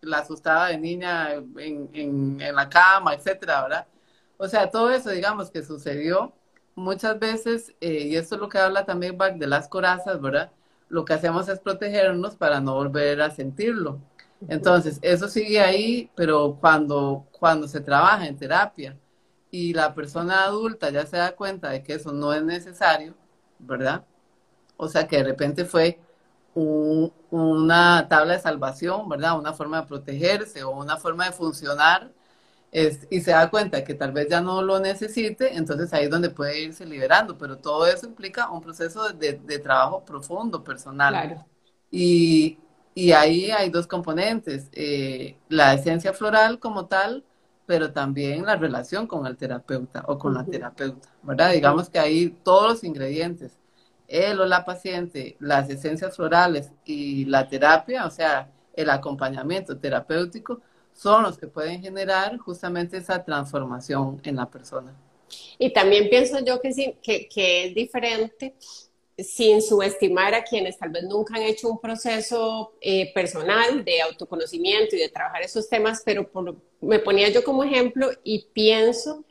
la 0.01 0.17
asustaba 0.19 0.67
de 0.67 0.77
niña 0.77 1.33
en, 1.33 1.89
en, 1.93 2.41
en, 2.41 2.55
la 2.55 2.69
cama, 2.69 3.15
etcétera, 3.15 3.63
¿verdad? 3.63 3.87
O 4.37 4.47
sea, 4.47 4.69
todo 4.69 4.91
eso, 4.91 5.09
digamos, 5.09 5.49
que 5.49 5.63
sucedió 5.63 6.33
muchas 6.75 7.19
veces, 7.19 7.75
eh, 7.81 8.07
y 8.07 8.15
esto 8.15 8.35
es 8.35 8.41
lo 8.41 8.49
que 8.49 8.59
habla 8.59 8.85
también 8.85 9.17
de 9.17 9.47
las 9.47 9.67
corazas, 9.67 10.21
¿verdad? 10.21 10.51
Lo 10.87 11.03
que 11.03 11.13
hacemos 11.13 11.49
es 11.49 11.59
protegernos 11.59 12.35
para 12.35 12.61
no 12.61 12.75
volver 12.75 13.21
a 13.21 13.31
sentirlo. 13.31 13.99
Entonces, 14.47 14.99
eso 15.01 15.27
sigue 15.27 15.59
ahí, 15.59 16.09
pero 16.15 16.57
cuando, 16.59 17.27
cuando 17.31 17.67
se 17.67 17.81
trabaja 17.81 18.25
en 18.27 18.37
terapia 18.37 18.97
y 19.51 19.73
la 19.73 19.93
persona 19.93 20.43
adulta 20.45 20.89
ya 20.89 21.05
se 21.05 21.17
da 21.17 21.35
cuenta 21.35 21.69
de 21.69 21.83
que 21.83 21.93
eso 21.93 22.11
no 22.11 22.33
es 22.33 22.43
necesario, 22.43 23.15
¿verdad? 23.59 24.05
O 24.77 24.87
sea, 24.87 25.07
que 25.07 25.17
de 25.17 25.23
repente 25.23 25.65
fue 25.65 25.99
una 26.55 28.07
tabla 28.09 28.33
de 28.33 28.39
salvación, 28.39 29.07
¿verdad? 29.09 29.37
Una 29.37 29.53
forma 29.53 29.81
de 29.81 29.87
protegerse 29.87 30.63
o 30.63 30.71
una 30.71 30.97
forma 30.97 31.25
de 31.25 31.31
funcionar 31.31 32.11
y 32.71 33.21
se 33.21 33.31
da 33.31 33.49
cuenta 33.49 33.83
que 33.83 33.95
tal 33.95 34.11
vez 34.11 34.27
ya 34.29 34.41
no 34.41 34.61
lo 34.61 34.79
necesite, 34.79 35.55
entonces 35.57 35.91
ahí 35.91 36.05
es 36.05 36.09
donde 36.09 36.29
puede 36.29 36.61
irse 36.61 36.85
liberando, 36.85 37.37
pero 37.37 37.57
todo 37.57 37.87
eso 37.87 38.05
implica 38.05 38.49
un 38.51 38.61
proceso 38.61 39.09
de, 39.09 39.33
de 39.33 39.59
trabajo 39.59 40.05
profundo, 40.05 40.63
personal. 40.63 41.13
Claro. 41.13 41.45
Y, 41.89 42.59
y 42.99 43.13
ahí 43.13 43.49
hay 43.49 43.69
dos 43.69 43.87
componentes, 43.87 44.67
eh, 44.73 45.37
la 45.47 45.73
esencia 45.73 46.11
floral 46.11 46.59
como 46.59 46.87
tal, 46.87 47.23
pero 47.65 47.93
también 47.93 48.45
la 48.45 48.57
relación 48.57 49.07
con 49.07 49.25
el 49.25 49.37
terapeuta 49.37 50.03
o 50.07 50.17
con 50.17 50.33
la 50.33 50.43
terapeuta, 50.43 51.07
¿verdad? 51.23 51.53
Digamos 51.53 51.89
que 51.89 51.97
ahí 51.97 52.29
todos 52.43 52.73
los 52.73 52.83
ingredientes, 52.83 53.57
él 54.09 54.41
o 54.41 54.45
la 54.45 54.65
paciente, 54.65 55.37
las 55.39 55.69
esencias 55.69 56.13
florales 56.17 56.71
y 56.83 57.23
la 57.23 57.47
terapia, 57.47 58.05
o 58.05 58.11
sea, 58.11 58.51
el 58.75 58.89
acompañamiento 58.89 59.77
terapéutico, 59.77 60.59
son 60.91 61.23
los 61.23 61.37
que 61.37 61.47
pueden 61.47 61.81
generar 61.81 62.37
justamente 62.37 62.97
esa 62.97 63.23
transformación 63.23 64.19
en 64.25 64.35
la 64.35 64.49
persona. 64.49 64.93
Y 65.57 65.71
también 65.71 66.09
pienso 66.09 66.39
yo 66.43 66.59
que, 66.59 66.73
sí, 66.73 66.97
que, 67.01 67.29
que 67.29 67.67
es 67.67 67.75
diferente 67.75 68.55
sin 69.23 69.61
subestimar 69.61 70.33
a 70.33 70.43
quienes 70.43 70.77
tal 70.77 70.89
vez 70.89 71.03
nunca 71.03 71.35
han 71.35 71.43
hecho 71.43 71.69
un 71.69 71.79
proceso 71.79 72.73
eh, 72.81 73.13
personal 73.13 73.83
de 73.83 74.01
autoconocimiento 74.01 74.95
y 74.95 74.99
de 74.99 75.09
trabajar 75.09 75.41
esos 75.41 75.69
temas, 75.69 76.01
pero 76.05 76.29
me 76.81 76.99
ponía 76.99 77.29
yo 77.29 77.43
como 77.43 77.63
ejemplo 77.63 78.09
y 78.23 78.47
pienso 78.53 79.23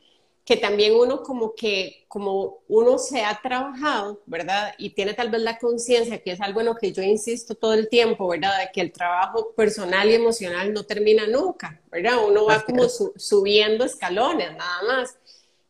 que 0.49 0.57
también 0.57 0.95
uno 0.95 1.23
como 1.23 1.55
que, 1.55 2.07
como 2.09 2.61
uno 2.69 2.97
se 2.97 3.23
ha 3.23 3.39
trabajado, 3.43 4.23
¿verdad? 4.25 4.73
Y 4.79 4.91
tiene 4.91 5.13
tal 5.13 5.29
vez 5.29 5.43
la 5.43 5.59
conciencia, 5.59 6.23
que 6.23 6.33
es 6.33 6.41
algo 6.41 6.61
en 6.61 6.67
lo 6.67 6.75
que 6.75 6.91
yo 6.91 7.03
insisto 7.03 7.55
todo 7.55 7.75
el 7.75 7.91
tiempo, 7.91 8.27
¿verdad? 8.27 8.59
De 8.59 8.71
que 8.73 8.81
el 8.81 8.91
trabajo 8.91 9.53
personal 9.55 10.09
y 10.09 10.15
emocional 10.15 10.73
no 10.73 10.85
termina 10.85 11.27
nunca, 11.27 11.79
¿verdad? 11.91 12.25
Uno 12.27 12.47
va 12.47 12.63
como 12.63 12.89
subiendo 12.89 13.85
escalones, 13.85 14.57
nada 14.57 14.83
más 14.87 15.19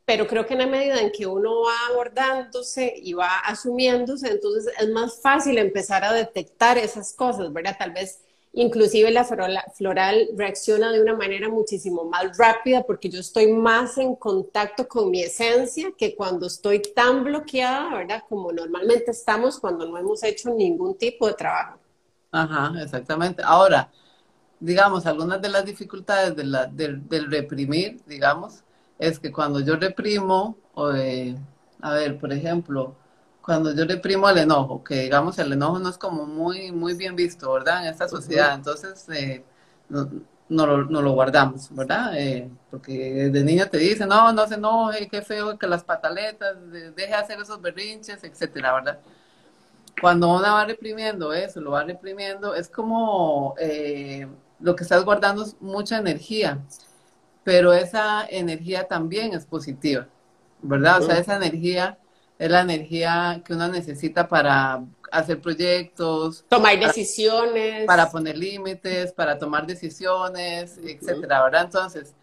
pero 0.08 0.26
creo 0.26 0.46
que 0.46 0.54
en 0.54 0.60
la 0.60 0.66
medida 0.66 1.02
en 1.02 1.12
que 1.12 1.26
uno 1.26 1.64
va 1.64 1.74
abordándose 1.92 2.94
y 2.96 3.12
va 3.12 3.40
asumiéndose, 3.40 4.30
entonces 4.30 4.72
es 4.80 4.88
más 4.88 5.20
fácil 5.20 5.58
empezar 5.58 6.02
a 6.02 6.14
detectar 6.14 6.78
esas 6.78 7.12
cosas, 7.12 7.52
¿verdad? 7.52 7.76
Tal 7.78 7.90
vez 7.92 8.22
inclusive 8.54 9.10
la 9.10 9.26
floral 9.26 10.28
reacciona 10.34 10.90
de 10.92 11.02
una 11.02 11.14
manera 11.14 11.50
muchísimo 11.50 12.04
más 12.04 12.38
rápida 12.38 12.84
porque 12.84 13.10
yo 13.10 13.20
estoy 13.20 13.52
más 13.52 13.98
en 13.98 14.16
contacto 14.16 14.88
con 14.88 15.10
mi 15.10 15.20
esencia 15.20 15.92
que 15.98 16.16
cuando 16.16 16.46
estoy 16.46 16.80
tan 16.80 17.22
bloqueada, 17.22 17.94
¿verdad? 17.94 18.22
Como 18.30 18.50
normalmente 18.50 19.10
estamos 19.10 19.60
cuando 19.60 19.86
no 19.86 19.98
hemos 19.98 20.22
hecho 20.22 20.48
ningún 20.54 20.96
tipo 20.96 21.26
de 21.26 21.34
trabajo. 21.34 21.78
Ajá, 22.30 22.72
exactamente. 22.82 23.42
Ahora, 23.44 23.90
digamos, 24.60 25.06
algunas 25.06 25.42
de 25.42 25.48
las 25.50 25.64
dificultades 25.64 26.36
de 26.36 26.44
la, 26.44 26.66
del, 26.66 27.08
del 27.08 27.30
reprimir, 27.30 28.02
digamos, 28.06 28.64
es 28.98 29.18
que 29.18 29.32
cuando 29.32 29.60
yo 29.60 29.76
reprimo, 29.76 30.56
o, 30.74 30.88
a 30.88 31.92
ver, 31.92 32.18
por 32.18 32.32
ejemplo, 32.32 32.96
cuando 33.42 33.74
yo 33.74 33.84
reprimo 33.86 34.28
el 34.28 34.38
enojo, 34.38 34.84
que 34.84 35.02
digamos 35.02 35.38
el 35.38 35.52
enojo 35.52 35.78
no 35.78 35.88
es 35.88 35.98
como 35.98 36.26
muy, 36.26 36.72
muy 36.72 36.94
bien 36.94 37.16
visto, 37.16 37.50
¿verdad? 37.52 37.82
En 37.84 37.92
esta 37.92 38.08
sociedad, 38.08 38.54
entonces 38.54 39.08
eh, 39.10 39.44
no, 39.88 40.10
no, 40.48 40.66
lo, 40.66 40.84
no, 40.86 41.00
lo, 41.02 41.12
guardamos, 41.12 41.74
¿verdad? 41.74 42.12
Eh, 42.18 42.50
porque 42.70 43.30
de 43.30 43.44
niño 43.44 43.68
te 43.68 43.78
dicen, 43.78 44.08
no, 44.08 44.32
no 44.32 44.46
se 44.46 44.54
enoje, 44.56 45.08
qué 45.08 45.22
feo 45.22 45.58
que 45.58 45.66
las 45.66 45.84
pataletas, 45.84 46.56
deje 46.70 46.92
de 47.08 47.14
hacer 47.14 47.40
esos 47.40 47.60
berrinches, 47.60 48.22
etcétera, 48.24 48.74
¿verdad? 48.74 48.98
Cuando 50.00 50.28
uno 50.28 50.42
va 50.42 50.64
reprimiendo 50.64 51.32
eso, 51.32 51.60
lo 51.60 51.72
va 51.72 51.84
reprimiendo, 51.84 52.54
es 52.54 52.68
como 52.68 53.54
eh, 53.58 54.28
lo 54.60 54.76
que 54.76 54.84
estás 54.84 55.04
guardando 55.04 55.44
es 55.44 55.56
mucha 55.60 55.98
energía 55.98 56.58
pero 57.48 57.72
esa 57.72 58.26
energía 58.28 58.86
también 58.86 59.32
es 59.32 59.46
positiva, 59.46 60.06
¿verdad? 60.60 61.00
O 61.00 61.06
sea, 61.06 61.16
esa 61.16 61.36
energía 61.36 61.96
es 62.38 62.50
la 62.50 62.60
energía 62.60 63.40
que 63.42 63.54
uno 63.54 63.68
necesita 63.68 64.28
para 64.28 64.84
hacer 65.10 65.40
proyectos. 65.40 66.44
Tomar 66.46 66.78
decisiones. 66.78 67.86
Para, 67.86 68.10
poner 68.10 68.36
límites, 68.36 69.12
para 69.12 69.38
tomar 69.38 69.66
decisiones, 69.66 70.76
etcétera, 70.76 71.42
¿verdad? 71.42 71.62
Entonces, 71.64 72.14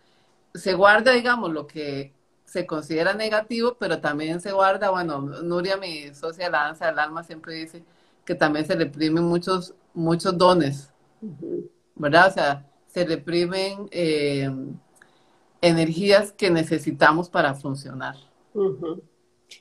se 0.53 0.75
guarda, 0.75 1.13
digamos, 1.13 1.51
lo 1.51 1.65
que 1.65 2.13
se 2.43 2.67
considera 2.67 3.15
negativo, 3.15 3.77
pero 3.79 3.99
también 3.99 4.39
se 4.41 4.51
guarda, 4.51 4.91
bueno, 4.91 5.21
Nuria, 5.21 5.75
mi 5.77 6.13
socia 6.13 6.45
de 6.45 6.51
la 6.51 6.65
danza 6.65 6.85
del 6.85 6.99
alma, 6.99 7.23
siempre 7.23 7.55
dice 7.55 7.83
que 8.23 8.35
también 8.35 8.67
se 8.67 8.75
reprimen 8.75 9.23
muchos, 9.23 9.73
muchos 9.91 10.37
dones, 10.37 10.91
¿verdad? 11.95 12.27
O 12.27 12.31
sea, 12.31 12.65
se 12.85 13.03
reprimen 13.03 13.89
eh, 13.89 14.51
energías 15.67 16.31
que 16.31 16.49
necesitamos 16.49 17.29
para 17.29 17.53
funcionar. 17.53 18.15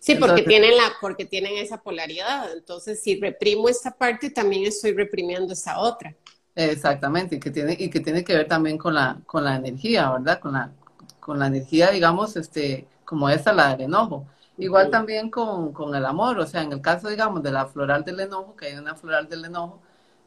Sí, 0.00 0.14
porque 0.16 0.42
tienen 0.42 0.76
la, 0.76 0.92
porque 1.00 1.24
tienen 1.24 1.57
esa 1.57 1.82
polaridad. 1.82 2.52
Entonces, 2.52 3.02
si 3.02 3.18
reprimo 3.20 3.68
esta 3.68 3.90
parte, 3.90 4.30
también 4.30 4.64
estoy 4.64 4.92
reprimiendo 4.92 5.52
esa 5.52 5.78
otra. 5.78 6.14
Exactamente, 6.55 7.36
y 7.36 7.40
que 7.40 7.50
tiene, 7.50 7.76
y 7.78 7.90
que 7.90 8.00
tiene 8.00 8.22
que 8.22 8.34
ver 8.34 8.46
también 8.46 8.78
con 8.78 8.94
la, 8.94 9.18
con 9.26 9.42
la 9.44 9.57
energía, 9.57 10.11
¿verdad? 10.12 10.38
Con 10.38 10.52
la, 10.52 10.72
con 11.18 11.38
la 11.38 11.48
energía, 11.48 11.90
digamos, 11.90 12.36
este, 12.36 12.86
como 13.05 13.28
esa, 13.28 13.52
la 13.52 13.70
del 13.70 13.86
enojo. 13.86 14.26
Igual 14.57 14.88
también 14.88 15.30
con, 15.30 15.72
con, 15.72 15.96
el 15.96 16.05
amor, 16.05 16.38
o 16.38 16.46
sea, 16.46 16.62
en 16.62 16.70
el 16.70 16.80
caso, 16.80 17.09
digamos, 17.09 17.42
de 17.42 17.50
la 17.50 17.66
floral 17.66 18.05
del 18.05 18.20
enojo, 18.20 18.55
que 18.55 18.66
hay 18.66 18.74
una 18.74 18.94
floral 18.94 19.28
del 19.28 19.44
enojo, 19.46 19.80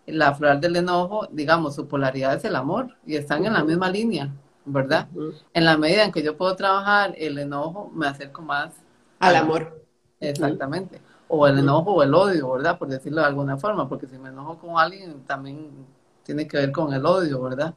la 0.05 0.33
floral 0.35 0.59
del 0.59 0.75
enojo, 0.75 1.27
digamos, 1.31 1.75
su 1.75 1.87
polaridad 1.87 2.35
es 2.35 2.43
el 2.43 2.55
amor 2.55 2.95
y 3.05 3.15
están 3.15 3.45
en 3.45 3.53
la 3.53 3.63
misma 3.63 3.89
línea, 3.89 4.33
¿verdad? 4.67 5.07
En 5.53 5.65
la 5.65 5.77
medida 5.77 6.03
en 6.03 6.11
que 6.11 6.21
yo 6.21 6.37
puedo 6.37 6.55
trabajar 6.55 7.13
el 7.17 7.39
enojo, 7.39 7.91
me 7.95 8.07
acerco 8.07 8.41
más 8.41 8.73
al, 9.19 9.35
amor. 9.35 9.83
Exactamente. 10.19 11.01
O 11.27 11.47
el 11.47 11.59
enojo 11.59 11.93
o 11.93 12.03
el 12.03 12.13
odio, 12.13 12.51
¿verdad? 12.51 12.77
Por 12.77 12.89
decirlo 12.89 13.21
de 13.21 13.27
alguna 13.27 13.57
forma, 13.57 13.87
porque 13.89 14.07
si 14.07 14.17
me 14.17 14.29
enojo 14.29 14.57
con 14.57 14.77
alguien, 14.77 15.23
también 15.25 15.69
tiene 16.23 16.47
que 16.47 16.57
ver 16.57 16.71
con 16.71 16.93
el 16.93 17.05
odio, 17.05 17.41
¿verdad? 17.41 17.73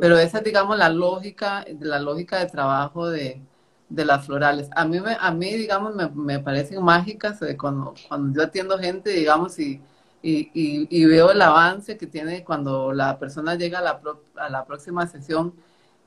Pero 0.00 0.18
esa 0.18 0.38
es, 0.38 0.44
digamos, 0.44 0.76
la 0.76 0.88
lógica, 0.88 1.64
la 1.80 1.98
lógica 1.98 2.38
de 2.38 2.46
trabajo 2.46 3.08
de, 3.08 3.40
de 3.88 4.04
las 4.04 4.26
florales. 4.26 4.68
A 4.74 4.84
mí, 4.84 5.00
me, 5.00 5.16
a 5.18 5.30
mí 5.30 5.52
digamos, 5.52 5.94
me, 5.94 6.08
me 6.08 6.38
parecen 6.38 6.82
mágicas 6.82 7.40
eh, 7.42 7.56
cuando, 7.56 7.94
cuando 8.08 8.38
yo 8.38 8.46
atiendo 8.46 8.78
gente, 8.78 9.10
digamos, 9.10 9.58
y, 9.58 9.80
y, 10.22 10.50
y, 10.54 11.04
veo 11.04 11.30
el 11.30 11.42
avance 11.42 11.98
que 11.98 12.06
tiene 12.06 12.44
cuando 12.44 12.92
la 12.92 13.18
persona 13.18 13.56
llega 13.56 13.80
a 13.80 13.82
la, 13.82 14.00
a 14.36 14.48
la 14.48 14.64
próxima 14.64 15.06
sesión 15.06 15.52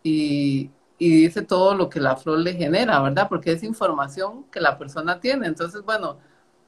y, 0.08 0.72
y 0.98 1.22
dice 1.24 1.42
todo 1.42 1.76
lo 1.76 1.90
que 1.90 2.00
la 2.00 2.16
flor 2.16 2.40
le 2.40 2.54
genera, 2.54 3.02
¿verdad? 3.02 3.28
Porque 3.30 3.52
es 3.52 3.64
información 3.64 4.46
que 4.52 4.60
la 4.62 4.78
persona 4.78 5.20
tiene. 5.20 5.48
Entonces, 5.48 5.82
bueno, 5.84 6.18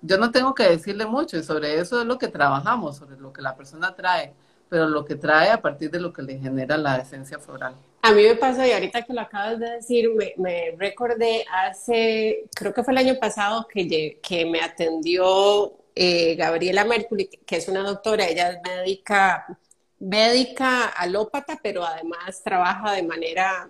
yo 0.02 0.18
no 0.18 0.32
tengo 0.32 0.54
que 0.56 0.64
decirle 0.64 1.06
mucho 1.06 1.38
y 1.38 1.44
sobre 1.44 1.80
eso 1.80 2.02
es 2.02 2.08
lo 2.08 2.18
que 2.18 2.28
trabajamos, 2.28 2.98
sobre 2.98 3.18
lo 3.20 3.34
que 3.34 3.42
la 3.42 3.56
persona 3.56 3.96
trae 3.96 4.34
pero 4.70 4.88
lo 4.88 5.04
que 5.04 5.16
trae 5.16 5.50
a 5.50 5.62
partir 5.62 5.90
de 5.90 6.00
lo 6.00 6.14
que 6.14 6.22
le 6.22 6.38
genera 6.38 6.78
la 6.78 6.98
esencia 6.98 7.40
floral. 7.40 7.76
A 8.02 8.12
mí 8.12 8.24
me 8.24 8.36
pasó, 8.36 8.66
y 8.66 8.72
ahorita 8.72 9.02
que 9.02 9.14
lo 9.14 9.22
acabas 9.22 9.60
de 9.60 9.72
decir, 9.72 10.10
me, 10.38 10.76
recordé 10.78 11.44
hace, 11.52 12.46
creo 12.56 12.74
que 12.74 12.84
fue 12.84 12.94
el 12.94 13.00
año 13.00 13.16
pasado, 13.20 13.68
que, 13.68 14.20
que 14.22 14.46
me 14.46 14.62
atendió 14.62 15.74
eh, 15.96 16.36
Gabriela 16.36 16.86
Mercury, 16.86 17.28
que 17.46 17.58
es 17.58 17.68
una 17.68 17.82
doctora, 17.82 18.28
ella 18.28 18.52
es 18.52 18.60
médica, 18.64 19.60
médica 20.00 20.88
alópata, 20.88 21.60
pero 21.62 21.86
además 21.86 22.42
trabaja 22.44 22.94
de 22.94 23.04
manera 23.04 23.70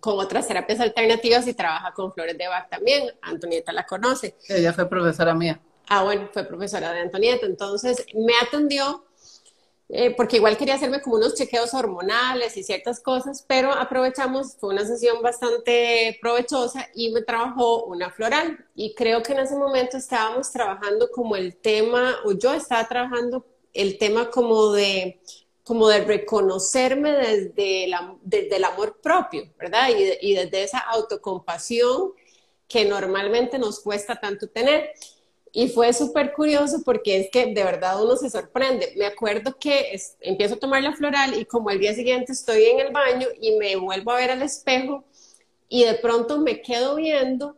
con 0.00 0.18
otras 0.18 0.46
terapias 0.46 0.80
alternativas 0.80 1.46
y 1.46 1.54
trabaja 1.54 1.92
con 1.92 2.12
flores 2.12 2.36
de 2.36 2.48
Bach 2.48 2.68
también. 2.68 3.10
Antonieta 3.22 3.72
la 3.72 3.86
conoce. 3.86 4.36
Ella 4.48 4.72
fue 4.72 4.88
profesora 4.88 5.34
mía. 5.34 5.60
Ah, 5.88 6.02
bueno, 6.02 6.28
fue 6.32 6.44
profesora 6.44 6.92
de 6.92 7.00
Antonieta. 7.00 7.46
Entonces 7.46 8.04
me 8.14 8.34
atendió 8.42 9.06
eh, 9.88 10.14
porque 10.16 10.36
igual 10.36 10.56
quería 10.56 10.74
hacerme 10.74 11.00
como 11.00 11.16
unos 11.16 11.34
chequeos 11.34 11.72
hormonales 11.72 12.56
y 12.56 12.64
ciertas 12.64 12.98
cosas, 13.00 13.44
pero 13.46 13.72
aprovechamos, 13.72 14.56
fue 14.58 14.74
una 14.74 14.84
sesión 14.84 15.22
bastante 15.22 16.18
provechosa 16.20 16.88
y 16.94 17.12
me 17.12 17.22
trabajó 17.22 17.84
una 17.84 18.10
floral. 18.10 18.66
Y 18.74 18.94
creo 18.94 19.22
que 19.22 19.32
en 19.32 19.40
ese 19.40 19.54
momento 19.54 19.96
estábamos 19.96 20.50
trabajando 20.50 21.08
como 21.12 21.36
el 21.36 21.56
tema, 21.56 22.16
o 22.24 22.32
yo 22.32 22.52
estaba 22.52 22.86
trabajando 22.88 23.46
el 23.76 23.98
tema 23.98 24.30
como 24.30 24.72
de 24.72 25.20
como 25.62 25.88
de 25.88 26.04
reconocerme 26.04 27.10
desde, 27.10 27.88
la, 27.88 28.16
desde 28.22 28.54
el 28.54 28.62
amor 28.62 29.00
propio, 29.02 29.52
¿verdad? 29.58 29.88
Y, 29.88 30.30
y 30.30 30.34
desde 30.34 30.62
esa 30.62 30.78
autocompasión 30.78 32.12
que 32.68 32.84
normalmente 32.84 33.58
nos 33.58 33.80
cuesta 33.80 34.14
tanto 34.14 34.46
tener. 34.48 34.92
Y 35.50 35.68
fue 35.68 35.92
súper 35.92 36.34
curioso 36.34 36.82
porque 36.84 37.16
es 37.16 37.30
que 37.32 37.46
de 37.46 37.64
verdad 37.64 38.00
uno 38.00 38.16
se 38.16 38.30
sorprende. 38.30 38.92
Me 38.96 39.06
acuerdo 39.06 39.56
que 39.58 39.98
empiezo 40.20 40.54
a 40.54 40.58
tomar 40.58 40.82
la 40.82 40.94
floral 40.94 41.36
y 41.36 41.44
como 41.46 41.70
el 41.70 41.80
día 41.80 41.94
siguiente 41.94 42.32
estoy 42.32 42.66
en 42.66 42.78
el 42.78 42.92
baño 42.92 43.26
y 43.40 43.56
me 43.56 43.74
vuelvo 43.74 44.12
a 44.12 44.16
ver 44.16 44.30
al 44.30 44.42
espejo 44.42 45.04
y 45.68 45.84
de 45.84 45.94
pronto 45.94 46.38
me 46.38 46.60
quedo 46.62 46.96
viendo, 46.96 47.56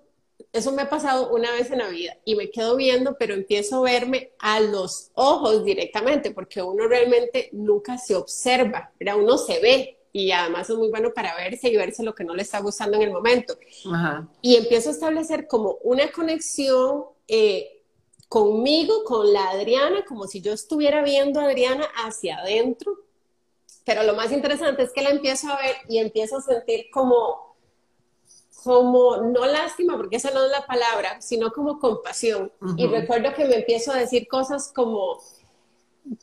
eso 0.53 0.73
me 0.73 0.83
ha 0.83 0.89
pasado 0.89 1.31
una 1.31 1.53
vez 1.53 1.71
en 1.71 1.79
la 1.79 1.89
vida 1.89 2.17
y 2.25 2.35
me 2.35 2.51
quedo 2.51 2.77
viendo, 2.77 3.17
pero 3.19 3.35
empiezo 3.35 3.79
a 3.79 3.91
verme 3.91 4.33
a 4.39 4.61
los 4.61 5.11
ojos 5.15 5.65
directamente 5.65 6.31
porque 6.31 6.63
uno 6.63 6.87
realmente 6.89 7.51
nunca 7.53 7.99
se 7.99 8.15
observa, 8.15 8.93
¿verdad? 8.99 9.19
uno 9.19 9.39
se 9.39 9.61
ve 9.61 9.99
y 10.13 10.33
además 10.33 10.71
es 10.71 10.77
muy 10.77 10.89
bueno 10.89 11.13
para 11.15 11.37
verse 11.37 11.69
y 11.69 11.77
verse 11.77 12.03
lo 12.03 12.15
que 12.15 12.25
no 12.25 12.35
le 12.35 12.43
está 12.43 12.61
gustando 12.61 12.97
en 12.97 13.05
el 13.05 13.13
momento. 13.13 13.59
Y 14.41 14.57
empiezo 14.57 14.89
a 14.89 14.93
establecer 14.93 15.47
como 15.47 15.79
una 15.83 16.11
conexión. 16.11 17.05
Eh, 17.29 17.75
conmigo, 18.29 19.05
con 19.05 19.33
la 19.33 19.51
Adriana, 19.51 20.05
como 20.07 20.27
si 20.27 20.41
yo 20.41 20.53
estuviera 20.53 21.03
viendo 21.03 21.41
a 21.41 21.45
Adriana 21.45 21.87
hacia 22.05 22.39
adentro. 22.39 22.93
Pero 23.85 24.03
lo 24.03 24.15
más 24.15 24.33
interesante 24.33 24.83
es 24.83 24.93
que 24.93 25.03
la 25.03 25.11
empiezo 25.11 25.49
a 25.49 25.57
ver 25.57 25.77
y 25.89 25.99
empiezo 25.99 26.37
a 26.37 26.43
sentir 26.43 26.91
como, 26.91 27.48
como, 28.63 29.17
no 29.19 29.47
lástima, 29.47 29.97
porque 29.97 30.17
esa 30.17 30.31
no 30.31 30.45
es 30.45 30.51
la 30.51 30.67
palabra, 30.67 31.21
sino 31.21 31.53
como 31.53 31.79
compasión. 31.79 32.53
Y 32.77 32.87
recuerdo 32.87 33.33
que 33.35 33.45
me 33.45 33.57
empiezo 33.57 33.93
a 33.93 33.97
decir 33.97 34.27
cosas 34.29 34.73
como, 34.75 35.19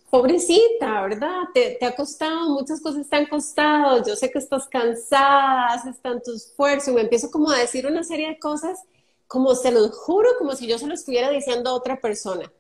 pobrecita, 0.10 1.02
¿verdad? 1.04 1.44
Te, 1.54 1.78
te, 1.80 1.86
ha 1.86 1.96
costado, 1.96 2.50
muchas 2.50 2.82
cosas 2.82 3.08
te 3.10 3.16
han 3.16 3.28
costado, 3.28 4.04
yo 4.06 4.16
sé 4.16 4.32
que 4.32 4.40
estás 4.40 4.68
cansada, 4.68 5.68
haces 5.68 6.00
tanto 6.02 6.34
esfuerzo, 6.34 6.92
y 6.92 6.96
me 6.96 7.02
empiezo 7.02 7.32
como 7.32 7.50
a 7.52 7.60
decir 7.60 7.88
una 7.88 8.04
serie 8.04 8.30
de 8.30 8.40
cosas 8.40 8.80
como 9.28 9.56
se 9.56 9.72
lo 9.72 9.90
juro, 9.90 10.30
como 10.38 10.56
si 10.56 10.68
yo 10.68 10.78
se 10.78 10.88
lo 10.88 10.94
estuviera 10.94 11.30
diciendo 11.30 11.70
a 11.70 11.74
otra 11.74 12.00
persona. 12.00 12.52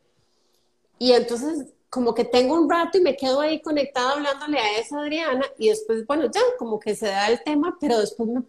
Y 0.97 1.11
entonces, 1.11 1.67
como 1.89 2.13
que 2.13 2.25
tengo 2.25 2.55
un 2.55 2.69
rato 2.69 2.97
y 2.97 3.01
me 3.01 3.15
quedo 3.15 3.41
ahí 3.41 3.61
conectada 3.61 4.13
hablándole 4.13 4.57
a 4.59 4.79
esa 4.79 4.99
Adriana 4.99 5.45
y 5.57 5.69
después, 5.69 6.05
bueno, 6.07 6.29
ya, 6.31 6.41
como 6.57 6.79
que 6.79 6.95
se 6.95 7.07
da 7.07 7.27
el 7.27 7.43
tema, 7.43 7.77
pero 7.79 7.99
después 7.99 8.29
me, 8.29 8.41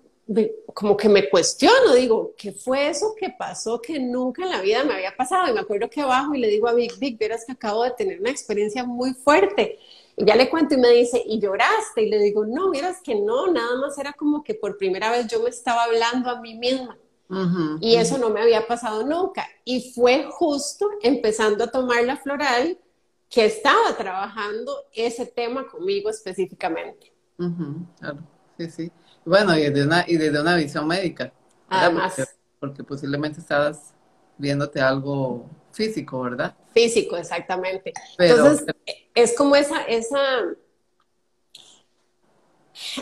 como 0.74 0.96
que 0.96 1.08
me 1.08 1.28
cuestiono, 1.30 1.94
digo, 1.94 2.34
¿qué 2.36 2.52
fue 2.52 2.88
eso 2.88 3.14
que 3.16 3.30
pasó 3.30 3.80
que 3.80 3.98
nunca 4.00 4.42
en 4.42 4.50
la 4.50 4.60
vida 4.60 4.84
me 4.84 4.94
había 4.94 5.16
pasado? 5.16 5.48
Y 5.48 5.52
me 5.52 5.60
acuerdo 5.60 5.88
que 5.88 6.02
bajo 6.02 6.34
y 6.34 6.38
le 6.38 6.48
digo 6.48 6.68
a 6.68 6.74
Vic, 6.74 6.98
Vic, 6.98 7.18
verás 7.18 7.44
que 7.44 7.52
acabo 7.52 7.84
de 7.84 7.92
tener 7.92 8.20
una 8.20 8.30
experiencia 8.30 8.84
muy 8.84 9.14
fuerte. 9.14 9.78
Y 10.16 10.24
ya 10.24 10.34
le 10.34 10.50
cuento 10.50 10.74
y 10.74 10.78
me 10.78 10.90
dice, 10.90 11.22
¿y 11.24 11.38
lloraste? 11.38 12.02
Y 12.02 12.10
le 12.10 12.18
digo, 12.18 12.44
no, 12.44 12.70
miras 12.70 13.00
que 13.02 13.14
no, 13.14 13.52
nada 13.52 13.76
más 13.76 13.96
era 13.98 14.14
como 14.14 14.42
que 14.42 14.54
por 14.54 14.76
primera 14.78 15.10
vez 15.10 15.26
yo 15.28 15.40
me 15.42 15.50
estaba 15.50 15.84
hablando 15.84 16.30
a 16.30 16.40
mí 16.40 16.54
misma 16.54 16.98
y 17.80 17.96
eso 17.96 18.18
no 18.18 18.30
me 18.30 18.40
había 18.40 18.66
pasado 18.66 19.04
nunca. 19.04 19.46
Y 19.64 19.92
fue 19.92 20.24
justo 20.30 20.88
empezando 21.02 21.64
a 21.64 21.70
tomar 21.70 22.04
la 22.04 22.16
floral 22.16 22.78
que 23.28 23.44
estaba 23.44 23.96
trabajando 23.96 24.72
ese 24.92 25.26
tema 25.26 25.66
conmigo 25.66 26.08
específicamente. 26.08 27.12
Claro, 27.98 28.20
sí, 28.58 28.70
sí. 28.70 28.92
Bueno, 29.26 29.58
y 29.58 29.64
desde 29.64 29.84
una, 29.84 30.04
y 30.06 30.16
desde 30.16 30.40
una 30.40 30.54
visión 30.54 30.86
médica. 30.86 31.32
Además. 31.68 32.14
Porque, 32.60 32.84
posiblemente 32.84 33.40
estabas 33.40 33.92
viéndote 34.38 34.80
algo 34.80 35.50
físico, 35.72 36.22
¿verdad? 36.22 36.56
Físico, 36.72 37.16
exactamente. 37.16 37.92
Entonces, 38.18 38.66
es 39.14 39.36
como 39.36 39.56
esa, 39.56 39.82
esa... 39.82 40.18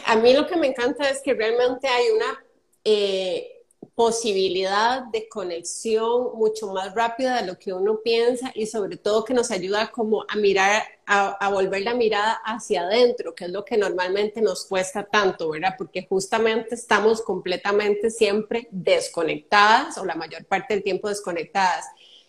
A 0.07 0.17
mí 0.17 0.33
lo 0.33 0.47
que 0.47 0.57
me 0.57 0.69
encanta 0.69 1.09
es 1.11 1.21
que 1.23 1.35
realmente 1.35 1.87
hay 1.87 2.11
una... 2.11 2.45
Eh, 2.85 3.54
posibilidad 3.95 5.05
de 5.05 5.29
conexión 5.29 6.37
mucho 6.37 6.73
más 6.73 6.95
rápida 6.95 7.41
de 7.41 7.47
lo 7.47 7.59
que 7.59 7.73
uno 7.73 8.01
piensa 8.03 8.53
y 8.55 8.67
sobre 8.67 8.97
todo 8.97 9.25
que 9.25 9.35
nos 9.35 9.51
ayuda 9.51 9.91
como 9.91 10.25
a 10.29 10.37
mirar, 10.37 10.83
a, 11.07 11.51
volver 11.51 11.83
la 11.83 11.95
mirada 11.95 12.41
hacia 12.45 12.83
adentro, 12.83 13.35
que 13.35 13.47
es 13.47 13.51
lo 13.51 13.65
que 13.65 13.77
normalmente 13.77 14.41
nos 14.41 14.65
cuesta 14.67 15.05
tanto, 15.05 15.51
¿verdad? 15.51 15.75
Porque 15.77 16.07
justamente 16.09 16.75
estamos 16.75 17.23
completamente 17.23 18.11
siempre 18.11 18.69
desconectadas 18.71 19.99
o 19.99 20.05
la 20.05 20.15
mayor 20.15 20.45
parte 20.47 20.75
del 20.75 20.83
tiempo 20.83 21.09
desconectadas. 21.09 21.87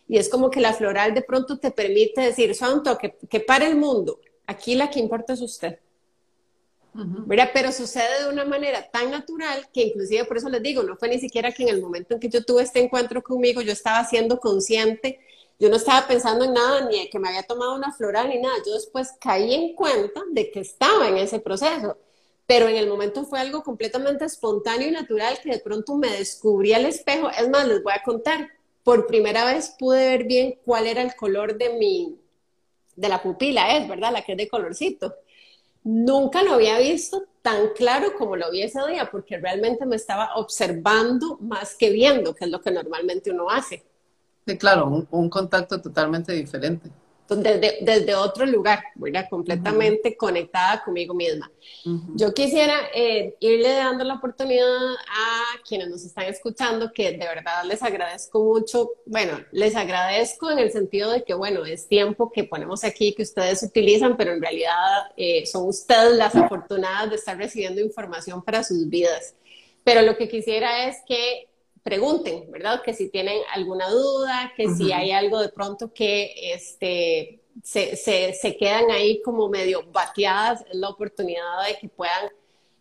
Y 0.08 0.18
es 0.18 0.30
como 0.30 0.50
que 0.50 0.62
la 0.62 0.74
floral 0.74 1.14
de 1.14 1.22
pronto 1.22 1.58
te 1.58 1.72
permite 1.72 2.22
decir, 2.22 2.54
santo, 2.56 2.98
que, 2.98 3.18
que 3.30 3.40
pare 3.40 3.68
el 3.68 3.76
mundo, 3.76 4.20
aquí 4.46 4.76
la 4.76 4.90
que 4.90 5.00
importa 5.00 5.34
es 5.34 5.42
usted. 5.42 5.80
Pero 7.28 7.72
sucede 7.72 8.24
de 8.24 8.30
una 8.30 8.46
manera 8.46 8.90
tan 8.90 9.12
natural 9.12 9.68
que 9.74 9.84
inclusive 9.84 10.24
por 10.26 10.38
eso 10.38 10.50
les 10.50 10.64
digo, 10.64 10.84
no 10.84 10.96
fue 10.96 11.10
ni 11.10 11.20
siquiera 11.20 11.52
que 11.52 11.64
en 11.64 11.70
el 11.70 11.82
momento 11.82 12.14
en 12.14 12.20
que 12.20 12.30
yo 12.30 12.44
tuve 12.44 12.64
este 12.64 12.80
encuentro 12.80 13.22
conmigo 13.22 13.62
yo 13.62 13.74
estaba 13.74 14.06
siendo 14.06 14.40
consciente, 14.40 15.20
yo 15.60 15.70
no 15.70 15.76
estaba 15.76 16.08
pensando 16.08 16.46
en 16.46 16.54
nada, 16.54 16.88
ni 16.88 17.10
que 17.10 17.20
me 17.20 17.30
había 17.30 17.44
tomado 17.44 17.76
una 17.76 17.92
floral 17.92 18.30
ni 18.30 18.40
nada, 18.40 18.56
yo 18.66 18.74
después 18.74 19.14
caí 19.20 19.54
en 19.54 19.74
cuenta 19.74 20.22
de 20.32 20.52
que 20.52 20.62
estaba 20.62 21.08
en 21.08 21.18
ese 21.18 21.40
proceso, 21.40 21.98
pero 22.46 22.68
en 22.68 22.76
el 22.76 22.88
momento 22.88 23.26
fue 23.26 23.40
algo 23.40 23.64
completamente 23.64 24.26
espontáneo 24.26 24.88
y 24.88 24.92
natural 24.92 25.40
que 25.42 25.52
de 25.52 25.60
pronto 25.60 25.96
me 25.96 26.10
descubrí 26.12 26.74
al 26.74 26.86
espejo. 26.86 27.30
Es 27.30 27.50
más, 27.50 27.68
les 27.68 27.82
voy 27.82 27.94
a 27.94 28.04
contar, 28.04 28.50
por 28.84 29.08
primera 29.08 29.46
vez 29.46 29.76
pude 29.80 30.10
ver 30.10 30.26
bien 30.26 30.60
cuál 30.64 30.86
era 30.86 31.02
el 31.02 31.16
color 31.16 31.58
de 31.58 31.70
mi, 31.78 32.20
de 32.96 33.10
la 33.10 33.24
pupila, 33.24 33.78
es, 33.78 33.88
¿verdad? 33.88 34.12
La 34.12 34.24
que 34.24 34.34
es 34.34 34.38
de 34.38 34.48
colorcito. 34.48 35.16
Nunca 35.86 36.44
lo 36.44 36.54
había 36.54 36.78
visto 36.80 37.24
tan 37.42 37.70
claro 37.70 38.16
como 38.18 38.36
lo 38.36 38.52
vi 38.52 38.64
ese 38.64 38.80
día, 38.88 39.10
porque 39.10 39.38
realmente 39.38 39.86
me 39.86 39.96
estaba 39.96 40.36
observando 40.36 41.38
más 41.40 41.76
que 41.76 41.92
viendo, 41.92 42.36
que 42.36 42.46
es 42.46 42.52
lo 42.52 42.60
que 42.60 42.72
normalmente 42.72 43.32
uno 43.32 43.50
hace. 43.50 43.86
Sí, 44.46 44.58
claro, 44.58 45.08
un 45.10 45.30
contacto 45.30 45.82
totalmente 45.82 46.34
diferente 46.34 46.92
desde, 47.28 47.80
desde 47.82 48.16
otro 48.16 48.46
lugar, 48.46 48.84
¿verdad? 48.96 49.28
Completamente 49.30 50.16
conectada 50.16 50.84
conmigo 50.84 51.14
misma. 51.14 51.52
Yo 52.16 52.34
quisiera 52.34 52.76
eh, 52.94 53.36
irle 53.40 53.70
dando 53.70 54.04
la 54.04 54.16
oportunidad 54.16 54.68
a 54.68 55.60
quienes 55.68 55.90
nos 55.90 56.04
están 56.04 56.26
escuchando, 56.26 56.92
que 56.94 57.12
de 57.12 57.18
verdad 57.18 57.64
les 57.66 57.82
agradezco 57.82 58.44
mucho, 58.44 58.92
bueno, 59.06 59.40
les 59.52 59.76
agradezco 59.76 60.52
en 60.52 60.60
el 60.60 60.72
sentido 60.72 61.12
de 61.12 61.24
que, 61.24 61.34
bueno, 61.34 61.66
es 61.66 61.88
tiempo 61.88 62.32
que 62.32 62.44
ponemos 62.44 62.84
aquí, 62.84 63.14
que 63.14 63.24
ustedes 63.24 63.64
utilizan, 63.64 64.16
pero 64.18 64.34
en 64.34 64.42
realidad 64.42 65.12
eh, 65.18 65.46
son 65.46 65.68
ustedes 65.68 66.16
las 66.16 66.36
afortunadas 66.36 67.10
de 67.10 67.16
estar 67.16 67.38
recibiendo 67.38 67.82
información 67.82 68.44
para 68.44 68.64
sus 68.64 68.88
vidas. 68.88 69.34
Pero 69.84 70.02
lo 70.02 70.18
que 70.18 70.30
quisiera 70.30 70.88
es 70.88 70.98
que 71.08 71.48
pregunten, 71.86 72.50
¿verdad? 72.50 72.82
Que 72.82 72.96
si 72.96 73.10
tienen 73.10 73.38
alguna 73.54 73.88
duda, 73.92 74.52
que 74.58 74.70
si 74.70 74.92
hay 74.92 75.12
algo 75.12 75.40
de 75.40 75.50
pronto 75.50 75.94
que 75.94 76.34
este, 76.52 77.42
se, 77.64 77.96
se, 77.96 78.58
quedan 78.58 78.90
ahí 78.90 79.22
como 79.22 79.50
medio 79.50 79.84
bateadas, 79.92 80.66
es 80.68 80.76
la 80.76 80.90
oportunidad 80.90 81.64
de 81.68 81.78
que 81.78 81.88
puedan 81.88 82.32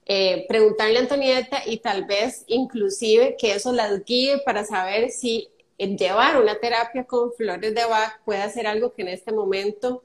eh, 0.06 0.46
preguntarle 0.48 0.96
a 0.96 1.02
Antonieta 1.02 1.62
y 1.66 1.80
tal 1.80 2.06
vez 2.06 2.44
inclusive 2.46 3.36
que 3.38 3.52
eso 3.52 3.74
las 3.74 4.06
guíe 4.06 4.38
para 4.38 4.64
saber 4.64 5.10
si 5.10 5.50
llevar 5.76 6.40
una 6.40 6.58
terapia 6.58 7.04
con 7.04 7.30
flores 7.34 7.74
de 7.74 7.84
Bach 7.84 8.22
puede 8.24 8.48
ser 8.48 8.66
algo 8.66 8.94
que 8.94 9.02
en 9.02 9.08
este 9.08 9.32
momento 9.32 10.02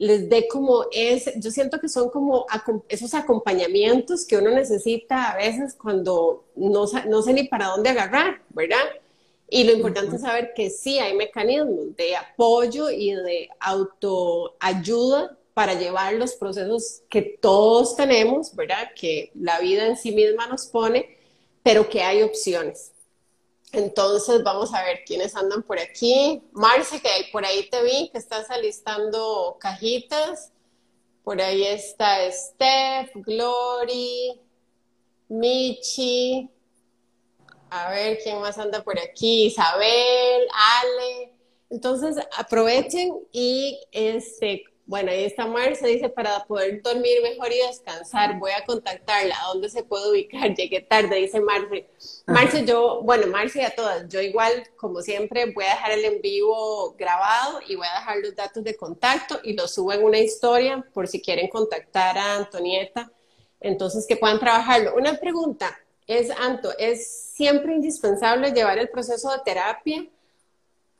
les 0.00 0.30
dé 0.30 0.48
como 0.48 0.86
es, 0.92 1.30
yo 1.36 1.50
siento 1.50 1.78
que 1.78 1.90
son 1.90 2.08
como 2.08 2.46
esos 2.88 3.12
acompañamientos 3.12 4.24
que 4.24 4.38
uno 4.38 4.50
necesita 4.50 5.30
a 5.30 5.36
veces 5.36 5.74
cuando 5.74 6.46
no, 6.56 6.86
no 7.06 7.22
sé 7.22 7.34
ni 7.34 7.46
para 7.48 7.66
dónde 7.66 7.90
agarrar, 7.90 8.40
¿verdad? 8.48 8.78
Y 9.50 9.64
lo 9.64 9.72
importante 9.72 10.16
es 10.16 10.22
saber 10.22 10.52
que 10.56 10.70
sí 10.70 10.98
hay 10.98 11.14
mecanismos 11.14 11.94
de 11.98 12.16
apoyo 12.16 12.88
y 12.88 13.12
de 13.12 13.50
autoayuda 13.60 15.36
para 15.52 15.74
llevar 15.74 16.14
los 16.14 16.32
procesos 16.32 17.02
que 17.10 17.20
todos 17.20 17.94
tenemos, 17.94 18.56
¿verdad? 18.56 18.88
Que 18.98 19.30
la 19.34 19.60
vida 19.60 19.86
en 19.86 19.98
sí 19.98 20.12
misma 20.12 20.46
nos 20.46 20.64
pone, 20.66 21.14
pero 21.62 21.90
que 21.90 22.00
hay 22.00 22.22
opciones. 22.22 22.92
Entonces, 23.72 24.42
vamos 24.42 24.74
a 24.74 24.82
ver 24.82 25.04
quiénes 25.04 25.36
andan 25.36 25.62
por 25.62 25.78
aquí. 25.78 26.42
Marce, 26.52 27.00
que 27.00 27.08
por 27.32 27.44
ahí 27.44 27.68
te 27.70 27.82
vi, 27.82 28.10
que 28.10 28.18
estás 28.18 28.50
alistando 28.50 29.56
cajitas. 29.60 30.52
Por 31.22 31.40
ahí 31.40 31.64
está 31.64 32.30
Steph, 32.30 33.10
Glory, 33.14 34.40
Michi. 35.28 36.50
A 37.70 37.90
ver 37.90 38.18
quién 38.22 38.40
más 38.40 38.58
anda 38.58 38.82
por 38.82 38.98
aquí. 38.98 39.46
Isabel, 39.46 40.48
Ale. 40.52 41.32
Entonces, 41.70 42.16
aprovechen 42.36 43.14
y 43.30 43.80
este, 43.92 44.64
bueno, 44.90 45.12
ahí 45.12 45.22
está 45.22 45.46
Marce, 45.46 45.86
dice, 45.86 46.08
para 46.08 46.44
poder 46.46 46.82
dormir 46.82 47.22
mejor 47.22 47.52
y 47.52 47.64
descansar, 47.64 48.36
voy 48.40 48.50
a 48.50 48.64
contactarla. 48.64 49.36
¿A 49.40 49.52
dónde 49.52 49.68
se 49.70 49.84
puede 49.84 50.10
ubicar? 50.10 50.52
Llegué 50.56 50.80
tarde, 50.80 51.14
dice 51.14 51.40
Marce. 51.40 51.86
Marce, 52.26 52.64
yo, 52.64 53.00
bueno, 53.04 53.28
Marce 53.28 53.60
y 53.60 53.62
a 53.62 53.70
todas, 53.70 54.08
yo 54.08 54.20
igual, 54.20 54.64
como 54.76 55.00
siempre, 55.00 55.52
voy 55.52 55.62
a 55.62 55.74
dejar 55.74 55.92
el 55.92 56.04
en 56.04 56.20
vivo 56.20 56.96
grabado 56.98 57.60
y 57.68 57.76
voy 57.76 57.86
a 57.86 58.00
dejar 58.00 58.16
los 58.16 58.34
datos 58.34 58.64
de 58.64 58.76
contacto 58.76 59.38
y 59.44 59.52
los 59.52 59.72
subo 59.72 59.92
en 59.92 60.02
una 60.02 60.18
historia 60.18 60.84
por 60.92 61.06
si 61.06 61.22
quieren 61.22 61.46
contactar 61.46 62.18
a 62.18 62.34
Antonieta, 62.38 63.12
entonces 63.60 64.08
que 64.08 64.16
puedan 64.16 64.40
trabajarlo. 64.40 64.96
Una 64.96 65.14
pregunta 65.14 65.78
es, 66.08 66.30
Anto, 66.32 66.76
¿es 66.78 67.30
siempre 67.32 67.74
indispensable 67.74 68.50
llevar 68.50 68.78
el 68.78 68.88
proceso 68.88 69.30
de 69.30 69.38
terapia? 69.44 70.04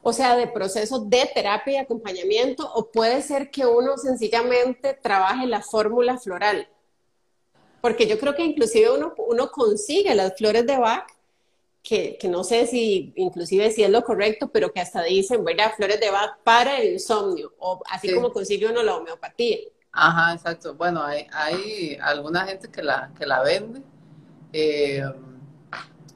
O 0.02 0.12
sea, 0.12 0.36
de 0.36 0.46
proceso 0.46 1.00
de 1.00 1.30
terapia 1.34 1.74
y 1.74 1.76
acompañamiento, 1.76 2.70
o 2.72 2.90
puede 2.90 3.22
ser 3.22 3.50
que 3.50 3.66
uno 3.66 3.96
sencillamente 3.98 4.94
trabaje 4.94 5.46
la 5.46 5.62
fórmula 5.62 6.18
floral. 6.18 6.68
Porque 7.80 8.06
yo 8.06 8.18
creo 8.18 8.34
que 8.34 8.44
inclusive 8.44 8.90
uno, 8.90 9.14
uno 9.18 9.50
consigue 9.50 10.14
las 10.14 10.36
flores 10.36 10.66
de 10.66 10.78
Bach, 10.78 11.06
que, 11.82 12.18
que, 12.18 12.28
no 12.28 12.44
sé 12.44 12.66
si 12.66 13.12
inclusive 13.16 13.70
si 13.70 13.82
es 13.82 13.90
lo 13.90 14.02
correcto, 14.02 14.50
pero 14.52 14.70
que 14.70 14.80
hasta 14.80 15.02
dicen, 15.02 15.44
¿verdad? 15.44 15.72
Flores 15.76 15.98
de 15.98 16.10
Bach 16.10 16.36
para 16.44 16.78
el 16.78 16.94
insomnio, 16.94 17.54
o 17.58 17.80
así 17.90 18.14
como 18.14 18.32
consigue 18.32 18.66
uno 18.66 18.82
la 18.82 18.96
homeopatía. 18.96 19.58
Ajá, 19.92 20.34
exacto. 20.34 20.74
Bueno, 20.74 21.02
hay, 21.02 21.26
hay 21.32 21.98
alguna 22.00 22.46
gente 22.46 22.70
que 22.70 22.82
la, 22.82 23.12
que 23.18 23.26
la 23.26 23.42
vende. 23.42 23.82
Eh, 24.52 25.02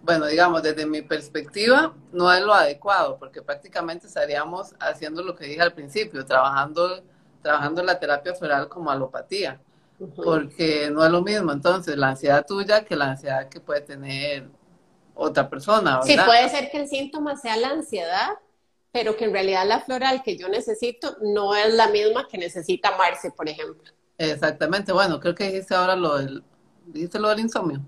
bueno, 0.05 0.27
digamos, 0.27 0.63
desde 0.63 0.85
mi 0.85 1.01
perspectiva, 1.01 1.95
no 2.13 2.31
es 2.33 2.43
lo 2.43 2.53
adecuado, 2.53 3.17
porque 3.19 3.41
prácticamente 3.41 4.07
estaríamos 4.07 4.75
haciendo 4.79 5.23
lo 5.23 5.35
que 5.35 5.47
dije 5.47 5.63
al 5.63 5.73
principio, 5.73 6.27
trabajando, 6.27 7.03
trabajando 7.43 7.83
la 7.83 7.99
terapia 7.99 8.35
floral 8.35 8.69
como 8.69 8.91
alopatía, 8.91 9.61
porque 10.15 10.91
no 10.91 11.05
es 11.05 11.11
lo 11.11 11.23
mismo. 11.23 11.53
Entonces, 11.53 11.97
la 11.97 12.11
ansiedad 12.11 12.45
tuya 12.47 12.85
que 12.85 12.97
la 12.97 13.13
ansiedad 13.13 13.49
que 13.49 13.61
puede 13.61 13.81
tener 13.81 14.49
otra 15.15 15.49
persona. 15.49 16.01
¿verdad? 16.01 16.07
Sí, 16.07 16.17
puede 16.27 16.49
ser 16.51 16.71
que 16.71 16.83
el 16.83 16.89
síntoma 16.89 17.37
sea 17.37 17.57
la 17.57 17.71
ansiedad, 17.71 18.31
pero 18.93 19.17
que 19.17 19.25
en 19.25 19.33
realidad 19.33 19.67
la 19.67 19.81
floral 19.81 20.23
que 20.23 20.37
yo 20.37 20.49
necesito 20.49 21.17
no 21.23 21.55
es 21.55 21.73
la 21.73 21.89
misma 21.89 22.29
que 22.29 22.37
necesita 22.37 22.95
Marce, 22.99 23.31
por 23.31 23.49
ejemplo. 23.49 23.91
Exactamente. 24.19 24.93
Bueno, 24.93 25.19
creo 25.19 25.35
que 25.35 25.45
dijiste 25.45 25.75
ahora 25.75 25.97
lo 25.97 26.19
del, 26.19 26.45
dijiste 26.87 27.19
lo 27.19 27.31
del 27.31 27.41
insomnio. 27.41 27.81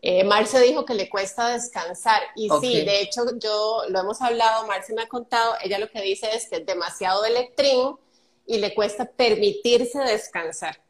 Eh, 0.00 0.22
Marce 0.22 0.60
dijo 0.60 0.84
que 0.84 0.94
le 0.94 1.08
cuesta 1.08 1.48
descansar 1.48 2.20
y 2.36 2.48
sí, 2.60 2.84
de 2.84 3.02
hecho 3.02 3.22
yo 3.38 3.82
lo 3.88 4.00
hemos 4.00 4.22
hablado, 4.22 4.66
Marce 4.66 4.94
me 4.94 5.02
ha 5.02 5.08
contado, 5.08 5.54
ella 5.62 5.78
lo 5.78 5.90
que 5.90 6.00
dice 6.02 6.28
es 6.32 6.48
que 6.48 6.56
es 6.56 6.66
demasiado 6.66 7.24
electrín 7.24 7.96
y 8.46 8.58
le 8.58 8.74
cuesta 8.74 9.06
permitirse 9.06 9.98
descansar. 9.98 10.80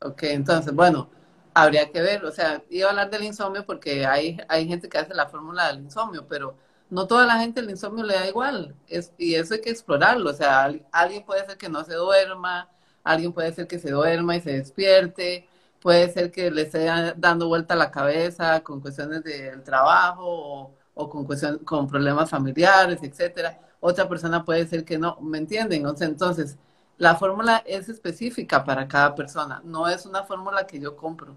Ok, 0.00 0.24
entonces, 0.24 0.74
bueno, 0.74 1.08
habría 1.54 1.90
que 1.90 2.02
ver, 2.02 2.24
o 2.24 2.32
sea, 2.32 2.62
iba 2.68 2.88
a 2.88 2.90
hablar 2.90 3.10
del 3.10 3.24
insomnio 3.24 3.64
porque 3.64 4.04
hay, 4.04 4.38
hay 4.48 4.66
gente 4.66 4.88
que 4.88 4.98
hace 4.98 5.14
la 5.14 5.28
fórmula 5.28 5.68
del 5.68 5.84
insomnio, 5.84 6.26
pero 6.28 6.56
no 6.90 7.06
toda 7.06 7.24
la 7.24 7.38
gente 7.38 7.60
el 7.60 7.70
insomnio 7.70 8.04
le 8.04 8.14
da 8.14 8.26
igual, 8.26 8.74
es, 8.88 9.12
y 9.16 9.34
eso 9.36 9.54
hay 9.54 9.60
que 9.60 9.70
explorarlo, 9.70 10.30
o 10.30 10.34
sea, 10.34 10.64
alguien 10.92 11.24
puede 11.24 11.46
ser 11.46 11.56
que 11.56 11.68
no 11.68 11.84
se 11.84 11.94
duerma, 11.94 12.68
alguien 13.04 13.32
puede 13.32 13.52
ser 13.54 13.66
que 13.66 13.78
se 13.78 13.90
duerma 13.90 14.36
y 14.36 14.40
se 14.40 14.52
despierte, 14.52 15.48
puede 15.86 16.12
ser 16.12 16.32
que 16.32 16.50
le 16.50 16.62
esté 16.62 16.84
dando 17.16 17.46
vuelta 17.46 17.74
a 17.74 17.76
la 17.76 17.92
cabeza 17.92 18.60
con 18.64 18.80
cuestiones 18.80 19.22
del 19.22 19.62
trabajo 19.62 20.74
o, 20.94 21.08
con, 21.08 21.24
cuestión, 21.24 21.58
con 21.58 21.86
problemas 21.86 22.28
familiares, 22.28 22.98
etcétera. 23.04 23.60
Otra 23.78 24.08
persona 24.08 24.44
puede 24.44 24.66
ser 24.66 24.84
que 24.84 24.98
no, 24.98 25.16
¿me 25.20 25.38
entienden? 25.38 25.86
entonces, 26.00 26.58
la 26.98 27.14
fórmula 27.14 27.62
es 27.64 27.88
específica 27.88 28.64
para 28.64 28.88
cada 28.88 29.14
persona, 29.14 29.62
no 29.64 29.86
es 29.86 30.04
una 30.06 30.24
fórmula 30.24 30.66
que 30.66 30.80
yo 30.80 30.96
compro. 30.96 31.36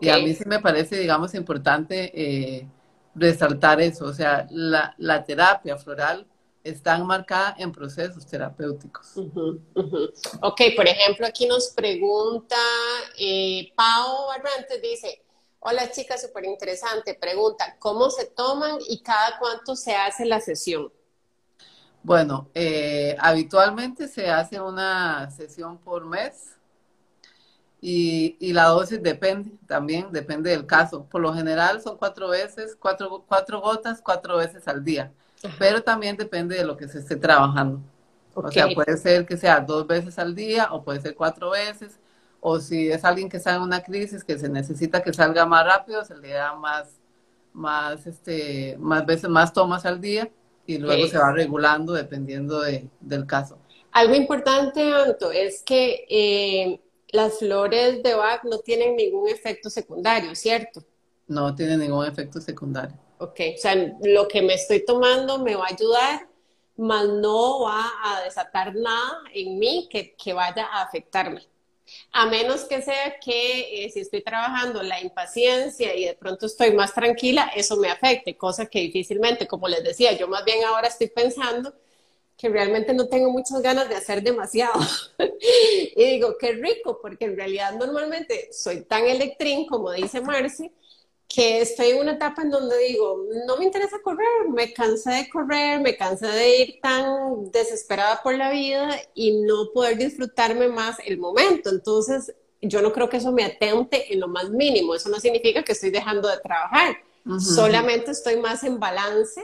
Y 0.00 0.08
a 0.08 0.16
mí 0.16 0.34
sí 0.34 0.42
me 0.44 0.58
parece, 0.58 0.98
digamos, 0.98 1.32
importante 1.36 2.10
eh, 2.12 2.66
resaltar 3.14 3.80
eso, 3.80 4.06
o 4.06 4.12
sea, 4.12 4.48
la, 4.50 4.92
la 4.98 5.22
terapia 5.22 5.78
floral 5.78 6.26
están 6.70 7.06
marcadas 7.06 7.54
en 7.58 7.72
procesos 7.72 8.26
terapéuticos. 8.26 9.14
Ok, 10.40 10.60
por 10.76 10.86
ejemplo, 10.86 11.26
aquí 11.26 11.46
nos 11.46 11.68
pregunta 11.68 12.56
eh, 13.18 13.72
Pau 13.74 14.26
Barrantes, 14.28 14.80
dice, 14.82 15.22
hola 15.60 15.90
chicas, 15.90 16.22
súper 16.22 16.44
interesante, 16.44 17.14
pregunta, 17.14 17.76
¿cómo 17.78 18.10
se 18.10 18.26
toman 18.26 18.78
y 18.88 19.00
cada 19.00 19.38
cuánto 19.38 19.76
se 19.76 19.94
hace 19.94 20.24
la 20.24 20.40
sesión? 20.40 20.92
Bueno, 22.02 22.48
eh, 22.54 23.16
habitualmente 23.18 24.08
se 24.08 24.28
hace 24.28 24.60
una 24.60 25.30
sesión 25.30 25.78
por 25.78 26.04
mes 26.04 26.56
y, 27.80 28.36
y, 28.40 28.52
la 28.52 28.64
dosis 28.64 29.02
depende 29.02 29.52
también, 29.66 30.10
depende 30.10 30.50
del 30.50 30.66
caso. 30.66 31.04
Por 31.04 31.20
lo 31.20 31.32
general 31.32 31.80
son 31.80 31.96
cuatro 31.96 32.28
veces, 32.28 32.76
cuatro, 32.76 33.24
cuatro 33.28 33.60
gotas, 33.60 34.00
cuatro 34.02 34.36
veces 34.38 34.66
al 34.66 34.82
día 34.82 35.12
pero 35.58 35.82
también 35.82 36.16
depende 36.16 36.56
de 36.56 36.64
lo 36.64 36.76
que 36.76 36.88
se 36.88 36.98
esté 36.98 37.16
trabajando. 37.16 37.80
O 38.34 38.50
sea, 38.50 38.68
puede 38.74 38.96
ser 38.96 39.26
que 39.26 39.36
sea 39.36 39.60
dos 39.60 39.86
veces 39.86 40.18
al 40.18 40.34
día 40.34 40.68
o 40.72 40.82
puede 40.82 41.00
ser 41.00 41.14
cuatro 41.14 41.50
veces, 41.50 41.98
o 42.40 42.60
si 42.60 42.88
es 42.90 43.04
alguien 43.04 43.28
que 43.28 43.38
está 43.38 43.56
en 43.56 43.62
una 43.62 43.82
crisis 43.82 44.22
que 44.22 44.38
se 44.38 44.48
necesita 44.48 45.02
que 45.02 45.12
salga 45.12 45.44
más 45.44 45.66
rápido, 45.66 46.04
se 46.04 46.16
le 46.16 46.28
da 46.30 46.54
más, 46.54 46.88
más, 47.52 48.06
este, 48.06 48.76
más 48.78 49.04
veces, 49.04 49.28
más 49.28 49.52
tomas 49.52 49.84
al 49.84 50.00
día 50.00 50.30
y 50.66 50.78
luego 50.78 51.08
se 51.08 51.18
va 51.18 51.32
regulando 51.32 51.92
dependiendo 51.94 52.60
de, 52.60 52.88
del 53.00 53.26
caso. 53.26 53.58
Algo 53.90 54.14
importante, 54.14 54.92
Anto, 54.92 55.32
es 55.32 55.62
que 55.62 56.04
eh, 56.08 56.80
las 57.10 57.38
flores 57.38 58.02
de 58.02 58.14
Bach 58.14 58.44
no 58.44 58.58
tienen 58.58 58.94
ningún 58.94 59.28
efecto 59.28 59.70
secundario, 59.70 60.34
¿cierto? 60.34 60.84
No 61.26 61.54
tiene 61.54 61.76
ningún 61.76 62.06
efecto 62.06 62.40
secundario. 62.40 62.96
Ok, 63.18 63.40
o 63.54 63.58
sea, 63.58 63.74
lo 64.02 64.28
que 64.28 64.42
me 64.42 64.54
estoy 64.54 64.84
tomando 64.84 65.38
me 65.38 65.56
va 65.56 65.64
a 65.64 65.72
ayudar, 65.72 66.28
mas 66.76 67.08
no 67.08 67.62
va 67.62 67.90
a 68.04 68.22
desatar 68.22 68.74
nada 68.74 69.22
en 69.34 69.58
mí 69.58 69.88
que, 69.90 70.14
que 70.14 70.32
vaya 70.32 70.66
a 70.66 70.82
afectarme. 70.82 71.42
A 72.12 72.26
menos 72.26 72.64
que 72.64 72.82
sea 72.82 73.18
que 73.18 73.84
eh, 73.84 73.90
si 73.90 74.00
estoy 74.00 74.22
trabajando 74.22 74.82
la 74.82 75.00
impaciencia 75.00 75.94
y 75.96 76.04
de 76.04 76.14
pronto 76.14 76.46
estoy 76.46 76.72
más 76.72 76.94
tranquila, 76.94 77.50
eso 77.56 77.76
me 77.76 77.90
afecte, 77.90 78.36
cosa 78.36 78.66
que 78.66 78.80
difícilmente, 78.80 79.46
como 79.48 79.68
les 79.68 79.82
decía, 79.82 80.12
yo 80.12 80.28
más 80.28 80.44
bien 80.44 80.64
ahora 80.64 80.88
estoy 80.88 81.08
pensando 81.08 81.74
que 82.36 82.48
realmente 82.48 82.94
no 82.94 83.08
tengo 83.08 83.32
muchas 83.32 83.60
ganas 83.62 83.88
de 83.88 83.96
hacer 83.96 84.22
demasiado. 84.22 84.80
y 85.96 86.04
digo, 86.04 86.36
qué 86.38 86.52
rico, 86.52 87.00
porque 87.02 87.24
en 87.24 87.36
realidad 87.36 87.72
normalmente 87.74 88.50
soy 88.52 88.82
tan 88.82 89.06
electrín, 89.06 89.66
como 89.66 89.90
dice 89.90 90.20
Marcy, 90.20 90.70
que 91.28 91.60
estoy 91.60 91.88
en 91.88 91.98
una 91.98 92.12
etapa 92.12 92.40
en 92.40 92.50
donde 92.50 92.78
digo, 92.78 93.26
no 93.46 93.58
me 93.58 93.66
interesa 93.66 93.98
correr, 94.02 94.48
me 94.48 94.72
cansé 94.72 95.10
de 95.10 95.28
correr, 95.28 95.78
me 95.78 95.94
cansé 95.94 96.26
de 96.26 96.56
ir 96.56 96.80
tan 96.80 97.50
desesperada 97.52 98.22
por 98.22 98.34
la 98.34 98.50
vida 98.50 98.98
y 99.14 99.42
no 99.42 99.70
poder 99.74 99.98
disfrutarme 99.98 100.68
más 100.68 100.96
el 101.04 101.18
momento. 101.18 101.68
Entonces, 101.68 102.34
yo 102.62 102.80
no 102.80 102.92
creo 102.92 103.10
que 103.10 103.18
eso 103.18 103.30
me 103.30 103.44
atente 103.44 104.12
en 104.12 104.20
lo 104.20 104.28
más 104.28 104.48
mínimo. 104.48 104.94
Eso 104.94 105.10
no 105.10 105.20
significa 105.20 105.62
que 105.62 105.72
estoy 105.72 105.90
dejando 105.90 106.28
de 106.28 106.38
trabajar. 106.38 106.96
Solamente 107.38 108.12
estoy 108.12 108.38
más 108.38 108.64
en 108.64 108.80
balance 108.80 109.42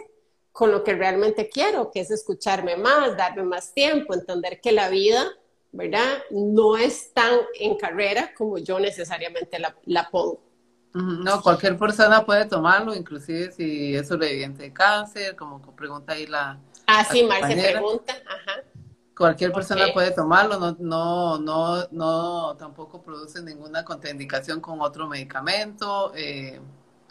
con 0.53 0.71
lo 0.71 0.83
que 0.83 0.95
realmente 0.95 1.51
quiero, 1.51 1.91
que 1.91 2.01
es 2.01 2.11
escucharme 2.11 2.79
más, 2.79 3.15
darme 3.15 3.43
más 3.43 3.75
tiempo, 3.75 4.15
entender 4.15 4.59
que 4.63 4.73
la 4.73 4.89
vida, 4.89 5.27
¿verdad? 5.71 6.23
No 6.31 6.79
es 6.79 7.13
tan 7.13 7.41
en 7.59 7.77
carrera 7.77 8.33
como 8.35 8.57
yo 8.57 8.81
necesariamente 8.81 9.59
la, 9.59 9.77
la 9.85 10.09
pongo. 10.11 10.41
No, 10.95 11.43
cualquier 11.43 11.77
persona 11.77 12.25
puede 12.25 12.47
tomarlo, 12.47 12.95
inclusive 12.95 13.51
si 13.51 13.97
es 13.97 14.07
sobreviviente 14.07 14.63
de 14.63 14.73
cáncer, 14.73 15.35
como 15.35 15.61
pregunta 15.75 16.13
ahí 16.13 16.27
la. 16.27 16.57
Ah, 16.87 17.05
sí, 17.05 17.25
Marce 17.25 17.57
pregunta. 17.57 18.15
Ajá. 18.27 18.63
Cualquier 19.17 19.53
persona 19.53 19.87
puede 19.93 20.13
tomarlo, 20.13 20.59
no, 20.59 20.77
no, 20.79 21.39
no, 21.39 21.89
no, 21.91 22.57
tampoco 22.57 23.03
produce 23.03 23.43
ninguna 23.43 23.85
contraindicación 23.85 24.61
con 24.61 24.81
otro 24.81 25.09
medicamento. 25.09 26.13
Eh, 26.15 26.61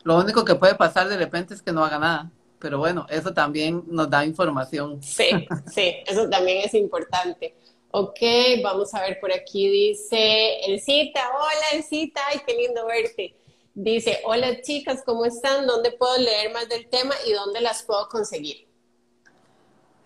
lo 0.04 0.18
único 0.18 0.46
que 0.46 0.56
puede 0.56 0.76
pasar 0.76 1.10
de 1.10 1.18
repente 1.18 1.54
es 1.54 1.62
que 1.62 1.72
no 1.72 1.84
haga 1.84 2.00
nada. 2.00 2.32
Pero 2.60 2.78
bueno, 2.78 3.06
eso 3.10 3.34
también 3.34 3.84
nos 3.88 4.10
da 4.10 4.26
información. 4.26 5.04
Sí, 5.04 5.30
sí, 5.70 5.96
eso 6.06 6.30
también 6.30 6.62
es 6.64 6.74
importante. 6.74 7.56
Ok, 7.92 8.20
vamos 8.64 8.94
a 8.94 9.02
ver 9.02 9.20
por 9.20 9.32
aquí, 9.32 9.70
dice 9.70 10.62
Elcita, 10.66 11.20
hola 11.38 11.66
Elcita, 11.74 12.22
ay, 12.30 12.42
qué 12.48 12.56
lindo 12.56 12.86
verte. 12.86 13.36
Dice, 13.76 14.20
hola 14.26 14.62
chicas, 14.62 15.02
¿cómo 15.04 15.26
están? 15.26 15.66
¿Dónde 15.66 15.92
puedo 15.92 16.16
leer 16.18 16.54
más 16.54 16.70
del 16.70 16.88
tema 16.90 17.16
y 17.26 17.34
dónde 17.34 17.60
las 17.60 17.82
puedo 17.82 18.08
conseguir? 18.08 18.68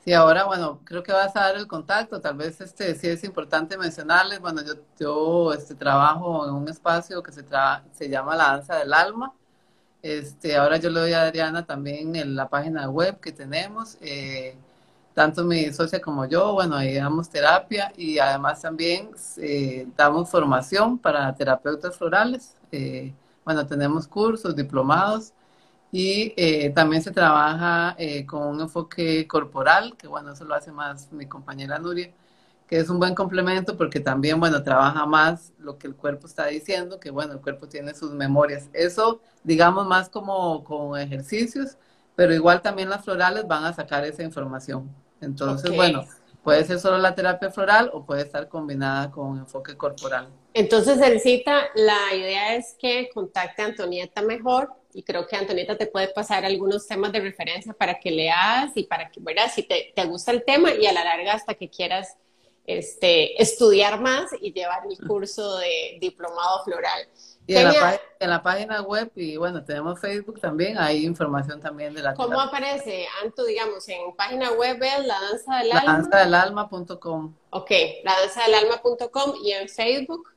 Sí, 0.05 0.13
ahora, 0.13 0.45
bueno, 0.45 0.79
creo 0.85 1.03
que 1.03 1.11
vas 1.11 1.35
a 1.35 1.41
dar 1.41 1.57
el 1.57 1.67
contacto. 1.67 2.21
Tal 2.21 2.37
vez 2.37 2.61
este 2.61 2.95
sí 2.95 3.09
es 3.09 3.25
importante 3.25 3.77
mencionarles. 3.77 4.39
Bueno, 4.39 4.61
yo, 4.63 4.75
yo 4.97 5.51
este, 5.51 5.75
trabajo 5.75 6.47
en 6.47 6.53
un 6.53 6.69
espacio 6.69 7.21
que 7.21 7.33
se, 7.33 7.43
se 7.91 8.09
llama 8.09 8.37
La 8.37 8.51
Danza 8.51 8.77
del 8.77 8.93
Alma. 8.93 9.33
Este, 10.01 10.55
ahora 10.55 10.77
yo 10.77 10.89
le 10.89 11.01
doy 11.01 11.11
a 11.11 11.23
Adriana 11.23 11.65
también 11.65 12.15
en 12.15 12.37
la 12.37 12.47
página 12.47 12.89
web 12.89 13.19
que 13.19 13.33
tenemos. 13.33 13.97
Eh, 13.99 14.55
tanto 15.13 15.43
mi 15.43 15.73
socia 15.73 15.99
como 15.99 16.25
yo, 16.25 16.53
bueno, 16.53 16.77
ahí 16.77 16.93
damos 16.95 17.29
terapia 17.29 17.91
y 17.97 18.17
además 18.19 18.61
también 18.61 19.09
eh, 19.35 19.87
damos 19.97 20.29
formación 20.29 20.97
para 20.97 21.35
terapeutas 21.35 21.97
florales. 21.97 22.55
Eh, 22.71 23.13
bueno, 23.47 23.65
tenemos 23.65 24.09
cursos, 24.09 24.57
diplomados 24.57 25.31
y 25.89 26.33
eh, 26.35 26.69
también 26.71 27.01
se 27.01 27.11
trabaja 27.11 27.95
eh, 27.97 28.25
con 28.25 28.45
un 28.45 28.59
enfoque 28.59 29.25
corporal, 29.25 29.95
que 29.97 30.05
bueno, 30.05 30.33
eso 30.33 30.43
lo 30.43 30.53
hace 30.53 30.69
más 30.69 31.09
mi 31.13 31.27
compañera 31.27 31.79
Nuria, 31.79 32.11
que 32.67 32.77
es 32.77 32.89
un 32.89 32.99
buen 32.99 33.15
complemento 33.15 33.77
porque 33.77 34.01
también, 34.01 34.37
bueno, 34.41 34.61
trabaja 34.63 35.05
más 35.05 35.53
lo 35.59 35.77
que 35.77 35.87
el 35.87 35.95
cuerpo 35.95 36.27
está 36.27 36.47
diciendo, 36.47 36.99
que 36.99 37.09
bueno, 37.09 37.31
el 37.31 37.39
cuerpo 37.39 37.69
tiene 37.69 37.93
sus 37.93 38.11
memorias. 38.11 38.67
Eso, 38.73 39.21
digamos, 39.45 39.87
más 39.87 40.09
como 40.09 40.65
con 40.65 40.99
ejercicios, 40.99 41.77
pero 42.17 42.33
igual 42.33 42.61
también 42.61 42.89
las 42.89 43.05
florales 43.05 43.47
van 43.47 43.63
a 43.63 43.71
sacar 43.71 44.03
esa 44.03 44.23
información. 44.23 44.93
Entonces, 45.21 45.73
bueno, 45.73 46.03
Puede 46.47 46.63
ser 46.63 46.79
solo 46.79 46.97
la 46.97 47.13
terapia 47.13 47.51
floral 47.51 47.89
o 47.91 48.05
puede 48.05 48.21
estar 48.21 48.47
combinada 48.47 49.11
con 49.11 49.37
enfoque 49.37 49.75
corporal. 49.75 50.29
Entonces, 50.53 50.97
Elcita, 51.01 51.67
la 51.75 52.15
idea 52.15 52.55
es 52.55 52.73
que 52.79 53.09
contacte 53.13 53.63
a 53.63 53.65
Antonieta 53.65 54.21
mejor 54.21 54.71
y 54.93 55.03
creo 55.03 55.27
que 55.27 55.35
Antonieta 55.35 55.77
te 55.77 55.87
puede 55.87 56.07
pasar 56.07 56.45
algunos 56.45 56.87
temas 56.87 57.11
de 57.11 57.19
referencia 57.19 57.73
para 57.73 57.99
que 57.99 58.11
leas 58.11 58.71
y 58.75 58.83
para 58.83 59.11
que, 59.11 59.19
¿verdad? 59.19 59.51
Si 59.53 59.63
te, 59.63 59.91
te 59.93 60.05
gusta 60.05 60.31
el 60.31 60.45
tema 60.45 60.73
y 60.73 60.85
a 60.85 60.93
la 60.93 61.03
larga 61.03 61.33
hasta 61.33 61.53
que 61.53 61.69
quieras 61.69 62.15
este, 62.65 63.41
estudiar 63.41 63.99
más 63.99 64.31
y 64.39 64.53
llevar 64.53 64.83
el 64.89 65.05
curso 65.05 65.57
de 65.57 65.97
diplomado 65.99 66.63
floral. 66.63 67.09
Y 67.47 67.55
en 67.55 67.63
la, 67.63 68.01
en 68.19 68.29
la, 68.29 68.43
página 68.43 68.81
web, 68.81 69.09
y 69.15 69.37
bueno, 69.37 69.63
tenemos 69.63 69.99
Facebook 70.01 70.39
también, 70.41 70.77
hay 70.77 71.05
información 71.05 71.61
también 71.61 71.93
de 71.93 72.01
la 72.01 72.13
¿Cómo 72.13 72.39
aparece, 72.41 73.07
Anto, 73.23 73.45
digamos, 73.45 73.87
en 73.87 74.13
página 74.17 74.51
web 74.51 74.77
es 74.83 75.05
la 75.05 75.17
danza 75.19 75.59
del 75.59 75.69
la 75.69 75.79
alma? 75.79 75.93
danza 75.93 76.17
del 76.17 76.35
alma.com. 76.35 77.35
Ok, 77.51 77.71
la 78.03 78.19
danza 78.19 78.43
del 78.43 78.53
alma.com 78.53 79.35
y 79.41 79.53
en 79.53 79.69
Facebook. 79.69 80.33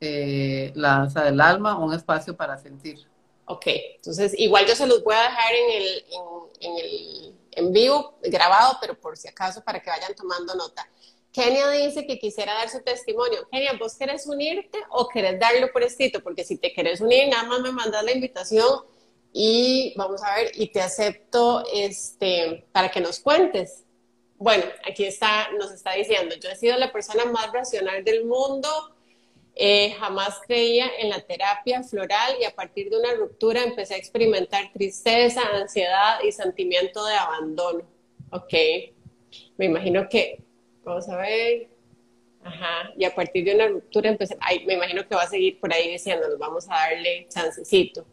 Eh, 0.00 0.72
la 0.74 0.88
danza 0.88 1.22
del 1.22 1.40
alma, 1.40 1.78
un 1.78 1.94
espacio 1.94 2.36
para 2.36 2.58
sentir. 2.58 2.98
Ok, 3.44 3.66
entonces 3.94 4.34
igual 4.36 4.66
yo 4.66 4.74
se 4.74 4.88
los 4.88 5.04
voy 5.04 5.14
a 5.14 5.22
dejar 5.22 5.54
en 5.54 5.82
el, 5.82 6.04
en, 6.10 6.70
en 6.72 6.84
el 6.84 7.34
en 7.56 7.72
vivo, 7.72 8.18
grabado, 8.22 8.76
pero 8.80 8.98
por 8.98 9.16
si 9.16 9.28
acaso 9.28 9.62
para 9.62 9.80
que 9.80 9.90
vayan 9.90 10.14
tomando 10.14 10.54
nota. 10.54 10.88
Kenia 11.34 11.68
dice 11.70 12.06
que 12.06 12.20
quisiera 12.20 12.54
dar 12.54 12.68
su 12.70 12.80
testimonio. 12.80 13.48
Kenia, 13.50 13.72
¿vos 13.72 13.96
querés 13.96 14.24
unirte 14.28 14.78
o 14.90 15.08
querés 15.08 15.40
darlo 15.40 15.72
por 15.72 15.82
escrito? 15.82 16.22
Porque 16.22 16.44
si 16.44 16.58
te 16.58 16.72
querés 16.72 17.00
unir, 17.00 17.26
nada 17.28 17.42
más 17.42 17.60
me 17.60 17.72
mandas 17.72 18.04
la 18.04 18.12
invitación 18.12 18.84
y 19.32 19.92
vamos 19.96 20.22
a 20.22 20.36
ver, 20.36 20.52
y 20.54 20.68
te 20.68 20.80
acepto 20.80 21.64
este, 21.74 22.68
para 22.70 22.88
que 22.88 23.00
nos 23.00 23.18
cuentes. 23.18 23.82
Bueno, 24.36 24.62
aquí 24.88 25.04
está, 25.04 25.50
nos 25.58 25.72
está 25.72 25.94
diciendo, 25.94 26.36
yo 26.36 26.50
he 26.50 26.54
sido 26.56 26.76
la 26.76 26.92
persona 26.92 27.24
más 27.24 27.52
racional 27.52 28.04
del 28.04 28.26
mundo, 28.26 28.68
eh, 29.56 29.90
jamás 29.98 30.40
creía 30.46 30.86
en 31.00 31.10
la 31.10 31.20
terapia 31.20 31.82
floral 31.82 32.36
y 32.40 32.44
a 32.44 32.54
partir 32.54 32.90
de 32.90 32.98
una 33.00 33.12
ruptura 33.14 33.64
empecé 33.64 33.94
a 33.94 33.98
experimentar 33.98 34.72
tristeza, 34.72 35.40
ansiedad 35.52 36.20
y 36.22 36.30
sentimiento 36.30 37.04
de 37.04 37.14
abandono. 37.14 37.82
Ok, 38.30 38.52
me 39.56 39.64
imagino 39.64 40.08
que 40.08 40.43
Vamos 40.84 41.08
a 41.08 41.16
ver. 41.16 41.68
Ajá. 42.42 42.92
Y 42.96 43.04
a 43.04 43.14
partir 43.14 43.44
de 43.44 43.54
una 43.54 43.68
ruptura 43.68 44.10
empecé, 44.10 44.36
ay, 44.40 44.64
me 44.66 44.74
imagino 44.74 45.06
que 45.08 45.14
va 45.14 45.22
a 45.22 45.28
seguir 45.28 45.58
por 45.58 45.72
ahí 45.72 45.90
diciéndonos, 45.90 46.38
vamos 46.38 46.66
a 46.68 46.74
darle 46.74 47.26
chancecito. 47.28 48.06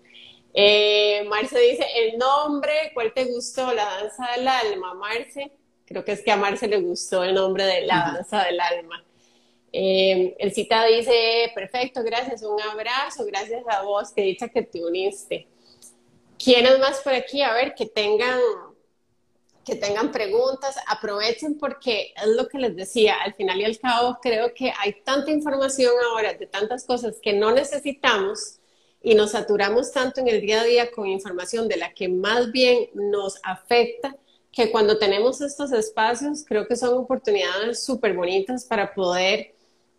Eh, 0.53 1.23
Marce 1.27 1.59
dice, 1.59 1.85
el 1.95 2.17
nombre, 2.17 2.91
¿cuál 2.93 3.13
te 3.13 3.25
gustó? 3.25 3.73
La 3.73 3.85
danza 3.85 4.31
del 4.35 4.47
alma, 4.47 4.93
Marce. 4.93 5.51
Creo 5.85 6.03
que 6.05 6.13
es 6.13 6.21
que 6.21 6.31
a 6.31 6.37
Marce 6.37 6.67
le 6.67 6.79
gustó 6.79 7.23
el 7.23 7.33
nombre 7.33 7.65
de 7.65 7.81
la 7.81 8.13
danza 8.13 8.45
del 8.45 8.59
alma. 8.59 9.03
Eh, 9.73 10.35
el 10.39 10.53
cita 10.53 10.85
dice, 10.85 11.51
perfecto, 11.55 12.03
gracias, 12.03 12.43
un 12.43 12.61
abrazo, 12.61 13.25
gracias 13.25 13.63
a 13.67 13.83
vos, 13.83 14.11
que 14.11 14.21
dicha 14.21 14.49
que 14.49 14.63
te 14.63 14.83
uniste. 14.83 15.47
¿Quiénes 16.41 16.79
más 16.79 17.01
por 17.01 17.13
aquí? 17.13 17.41
A 17.41 17.53
ver, 17.53 17.73
que 17.75 17.85
tengan 17.85 18.39
que 19.71 19.77
tengan 19.77 20.11
preguntas, 20.11 20.75
aprovechen 20.85 21.57
porque 21.57 22.13
es 22.13 22.27
lo 22.27 22.49
que 22.49 22.57
les 22.57 22.75
decía, 22.75 23.15
al 23.23 23.33
final 23.35 23.61
y 23.61 23.63
al 23.63 23.79
cabo 23.79 24.17
creo 24.21 24.53
que 24.53 24.73
hay 24.77 25.01
tanta 25.05 25.31
información 25.31 25.93
ahora 26.09 26.33
de 26.33 26.45
tantas 26.45 26.83
cosas 26.83 27.19
que 27.21 27.31
no 27.31 27.53
necesitamos 27.53 28.59
y 29.01 29.15
nos 29.15 29.31
saturamos 29.31 29.93
tanto 29.93 30.19
en 30.19 30.27
el 30.27 30.41
día 30.41 30.59
a 30.59 30.65
día 30.65 30.91
con 30.91 31.07
información 31.07 31.69
de 31.69 31.77
la 31.77 31.93
que 31.93 32.09
más 32.09 32.51
bien 32.51 32.89
nos 32.95 33.39
afecta, 33.43 34.17
que 34.51 34.71
cuando 34.71 34.97
tenemos 34.97 35.39
estos 35.39 35.71
espacios 35.71 36.43
creo 36.45 36.67
que 36.67 36.75
son 36.75 36.97
oportunidades 36.97 37.81
súper 37.81 38.13
bonitas 38.13 38.65
para 38.65 38.93
poder 38.93 39.55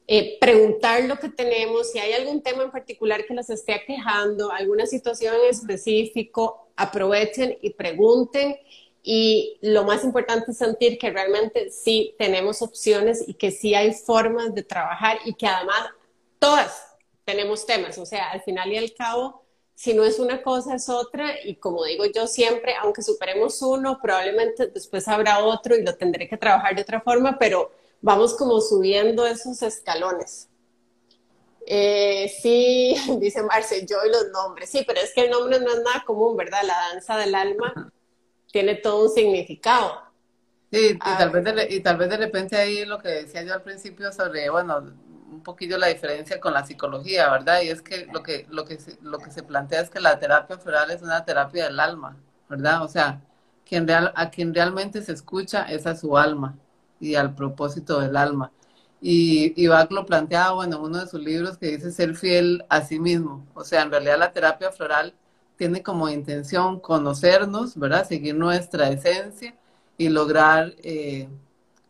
eh, 0.06 0.36
preguntar 0.38 1.04
lo 1.04 1.16
que 1.16 1.30
tenemos, 1.30 1.92
si 1.92 1.98
hay 1.98 2.12
algún 2.12 2.42
tema 2.42 2.64
en 2.64 2.70
particular 2.70 3.24
que 3.24 3.32
les 3.32 3.48
esté 3.48 3.82
quejando, 3.86 4.52
alguna 4.52 4.84
situación 4.84 5.34
en 5.34 5.48
específico, 5.48 6.68
aprovechen 6.76 7.56
y 7.62 7.70
pregunten 7.70 8.56
y 9.02 9.58
lo 9.62 9.82
más 9.82 10.04
importante 10.04 10.52
es 10.52 10.58
sentir 10.58 10.96
que 10.96 11.10
realmente 11.10 11.70
sí 11.70 12.14
tenemos 12.18 12.62
opciones 12.62 13.24
y 13.26 13.34
que 13.34 13.50
sí 13.50 13.74
hay 13.74 13.92
formas 13.92 14.54
de 14.54 14.62
trabajar 14.62 15.18
y 15.24 15.34
que 15.34 15.46
además 15.46 15.90
todas 16.38 16.96
tenemos 17.24 17.66
temas. 17.66 17.98
O 17.98 18.06
sea, 18.06 18.30
al 18.30 18.42
final 18.42 18.72
y 18.72 18.76
al 18.76 18.94
cabo, 18.94 19.42
si 19.74 19.92
no 19.92 20.04
es 20.04 20.20
una 20.20 20.40
cosa, 20.42 20.76
es 20.76 20.88
otra. 20.88 21.34
Y 21.44 21.56
como 21.56 21.84
digo 21.84 22.04
yo 22.06 22.28
siempre, 22.28 22.76
aunque 22.80 23.02
superemos 23.02 23.60
uno, 23.62 23.98
probablemente 24.00 24.68
después 24.68 25.08
habrá 25.08 25.44
otro 25.44 25.74
y 25.74 25.82
lo 25.82 25.96
tendré 25.96 26.28
que 26.28 26.36
trabajar 26.36 26.76
de 26.76 26.82
otra 26.82 27.00
forma, 27.00 27.38
pero 27.40 27.72
vamos 28.00 28.34
como 28.34 28.60
subiendo 28.60 29.26
esos 29.26 29.62
escalones. 29.62 30.48
Eh, 31.66 32.32
sí, 32.40 32.94
dice 33.18 33.42
Marce, 33.42 33.84
yo 33.84 33.96
y 34.06 34.10
los 34.10 34.28
nombres. 34.28 34.70
Sí, 34.70 34.84
pero 34.86 35.00
es 35.00 35.12
que 35.12 35.22
el 35.22 35.30
nombre 35.30 35.58
no 35.58 35.72
es 35.72 35.82
nada 35.82 36.04
común, 36.06 36.36
¿verdad? 36.36 36.62
La 36.62 36.74
danza 36.92 37.16
del 37.16 37.34
alma 37.34 37.92
tiene 38.52 38.76
todo 38.76 39.04
un 39.04 39.10
significado. 39.10 40.02
Sí, 40.70 40.92
y 40.94 40.98
tal, 40.98 41.30
vez 41.30 41.44
de, 41.44 41.66
y 41.70 41.80
tal 41.80 41.96
vez 41.96 42.08
de 42.08 42.16
repente 42.16 42.56
ahí 42.56 42.84
lo 42.84 42.98
que 42.98 43.08
decía 43.08 43.42
yo 43.42 43.52
al 43.52 43.62
principio 43.62 44.12
sobre, 44.12 44.48
bueno, 44.48 44.78
un 45.30 45.42
poquillo 45.42 45.76
la 45.76 45.88
diferencia 45.88 46.40
con 46.40 46.52
la 46.52 46.64
psicología, 46.64 47.30
¿verdad? 47.30 47.62
Y 47.62 47.68
es 47.68 47.82
que 47.82 48.06
lo 48.12 48.22
que, 48.22 48.46
lo 48.50 48.64
que, 48.64 48.78
se, 48.78 48.98
lo 49.02 49.18
que 49.18 49.30
se 49.30 49.42
plantea 49.42 49.80
es 49.80 49.90
que 49.90 50.00
la 50.00 50.18
terapia 50.18 50.58
floral 50.58 50.90
es 50.90 51.02
una 51.02 51.24
terapia 51.24 51.64
del 51.64 51.80
alma, 51.80 52.16
¿verdad? 52.48 52.82
O 52.84 52.88
sea, 52.88 53.20
quien 53.66 53.86
real, 53.86 54.12
a 54.14 54.30
quien 54.30 54.54
realmente 54.54 55.02
se 55.02 55.12
escucha 55.12 55.64
es 55.64 55.86
a 55.86 55.96
su 55.96 56.16
alma 56.16 56.56
y 57.00 57.16
al 57.16 57.34
propósito 57.34 58.00
del 58.00 58.16
alma. 58.16 58.52
Y, 59.00 59.52
y 59.62 59.66
Bach 59.66 59.90
lo 59.90 60.06
planteaba, 60.06 60.52
bueno, 60.52 60.76
en 60.76 60.82
uno 60.82 60.98
de 61.00 61.08
sus 61.08 61.20
libros 61.20 61.58
que 61.58 61.76
dice 61.76 61.90
ser 61.90 62.14
fiel 62.14 62.64
a 62.68 62.82
sí 62.82 63.00
mismo. 63.00 63.46
O 63.54 63.64
sea, 63.64 63.82
en 63.82 63.90
realidad 63.90 64.18
la 64.18 64.32
terapia 64.32 64.70
floral 64.72 65.14
tiene 65.62 65.80
como 65.80 66.08
intención 66.08 66.80
conocernos, 66.80 67.78
¿verdad? 67.78 68.08
Seguir 68.08 68.34
nuestra 68.34 68.88
esencia 68.88 69.54
y 69.96 70.08
lograr 70.08 70.74
eh, 70.82 71.28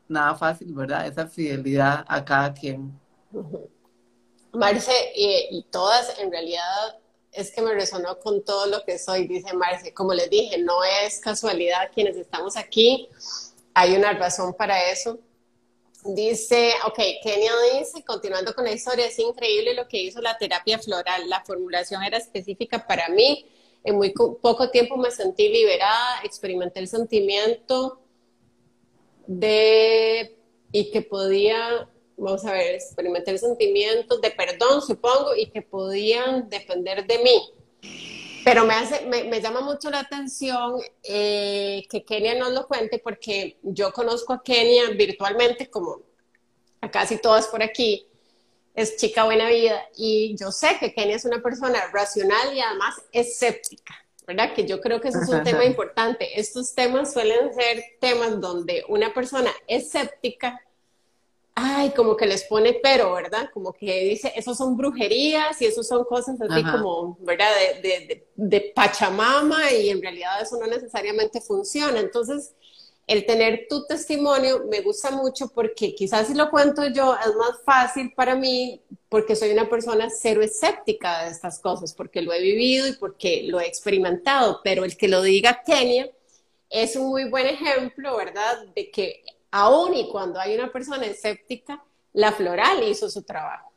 nada 0.09 0.35
fácil, 0.35 0.75
¿verdad? 0.75 1.07
Esa 1.07 1.27
fidelidad 1.27 2.05
a 2.07 2.23
cada 2.23 2.53
quien. 2.53 2.93
Marce, 4.53 4.93
y 5.15 5.65
todas 5.71 6.19
en 6.19 6.31
realidad 6.31 6.99
es 7.33 7.51
que 7.51 7.63
me 7.63 7.73
resonó 7.73 8.19
con 8.19 8.45
todo 8.45 8.67
lo 8.67 8.85
que 8.85 8.99
soy, 8.99 9.27
dice 9.27 9.55
Marce. 9.55 9.95
Como 9.95 10.13
les 10.13 10.29
dije, 10.29 10.59
no 10.59 10.85
es 10.85 11.19
casualidad 11.19 11.91
quienes 11.95 12.19
estamos 12.19 12.59
aquí, 12.59 13.09
hay 13.73 13.95
una 13.95 14.13
razón 14.13 14.53
para 14.53 14.91
eso. 14.91 15.19
Dice, 16.05 16.75
ok, 16.85 16.99
Kenia 17.23 17.53
dice, 17.79 18.05
continuando 18.05 18.55
con 18.55 18.65
la 18.65 18.73
historia, 18.73 19.07
es 19.07 19.19
increíble 19.19 19.73
lo 19.73 19.89
que 19.89 20.03
hizo 20.03 20.21
la 20.21 20.37
terapia 20.37 20.79
floral. 20.79 21.31
La 21.31 21.43
formulación 21.43 22.03
era 22.03 22.19
específica 22.19 22.87
para 22.87 23.09
mí. 23.09 23.47
En 23.85 23.97
muy 23.97 24.11
poco 24.13 24.71
tiempo 24.71 24.97
me 24.97 25.11
sentí 25.11 25.49
liberada, 25.49 26.21
experimenté 26.25 26.81
el 26.81 26.89
sentimiento 26.89 28.01
de 29.27 30.37
y 30.73 30.91
que 30.91 31.03
podía, 31.03 31.89
vamos 32.17 32.45
a 32.45 32.53
ver, 32.53 32.75
experimentar 32.75 33.37
sentimientos 33.39 34.21
de 34.21 34.31
perdón, 34.31 34.81
supongo, 34.83 35.37
y 35.37 35.51
que 35.51 35.63
podían 35.63 36.49
depender 36.49 37.07
de 37.07 37.19
mí. 37.19 37.53
Pero 38.45 38.65
me, 38.65 38.75
hace, 38.75 39.07
me, 39.07 39.41
llama 39.41 39.61
mucho 39.61 39.91
la 39.91 40.01
atención 40.01 40.81
eh, 41.05 41.85
que 41.89 42.05
Kenia 42.05 42.35
nos 42.35 42.53
lo 42.53 42.67
cuente 42.67 42.99
porque 42.99 43.59
yo 43.63 43.93
conozco 43.93 44.33
a 44.33 44.43
Kenia 44.43 44.91
virtualmente 44.91 45.71
como 45.71 46.01
a 46.81 46.91
casi 46.91 47.19
todas 47.19 47.47
por 47.47 47.63
aquí. 47.63 48.07
Es 48.75 48.97
chica 48.97 49.25
buena 49.25 49.49
vida 49.49 49.83
y 49.97 50.37
yo 50.39 50.51
sé 50.51 50.79
que 50.81 50.95
Kenia 50.95 51.17
es 51.17 51.25
una 51.25 51.43
persona 51.43 51.79
racional 51.93 52.55
y 52.55 52.61
además 52.61 53.03
escéptica. 53.13 53.95
¿verdad? 54.27 54.55
Que 54.55 54.67
yo 54.67 54.81
creo 54.81 55.01
que 55.01 55.09
eso 55.09 55.21
es 55.21 55.29
un 55.29 55.43
tema 55.43 55.65
importante. 55.65 56.41
Estos 56.41 56.75
temas 56.75 57.13
suelen 57.13 57.53
ser 57.55 57.83
temas 58.01 58.41
donde 58.41 58.85
una 58.89 59.13
persona 59.13 59.51
escéptica, 59.67 60.61
ay, 61.55 61.91
como 61.91 62.17
que 62.17 62.27
les 62.27 62.45
pone 62.45 62.79
pero, 62.83 63.13
¿verdad? 63.15 63.51
Como 63.53 63.73
que 63.73 64.05
dice, 64.05 64.33
esos 64.37 64.57
son 64.57 64.77
brujerías 64.77 65.61
y 65.61 65.67
esos 65.67 65.87
son 65.87 66.05
cosas 66.05 66.41
así 66.41 66.63
como, 66.63 67.17
¿verdad? 67.21 67.51
De, 67.83 67.89
de, 67.89 68.27
de, 68.35 68.73
Pachamama 68.75 69.71
y 69.73 69.91
en 69.91 70.01
realidad 70.01 70.41
eso 70.41 70.57
no 70.59 70.67
necesariamente 70.67 71.41
funciona. 71.41 71.99
Entonces, 71.99 72.55
el 73.07 73.27
tener 73.27 73.67
tu 73.69 73.85
testimonio 73.87 74.65
me 74.71 74.81
gusta 74.81 75.11
mucho 75.11 75.49
porque 75.49 75.95
quizás 75.95 76.29
si 76.29 76.35
lo 76.35 76.51
cuento 76.51 76.87
yo 76.89 77.15
es 77.15 77.35
más 77.37 77.63
fácil 77.65 78.13
para 78.15 78.35
mí 78.35 78.81
porque 79.09 79.37
soy 79.37 79.51
una 79.51 79.69
persona 79.69 80.09
cero 80.09 80.41
escéptica 80.43 81.25
de 81.25 81.31
estas 81.31 81.61
cosas, 81.61 81.93
porque 81.95 82.23
lo 82.23 82.33
he 82.33 82.41
vivido 82.41 82.87
y 82.87 82.93
porque 82.95 83.45
lo 83.47 83.61
he 83.61 83.67
experimentado, 83.67 84.61
pero 84.65 84.85
el 84.85 84.97
que 84.97 85.09
lo 85.09 85.21
diga 85.21 85.63
Kenia 85.65 86.11
es 86.71 86.97
un 86.97 87.09
muy 87.11 87.29
buen 87.29 87.47
ejemplo, 87.47 88.17
¿verdad? 88.17 88.67
De 88.75 88.91
que 88.91 89.23
aún 89.51 89.95
y 89.95 90.09
cuando 90.09 90.41
hay 90.41 90.55
una 90.55 90.73
persona 90.73 91.05
escéptica, 91.05 91.85
la 92.15 92.33
floral 92.33 92.83
hizo 92.85 93.11
su 93.11 93.23
trabajo, 93.23 93.71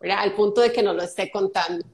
¿verdad? 0.00 0.18
Al 0.20 0.34
punto 0.34 0.60
de 0.60 0.72
que 0.72 0.82
nos 0.82 0.96
lo 0.96 1.02
esté 1.02 1.30
contando. 1.30 1.84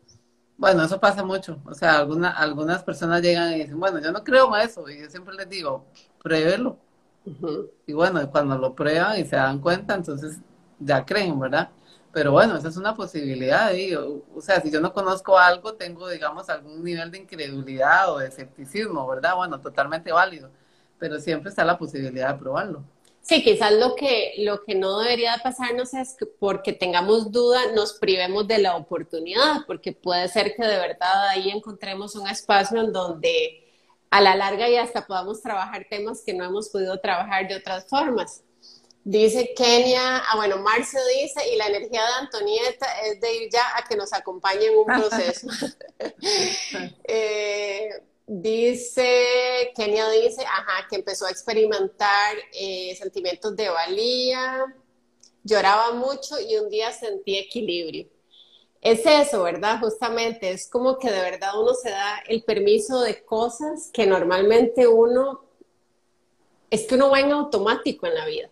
Bueno, 0.56 0.84
eso 0.84 0.98
pasa 0.98 1.22
mucho. 1.22 1.60
O 1.66 1.74
sea, 1.74 1.98
alguna, 1.98 2.30
algunas 2.30 2.82
personas 2.82 3.20
llegan 3.20 3.52
y 3.52 3.60
dicen, 3.60 3.78
bueno, 3.78 4.00
yo 4.00 4.10
no 4.10 4.24
creo 4.24 4.54
en 4.56 4.62
eso. 4.62 4.88
Y 4.88 5.00
yo 5.02 5.10
siempre 5.10 5.34
les 5.34 5.48
digo, 5.48 5.84
pruébelo. 6.26 6.76
Y 7.86 7.92
bueno, 7.92 8.28
cuando 8.32 8.58
lo 8.58 8.74
prueban 8.74 9.18
y 9.20 9.24
se 9.24 9.36
dan 9.36 9.60
cuenta, 9.60 9.94
entonces 9.94 10.38
ya 10.80 11.04
creen, 11.04 11.38
¿verdad? 11.38 11.70
Pero 12.12 12.32
bueno, 12.32 12.56
esa 12.56 12.68
es 12.68 12.76
una 12.76 12.96
posibilidad. 12.96 13.70
O 14.34 14.40
sea, 14.40 14.60
si 14.60 14.70
yo 14.72 14.80
no 14.80 14.92
conozco 14.92 15.38
algo, 15.38 15.74
tengo, 15.74 16.08
digamos, 16.08 16.48
algún 16.48 16.82
nivel 16.82 17.12
de 17.12 17.18
incredulidad 17.18 18.12
o 18.12 18.18
de 18.18 18.26
escepticismo, 18.26 19.06
¿verdad? 19.06 19.36
Bueno, 19.36 19.60
totalmente 19.60 20.10
válido. 20.10 20.50
Pero 20.98 21.20
siempre 21.20 21.50
está 21.50 21.64
la 21.64 21.78
posibilidad 21.78 22.32
de 22.32 22.40
probarlo. 22.40 22.82
Sí, 23.20 23.44
quizás 23.44 23.72
lo 23.72 23.94
que, 23.94 24.34
lo 24.38 24.64
que 24.64 24.74
no 24.74 24.98
debería 24.98 25.38
pasarnos 25.42 25.94
es 25.94 26.16
que 26.18 26.26
porque 26.26 26.72
tengamos 26.72 27.30
duda 27.30 27.72
nos 27.74 27.92
privemos 27.94 28.48
de 28.48 28.58
la 28.58 28.76
oportunidad, 28.76 29.64
porque 29.66 29.92
puede 29.92 30.26
ser 30.28 30.54
que 30.56 30.64
de 30.64 30.78
verdad 30.78 31.28
ahí 31.28 31.50
encontremos 31.50 32.16
un 32.16 32.28
espacio 32.28 32.80
en 32.80 32.92
donde 32.92 33.65
a 34.10 34.20
la 34.20 34.36
larga 34.36 34.68
y 34.68 34.76
hasta 34.76 35.06
podamos 35.06 35.42
trabajar 35.42 35.86
temas 35.88 36.22
que 36.24 36.34
no 36.34 36.44
hemos 36.44 36.68
podido 36.68 36.98
trabajar 37.00 37.48
de 37.48 37.56
otras 37.56 37.86
formas. 37.88 38.42
Dice 39.04 39.54
Kenia, 39.54 40.18
ah 40.18 40.36
bueno, 40.36 40.58
Marce 40.58 40.98
dice, 41.20 41.48
y 41.52 41.56
la 41.56 41.68
energía 41.68 42.02
de 42.02 42.12
Antonieta 42.20 42.86
es 43.04 43.20
de 43.20 43.34
ir 43.34 43.50
ya 43.52 43.62
a 43.76 43.84
que 43.88 43.96
nos 43.96 44.12
acompañe 44.12 44.66
en 44.66 44.78
un 44.78 44.84
proceso. 44.84 45.46
eh, 47.04 47.90
dice, 48.26 49.70
Kenia 49.76 50.10
dice, 50.10 50.44
ajá, 50.44 50.88
que 50.90 50.96
empezó 50.96 51.26
a 51.26 51.30
experimentar 51.30 52.36
eh, 52.52 52.96
sentimientos 52.98 53.54
de 53.54 53.68
valía, 53.68 54.64
lloraba 55.44 55.92
mucho 55.92 56.40
y 56.40 56.56
un 56.56 56.68
día 56.68 56.90
sentí 56.92 57.38
equilibrio 57.38 58.08
es 58.80 59.04
eso, 59.04 59.42
¿verdad? 59.42 59.80
Justamente, 59.80 60.50
es 60.50 60.68
como 60.68 60.98
que 60.98 61.10
de 61.10 61.20
verdad 61.20 61.60
uno 61.60 61.74
se 61.74 61.90
da 61.90 62.18
el 62.28 62.42
permiso 62.44 63.00
de 63.00 63.24
cosas 63.24 63.90
que 63.92 64.06
normalmente 64.06 64.86
uno, 64.86 65.44
es 66.70 66.86
que 66.86 66.94
uno 66.94 67.10
va 67.10 67.20
en 67.20 67.32
automático 67.32 68.06
en 68.06 68.14
la 68.14 68.26
vida, 68.26 68.50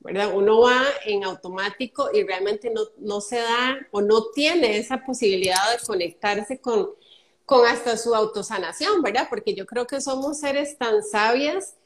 ¿verdad? 0.00 0.34
Uno 0.34 0.60
va 0.60 0.82
en 1.04 1.24
automático 1.24 2.10
y 2.12 2.24
realmente 2.24 2.70
no, 2.70 2.82
no 2.98 3.20
se 3.20 3.38
da 3.38 3.78
o 3.90 4.00
no 4.00 4.30
tiene 4.30 4.78
esa 4.78 5.04
posibilidad 5.04 5.70
de 5.72 5.84
conectarse 5.86 6.60
con, 6.60 6.90
con 7.44 7.66
hasta 7.66 7.96
su 7.96 8.14
autosanación, 8.14 9.02
¿verdad? 9.02 9.28
Porque 9.28 9.54
yo 9.54 9.66
creo 9.66 9.86
que 9.86 10.00
somos 10.00 10.40
seres 10.40 10.78
tan 10.78 11.02
sabias 11.02 11.76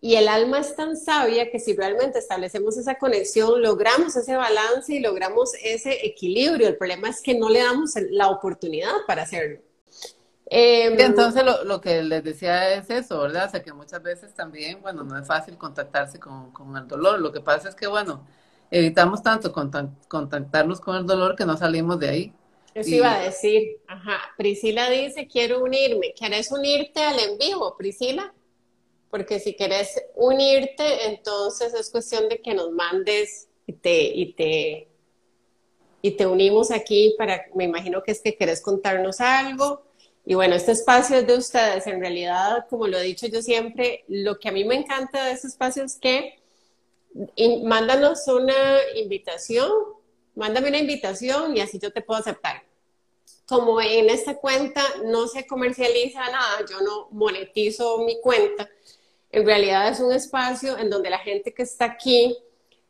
y 0.00 0.14
el 0.16 0.28
alma 0.28 0.60
es 0.60 0.76
tan 0.76 0.96
sabia 0.96 1.50
que 1.50 1.58
si 1.58 1.74
realmente 1.74 2.18
establecemos 2.18 2.76
esa 2.76 2.96
conexión, 2.96 3.62
logramos 3.62 4.14
ese 4.14 4.36
balance 4.36 4.94
y 4.94 5.00
logramos 5.00 5.54
ese 5.62 6.06
equilibrio. 6.06 6.68
El 6.68 6.76
problema 6.76 7.08
es 7.08 7.22
que 7.22 7.34
no 7.34 7.48
le 7.48 7.60
damos 7.60 7.94
la 8.10 8.28
oportunidad 8.28 8.92
para 9.06 9.22
hacerlo. 9.22 9.60
Em, 10.48 11.00
entonces 11.00 11.42
lo, 11.44 11.64
lo, 11.64 11.80
que 11.80 12.02
les 12.02 12.22
decía 12.22 12.74
es 12.74 12.88
eso, 12.88 13.20
¿verdad? 13.20 13.46
O 13.48 13.50
sea 13.50 13.62
que 13.62 13.72
muchas 13.72 14.00
veces 14.00 14.32
también, 14.32 14.80
bueno, 14.80 15.02
no 15.02 15.18
es 15.18 15.26
fácil 15.26 15.56
contactarse 15.56 16.20
con, 16.20 16.52
con 16.52 16.76
el 16.76 16.86
dolor. 16.86 17.18
Lo 17.20 17.32
que 17.32 17.40
pasa 17.40 17.68
es 17.68 17.74
que, 17.74 17.88
bueno, 17.88 18.24
evitamos 18.70 19.22
tanto 19.22 19.52
contactarnos 19.52 20.80
con 20.80 20.96
el 20.96 21.06
dolor 21.06 21.34
que 21.34 21.46
no 21.46 21.56
salimos 21.56 21.98
de 21.98 22.08
ahí. 22.08 22.32
Eso 22.74 22.90
iba 22.90 23.14
a 23.14 23.20
decir, 23.20 23.78
ajá, 23.88 24.18
Priscila 24.36 24.90
dice, 24.90 25.26
quiero 25.26 25.64
unirme. 25.64 26.12
¿Quieres 26.16 26.52
unirte 26.52 27.02
al 27.02 27.18
en 27.18 27.38
vivo, 27.38 27.74
Priscila? 27.76 28.32
Porque 29.10 29.40
si 29.40 29.54
quieres 29.54 30.02
unirte, 30.14 31.06
entonces 31.06 31.74
es 31.74 31.90
cuestión 31.90 32.28
de 32.28 32.40
que 32.40 32.54
nos 32.54 32.70
mandes 32.72 33.48
y 33.66 33.72
te, 33.72 34.02
y 34.04 34.32
te, 34.32 34.88
y 36.02 36.10
te 36.12 36.26
unimos 36.26 36.70
aquí 36.70 37.14
para, 37.18 37.46
me 37.54 37.64
imagino 37.64 38.02
que 38.02 38.12
es 38.12 38.20
que 38.20 38.36
querés 38.36 38.60
contarnos 38.60 39.20
algo. 39.20 39.82
Y 40.24 40.34
bueno, 40.34 40.56
este 40.56 40.72
espacio 40.72 41.18
es 41.18 41.26
de 41.26 41.36
ustedes. 41.36 41.86
En 41.86 42.00
realidad, 42.00 42.66
como 42.68 42.88
lo 42.88 42.98
he 42.98 43.02
dicho 43.02 43.26
yo 43.26 43.42
siempre, 43.42 44.04
lo 44.08 44.38
que 44.38 44.48
a 44.48 44.52
mí 44.52 44.64
me 44.64 44.74
encanta 44.74 45.24
de 45.24 45.32
este 45.32 45.46
espacio 45.46 45.84
es 45.84 45.96
que 45.96 46.40
mándanos 47.64 48.26
una 48.28 48.54
invitación, 48.96 49.70
mándame 50.34 50.68
una 50.68 50.78
invitación 50.78 51.56
y 51.56 51.60
así 51.60 51.78
yo 51.78 51.92
te 51.92 52.02
puedo 52.02 52.20
aceptar. 52.20 52.62
Como 53.46 53.80
en 53.80 54.10
esta 54.10 54.36
cuenta 54.36 54.82
no 55.04 55.28
se 55.28 55.46
comercializa 55.46 56.20
nada, 56.30 56.64
yo 56.68 56.80
no 56.80 57.08
monetizo 57.12 57.98
mi 57.98 58.20
cuenta, 58.20 58.68
en 59.30 59.44
realidad 59.44 59.88
es 59.88 60.00
un 60.00 60.12
espacio 60.12 60.78
en 60.78 60.90
donde 60.90 61.10
la 61.10 61.18
gente 61.18 61.52
que 61.52 61.62
está 61.62 61.84
aquí 61.86 62.36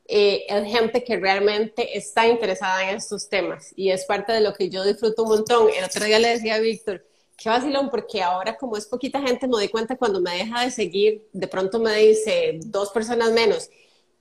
eh, 0.08 0.46
es 0.48 0.72
gente 0.72 1.02
que 1.02 1.16
realmente 1.16 1.96
está 1.96 2.28
interesada 2.28 2.88
en 2.88 2.96
estos 2.96 3.28
temas 3.28 3.72
y 3.74 3.90
es 3.90 4.04
parte 4.04 4.32
de 4.32 4.40
lo 4.40 4.52
que 4.54 4.68
yo 4.68 4.84
disfruto 4.84 5.24
un 5.24 5.30
montón. 5.30 5.68
El 5.76 5.84
otro 5.84 6.04
día 6.04 6.18
le 6.18 6.28
decía 6.28 6.56
a 6.56 6.60
Víctor, 6.60 7.04
qué 7.36 7.48
vacilón, 7.48 7.90
porque 7.90 8.22
ahora 8.22 8.56
como 8.56 8.76
es 8.76 8.86
poquita 8.86 9.20
gente 9.20 9.46
me 9.46 9.54
doy 9.54 9.68
cuenta 9.68 9.96
cuando 9.96 10.20
me 10.20 10.32
deja 10.32 10.62
de 10.62 10.70
seguir, 10.70 11.26
de 11.32 11.48
pronto 11.48 11.80
me 11.80 11.94
dice 11.96 12.60
dos 12.64 12.90
personas 12.90 13.32
menos 13.32 13.68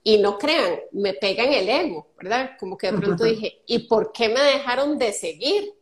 y 0.02 0.18
no 0.18 0.38
crean, 0.38 0.80
me 0.92 1.14
pegan 1.14 1.52
el 1.52 1.68
ego, 1.68 2.08
¿verdad? 2.16 2.52
Como 2.60 2.76
que 2.76 2.90
de 2.90 2.98
pronto 2.98 3.24
dije, 3.24 3.62
¿y 3.66 3.80
por 3.80 4.12
qué 4.12 4.28
me 4.28 4.40
dejaron 4.40 4.98
de 4.98 5.12
seguir? 5.12 5.74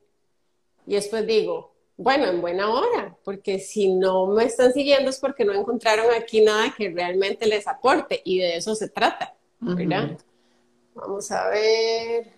Y 0.86 0.94
después 0.94 1.26
digo, 1.26 1.73
bueno, 1.96 2.26
en 2.26 2.40
buena 2.40 2.70
hora, 2.70 3.16
porque 3.22 3.58
si 3.60 3.88
no 3.88 4.26
me 4.26 4.44
están 4.44 4.72
siguiendo 4.72 5.10
es 5.10 5.20
porque 5.20 5.44
no 5.44 5.52
encontraron 5.52 6.06
aquí 6.12 6.40
nada 6.40 6.74
que 6.76 6.90
realmente 6.90 7.46
les 7.46 7.68
aporte 7.68 8.20
y 8.24 8.38
de 8.38 8.56
eso 8.56 8.74
se 8.74 8.88
trata, 8.88 9.34
¿verdad? 9.60 10.18
Vamos 10.94 11.30
a 11.30 11.48
ver. 11.48 12.32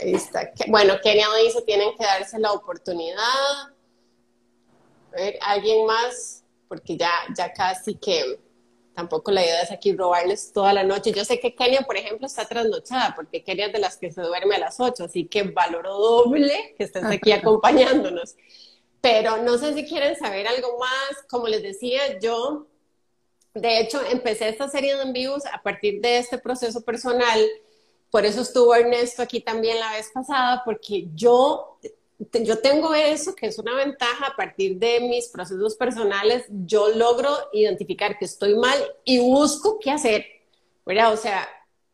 Ahí 0.00 0.14
está. 0.14 0.52
Bueno, 0.68 0.94
Kenia 1.02 1.26
dice, 1.44 1.62
tienen 1.62 1.90
que 1.96 2.04
darse 2.04 2.38
la 2.38 2.52
oportunidad. 2.52 3.16
A 5.12 5.16
ver, 5.16 5.38
alguien 5.40 5.86
más, 5.86 6.42
porque 6.68 6.96
ya, 6.96 7.10
ya 7.36 7.52
casi 7.52 7.94
que 7.94 8.40
tampoco 8.94 9.30
la 9.30 9.44
idea 9.44 9.62
es 9.62 9.70
aquí 9.70 9.92
robarles 9.92 10.52
toda 10.52 10.72
la 10.72 10.82
noche. 10.84 11.12
Yo 11.12 11.24
sé 11.24 11.38
que 11.38 11.54
Kenia, 11.54 11.82
por 11.82 11.96
ejemplo, 11.96 12.26
está 12.26 12.44
trasnochada, 12.46 13.14
porque 13.14 13.42
Kenia 13.42 13.66
es 13.66 13.72
de 13.72 13.78
las 13.78 13.96
que 13.96 14.10
se 14.10 14.22
duerme 14.22 14.56
a 14.56 14.60
las 14.60 14.80
8, 14.80 15.04
así 15.04 15.26
que 15.26 15.42
valoro 15.44 15.96
doble 15.96 16.74
que 16.76 16.84
estés 16.84 17.04
aquí 17.04 17.32
acompañándonos. 17.32 18.36
Pero 19.04 19.36
no 19.42 19.58
sé 19.58 19.74
si 19.74 19.84
quieren 19.84 20.16
saber 20.16 20.48
algo 20.48 20.78
más. 20.78 21.26
Como 21.28 21.46
les 21.46 21.62
decía, 21.62 22.18
yo, 22.18 22.68
de 23.52 23.80
hecho, 23.80 24.00
empecé 24.10 24.48
esta 24.48 24.66
serie 24.66 24.96
de 24.96 25.02
envíos 25.02 25.42
a 25.52 25.62
partir 25.62 26.00
de 26.00 26.16
este 26.16 26.38
proceso 26.38 26.80
personal. 26.80 27.38
Por 28.10 28.24
eso 28.24 28.40
estuvo 28.40 28.74
Ernesto 28.74 29.20
aquí 29.20 29.40
también 29.40 29.78
la 29.78 29.92
vez 29.92 30.10
pasada, 30.10 30.62
porque 30.64 31.08
yo 31.14 31.78
yo 32.18 32.60
tengo 32.60 32.94
eso, 32.94 33.34
que 33.34 33.48
es 33.48 33.58
una 33.58 33.74
ventaja 33.74 34.28
a 34.28 34.36
partir 34.36 34.78
de 34.78 35.00
mis 35.00 35.28
procesos 35.28 35.76
personales, 35.76 36.46
yo 36.48 36.88
logro 36.88 37.28
identificar 37.52 38.16
que 38.16 38.24
estoy 38.24 38.54
mal 38.56 38.78
y 39.04 39.18
busco 39.18 39.78
qué 39.80 39.90
hacer, 39.90 40.24
¿verdad? 40.86 41.12
O 41.12 41.16
sea, 41.18 41.46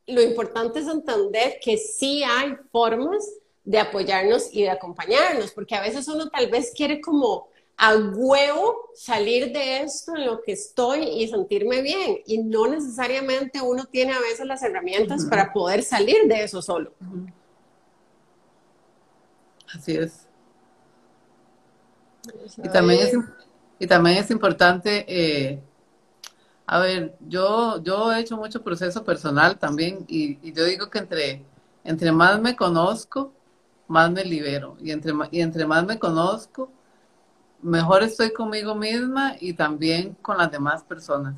lo 0.07 0.23
importante 0.23 0.79
es 0.79 0.87
entender 0.87 1.59
que 1.61 1.77
sí 1.77 2.23
hay 2.23 2.55
formas 2.71 3.27
de 3.65 3.79
apoyarnos 3.79 4.49
y 4.53 4.63
de 4.63 4.71
acompañarnos, 4.71 5.53
porque 5.53 5.75
a 5.75 5.81
veces 5.81 6.09
uno 6.09 6.29
tal 6.29 6.51
vez 6.51 6.73
quiere 6.75 7.01
como 7.01 7.49
a 7.77 7.97
huevo 7.97 8.91
salir 8.95 9.53
de 9.53 9.81
esto 9.81 10.15
en 10.15 10.27
lo 10.27 10.43
que 10.43 10.53
estoy 10.53 11.03
y 11.03 11.29
sentirme 11.29 11.81
bien, 11.81 12.19
y 12.27 12.39
no 12.39 12.67
necesariamente 12.67 13.61
uno 13.63 13.85
tiene 13.87 14.13
a 14.13 14.21
veces 14.21 14.47
las 14.47 14.63
herramientas 14.63 15.25
para 15.25 15.53
poder 15.53 15.83
salir 15.83 16.27
de 16.27 16.45
eso 16.45 16.61
solo. 16.61 16.93
Así 19.75 19.97
es. 19.97 20.27
Y 22.63 22.69
también 22.69 23.01
es, 23.01 23.15
y 23.79 23.87
también 23.87 24.19
es 24.19 24.31
importante, 24.31 25.07
eh, 25.09 25.63
a 26.67 26.79
ver, 26.81 27.17
yo, 27.27 27.83
yo 27.83 28.13
he 28.13 28.21
hecho 28.21 28.37
mucho 28.37 28.63
proceso 28.63 29.05
personal 29.05 29.59
también 29.59 30.05
y, 30.07 30.53
yo 30.53 30.65
digo 30.65 30.91
que 30.91 30.99
entre, 30.99 31.45
entre 31.83 32.13
más 32.13 32.39
me 32.41 32.55
conozco, 32.55 33.33
más 33.91 34.11
me 34.13 34.25
libero. 34.25 34.77
Y 34.81 34.93
entre, 34.93 35.13
y 35.33 35.41
entre 35.41 35.67
más 35.67 35.85
me 35.85 35.99
conozco, 35.99 36.71
mejor 37.63 38.03
estoy 38.05 38.33
conmigo 38.33 38.75
misma 38.75 39.35
y 39.41 39.53
también 39.55 40.15
con 40.23 40.39
las 40.39 40.51
demás 40.51 40.85
personas, 40.85 41.37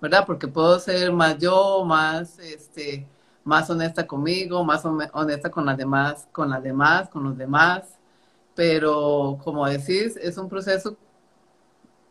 ¿verdad? 0.00 0.24
Porque 0.26 0.48
puedo 0.48 0.78
ser 0.80 1.12
más 1.12 1.38
yo, 1.38 1.84
más, 1.84 2.38
este, 2.38 3.06
más 3.44 3.68
honesta 3.70 4.06
conmigo, 4.06 4.64
más 4.64 4.84
honesta 4.84 5.50
con 5.50 5.66
las 5.66 5.76
demás, 5.76 6.28
con 6.32 6.50
las 6.50 6.62
demás, 6.62 7.08
con 7.10 7.24
los 7.24 7.36
demás. 7.36 7.98
Pero 8.54 9.38
como 9.44 9.66
decís, 9.68 10.16
es 10.16 10.38
un 10.38 10.48
proceso 10.48 10.96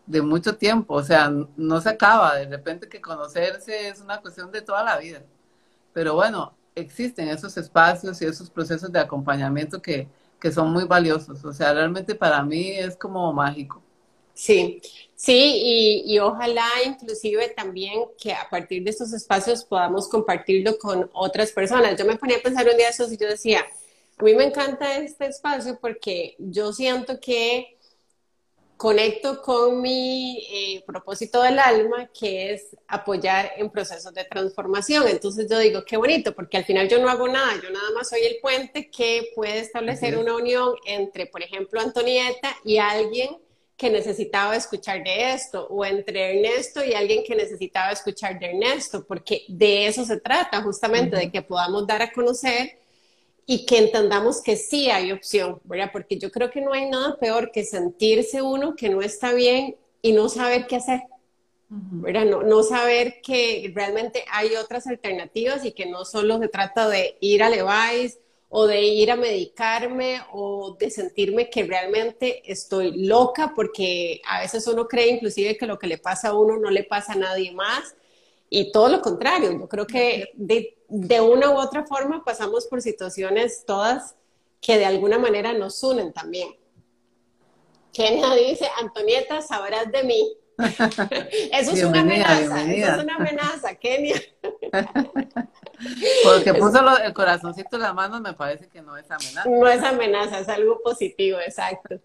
de 0.05 0.21
mucho 0.21 0.57
tiempo, 0.57 0.95
o 0.95 1.03
sea, 1.03 1.31
no 1.57 1.81
se 1.81 1.89
acaba, 1.89 2.35
de 2.35 2.47
repente 2.47 2.89
que 2.89 3.01
conocerse 3.01 3.89
es 3.89 4.01
una 4.01 4.21
cuestión 4.21 4.51
de 4.51 4.61
toda 4.61 4.83
la 4.83 4.97
vida. 4.97 5.23
Pero 5.93 6.15
bueno, 6.15 6.55
existen 6.75 7.27
esos 7.27 7.57
espacios 7.57 8.21
y 8.21 8.25
esos 8.25 8.49
procesos 8.49 8.91
de 8.91 8.99
acompañamiento 8.99 9.81
que, 9.81 10.07
que 10.39 10.51
son 10.51 10.71
muy 10.71 10.85
valiosos, 10.85 11.43
o 11.43 11.53
sea, 11.53 11.73
realmente 11.73 12.15
para 12.15 12.43
mí 12.43 12.71
es 12.71 12.95
como 12.95 13.31
mágico. 13.33 13.81
Sí, 14.33 14.81
sí, 15.15 16.03
y, 16.05 16.17
ojalá 16.19 16.65
inclusive 16.85 17.49
también 17.49 18.05
que 18.17 18.33
a 18.33 18.49
partir 18.49 18.83
de 18.83 18.89
estos 18.89 19.13
espacios 19.13 19.63
podamos 19.63 20.09
compartirlo 20.09 20.77
con 20.79 21.09
otras 21.13 21.51
personas. 21.51 21.97
Yo 21.97 22.05
me 22.05 22.15
ponía 22.15 22.37
a 22.37 22.41
pensar 22.41 22.67
un 22.67 22.77
día 22.77 22.89
eso 22.89 23.05
y 23.11 23.17
yo 23.17 23.27
decía, 23.27 23.63
a 24.17 24.23
mí 24.23 24.33
me 24.33 24.45
encanta 24.45 24.97
este 24.97 25.27
espacio 25.27 25.77
porque 25.79 26.35
yo 26.39 26.73
siento 26.73 27.19
que 27.19 27.77
conecto 28.81 29.43
con 29.43 29.79
mi 29.79 30.43
eh, 30.51 30.83
propósito 30.87 31.43
del 31.43 31.59
alma, 31.59 32.09
que 32.11 32.51
es 32.51 32.75
apoyar 32.87 33.51
en 33.57 33.69
procesos 33.69 34.11
de 34.11 34.23
transformación. 34.23 35.07
Entonces 35.07 35.47
yo 35.47 35.59
digo, 35.59 35.85
qué 35.85 35.97
bonito, 35.97 36.33
porque 36.33 36.57
al 36.57 36.65
final 36.65 36.89
yo 36.89 36.97
no 36.99 37.07
hago 37.07 37.27
nada, 37.27 37.53
yo 37.61 37.69
nada 37.69 37.91
más 37.93 38.09
soy 38.09 38.21
el 38.21 38.37
puente 38.41 38.89
que 38.89 39.33
puede 39.35 39.59
establecer 39.59 40.17
una 40.17 40.35
unión 40.35 40.73
entre, 40.87 41.27
por 41.27 41.43
ejemplo, 41.43 41.79
Antonieta 41.79 42.57
y 42.65 42.79
alguien 42.79 43.37
que 43.77 43.91
necesitaba 43.91 44.55
escuchar 44.55 45.03
de 45.03 45.33
esto, 45.33 45.67
o 45.69 45.85
entre 45.85 46.37
Ernesto 46.37 46.83
y 46.83 46.95
alguien 46.95 47.23
que 47.23 47.35
necesitaba 47.35 47.91
escuchar 47.91 48.39
de 48.39 48.47
Ernesto, 48.47 49.05
porque 49.05 49.43
de 49.47 49.85
eso 49.85 50.03
se 50.05 50.19
trata 50.19 50.63
justamente, 50.63 51.17
de 51.17 51.31
que 51.31 51.43
podamos 51.43 51.85
dar 51.85 52.01
a 52.01 52.11
conocer 52.11 52.80
y 53.45 53.65
que 53.65 53.77
entendamos 53.77 54.41
que 54.41 54.55
sí 54.55 54.89
hay 54.89 55.11
opción, 55.11 55.59
¿verdad? 55.63 55.89
Porque 55.91 56.17
yo 56.17 56.31
creo 56.31 56.49
que 56.49 56.61
no 56.61 56.73
hay 56.73 56.89
nada 56.89 57.17
peor 57.17 57.51
que 57.51 57.63
sentirse 57.63 58.41
uno 58.41 58.75
que 58.75 58.89
no 58.89 59.01
está 59.01 59.33
bien 59.33 59.75
y 60.01 60.13
no 60.13 60.29
saber 60.29 60.67
qué 60.67 60.77
hacer, 60.77 61.01
¿verdad? 61.69 62.25
No, 62.25 62.43
no 62.43 62.63
saber 62.63 63.21
que 63.21 63.71
realmente 63.73 64.23
hay 64.31 64.55
otras 64.55 64.87
alternativas 64.87 65.65
y 65.65 65.71
que 65.71 65.85
no 65.85 66.05
solo 66.05 66.39
se 66.39 66.47
trata 66.47 66.87
de 66.87 67.17
ir 67.19 67.43
a 67.43 67.49
Levi's 67.49 68.17
o 68.53 68.67
de 68.67 68.81
ir 68.81 69.09
a 69.09 69.15
medicarme 69.15 70.19
o 70.33 70.75
de 70.77 70.91
sentirme 70.91 71.49
que 71.49 71.63
realmente 71.63 72.41
estoy 72.51 73.05
loca, 73.07 73.53
porque 73.55 74.21
a 74.27 74.41
veces 74.41 74.67
uno 74.67 74.89
cree 74.89 75.07
inclusive 75.07 75.57
que 75.57 75.65
lo 75.65 75.79
que 75.79 75.87
le 75.87 75.97
pasa 75.97 76.29
a 76.29 76.37
uno 76.37 76.57
no 76.57 76.69
le 76.69 76.83
pasa 76.83 77.13
a 77.13 77.17
nadie 77.17 77.53
más 77.53 77.95
y 78.49 78.69
todo 78.73 78.89
lo 78.89 79.01
contrario. 79.01 79.53
Yo 79.53 79.69
creo 79.69 79.87
que 79.87 80.31
de, 80.33 80.77
de 80.93 81.21
una 81.21 81.51
u 81.51 81.57
otra 81.57 81.85
forma 81.85 82.23
pasamos 82.25 82.65
por 82.67 82.81
situaciones 82.81 83.63
todas 83.65 84.15
que 84.59 84.77
de 84.77 84.85
alguna 84.85 85.17
manera 85.17 85.53
nos 85.53 85.81
unen 85.83 86.11
también. 86.11 86.49
Kenia 87.93 88.35
dice, 88.35 88.67
Antonieta, 88.77 89.41
sabrás 89.41 89.89
de 89.89 90.03
mí. 90.03 90.37
eso 91.53 91.71
es 91.71 91.83
una 91.83 92.01
amenaza, 92.01 92.61
eso 92.63 92.91
es 92.91 93.03
una 93.03 93.15
amenaza, 93.15 93.73
Kenia. 93.75 94.21
Porque 96.23 96.53
puso 96.53 96.97
el 96.97 97.13
corazoncito 97.13 97.77
en 97.77 97.81
la 97.81 97.93
mano, 97.93 98.19
me 98.19 98.33
parece 98.33 98.67
que 98.67 98.81
no 98.81 98.97
es 98.97 99.09
amenaza. 99.09 99.49
No 99.49 99.67
es 99.67 99.81
amenaza, 99.81 100.39
es 100.39 100.49
algo 100.49 100.81
positivo, 100.83 101.39
exacto. 101.39 101.95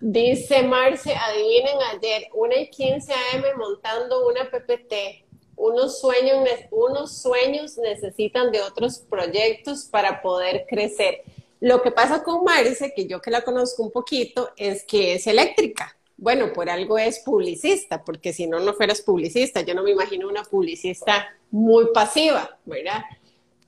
Dice 0.00 0.62
Marce, 0.62 1.14
adivinen 1.14 1.78
ayer, 1.92 2.28
una 2.32 2.56
y 2.56 2.70
15 2.70 3.12
AM 3.12 3.58
montando 3.58 4.28
una 4.28 4.48
PPT. 4.50 5.23
Unos 5.56 6.00
sueños, 6.00 6.48
unos 6.70 7.18
sueños 7.18 7.78
necesitan 7.78 8.50
de 8.50 8.60
otros 8.62 8.98
proyectos 8.98 9.84
para 9.84 10.22
poder 10.22 10.66
crecer. 10.68 11.22
Lo 11.60 11.82
que 11.82 11.90
pasa 11.90 12.22
con 12.22 12.44
Marce, 12.44 12.92
que 12.94 13.06
yo 13.06 13.20
que 13.20 13.30
la 13.30 13.42
conozco 13.42 13.82
un 13.82 13.90
poquito, 13.90 14.50
es 14.56 14.84
que 14.84 15.14
es 15.14 15.26
eléctrica 15.26 15.96
bueno, 16.16 16.52
por 16.52 16.70
algo 16.70 16.96
es 16.96 17.20
publicista, 17.20 18.04
porque 18.04 18.32
si 18.32 18.46
no, 18.46 18.60
no 18.60 18.74
fueras 18.74 19.02
publicista. 19.02 19.62
Yo 19.62 19.74
no 19.74 19.82
me 19.82 19.90
imagino 19.90 20.28
una 20.28 20.42
publicista 20.42 21.28
muy 21.50 21.92
pasiva, 21.92 22.58
¿verdad? 22.64 23.02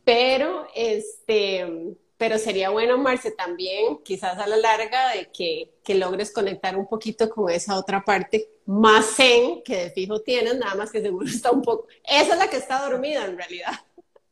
Pero, 0.04 0.68
este, 0.74 1.96
pero 2.16 2.38
sería 2.38 2.70
bueno, 2.70 2.96
Marce, 2.98 3.30
también, 3.30 3.98
quizás 4.02 4.38
a 4.38 4.46
la 4.46 4.56
larga, 4.56 5.10
de 5.10 5.30
que, 5.30 5.74
que 5.84 5.94
logres 5.94 6.32
conectar 6.32 6.76
un 6.76 6.86
poquito 6.86 7.28
con 7.28 7.50
esa 7.50 7.76
otra 7.78 8.04
parte 8.04 8.48
más 8.64 9.16
zen 9.16 9.62
que 9.62 9.76
de 9.76 9.90
fijo 9.90 10.20
tienes, 10.20 10.56
nada 10.56 10.74
más 10.74 10.90
que 10.90 11.02
seguro 11.02 11.26
está 11.28 11.50
un 11.50 11.62
poco. 11.62 11.86
Esa 12.04 12.32
es 12.32 12.38
la 12.38 12.48
que 12.48 12.56
está 12.56 12.88
dormida 12.88 13.24
en 13.24 13.36
realidad. 13.36 13.72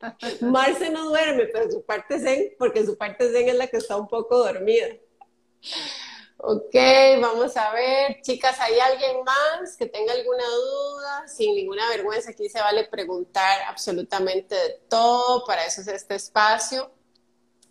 Marce 0.40 0.90
no 0.90 1.08
duerme, 1.08 1.46
pero 1.46 1.70
su 1.70 1.84
parte 1.84 2.18
zen, 2.18 2.54
porque 2.58 2.84
su 2.84 2.96
parte 2.96 3.30
zen 3.30 3.48
es 3.48 3.54
la 3.56 3.66
que 3.66 3.76
está 3.76 3.96
un 3.96 4.08
poco 4.08 4.38
dormida. 4.38 4.88
Ok, 6.36 6.74
vamos 7.20 7.56
a 7.56 7.72
ver. 7.72 8.20
Chicas, 8.20 8.60
¿hay 8.60 8.78
alguien 8.78 9.24
más 9.24 9.76
que 9.76 9.86
tenga 9.86 10.12
alguna 10.12 10.44
duda? 10.44 11.28
Sin 11.28 11.54
ninguna 11.54 11.88
vergüenza, 11.88 12.32
aquí 12.32 12.48
se 12.48 12.60
vale 12.60 12.84
preguntar 12.84 13.62
absolutamente 13.66 14.54
de 14.54 14.80
todo. 14.88 15.44
Para 15.46 15.64
eso 15.64 15.80
es 15.80 15.88
este 15.88 16.16
espacio. 16.16 16.90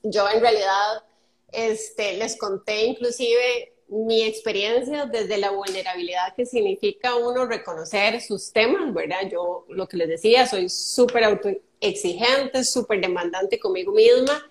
Yo 0.03 0.29
en 0.29 0.41
realidad 0.41 1.03
este, 1.51 2.17
les 2.17 2.37
conté 2.37 2.85
inclusive 2.85 3.73
mi 3.87 4.23
experiencia 4.23 5.05
desde 5.05 5.37
la 5.37 5.51
vulnerabilidad 5.51 6.33
que 6.35 6.45
significa 6.45 7.15
uno 7.15 7.45
reconocer 7.45 8.21
sus 8.21 8.51
temas, 8.51 8.93
¿verdad? 8.93 9.29
Yo 9.31 9.65
lo 9.69 9.87
que 9.87 9.97
les 9.97 10.07
decía, 10.07 10.47
soy 10.47 10.67
súper 10.69 11.23
autoexigente, 11.25 12.63
súper 12.63 13.01
demandante 13.01 13.59
conmigo 13.59 13.91
misma 13.93 14.43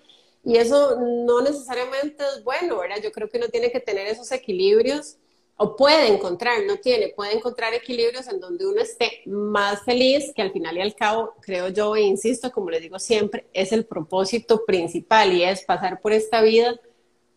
y 0.44 0.56
eso 0.56 0.96
no 1.00 1.40
necesariamente 1.40 2.24
es 2.36 2.42
bueno, 2.42 2.78
¿verdad? 2.78 2.96
Yo 3.02 3.12
creo 3.12 3.28
que 3.28 3.38
uno 3.38 3.48
tiene 3.48 3.70
que 3.70 3.80
tener 3.80 4.06
esos 4.06 4.30
equilibrios. 4.32 5.16
O 5.62 5.76
puede 5.76 6.08
encontrar, 6.08 6.64
no 6.66 6.78
tiene, 6.78 7.10
puede 7.14 7.36
encontrar 7.36 7.72
equilibrios 7.72 8.26
en 8.26 8.40
donde 8.40 8.66
uno 8.66 8.80
esté 8.80 9.22
más 9.26 9.84
feliz, 9.84 10.32
que 10.34 10.42
al 10.42 10.50
final 10.50 10.76
y 10.76 10.80
al 10.80 10.96
cabo, 10.96 11.34
creo 11.40 11.68
yo, 11.68 11.94
e 11.94 12.00
insisto, 12.00 12.50
como 12.50 12.68
les 12.68 12.82
digo 12.82 12.98
siempre, 12.98 13.46
es 13.52 13.70
el 13.70 13.84
propósito 13.84 14.64
principal 14.64 15.32
y 15.32 15.44
es 15.44 15.62
pasar 15.62 16.00
por 16.00 16.12
esta 16.12 16.42
vida 16.42 16.80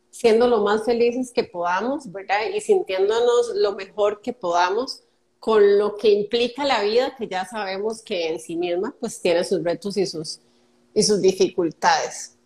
siendo 0.10 0.48
lo 0.48 0.64
más 0.64 0.86
felices 0.86 1.32
que 1.32 1.44
podamos, 1.44 2.12
¿verdad? 2.12 2.50
Y 2.52 2.62
sintiéndonos 2.62 3.52
lo 3.54 3.76
mejor 3.76 4.22
que 4.22 4.34
podamos 4.34 5.04
con 5.40 5.78
lo 5.78 5.96
que 5.96 6.10
implica 6.10 6.66
la 6.66 6.82
vida, 6.82 7.16
que 7.16 7.28
ya 7.28 7.46
sabemos 7.46 8.02
que 8.02 8.30
en 8.30 8.40
sí 8.40 8.56
misma 8.56 8.96
pues 9.00 9.22
tiene 9.22 9.44
sus 9.44 9.64
retos 9.64 9.98
y 9.98 10.08
sus, 10.08 10.40
y 10.96 11.04
sus 11.04 11.22
dificultades. 11.22 12.38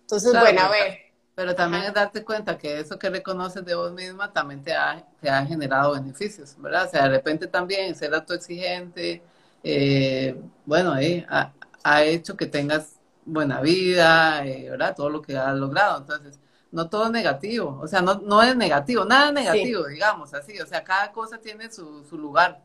Entonces, 0.00 0.32
bueno, 0.32 0.62
a 0.62 0.70
ver, 0.70 0.98
pero 1.40 1.54
también 1.54 1.84
es 1.84 1.94
darte 1.94 2.22
cuenta 2.22 2.58
que 2.58 2.80
eso 2.80 2.98
que 2.98 3.08
reconoces 3.08 3.64
de 3.64 3.74
vos 3.74 3.90
misma 3.94 4.30
también 4.30 4.62
te 4.62 4.74
ha, 4.74 5.02
te 5.22 5.30
ha 5.30 5.46
generado 5.46 5.94
beneficios, 5.94 6.54
¿verdad? 6.58 6.84
O 6.86 6.90
sea, 6.90 7.04
de 7.04 7.08
repente 7.08 7.46
también 7.46 7.94
ser 7.94 8.14
autoexigente, 8.14 9.22
eh, 9.64 10.38
bueno, 10.66 10.98
eh, 10.98 11.24
ha, 11.30 11.50
ha, 11.82 12.04
hecho 12.04 12.36
que 12.36 12.44
tengas 12.44 12.96
buena 13.24 13.62
vida, 13.62 14.44
eh, 14.44 14.68
¿verdad? 14.68 14.94
Todo 14.94 15.08
lo 15.08 15.22
que 15.22 15.34
has 15.34 15.56
logrado. 15.56 16.00
Entonces, 16.00 16.38
no 16.70 16.90
todo 16.90 17.06
es 17.06 17.10
negativo, 17.10 17.80
o 17.82 17.88
sea, 17.88 18.02
no, 18.02 18.16
no 18.16 18.42
es 18.42 18.54
negativo, 18.54 19.06
nada 19.06 19.28
es 19.28 19.32
negativo, 19.32 19.86
digamos 19.86 20.34
así, 20.34 20.60
o 20.60 20.66
sea, 20.66 20.84
cada 20.84 21.10
cosa 21.10 21.38
tiene 21.38 21.72
su, 21.72 22.04
su 22.04 22.18
lugar. 22.18 22.60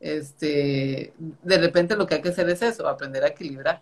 Este, 0.00 1.14
de 1.16 1.58
repente 1.58 1.94
lo 1.94 2.08
que 2.08 2.16
hay 2.16 2.22
que 2.22 2.30
hacer 2.30 2.50
es 2.50 2.60
eso, 2.60 2.88
aprender 2.88 3.22
a 3.22 3.28
equilibrar. 3.28 3.80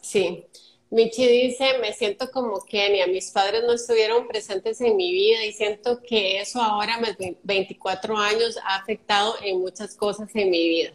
Sí. 0.00 0.46
Michi 0.90 1.26
dice, 1.26 1.78
me 1.80 1.92
siento 1.92 2.30
como 2.30 2.60
Kenia, 2.64 3.06
mis 3.06 3.30
padres 3.30 3.64
no 3.64 3.72
estuvieron 3.72 4.28
presentes 4.28 4.80
en 4.80 4.96
mi 4.96 5.12
vida 5.12 5.44
y 5.44 5.52
siento 5.52 6.00
que 6.00 6.40
eso 6.40 6.62
ahora, 6.62 6.98
mis 7.00 7.36
24 7.42 8.16
años, 8.16 8.56
ha 8.64 8.76
afectado 8.76 9.34
en 9.42 9.58
muchas 9.60 9.96
cosas 9.96 10.30
en 10.34 10.50
mi 10.50 10.68
vida. 10.68 10.92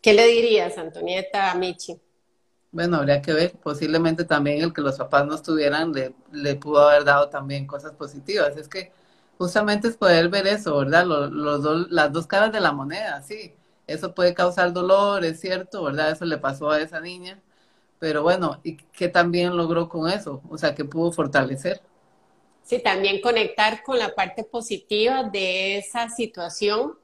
¿Qué 0.00 0.14
le 0.14 0.26
dirías, 0.26 0.78
Antonieta, 0.78 1.50
a 1.50 1.54
Michi? 1.54 1.98
Bueno, 2.72 2.96
habría 2.96 3.22
que 3.22 3.32
ver, 3.32 3.52
posiblemente 3.62 4.24
también 4.24 4.62
el 4.62 4.72
que 4.72 4.80
los 4.80 4.98
papás 4.98 5.26
no 5.26 5.34
estuvieran 5.36 5.92
le, 5.92 6.14
le 6.32 6.56
pudo 6.56 6.88
haber 6.88 7.04
dado 7.04 7.28
también 7.30 7.66
cosas 7.66 7.92
positivas. 7.92 8.56
Es 8.56 8.68
que 8.68 8.92
justamente 9.38 9.88
es 9.88 9.96
poder 9.96 10.28
ver 10.28 10.46
eso, 10.48 10.76
¿verdad? 10.78 11.06
Los, 11.06 11.30
los 11.30 11.90
las 11.90 12.12
dos 12.12 12.26
caras 12.26 12.52
de 12.52 12.60
la 12.60 12.72
moneda, 12.72 13.22
sí. 13.22 13.54
Eso 13.86 14.14
puede 14.14 14.34
causar 14.34 14.72
dolor, 14.72 15.24
es 15.24 15.40
cierto, 15.40 15.84
¿verdad? 15.84 16.10
Eso 16.12 16.24
le 16.24 16.38
pasó 16.38 16.70
a 16.70 16.80
esa 16.80 17.00
niña 17.00 17.40
pero 18.04 18.22
bueno, 18.22 18.60
¿y 18.62 18.76
qué 18.76 19.08
también 19.08 19.56
logró 19.56 19.88
con 19.88 20.10
eso? 20.10 20.42
O 20.50 20.58
sea, 20.58 20.74
que 20.74 20.84
pudo 20.84 21.10
fortalecer. 21.10 21.80
Sí, 22.62 22.78
también 22.80 23.22
conectar 23.22 23.82
con 23.82 23.98
la 23.98 24.14
parte 24.14 24.44
positiva 24.44 25.22
de 25.22 25.78
esa 25.78 26.10
situación 26.10 26.98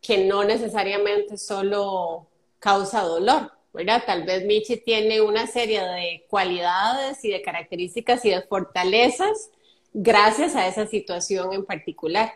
que 0.00 0.24
no 0.24 0.44
necesariamente 0.44 1.36
solo 1.36 2.28
causa 2.60 3.02
dolor, 3.02 3.50
¿verdad? 3.72 4.04
Tal 4.06 4.22
vez 4.22 4.44
Michi 4.44 4.76
tiene 4.76 5.20
una 5.20 5.48
serie 5.48 5.82
de 5.82 6.24
cualidades 6.30 7.24
y 7.24 7.30
de 7.30 7.42
características 7.42 8.24
y 8.24 8.30
de 8.30 8.42
fortalezas 8.42 9.50
gracias 9.92 10.54
a 10.54 10.68
esa 10.68 10.86
situación 10.86 11.54
en 11.54 11.64
particular. 11.64 12.34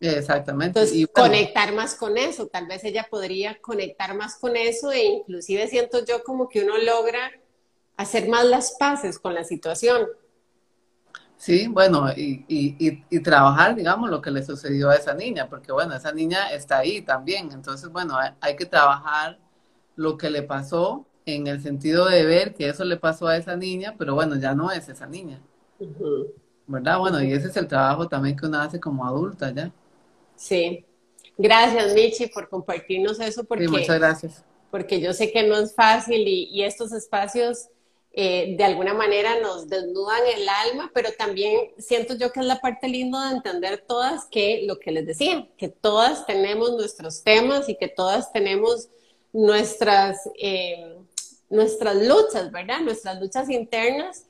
Exactamente. 0.00 0.80
Entonces, 0.80 1.06
conectar 1.12 1.74
más 1.74 1.94
con 1.94 2.16
eso, 2.16 2.46
tal 2.46 2.66
vez 2.66 2.82
ella 2.84 3.06
podría 3.10 3.60
conectar 3.60 4.14
más 4.14 4.36
con 4.36 4.56
eso 4.56 4.90
e 4.90 5.04
inclusive 5.04 5.68
siento 5.68 6.02
yo 6.06 6.24
como 6.24 6.48
que 6.48 6.64
uno 6.64 6.78
logra 6.78 7.30
hacer 8.00 8.28
más 8.28 8.46
las 8.46 8.76
paces 8.78 9.18
con 9.18 9.34
la 9.34 9.44
situación. 9.44 10.06
Sí, 11.36 11.68
bueno, 11.68 12.10
y, 12.16 12.44
y, 12.48 13.04
y, 13.08 13.20
trabajar, 13.20 13.74
digamos, 13.74 14.10
lo 14.10 14.20
que 14.20 14.30
le 14.30 14.42
sucedió 14.42 14.90
a 14.90 14.96
esa 14.96 15.14
niña, 15.14 15.48
porque 15.48 15.72
bueno, 15.72 15.94
esa 15.94 16.12
niña 16.12 16.50
está 16.50 16.78
ahí 16.78 17.02
también, 17.02 17.50
entonces, 17.52 17.90
bueno, 17.90 18.18
hay, 18.40 18.56
que 18.56 18.66
trabajar 18.66 19.38
lo 19.96 20.16
que 20.16 20.30
le 20.30 20.42
pasó 20.42 21.06
en 21.26 21.46
el 21.46 21.62
sentido 21.62 22.06
de 22.06 22.24
ver 22.24 22.54
que 22.54 22.68
eso 22.68 22.84
le 22.84 22.96
pasó 22.96 23.26
a 23.26 23.36
esa 23.36 23.56
niña, 23.56 23.94
pero 23.98 24.14
bueno, 24.14 24.36
ya 24.36 24.54
no 24.54 24.70
es 24.70 24.88
esa 24.88 25.06
niña. 25.06 25.40
¿Verdad? 26.66 26.98
Bueno, 26.98 27.22
y 27.22 27.32
ese 27.32 27.48
es 27.48 27.56
el 27.56 27.68
trabajo 27.68 28.08
también 28.08 28.36
que 28.36 28.46
uno 28.46 28.60
hace 28.60 28.80
como 28.80 29.06
adulta 29.06 29.50
ya. 29.50 29.70
Sí. 30.36 30.84
Gracias, 31.36 31.94
Michi, 31.94 32.26
por 32.26 32.48
compartirnos 32.48 33.18
eso. 33.20 33.44
Porque, 33.44 33.64
sí, 33.64 33.70
muchas 33.70 33.98
gracias. 33.98 34.44
Porque 34.70 35.00
yo 35.00 35.12
sé 35.12 35.32
que 35.32 35.46
no 35.46 35.56
es 35.56 35.74
fácil 35.74 36.26
y, 36.26 36.48
y 36.50 36.62
estos 36.62 36.92
espacios 36.92 37.68
eh, 38.12 38.56
de 38.56 38.64
alguna 38.64 38.92
manera 38.92 39.38
nos 39.38 39.68
desnudan 39.68 40.22
el 40.34 40.48
alma, 40.48 40.90
pero 40.92 41.12
también 41.12 41.70
siento 41.78 42.14
yo 42.16 42.32
que 42.32 42.40
es 42.40 42.46
la 42.46 42.60
parte 42.60 42.88
linda 42.88 43.28
de 43.28 43.36
entender 43.36 43.84
todas 43.86 44.24
que 44.26 44.64
lo 44.66 44.80
que 44.80 44.90
les 44.90 45.06
decía, 45.06 45.48
que 45.56 45.68
todas 45.68 46.26
tenemos 46.26 46.72
nuestros 46.72 47.22
temas 47.22 47.68
y 47.68 47.76
que 47.76 47.86
todas 47.86 48.32
tenemos 48.32 48.88
nuestras, 49.32 50.28
eh, 50.40 50.96
nuestras 51.48 51.94
luchas, 51.96 52.50
¿verdad? 52.50 52.80
Nuestras 52.80 53.20
luchas 53.20 53.48
internas, 53.48 54.26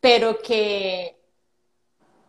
pero 0.00 0.38
que 0.42 1.16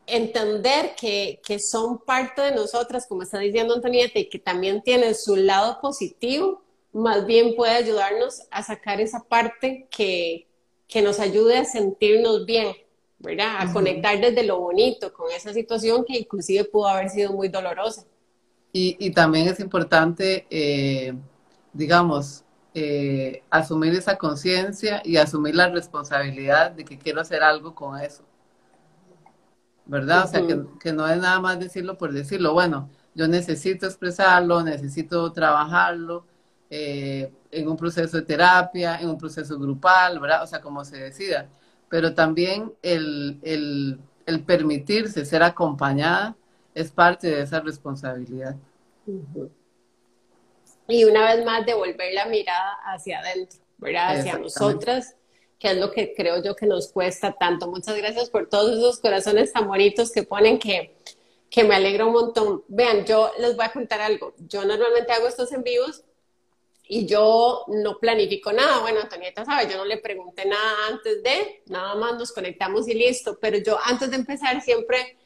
entender 0.07 0.95
que, 0.95 1.41
que 1.45 1.59
son 1.59 1.99
parte 1.99 2.41
de 2.43 2.55
nosotras, 2.55 3.07
como 3.07 3.23
está 3.23 3.39
diciendo 3.39 3.73
Antonieta, 3.73 4.19
y 4.19 4.29
que 4.29 4.39
también 4.39 4.81
tienen 4.81 5.15
su 5.15 5.35
lado 5.35 5.79
positivo, 5.81 6.63
más 6.93 7.25
bien 7.25 7.55
puede 7.55 7.73
ayudarnos 7.73 8.43
a 8.51 8.63
sacar 8.63 9.01
esa 9.01 9.21
parte 9.23 9.87
que, 9.91 10.47
que 10.93 11.01
nos 11.01 11.19
ayude 11.19 11.57
a 11.57 11.65
sentirnos 11.65 12.45
bien, 12.45 12.75
¿verdad? 13.17 13.55
A 13.57 13.73
conectar 13.73 14.21
desde 14.21 14.43
lo 14.43 14.59
bonito 14.59 15.11
con 15.11 15.31
esa 15.31 15.51
situación 15.51 16.05
que 16.05 16.19
inclusive 16.19 16.65
pudo 16.65 16.87
haber 16.87 17.09
sido 17.09 17.33
muy 17.33 17.47
dolorosa. 17.47 18.05
Y, 18.71 18.95
y 18.99 19.11
también 19.11 19.47
es 19.47 19.59
importante, 19.59 20.45
eh, 20.51 21.15
digamos, 21.73 22.43
eh, 22.75 23.41
asumir 23.49 23.95
esa 23.95 24.19
conciencia 24.19 25.01
y 25.03 25.17
asumir 25.17 25.55
la 25.55 25.69
responsabilidad 25.69 26.69
de 26.69 26.85
que 26.85 26.99
quiero 26.99 27.21
hacer 27.21 27.41
algo 27.41 27.73
con 27.73 27.99
eso. 27.99 28.23
¿Verdad? 29.87 30.25
O 30.25 30.27
sea, 30.27 30.45
que, 30.45 30.63
que, 30.79 30.93
no 30.93 31.07
es 31.07 31.17
nada 31.17 31.39
más 31.39 31.59
decirlo 31.59 31.97
por 31.97 32.13
decirlo. 32.13 32.53
Bueno, 32.53 32.89
yo 33.15 33.27
necesito 33.27 33.87
expresarlo, 33.87 34.61
necesito 34.61 35.31
trabajarlo, 35.33 36.27
eh, 36.75 37.31
en 37.51 37.67
un 37.67 37.77
proceso 37.77 38.17
de 38.17 38.23
terapia, 38.23 38.97
en 38.99 39.07
un 39.07 39.15
proceso 39.15 39.59
grupal, 39.59 40.19
¿verdad? 40.19 40.41
O 40.41 40.47
sea, 40.47 40.59
como 40.59 40.83
se 40.83 40.97
decida. 40.97 41.47
Pero 41.87 42.15
también 42.15 42.73
el, 42.81 43.39
el, 43.43 43.99
el 44.25 44.43
permitirse 44.43 45.23
ser 45.23 45.43
acompañada 45.43 46.35
es 46.73 46.89
parte 46.89 47.27
de 47.27 47.41
esa 47.43 47.59
responsabilidad. 47.59 48.55
Y 50.87 51.03
una 51.03 51.35
vez 51.35 51.45
más, 51.45 51.63
devolver 51.63 52.11
la 52.15 52.25
mirada 52.25 52.79
hacia 52.85 53.19
adentro, 53.19 53.59
¿verdad? 53.77 54.17
Hacia 54.17 54.39
nosotras, 54.39 55.15
que 55.59 55.69
es 55.69 55.77
lo 55.77 55.91
que 55.91 56.15
creo 56.17 56.41
yo 56.43 56.55
que 56.55 56.65
nos 56.65 56.91
cuesta 56.91 57.33
tanto. 57.33 57.67
Muchas 57.67 57.95
gracias 57.97 58.31
por 58.31 58.49
todos 58.49 58.71
esos 58.79 58.99
corazones 58.99 59.53
tan 59.53 59.67
bonitos 59.67 60.11
que 60.11 60.23
ponen 60.23 60.57
que, 60.57 60.97
que 61.51 61.63
me 61.65 61.75
alegra 61.75 62.07
un 62.07 62.13
montón. 62.13 62.63
Vean, 62.67 63.05
yo 63.05 63.29
les 63.37 63.55
voy 63.55 63.65
a 63.65 63.71
contar 63.71 64.01
algo. 64.01 64.33
Yo 64.39 64.65
normalmente 64.65 65.11
hago 65.13 65.27
estos 65.27 65.51
en 65.51 65.61
vivos 65.61 66.03
y 66.93 67.07
yo 67.07 67.65
no 67.69 67.97
planifico 67.97 68.53
nada. 68.53 68.81
Bueno, 68.81 68.99
Antonieta 69.01 69.43
sabe, 69.43 69.67
yo 69.67 69.77
no 69.77 69.85
le 69.85 69.97
pregunté 69.97 70.45
nada 70.45 70.89
antes 70.91 71.23
de, 71.23 71.63
nada 71.65 71.95
más 71.95 72.19
nos 72.19 72.31
conectamos 72.31 72.87
y 72.87 72.93
listo, 72.93 73.39
pero 73.41 73.57
yo 73.57 73.79
antes 73.83 74.11
de 74.11 74.17
empezar 74.17 74.61
siempre 74.61 75.17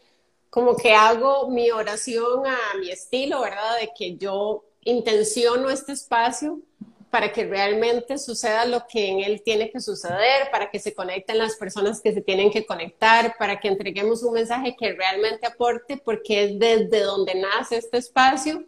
como 0.50 0.78
que 0.78 0.94
hago 0.94 1.50
mi 1.50 1.70
oración 1.70 2.48
a 2.48 2.78
mi 2.80 2.90
estilo, 2.90 3.42
¿verdad? 3.42 3.82
De 3.82 3.90
que 3.98 4.16
yo 4.16 4.64
intenciono 4.86 5.70
este 5.70 5.92
espacio 5.92 6.62
para 7.10 7.34
que 7.34 7.46
realmente 7.46 8.18
suceda 8.18 8.64
lo 8.64 8.88
que 8.88 9.10
en 9.10 9.20
él 9.20 9.42
tiene 9.44 9.70
que 9.70 9.82
suceder, 9.82 10.50
para 10.50 10.72
que 10.72 10.80
se 10.80 10.96
conecten 10.96 11.38
las 11.38 11.58
personas 11.58 12.00
que 12.00 12.14
se 12.14 12.22
tienen 12.22 12.50
que 12.50 12.66
conectar, 12.66 13.36
para 13.38 13.60
que 13.60 13.68
entreguemos 13.68 14.24
un 14.24 14.36
mensaje 14.36 14.74
que 14.80 14.94
realmente 14.94 15.46
aporte, 15.46 15.98
porque 15.98 16.46
es 16.46 16.60
desde 16.60 17.02
donde 17.02 17.36
nace 17.36 17.76
este 17.76 17.98
espacio 17.98 18.64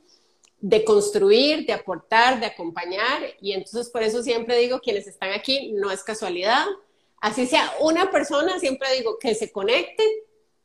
de 0.62 0.84
construir, 0.84 1.66
de 1.66 1.74
aportar, 1.74 2.40
de 2.40 2.46
acompañar. 2.46 3.22
Y 3.42 3.54
entonces 3.54 3.90
por 3.90 4.04
eso 4.04 4.24
siempre 4.24 4.58
digo, 4.58 4.80
quienes 4.80 5.08
están 5.08 5.32
aquí, 5.32 5.72
no 5.74 5.92
es 5.92 6.04
casualidad. 6.04 6.66
Así 7.22 7.46
sea 7.46 7.74
una 7.80 8.12
persona, 8.12 8.60
siempre 8.60 8.94
digo 8.98 9.18
que 9.20 9.36
se 9.36 9.52
conecte. 9.52 10.04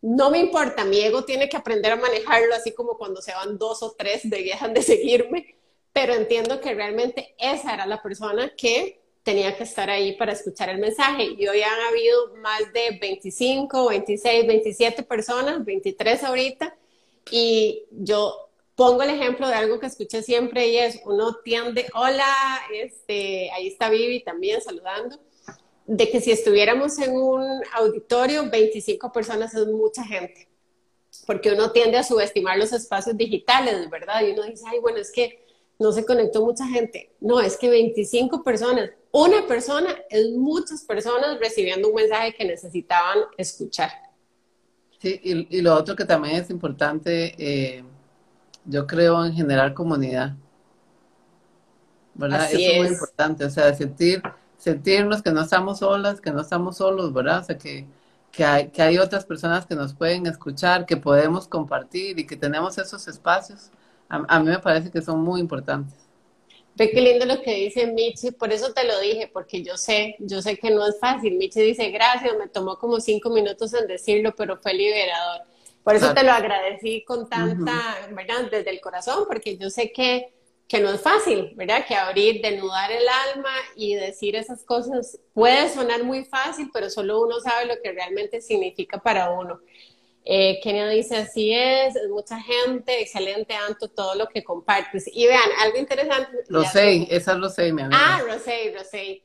No 0.00 0.30
me 0.30 0.38
importa, 0.38 0.84
mi 0.84 1.00
ego 1.00 1.24
tiene 1.24 1.48
que 1.48 1.56
aprender 1.56 1.92
a 1.92 1.96
manejarlo, 1.96 2.54
así 2.54 2.72
como 2.72 2.98
cuando 2.98 3.22
se 3.22 3.32
van 3.32 3.58
dos 3.58 3.82
o 3.82 3.92
tres, 3.96 4.28
dejan 4.28 4.74
de 4.74 4.82
seguirme, 4.82 5.56
pero 5.92 6.14
entiendo 6.14 6.60
que 6.60 6.74
realmente 6.74 7.34
esa 7.38 7.72
era 7.72 7.86
la 7.86 8.02
persona 8.02 8.52
que 8.56 9.00
tenía 9.22 9.56
que 9.56 9.64
estar 9.64 9.88
ahí 9.88 10.12
para 10.16 10.32
escuchar 10.32 10.68
el 10.68 10.78
mensaje. 10.78 11.34
Y 11.38 11.48
hoy 11.48 11.62
han 11.62 11.80
habido 11.88 12.34
más 12.36 12.72
de 12.72 12.98
25, 13.00 13.88
26, 13.88 14.46
27 14.46 15.02
personas, 15.04 15.64
23 15.64 16.24
ahorita, 16.24 16.76
y 17.30 17.84
yo 17.90 18.43
pongo 18.74 19.02
el 19.02 19.10
ejemplo 19.10 19.46
de 19.48 19.54
algo 19.54 19.78
que 19.78 19.86
escuché 19.86 20.22
siempre 20.22 20.68
y 20.68 20.78
es, 20.78 21.00
uno 21.04 21.36
tiende, 21.44 21.86
hola, 21.94 22.26
este, 22.72 23.50
ahí 23.52 23.68
está 23.68 23.88
Vivi 23.88 24.22
también 24.22 24.60
saludando, 24.60 25.18
de 25.86 26.10
que 26.10 26.20
si 26.20 26.30
estuviéramos 26.30 26.98
en 26.98 27.16
un 27.16 27.62
auditorio, 27.74 28.50
25 28.50 29.12
personas 29.12 29.54
es 29.54 29.66
mucha 29.66 30.04
gente. 30.04 30.48
porque 31.26 31.52
uno 31.52 31.70
tiende 31.70 31.96
a 31.96 32.02
subestimar 32.02 32.58
los 32.58 32.72
espacios 32.72 33.16
digitales, 33.16 33.88
¿verdad? 33.88 34.26
Y 34.26 34.32
uno 34.32 34.42
dice, 34.42 34.64
ay, 34.66 34.80
bueno, 34.80 34.98
es 34.98 35.12
que 35.12 35.44
no 35.78 35.92
se 35.92 36.04
conectó 36.04 36.44
mucha 36.44 36.66
gente. 36.66 37.12
No, 37.20 37.40
es 37.40 37.56
que 37.56 37.68
25 37.68 38.42
personas, 38.42 38.90
una 39.12 39.46
persona 39.46 39.96
es 40.10 40.30
muchas 40.30 40.82
personas 40.82 41.38
recibiendo 41.38 41.88
un 41.88 41.94
mensaje 41.94 42.34
que 42.34 42.44
necesitaban 42.44 43.20
escuchar. 43.38 43.90
Sí, 44.98 45.20
y, 45.22 45.60
lo 45.60 45.74
otro 45.74 45.94
que 45.94 46.04
también 46.04 46.36
es 46.36 46.50
importante, 46.50 47.34
eh, 47.38 47.84
yo 48.64 48.86
creo 48.86 49.24
en 49.24 49.34
generar 49.34 49.74
comunidad. 49.74 50.34
¿Verdad? 52.14 52.52
Eso 52.52 52.58
es. 52.58 52.78
muy 52.78 52.88
importante, 52.88 53.44
o 53.44 53.50
sea, 53.50 53.74
sentir, 53.74 54.22
sentirnos 54.56 55.20
que 55.22 55.32
no 55.32 55.42
estamos 55.42 55.80
solas, 55.80 56.20
que 56.20 56.30
no 56.30 56.40
estamos 56.40 56.76
solos, 56.76 57.12
¿verdad? 57.12 57.40
O 57.40 57.44
sea, 57.44 57.58
que, 57.58 57.86
que, 58.30 58.44
hay, 58.44 58.68
que 58.68 58.82
hay 58.82 58.98
otras 58.98 59.24
personas 59.24 59.66
que 59.66 59.74
nos 59.74 59.94
pueden 59.94 60.26
escuchar, 60.26 60.86
que 60.86 60.96
podemos 60.96 61.48
compartir 61.48 62.18
y 62.18 62.26
que 62.26 62.36
tenemos 62.36 62.78
esos 62.78 63.08
espacios 63.08 63.70
a, 64.08 64.40
mí 64.40 64.50
me 64.50 64.58
parece 64.58 64.90
que 64.90 65.02
son 65.02 65.20
muy 65.20 65.40
importantes. 65.40 65.94
Ve 66.76 66.90
qué 66.90 67.00
lindo 67.00 67.24
lo 67.24 67.40
que 67.40 67.54
dice 67.54 67.86
Michi, 67.86 68.32
por 68.32 68.52
eso 68.52 68.72
te 68.72 68.84
lo 68.84 68.98
dije, 68.98 69.30
porque 69.32 69.62
yo 69.62 69.76
sé, 69.76 70.16
yo 70.18 70.42
sé 70.42 70.58
que 70.58 70.70
no 70.70 70.86
es 70.86 70.98
fácil. 70.98 71.36
Michi 71.36 71.60
dice, 71.60 71.90
gracias, 71.90 72.32
me 72.38 72.48
tomó 72.48 72.76
como 72.78 73.00
cinco 73.00 73.30
minutos 73.30 73.72
en 73.74 73.86
decirlo, 73.86 74.34
pero 74.36 74.56
fue 74.56 74.74
liberador. 74.74 75.42
Por 75.84 75.94
eso 75.94 76.14
te 76.14 76.24
lo 76.24 76.32
agradecí 76.32 77.04
con 77.04 77.28
tanta, 77.28 78.08
¿verdad? 78.10 78.48
Desde 78.50 78.70
el 78.70 78.80
corazón, 78.80 79.24
porque 79.28 79.58
yo 79.58 79.68
sé 79.68 79.92
que, 79.92 80.32
que 80.66 80.80
no 80.80 80.90
es 80.90 81.00
fácil, 81.02 81.52
¿verdad? 81.56 81.84
Que 81.86 81.94
abrir, 81.94 82.40
denudar 82.40 82.90
el 82.90 83.04
alma 83.06 83.54
y 83.76 83.94
decir 83.94 84.34
esas 84.34 84.64
cosas 84.64 85.20
puede 85.34 85.68
sonar 85.68 86.02
muy 86.02 86.24
fácil, 86.24 86.70
pero 86.72 86.88
solo 86.88 87.20
uno 87.20 87.38
sabe 87.38 87.66
lo 87.66 87.74
que 87.82 87.92
realmente 87.92 88.40
significa 88.40 88.98
para 88.98 89.30
uno. 89.30 89.60
Eh, 90.24 90.58
Kenia 90.62 90.88
dice, 90.88 91.18
así 91.18 91.52
es, 91.52 91.94
es 91.96 92.08
mucha 92.08 92.40
gente, 92.40 93.02
excelente, 93.02 93.54
Anto, 93.54 93.88
todo 93.88 94.14
lo 94.14 94.26
que 94.26 94.42
compartes. 94.42 95.04
Y 95.12 95.26
vean, 95.26 95.50
algo 95.60 95.76
interesante. 95.76 96.44
Rosé, 96.48 97.06
esa 97.10 97.32
es 97.32 97.40
Rosé, 97.40 97.72
mi 97.74 97.82
amiga. 97.82 98.00
Ah, 98.02 98.22
Rosé, 98.26 98.74
Rosé. 98.74 99.22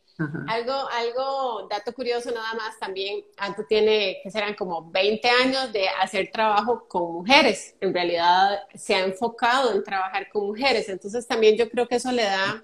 Algo, 0.48 0.74
algo, 0.74 1.68
dato 1.70 1.94
curioso 1.94 2.30
nada 2.32 2.54
más 2.54 2.78
también, 2.78 3.24
Anto 3.38 3.64
tiene, 3.66 4.20
que 4.22 4.30
serán 4.30 4.54
como 4.54 4.92
20 4.92 5.30
años 5.30 5.72
de 5.72 5.88
hacer 5.88 6.30
trabajo 6.32 6.88
con 6.88 7.14
mujeres. 7.14 7.76
En 7.80 7.94
realidad 7.94 8.60
se 8.76 8.96
ha 8.96 9.06
enfocado 9.06 9.72
en 9.72 9.84
trabajar 9.84 10.30
con 10.30 10.48
mujeres. 10.48 10.90
Entonces 10.90 11.26
también 11.26 11.56
yo 11.56 11.70
creo 11.70 11.88
que 11.88 11.96
eso 11.96 12.12
le 12.12 12.24
da 12.24 12.64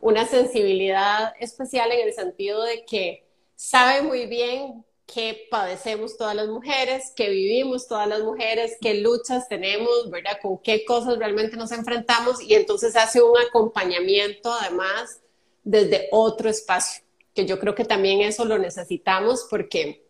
una 0.00 0.26
sensibilidad 0.26 1.32
especial 1.40 1.90
en 1.92 2.06
el 2.06 2.12
sentido 2.12 2.62
de 2.64 2.84
que 2.84 3.26
sabe 3.56 4.02
muy 4.02 4.26
bien 4.26 4.84
que 5.06 5.48
padecemos 5.50 6.16
todas 6.16 6.36
las 6.36 6.48
mujeres, 6.48 7.12
que 7.16 7.30
vivimos 7.30 7.88
todas 7.88 8.06
las 8.06 8.20
mujeres, 8.20 8.76
qué 8.80 8.94
luchas 8.94 9.48
tenemos, 9.48 10.08
¿verdad? 10.10 10.38
Con 10.40 10.58
qué 10.58 10.84
cosas 10.84 11.18
realmente 11.18 11.56
nos 11.56 11.72
enfrentamos 11.72 12.40
y 12.40 12.54
entonces 12.54 12.94
hace 12.94 13.20
un 13.22 13.36
acompañamiento 13.38 14.52
además 14.52 15.20
desde 15.62 16.08
otro 16.10 16.48
espacio, 16.48 17.02
que 17.34 17.46
yo 17.46 17.58
creo 17.58 17.74
que 17.74 17.84
también 17.84 18.20
eso 18.20 18.44
lo 18.44 18.58
necesitamos 18.58 19.46
porque, 19.48 20.04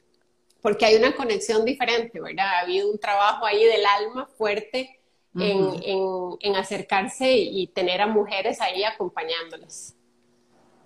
porque 0.60 0.86
hay 0.86 0.96
una 0.96 1.14
conexión 1.14 1.64
diferente, 1.64 2.20
¿verdad? 2.20 2.46
Ha 2.46 2.60
habido 2.60 2.90
un 2.90 2.98
trabajo 2.98 3.46
ahí 3.46 3.64
del 3.64 3.84
alma 3.84 4.26
fuerte 4.26 5.00
en, 5.38 6.36
en 6.40 6.56
acercarse 6.56 7.32
y 7.32 7.68
tener 7.68 8.00
a 8.00 8.06
mujeres 8.06 8.60
ahí 8.60 8.82
acompañándolas. 8.84 9.94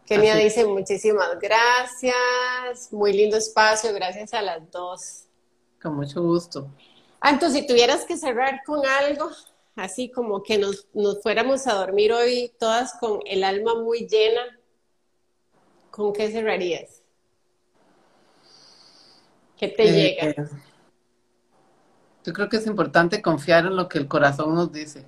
Kenia 0.07 0.37
dice 0.37 0.67
muchísimas 0.67 1.39
gracias, 1.41 2.93
muy 2.93 3.15
lindo 3.15 3.39
espacio, 3.39 3.93
gracias 3.95 4.35
a 4.35 4.43
las 4.43 4.71
dos. 4.71 5.25
Con 5.81 5.97
mucho 5.97 6.23
gusto. 6.23 6.71
Ah, 7.21 7.31
entonces, 7.31 7.61
si 7.61 7.67
tuvieras 7.67 8.05
que 8.05 8.19
cerrar 8.19 8.63
con 8.67 8.85
algo, 8.87 9.31
así 9.77 10.11
como 10.11 10.43
que 10.43 10.59
nos, 10.59 10.89
fuéramos 11.23 11.67
a 11.67 11.75
dormir 11.75 12.13
hoy 12.13 12.53
todas 12.59 12.95
con 12.99 13.21
el 13.27 13.45
alma 13.45 13.75
muy 13.75 14.07
llena, 14.07 14.43
¿con 15.91 16.13
qué 16.13 16.31
cerrarías? 16.31 17.03
¿Qué 19.57 19.69
te 19.69 19.85
eh, 19.85 20.17
llega? 20.27 20.51
Yo 22.25 22.33
creo 22.33 22.49
que 22.49 22.57
es 22.57 22.67
importante 22.67 23.21
confiar 23.21 23.67
en 23.67 23.77
lo 23.77 23.89
que 23.89 23.99
el 23.99 24.09
corazón 24.09 24.55
nos 24.55 24.73
dice 24.73 25.07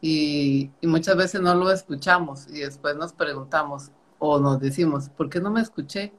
y, 0.00 0.70
muchas 0.82 1.16
veces 1.16 1.40
no 1.40 1.54
lo 1.54 1.70
escuchamos 1.70 2.46
y 2.48 2.60
después 2.60 2.96
nos 2.96 3.12
preguntamos 3.12 3.90
o 4.18 4.38
nos 4.38 4.60
decimos, 4.60 5.08
¿por 5.10 5.28
qué 5.28 5.40
no 5.40 5.50
me 5.50 5.60
escuché? 5.60 6.12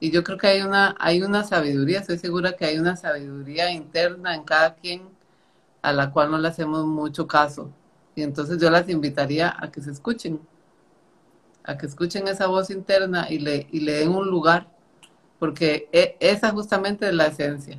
Y 0.00 0.10
yo 0.10 0.22
creo 0.24 0.38
que 0.38 0.48
hay 0.48 0.62
una, 0.62 0.94
hay 0.98 1.22
una 1.22 1.44
sabiduría, 1.44 2.00
estoy 2.00 2.18
segura 2.18 2.56
que 2.56 2.66
hay 2.66 2.78
una 2.78 2.96
sabiduría 2.96 3.70
interna 3.70 4.34
en 4.34 4.44
cada 4.44 4.74
quien 4.74 5.13
a 5.84 5.92
la 5.92 6.10
cual 6.10 6.30
no 6.30 6.38
le 6.38 6.48
hacemos 6.48 6.86
mucho 6.86 7.26
caso. 7.26 7.70
Y 8.14 8.22
entonces 8.22 8.58
yo 8.58 8.70
las 8.70 8.88
invitaría 8.88 9.54
a 9.58 9.70
que 9.70 9.82
se 9.82 9.90
escuchen, 9.90 10.40
a 11.62 11.76
que 11.76 11.84
escuchen 11.84 12.26
esa 12.26 12.46
voz 12.46 12.70
interna 12.70 13.26
y 13.28 13.38
le, 13.38 13.66
y 13.70 13.80
le 13.80 13.92
den 13.92 14.08
un 14.08 14.28
lugar, 14.28 14.66
porque 15.38 15.90
e, 15.92 16.16
esa 16.20 16.52
justamente 16.52 17.06
es 17.06 17.12
la 17.12 17.26
esencia. 17.26 17.78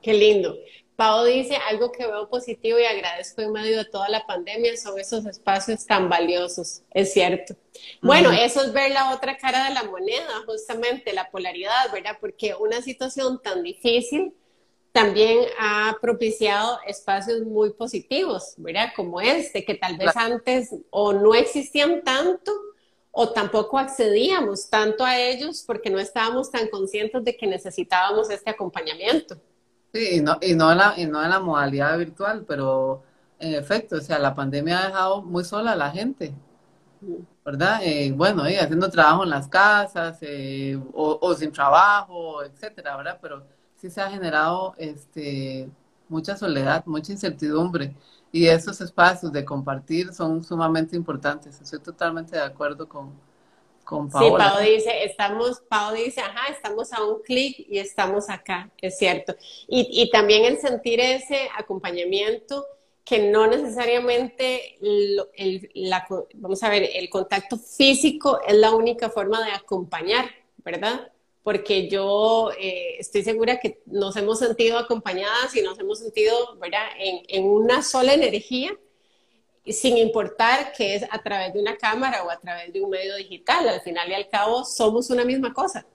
Qué 0.00 0.14
lindo. 0.14 0.56
Pau 0.96 1.26
dice, 1.26 1.56
algo 1.68 1.92
que 1.92 2.06
veo 2.06 2.26
positivo 2.28 2.78
y 2.78 2.84
agradezco 2.84 3.42
en 3.42 3.52
medio 3.52 3.76
de 3.76 3.84
toda 3.84 4.08
la 4.08 4.24
pandemia 4.26 4.74
son 4.78 4.98
esos 4.98 5.26
espacios 5.26 5.84
tan 5.84 6.08
valiosos, 6.08 6.82
es 6.90 7.12
cierto. 7.12 7.54
Bueno, 8.00 8.32
eso 8.32 8.62
es 8.62 8.72
ver 8.72 8.92
la 8.92 9.14
otra 9.14 9.36
cara 9.36 9.68
de 9.68 9.74
la 9.74 9.82
moneda, 9.82 10.42
justamente 10.46 11.12
la 11.12 11.30
polaridad, 11.30 11.92
¿verdad? 11.92 12.16
Porque 12.18 12.54
una 12.54 12.80
situación 12.80 13.42
tan 13.42 13.62
difícil 13.62 14.34
también 14.92 15.46
ha 15.58 15.96
propiciado 16.00 16.78
espacios 16.86 17.40
muy 17.42 17.72
positivos, 17.72 18.54
¿verdad? 18.58 18.90
Como 18.94 19.20
este, 19.20 19.64
que 19.64 19.74
tal 19.74 19.96
vez 19.96 20.14
antes 20.16 20.74
o 20.90 21.14
no 21.14 21.34
existían 21.34 22.02
tanto 22.02 22.52
o 23.10 23.30
tampoco 23.30 23.78
accedíamos 23.78 24.68
tanto 24.68 25.04
a 25.04 25.18
ellos 25.18 25.64
porque 25.66 25.90
no 25.90 25.98
estábamos 25.98 26.50
tan 26.50 26.68
conscientes 26.68 27.24
de 27.24 27.36
que 27.36 27.46
necesitábamos 27.46 28.30
este 28.30 28.50
acompañamiento. 28.50 29.36
Sí, 29.92 30.16
y 30.16 30.20
no, 30.20 30.38
y 30.40 30.54
no, 30.54 30.72
en 30.72 30.78
la, 30.78 30.94
y 30.96 31.06
no 31.06 31.22
en 31.22 31.30
la 31.30 31.40
modalidad 31.40 31.98
virtual, 31.98 32.44
pero 32.46 33.02
en 33.38 33.54
efecto, 33.54 33.96
o 33.96 34.00
sea, 34.00 34.18
la 34.18 34.34
pandemia 34.34 34.78
ha 34.78 34.86
dejado 34.88 35.22
muy 35.22 35.44
sola 35.44 35.72
a 35.72 35.76
la 35.76 35.90
gente, 35.90 36.32
¿verdad? 37.44 37.80
Eh, 37.82 38.12
bueno, 38.14 38.46
eh, 38.46 38.58
haciendo 38.58 38.88
trabajo 38.90 39.24
en 39.24 39.30
las 39.30 39.48
casas 39.48 40.18
eh, 40.22 40.78
o, 40.94 41.34
sin 41.34 41.52
trabajo, 41.52 42.42
etcétera, 42.42 42.96
¿verdad? 42.96 43.18
Pero 43.20 43.44
sí 43.82 43.90
se 43.90 44.00
ha 44.00 44.08
generado 44.08 44.76
este, 44.78 45.68
mucha 46.08 46.36
soledad, 46.36 46.86
mucha 46.86 47.10
incertidumbre 47.10 47.92
y 48.30 48.46
esos 48.46 48.80
espacios 48.80 49.32
de 49.32 49.44
compartir 49.44 50.14
son 50.14 50.44
sumamente 50.44 50.94
importantes. 50.94 51.60
Estoy 51.60 51.80
totalmente 51.80 52.36
de 52.36 52.42
acuerdo 52.42 52.88
con, 52.88 53.10
Sí, 53.84 54.30
Pau 54.38 54.60
dice, 54.62 55.04
estamos, 55.04 55.60
Pau 55.68 55.92
dice, 55.92 56.22
ajá, 56.22 56.50
estamos 56.50 56.92
a 56.94 57.04
un 57.04 57.20
clic 57.20 57.66
y 57.68 57.78
estamos 57.78 58.30
acá, 58.30 58.70
es 58.80 58.96
cierto. 58.96 59.34
Y, 59.68 59.86
y, 59.90 60.08
también 60.08 60.46
el 60.46 60.58
sentir 60.58 60.98
ese 60.98 61.50
acompañamiento 61.58 62.64
que 63.04 63.30
no 63.30 63.48
necesariamente, 63.48 64.78
el, 64.80 65.68
la, 65.74 66.06
vamos 66.36 66.62
a 66.62 66.70
ver, 66.70 66.88
el 66.94 67.10
contacto 67.10 67.58
físico 67.58 68.40
es 68.46 68.56
la 68.56 68.70
única 68.70 69.10
forma 69.10 69.44
de 69.44 69.50
acompañar, 69.50 70.30
¿verdad? 70.64 71.11
Porque 71.42 71.88
yo 71.88 72.50
eh, 72.58 72.96
estoy 72.98 73.22
segura 73.22 73.58
que 73.58 73.82
nos 73.86 74.16
hemos 74.16 74.38
sentido 74.38 74.78
acompañadas 74.78 75.54
y 75.56 75.62
nos 75.62 75.78
hemos 75.78 75.98
sentido, 75.98 76.56
¿verdad?, 76.60 76.86
en, 76.98 77.22
en 77.28 77.44
una 77.44 77.82
sola 77.82 78.14
energía 78.14 78.76
sin 79.66 79.96
importar 79.96 80.72
que 80.76 80.96
es 80.96 81.04
a 81.08 81.22
través 81.22 81.52
de 81.52 81.60
una 81.60 81.76
cámara 81.76 82.24
o 82.24 82.30
a 82.30 82.38
través 82.38 82.72
de 82.72 82.80
un 82.80 82.90
medio 82.90 83.14
digital, 83.16 83.68
al 83.68 83.80
final 83.80 84.08
y 84.08 84.14
al 84.14 84.28
cabo 84.28 84.64
somos 84.64 85.10
una 85.10 85.24
misma 85.24 85.52
cosa. 85.52 85.86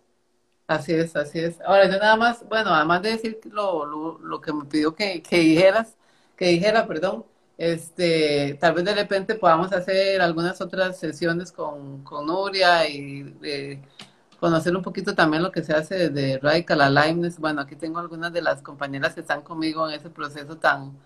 Así 0.67 0.93
es, 0.93 1.15
así 1.15 1.39
es. 1.39 1.59
Ahora 1.61 1.85
yo 1.85 1.97
nada 1.97 2.15
más, 2.15 2.47
bueno, 2.47 2.73
además 2.73 3.01
de 3.01 3.11
decir 3.11 3.39
lo, 3.51 3.85
lo, 4.19 4.41
que 4.41 4.53
me 4.53 4.65
pidió 4.65 4.93
que, 4.93 5.21
que, 5.21 5.39
dijeras, 5.39 5.95
que 6.35 6.47
dijera, 6.47 6.85
perdón, 6.85 7.25
este, 7.57 8.57
tal 8.59 8.73
vez 8.73 8.85
de 8.85 8.93
repente 8.93 9.35
podamos 9.35 9.71
hacer 9.71 10.21
algunas 10.21 10.59
otras 10.61 10.99
sesiones 10.99 11.51
con, 11.51 12.03
con 12.03 12.27
Nuria 12.27 12.87
y 12.87 13.33
conocer 14.39 14.75
un 14.75 14.83
poquito 14.83 15.15
también 15.15 15.43
lo 15.43 15.51
que 15.51 15.63
se 15.63 15.73
hace 15.73 16.09
desde 16.09 16.39
Radical 16.39 16.81
Aliveness. 16.81 17.39
Bueno, 17.39 17.61
aquí 17.61 17.75
tengo 17.75 17.99
algunas 17.99 18.31
de 18.33 18.41
las 18.41 18.61
compañeras 18.61 19.13
que 19.13 19.21
están 19.21 19.41
conmigo 19.41 19.87
en 19.87 19.95
ese 19.95 20.09
proceso 20.09 20.57
tan, 20.57 20.97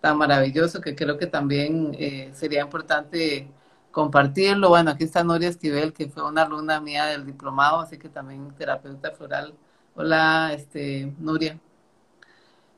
tan 0.00 0.16
maravilloso 0.18 0.80
que 0.80 0.94
creo 0.94 1.18
que 1.18 1.26
también 1.26 1.94
eh, 1.98 2.30
sería 2.34 2.62
importante 2.62 3.50
compartirlo. 3.90 4.70
Bueno, 4.70 4.90
aquí 4.92 5.04
está 5.04 5.24
Noria 5.24 5.48
Esquivel, 5.48 5.92
que 5.92 6.08
fue 6.08 6.24
una 6.24 6.42
alumna 6.42 6.80
mía 6.80 7.06
del 7.06 7.26
diplomado, 7.26 7.80
así 7.80 7.98
que 7.98 8.08
también 8.08 8.54
terapeuta 8.56 9.12
floral. 9.12 9.54
Hola, 9.94 10.52
este, 10.54 11.12
Nuria. 11.18 11.58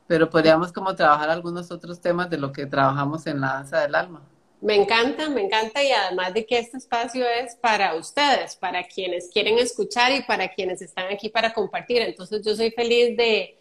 Pero 0.07 0.29
podríamos 0.29 0.73
como 0.73 0.95
trabajar 0.95 1.31
algunos 1.31 1.71
otros 1.71 2.01
temas 2.01 2.29
de 2.31 2.39
lo 2.39 2.53
que 2.53 2.67
trabajamos 2.67 3.27
en 3.27 3.41
la 3.41 3.55
danza 3.55 3.81
del 3.81 3.95
alma. 3.95 4.23
Me 4.61 4.75
encanta, 4.75 5.31
me 5.31 5.41
encanta 5.41 5.83
y 5.83 5.91
además 5.91 6.35
de 6.35 6.45
que 6.45 6.59
este 6.59 6.77
espacio 6.77 7.27
es 7.27 7.55
para 7.57 7.95
ustedes, 7.95 8.57
para 8.57 8.87
quienes 8.87 9.31
quieren 9.31 9.59
escuchar 9.59 10.13
y 10.13 10.23
para 10.25 10.53
quienes 10.53 10.83
están 10.83 11.11
aquí 11.11 11.31
para 11.31 11.55
compartir. 11.55 12.03
Entonces 12.03 12.43
yo 12.45 12.55
soy 12.55 12.71
feliz 12.71 13.17
de, 13.17 13.57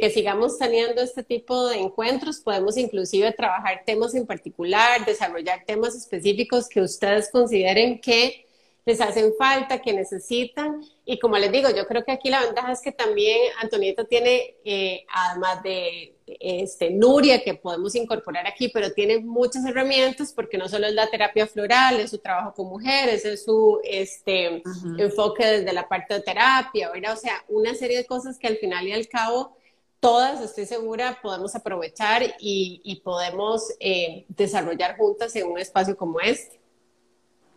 que 0.00 0.10
sigamos 0.10 0.58
teniendo 0.58 1.02
este 1.02 1.22
tipo 1.22 1.68
de 1.68 1.76
encuentros. 1.76 2.40
Podemos 2.40 2.78
inclusive 2.78 3.30
trabajar 3.32 3.82
temas 3.84 4.14
en 4.14 4.26
particular, 4.26 5.04
desarrollar 5.04 5.64
temas 5.66 5.94
específicos 5.94 6.66
que 6.66 6.80
ustedes 6.80 7.30
consideren 7.30 8.00
que 8.00 8.46
les 8.86 9.02
hacen 9.02 9.34
falta, 9.36 9.82
que 9.82 9.92
necesitan. 9.92 10.82
Y 11.04 11.18
como 11.18 11.36
les 11.36 11.52
digo, 11.52 11.68
yo 11.76 11.86
creo 11.86 12.04
que 12.04 12.12
aquí 12.12 12.30
la 12.30 12.40
ventaja 12.40 12.72
es 12.72 12.80
que 12.80 12.92
también 12.92 13.38
Antonieta 13.60 14.04
tiene, 14.04 14.54
eh, 14.64 15.04
además 15.12 15.62
de 15.62 16.17
este, 16.40 16.90
Nuria, 16.90 17.42
que 17.42 17.54
podemos 17.54 17.94
incorporar 17.94 18.46
aquí, 18.46 18.68
pero 18.68 18.92
tiene 18.92 19.18
muchas 19.18 19.64
herramientas 19.64 20.32
porque 20.32 20.58
no 20.58 20.68
solo 20.68 20.86
es 20.86 20.94
la 20.94 21.08
terapia 21.08 21.46
floral, 21.46 22.00
es 22.00 22.10
su 22.10 22.18
trabajo 22.18 22.54
con 22.54 22.68
mujeres, 22.68 23.24
es 23.24 23.44
su 23.44 23.80
este, 23.84 24.62
enfoque 24.98 25.46
desde 25.46 25.72
la 25.72 25.88
parte 25.88 26.14
de 26.14 26.20
terapia, 26.20 26.90
¿verdad? 26.90 27.14
O 27.14 27.20
sea, 27.20 27.44
una 27.48 27.74
serie 27.74 27.98
de 27.98 28.06
cosas 28.06 28.38
que 28.38 28.46
al 28.46 28.56
final 28.56 28.86
y 28.86 28.92
al 28.92 29.08
cabo 29.08 29.56
todas, 30.00 30.40
estoy 30.40 30.66
segura, 30.66 31.18
podemos 31.22 31.54
aprovechar 31.54 32.22
y, 32.38 33.00
podemos 33.04 33.64
eh, 33.80 34.24
desarrollar 34.28 34.96
juntas 34.96 35.34
en 35.36 35.46
un 35.46 35.58
espacio 35.58 35.96
como 35.96 36.20
este. 36.20 36.58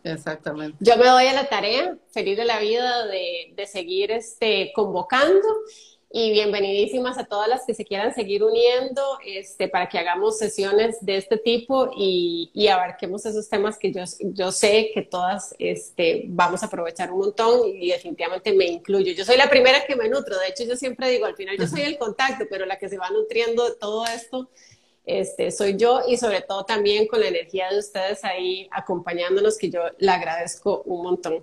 Exactamente. 0.04 0.76
Yo 0.80 0.96
me 0.96 1.06
doy 1.06 1.26
a 1.26 1.32
la 1.32 1.48
tarea, 1.48 1.96
feliz 2.10 2.36
de 2.36 2.44
la 2.44 2.58
vida, 2.58 3.06
de, 3.06 3.52
de 3.54 3.66
seguir 3.66 4.10
este, 4.10 4.72
convocando 4.74 5.46
y 6.14 6.30
bienvenidísimas 6.30 7.16
a 7.16 7.24
todas 7.24 7.48
las 7.48 7.64
que 7.64 7.72
se 7.72 7.86
quieran 7.86 8.14
seguir 8.14 8.44
uniendo 8.44 9.02
este, 9.24 9.66
para 9.68 9.88
que 9.88 9.98
hagamos 9.98 10.36
sesiones 10.38 10.98
de 11.00 11.16
este 11.16 11.38
tipo 11.38 11.90
y, 11.96 12.50
abarquemos 12.68 13.26
esos 13.26 13.48
temas 13.48 13.78
que 13.78 13.92
yo, 13.92 14.02
yo 14.20 14.52
sé 14.52 14.90
que 14.94 15.02
todas 15.02 15.54
este, 15.58 16.24
vamos 16.28 16.62
a 16.62 16.66
aprovechar 16.66 17.10
un 17.10 17.18
montón 17.18 17.68
y 17.68 17.90
definitivamente 17.90 18.52
me 18.52 18.66
incluyo. 18.66 19.12
Yo 19.12 19.24
soy 19.24 19.36
la 19.36 19.50
primera 19.50 19.84
que 19.86 19.96
me 19.96 20.08
nutro, 20.08 20.38
de 20.38 20.48
hecho 20.48 20.64
yo 20.64 20.76
siempre 20.76 21.08
digo, 21.10 21.26
al 21.26 21.36
final 21.36 21.56
yo 21.58 21.66
soy 21.66 21.82
el 21.82 21.98
contacto, 21.98 22.44
pero 22.48 22.66
la 22.66 22.78
que 22.78 22.88
se 22.88 22.98
va 22.98 23.10
nutriendo 23.10 23.68
de 23.68 23.74
todo 23.76 24.04
esto 24.06 24.48
este, 25.04 25.50
soy 25.50 25.76
yo 25.76 26.02
y 26.06 26.16
sobre 26.16 26.42
todo 26.42 26.64
también 26.64 27.08
con 27.08 27.20
la 27.20 27.28
energía 27.28 27.70
de 27.70 27.78
ustedes 27.78 28.24
ahí 28.24 28.68
acompañándonos, 28.70 29.58
que 29.58 29.70
yo 29.70 29.80
le 29.98 30.10
agradezco 30.10 30.82
un 30.84 31.02
montón. 31.02 31.42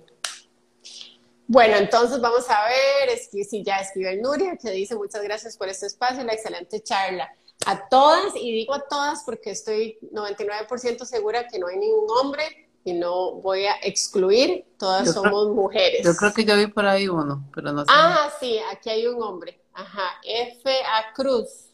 Bueno, 1.52 1.78
entonces 1.78 2.22
vamos 2.22 2.48
a 2.48 2.64
ver 2.68 3.18
si 3.18 3.64
ya 3.64 3.78
escribe 3.78 4.12
el 4.12 4.22
Nuria, 4.22 4.56
que 4.56 4.70
dice 4.70 4.96
muchas 4.96 5.24
gracias 5.24 5.58
por 5.58 5.68
este 5.68 5.88
espacio, 5.88 6.24
la 6.24 6.34
excelente 6.34 6.80
charla. 6.84 7.28
A 7.66 7.90
todas, 7.90 8.36
y 8.36 8.52
digo 8.52 8.76
a 8.76 8.88
todas 8.88 9.24
porque 9.24 9.50
estoy 9.50 9.98
99% 10.14 11.06
segura 11.06 11.48
que 11.48 11.58
no 11.58 11.66
hay 11.66 11.78
ningún 11.78 12.06
hombre 12.22 12.70
y 12.84 12.94
no 12.94 13.32
voy 13.32 13.66
a 13.66 13.78
excluir, 13.82 14.64
todas 14.78 15.12
somos 15.12 15.50
mujeres. 15.50 16.06
Yo 16.06 16.16
creo 16.16 16.34
que 16.36 16.46
yo 16.46 16.56
vi 16.56 16.68
por 16.68 16.86
ahí 16.86 17.10
uno, 17.10 17.44
pero 17.56 17.74
no 17.74 17.82
sé. 17.82 17.88
Ah, 17.90 18.32
sí, 18.40 18.60
aquí 18.72 18.92
hay 18.92 19.08
un 19.08 19.20
hombre. 19.24 19.60
Ajá, 19.74 20.20
F. 20.24 20.70
A. 20.70 21.14
Cruz, 21.16 21.72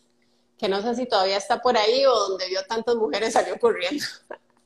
que 0.58 0.70
no 0.70 0.82
sé 0.82 0.96
si 0.96 1.06
todavía 1.06 1.36
está 1.36 1.62
por 1.62 1.76
ahí 1.76 2.06
o 2.06 2.16
donde 2.30 2.48
vio 2.48 2.66
tantas 2.66 2.96
mujeres 2.96 3.34
salió 3.34 3.60
corriendo. 3.60 4.06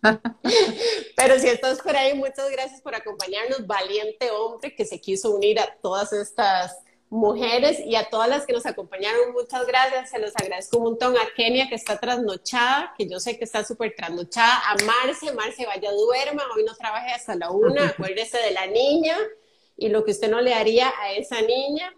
Pero 1.16 1.40
si 1.40 1.48
estás 1.48 1.80
por 1.82 1.96
ahí, 1.96 2.14
muchas 2.14 2.50
gracias 2.52 2.82
por 2.82 2.96
acompañarnos, 2.96 3.68
valiente 3.68 4.32
hombre 4.32 4.76
que 4.76 4.86
se 4.86 5.00
quiso 5.00 5.32
unir 5.32 5.60
a 5.60 5.76
todas 5.82 6.14
estas 6.14 6.78
mujeres 7.10 7.80
y 7.80 7.96
a 7.96 8.10
todas 8.10 8.30
las 8.30 8.46
que 8.46 8.54
nos 8.54 8.66
acompañaron, 8.66 9.32
muchas 9.34 9.66
gracias, 9.66 10.12
se 10.12 10.20
los 10.20 10.32
agradezco 10.36 10.78
un 10.78 10.84
montón. 10.84 11.18
A 11.18 11.34
Kenia 11.36 11.68
que 11.68 11.76
está 11.76 12.00
trasnochada, 12.00 12.94
que 12.98 13.08
yo 13.10 13.20
sé 13.20 13.38
que 13.38 13.46
está 13.46 13.64
súper 13.64 13.96
trasnochada, 13.96 14.62
a 14.70 14.76
Marce, 14.86 15.34
Marce 15.34 15.66
vaya 15.66 15.92
duerma, 15.92 16.44
hoy 16.56 16.64
no 16.64 16.76
trabaje 16.76 17.12
hasta 17.12 17.36
la 17.36 17.50
una, 17.52 17.88
acuérdese 17.90 18.38
de 18.38 18.52
la 18.52 18.68
niña 18.68 19.18
y 19.76 19.90
lo 19.90 20.04
que 20.04 20.12
usted 20.12 20.30
no 20.30 20.42
le 20.42 20.54
haría 20.54 20.94
a 21.02 21.14
esa 21.14 21.42
niña. 21.42 21.92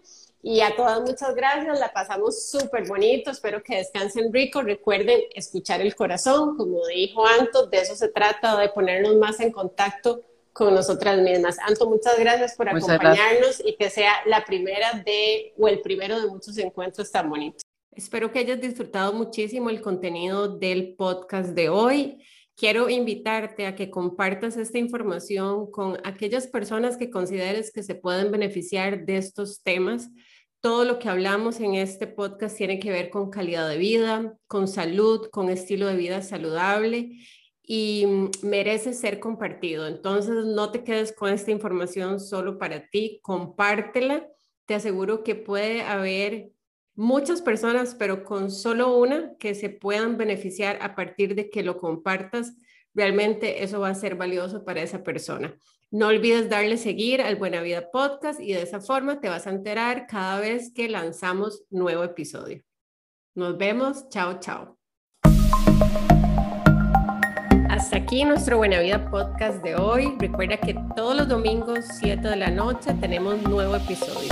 Y 0.44 0.60
a 0.60 0.74
todas 0.74 1.00
muchas 1.00 1.36
gracias, 1.36 1.78
la 1.78 1.92
pasamos 1.92 2.48
súper 2.50 2.88
bonito, 2.88 3.30
espero 3.30 3.62
que 3.62 3.76
descansen 3.76 4.32
rico, 4.32 4.60
recuerden 4.60 5.20
escuchar 5.34 5.80
el 5.80 5.94
corazón, 5.94 6.56
como 6.56 6.84
dijo 6.88 7.24
Anto, 7.24 7.68
de 7.68 7.78
eso 7.78 7.94
se 7.94 8.08
trata, 8.08 8.58
de 8.58 8.68
ponernos 8.70 9.14
más 9.16 9.38
en 9.38 9.52
contacto 9.52 10.20
con 10.52 10.74
nosotras 10.74 11.20
mismas. 11.20 11.58
Anto, 11.60 11.88
muchas 11.88 12.18
gracias 12.18 12.56
por 12.56 12.68
acompañarnos 12.68 13.62
y 13.64 13.76
que 13.76 13.88
sea 13.88 14.12
la 14.26 14.44
primera 14.44 15.00
de, 15.06 15.54
o 15.56 15.68
el 15.68 15.80
primero 15.80 16.20
de 16.20 16.26
muchos 16.26 16.58
encuentros 16.58 17.12
tan 17.12 17.30
bonitos. 17.30 17.62
Espero 17.92 18.32
que 18.32 18.40
hayas 18.40 18.60
disfrutado 18.60 19.12
muchísimo 19.12 19.70
el 19.70 19.80
contenido 19.80 20.48
del 20.48 20.96
podcast 20.96 21.50
de 21.50 21.68
hoy. 21.68 22.18
Quiero 22.56 22.90
invitarte 22.90 23.66
a 23.66 23.76
que 23.76 23.90
compartas 23.90 24.56
esta 24.56 24.78
información 24.78 25.70
con 25.70 25.98
aquellas 26.04 26.48
personas 26.48 26.96
que 26.96 27.10
consideres 27.10 27.72
que 27.72 27.82
se 27.84 27.94
pueden 27.94 28.32
beneficiar 28.32 29.06
de 29.06 29.18
estos 29.18 29.62
temas 29.62 30.10
todo 30.62 30.84
lo 30.84 31.00
que 31.00 31.08
hablamos 31.08 31.58
en 31.58 31.74
este 31.74 32.06
podcast 32.06 32.56
tiene 32.56 32.78
que 32.78 32.92
ver 32.92 33.10
con 33.10 33.30
calidad 33.30 33.68
de 33.68 33.78
vida, 33.78 34.38
con 34.46 34.68
salud, 34.68 35.28
con 35.30 35.50
estilo 35.50 35.88
de 35.88 35.96
vida 35.96 36.22
saludable 36.22 37.18
y 37.64 38.06
mm, 38.06 38.30
merece 38.44 38.94
ser 38.94 39.18
compartido. 39.18 39.88
Entonces, 39.88 40.44
no 40.46 40.70
te 40.70 40.84
quedes 40.84 41.12
con 41.12 41.32
esta 41.32 41.50
información 41.50 42.20
solo 42.20 42.58
para 42.58 42.88
ti, 42.88 43.18
compártela. 43.22 44.28
Te 44.64 44.74
aseguro 44.74 45.24
que 45.24 45.34
puede 45.34 45.82
haber 45.82 46.52
muchas 46.94 47.42
personas, 47.42 47.96
pero 47.96 48.22
con 48.22 48.48
solo 48.48 48.96
una 48.96 49.34
que 49.40 49.56
se 49.56 49.68
puedan 49.68 50.16
beneficiar 50.16 50.78
a 50.80 50.94
partir 50.94 51.34
de 51.34 51.50
que 51.50 51.64
lo 51.64 51.76
compartas. 51.76 52.54
Realmente 52.94 53.64
eso 53.64 53.80
va 53.80 53.88
a 53.88 53.94
ser 53.96 54.14
valioso 54.14 54.64
para 54.64 54.80
esa 54.80 55.02
persona. 55.02 55.58
No 55.92 56.06
olvides 56.06 56.48
darle 56.48 56.78
seguir 56.78 57.20
al 57.20 57.36
Buena 57.36 57.60
Vida 57.60 57.90
Podcast 57.90 58.40
y 58.40 58.54
de 58.54 58.62
esa 58.62 58.80
forma 58.80 59.20
te 59.20 59.28
vas 59.28 59.46
a 59.46 59.50
enterar 59.50 60.06
cada 60.06 60.40
vez 60.40 60.72
que 60.74 60.88
lanzamos 60.88 61.64
nuevo 61.68 62.02
episodio. 62.02 62.62
Nos 63.34 63.58
vemos. 63.58 64.08
Chao, 64.08 64.40
chao. 64.40 64.78
Hasta 67.68 67.98
aquí 67.98 68.24
nuestro 68.24 68.56
Buena 68.56 68.80
Vida 68.80 69.10
Podcast 69.10 69.62
de 69.62 69.74
hoy. 69.74 70.14
Recuerda 70.18 70.56
que 70.56 70.74
todos 70.96 71.14
los 71.14 71.28
domingos, 71.28 71.80
7 72.00 72.26
de 72.26 72.36
la 72.36 72.50
noche, 72.50 72.94
tenemos 72.94 73.42
nuevo 73.42 73.76
episodio. 73.76 74.30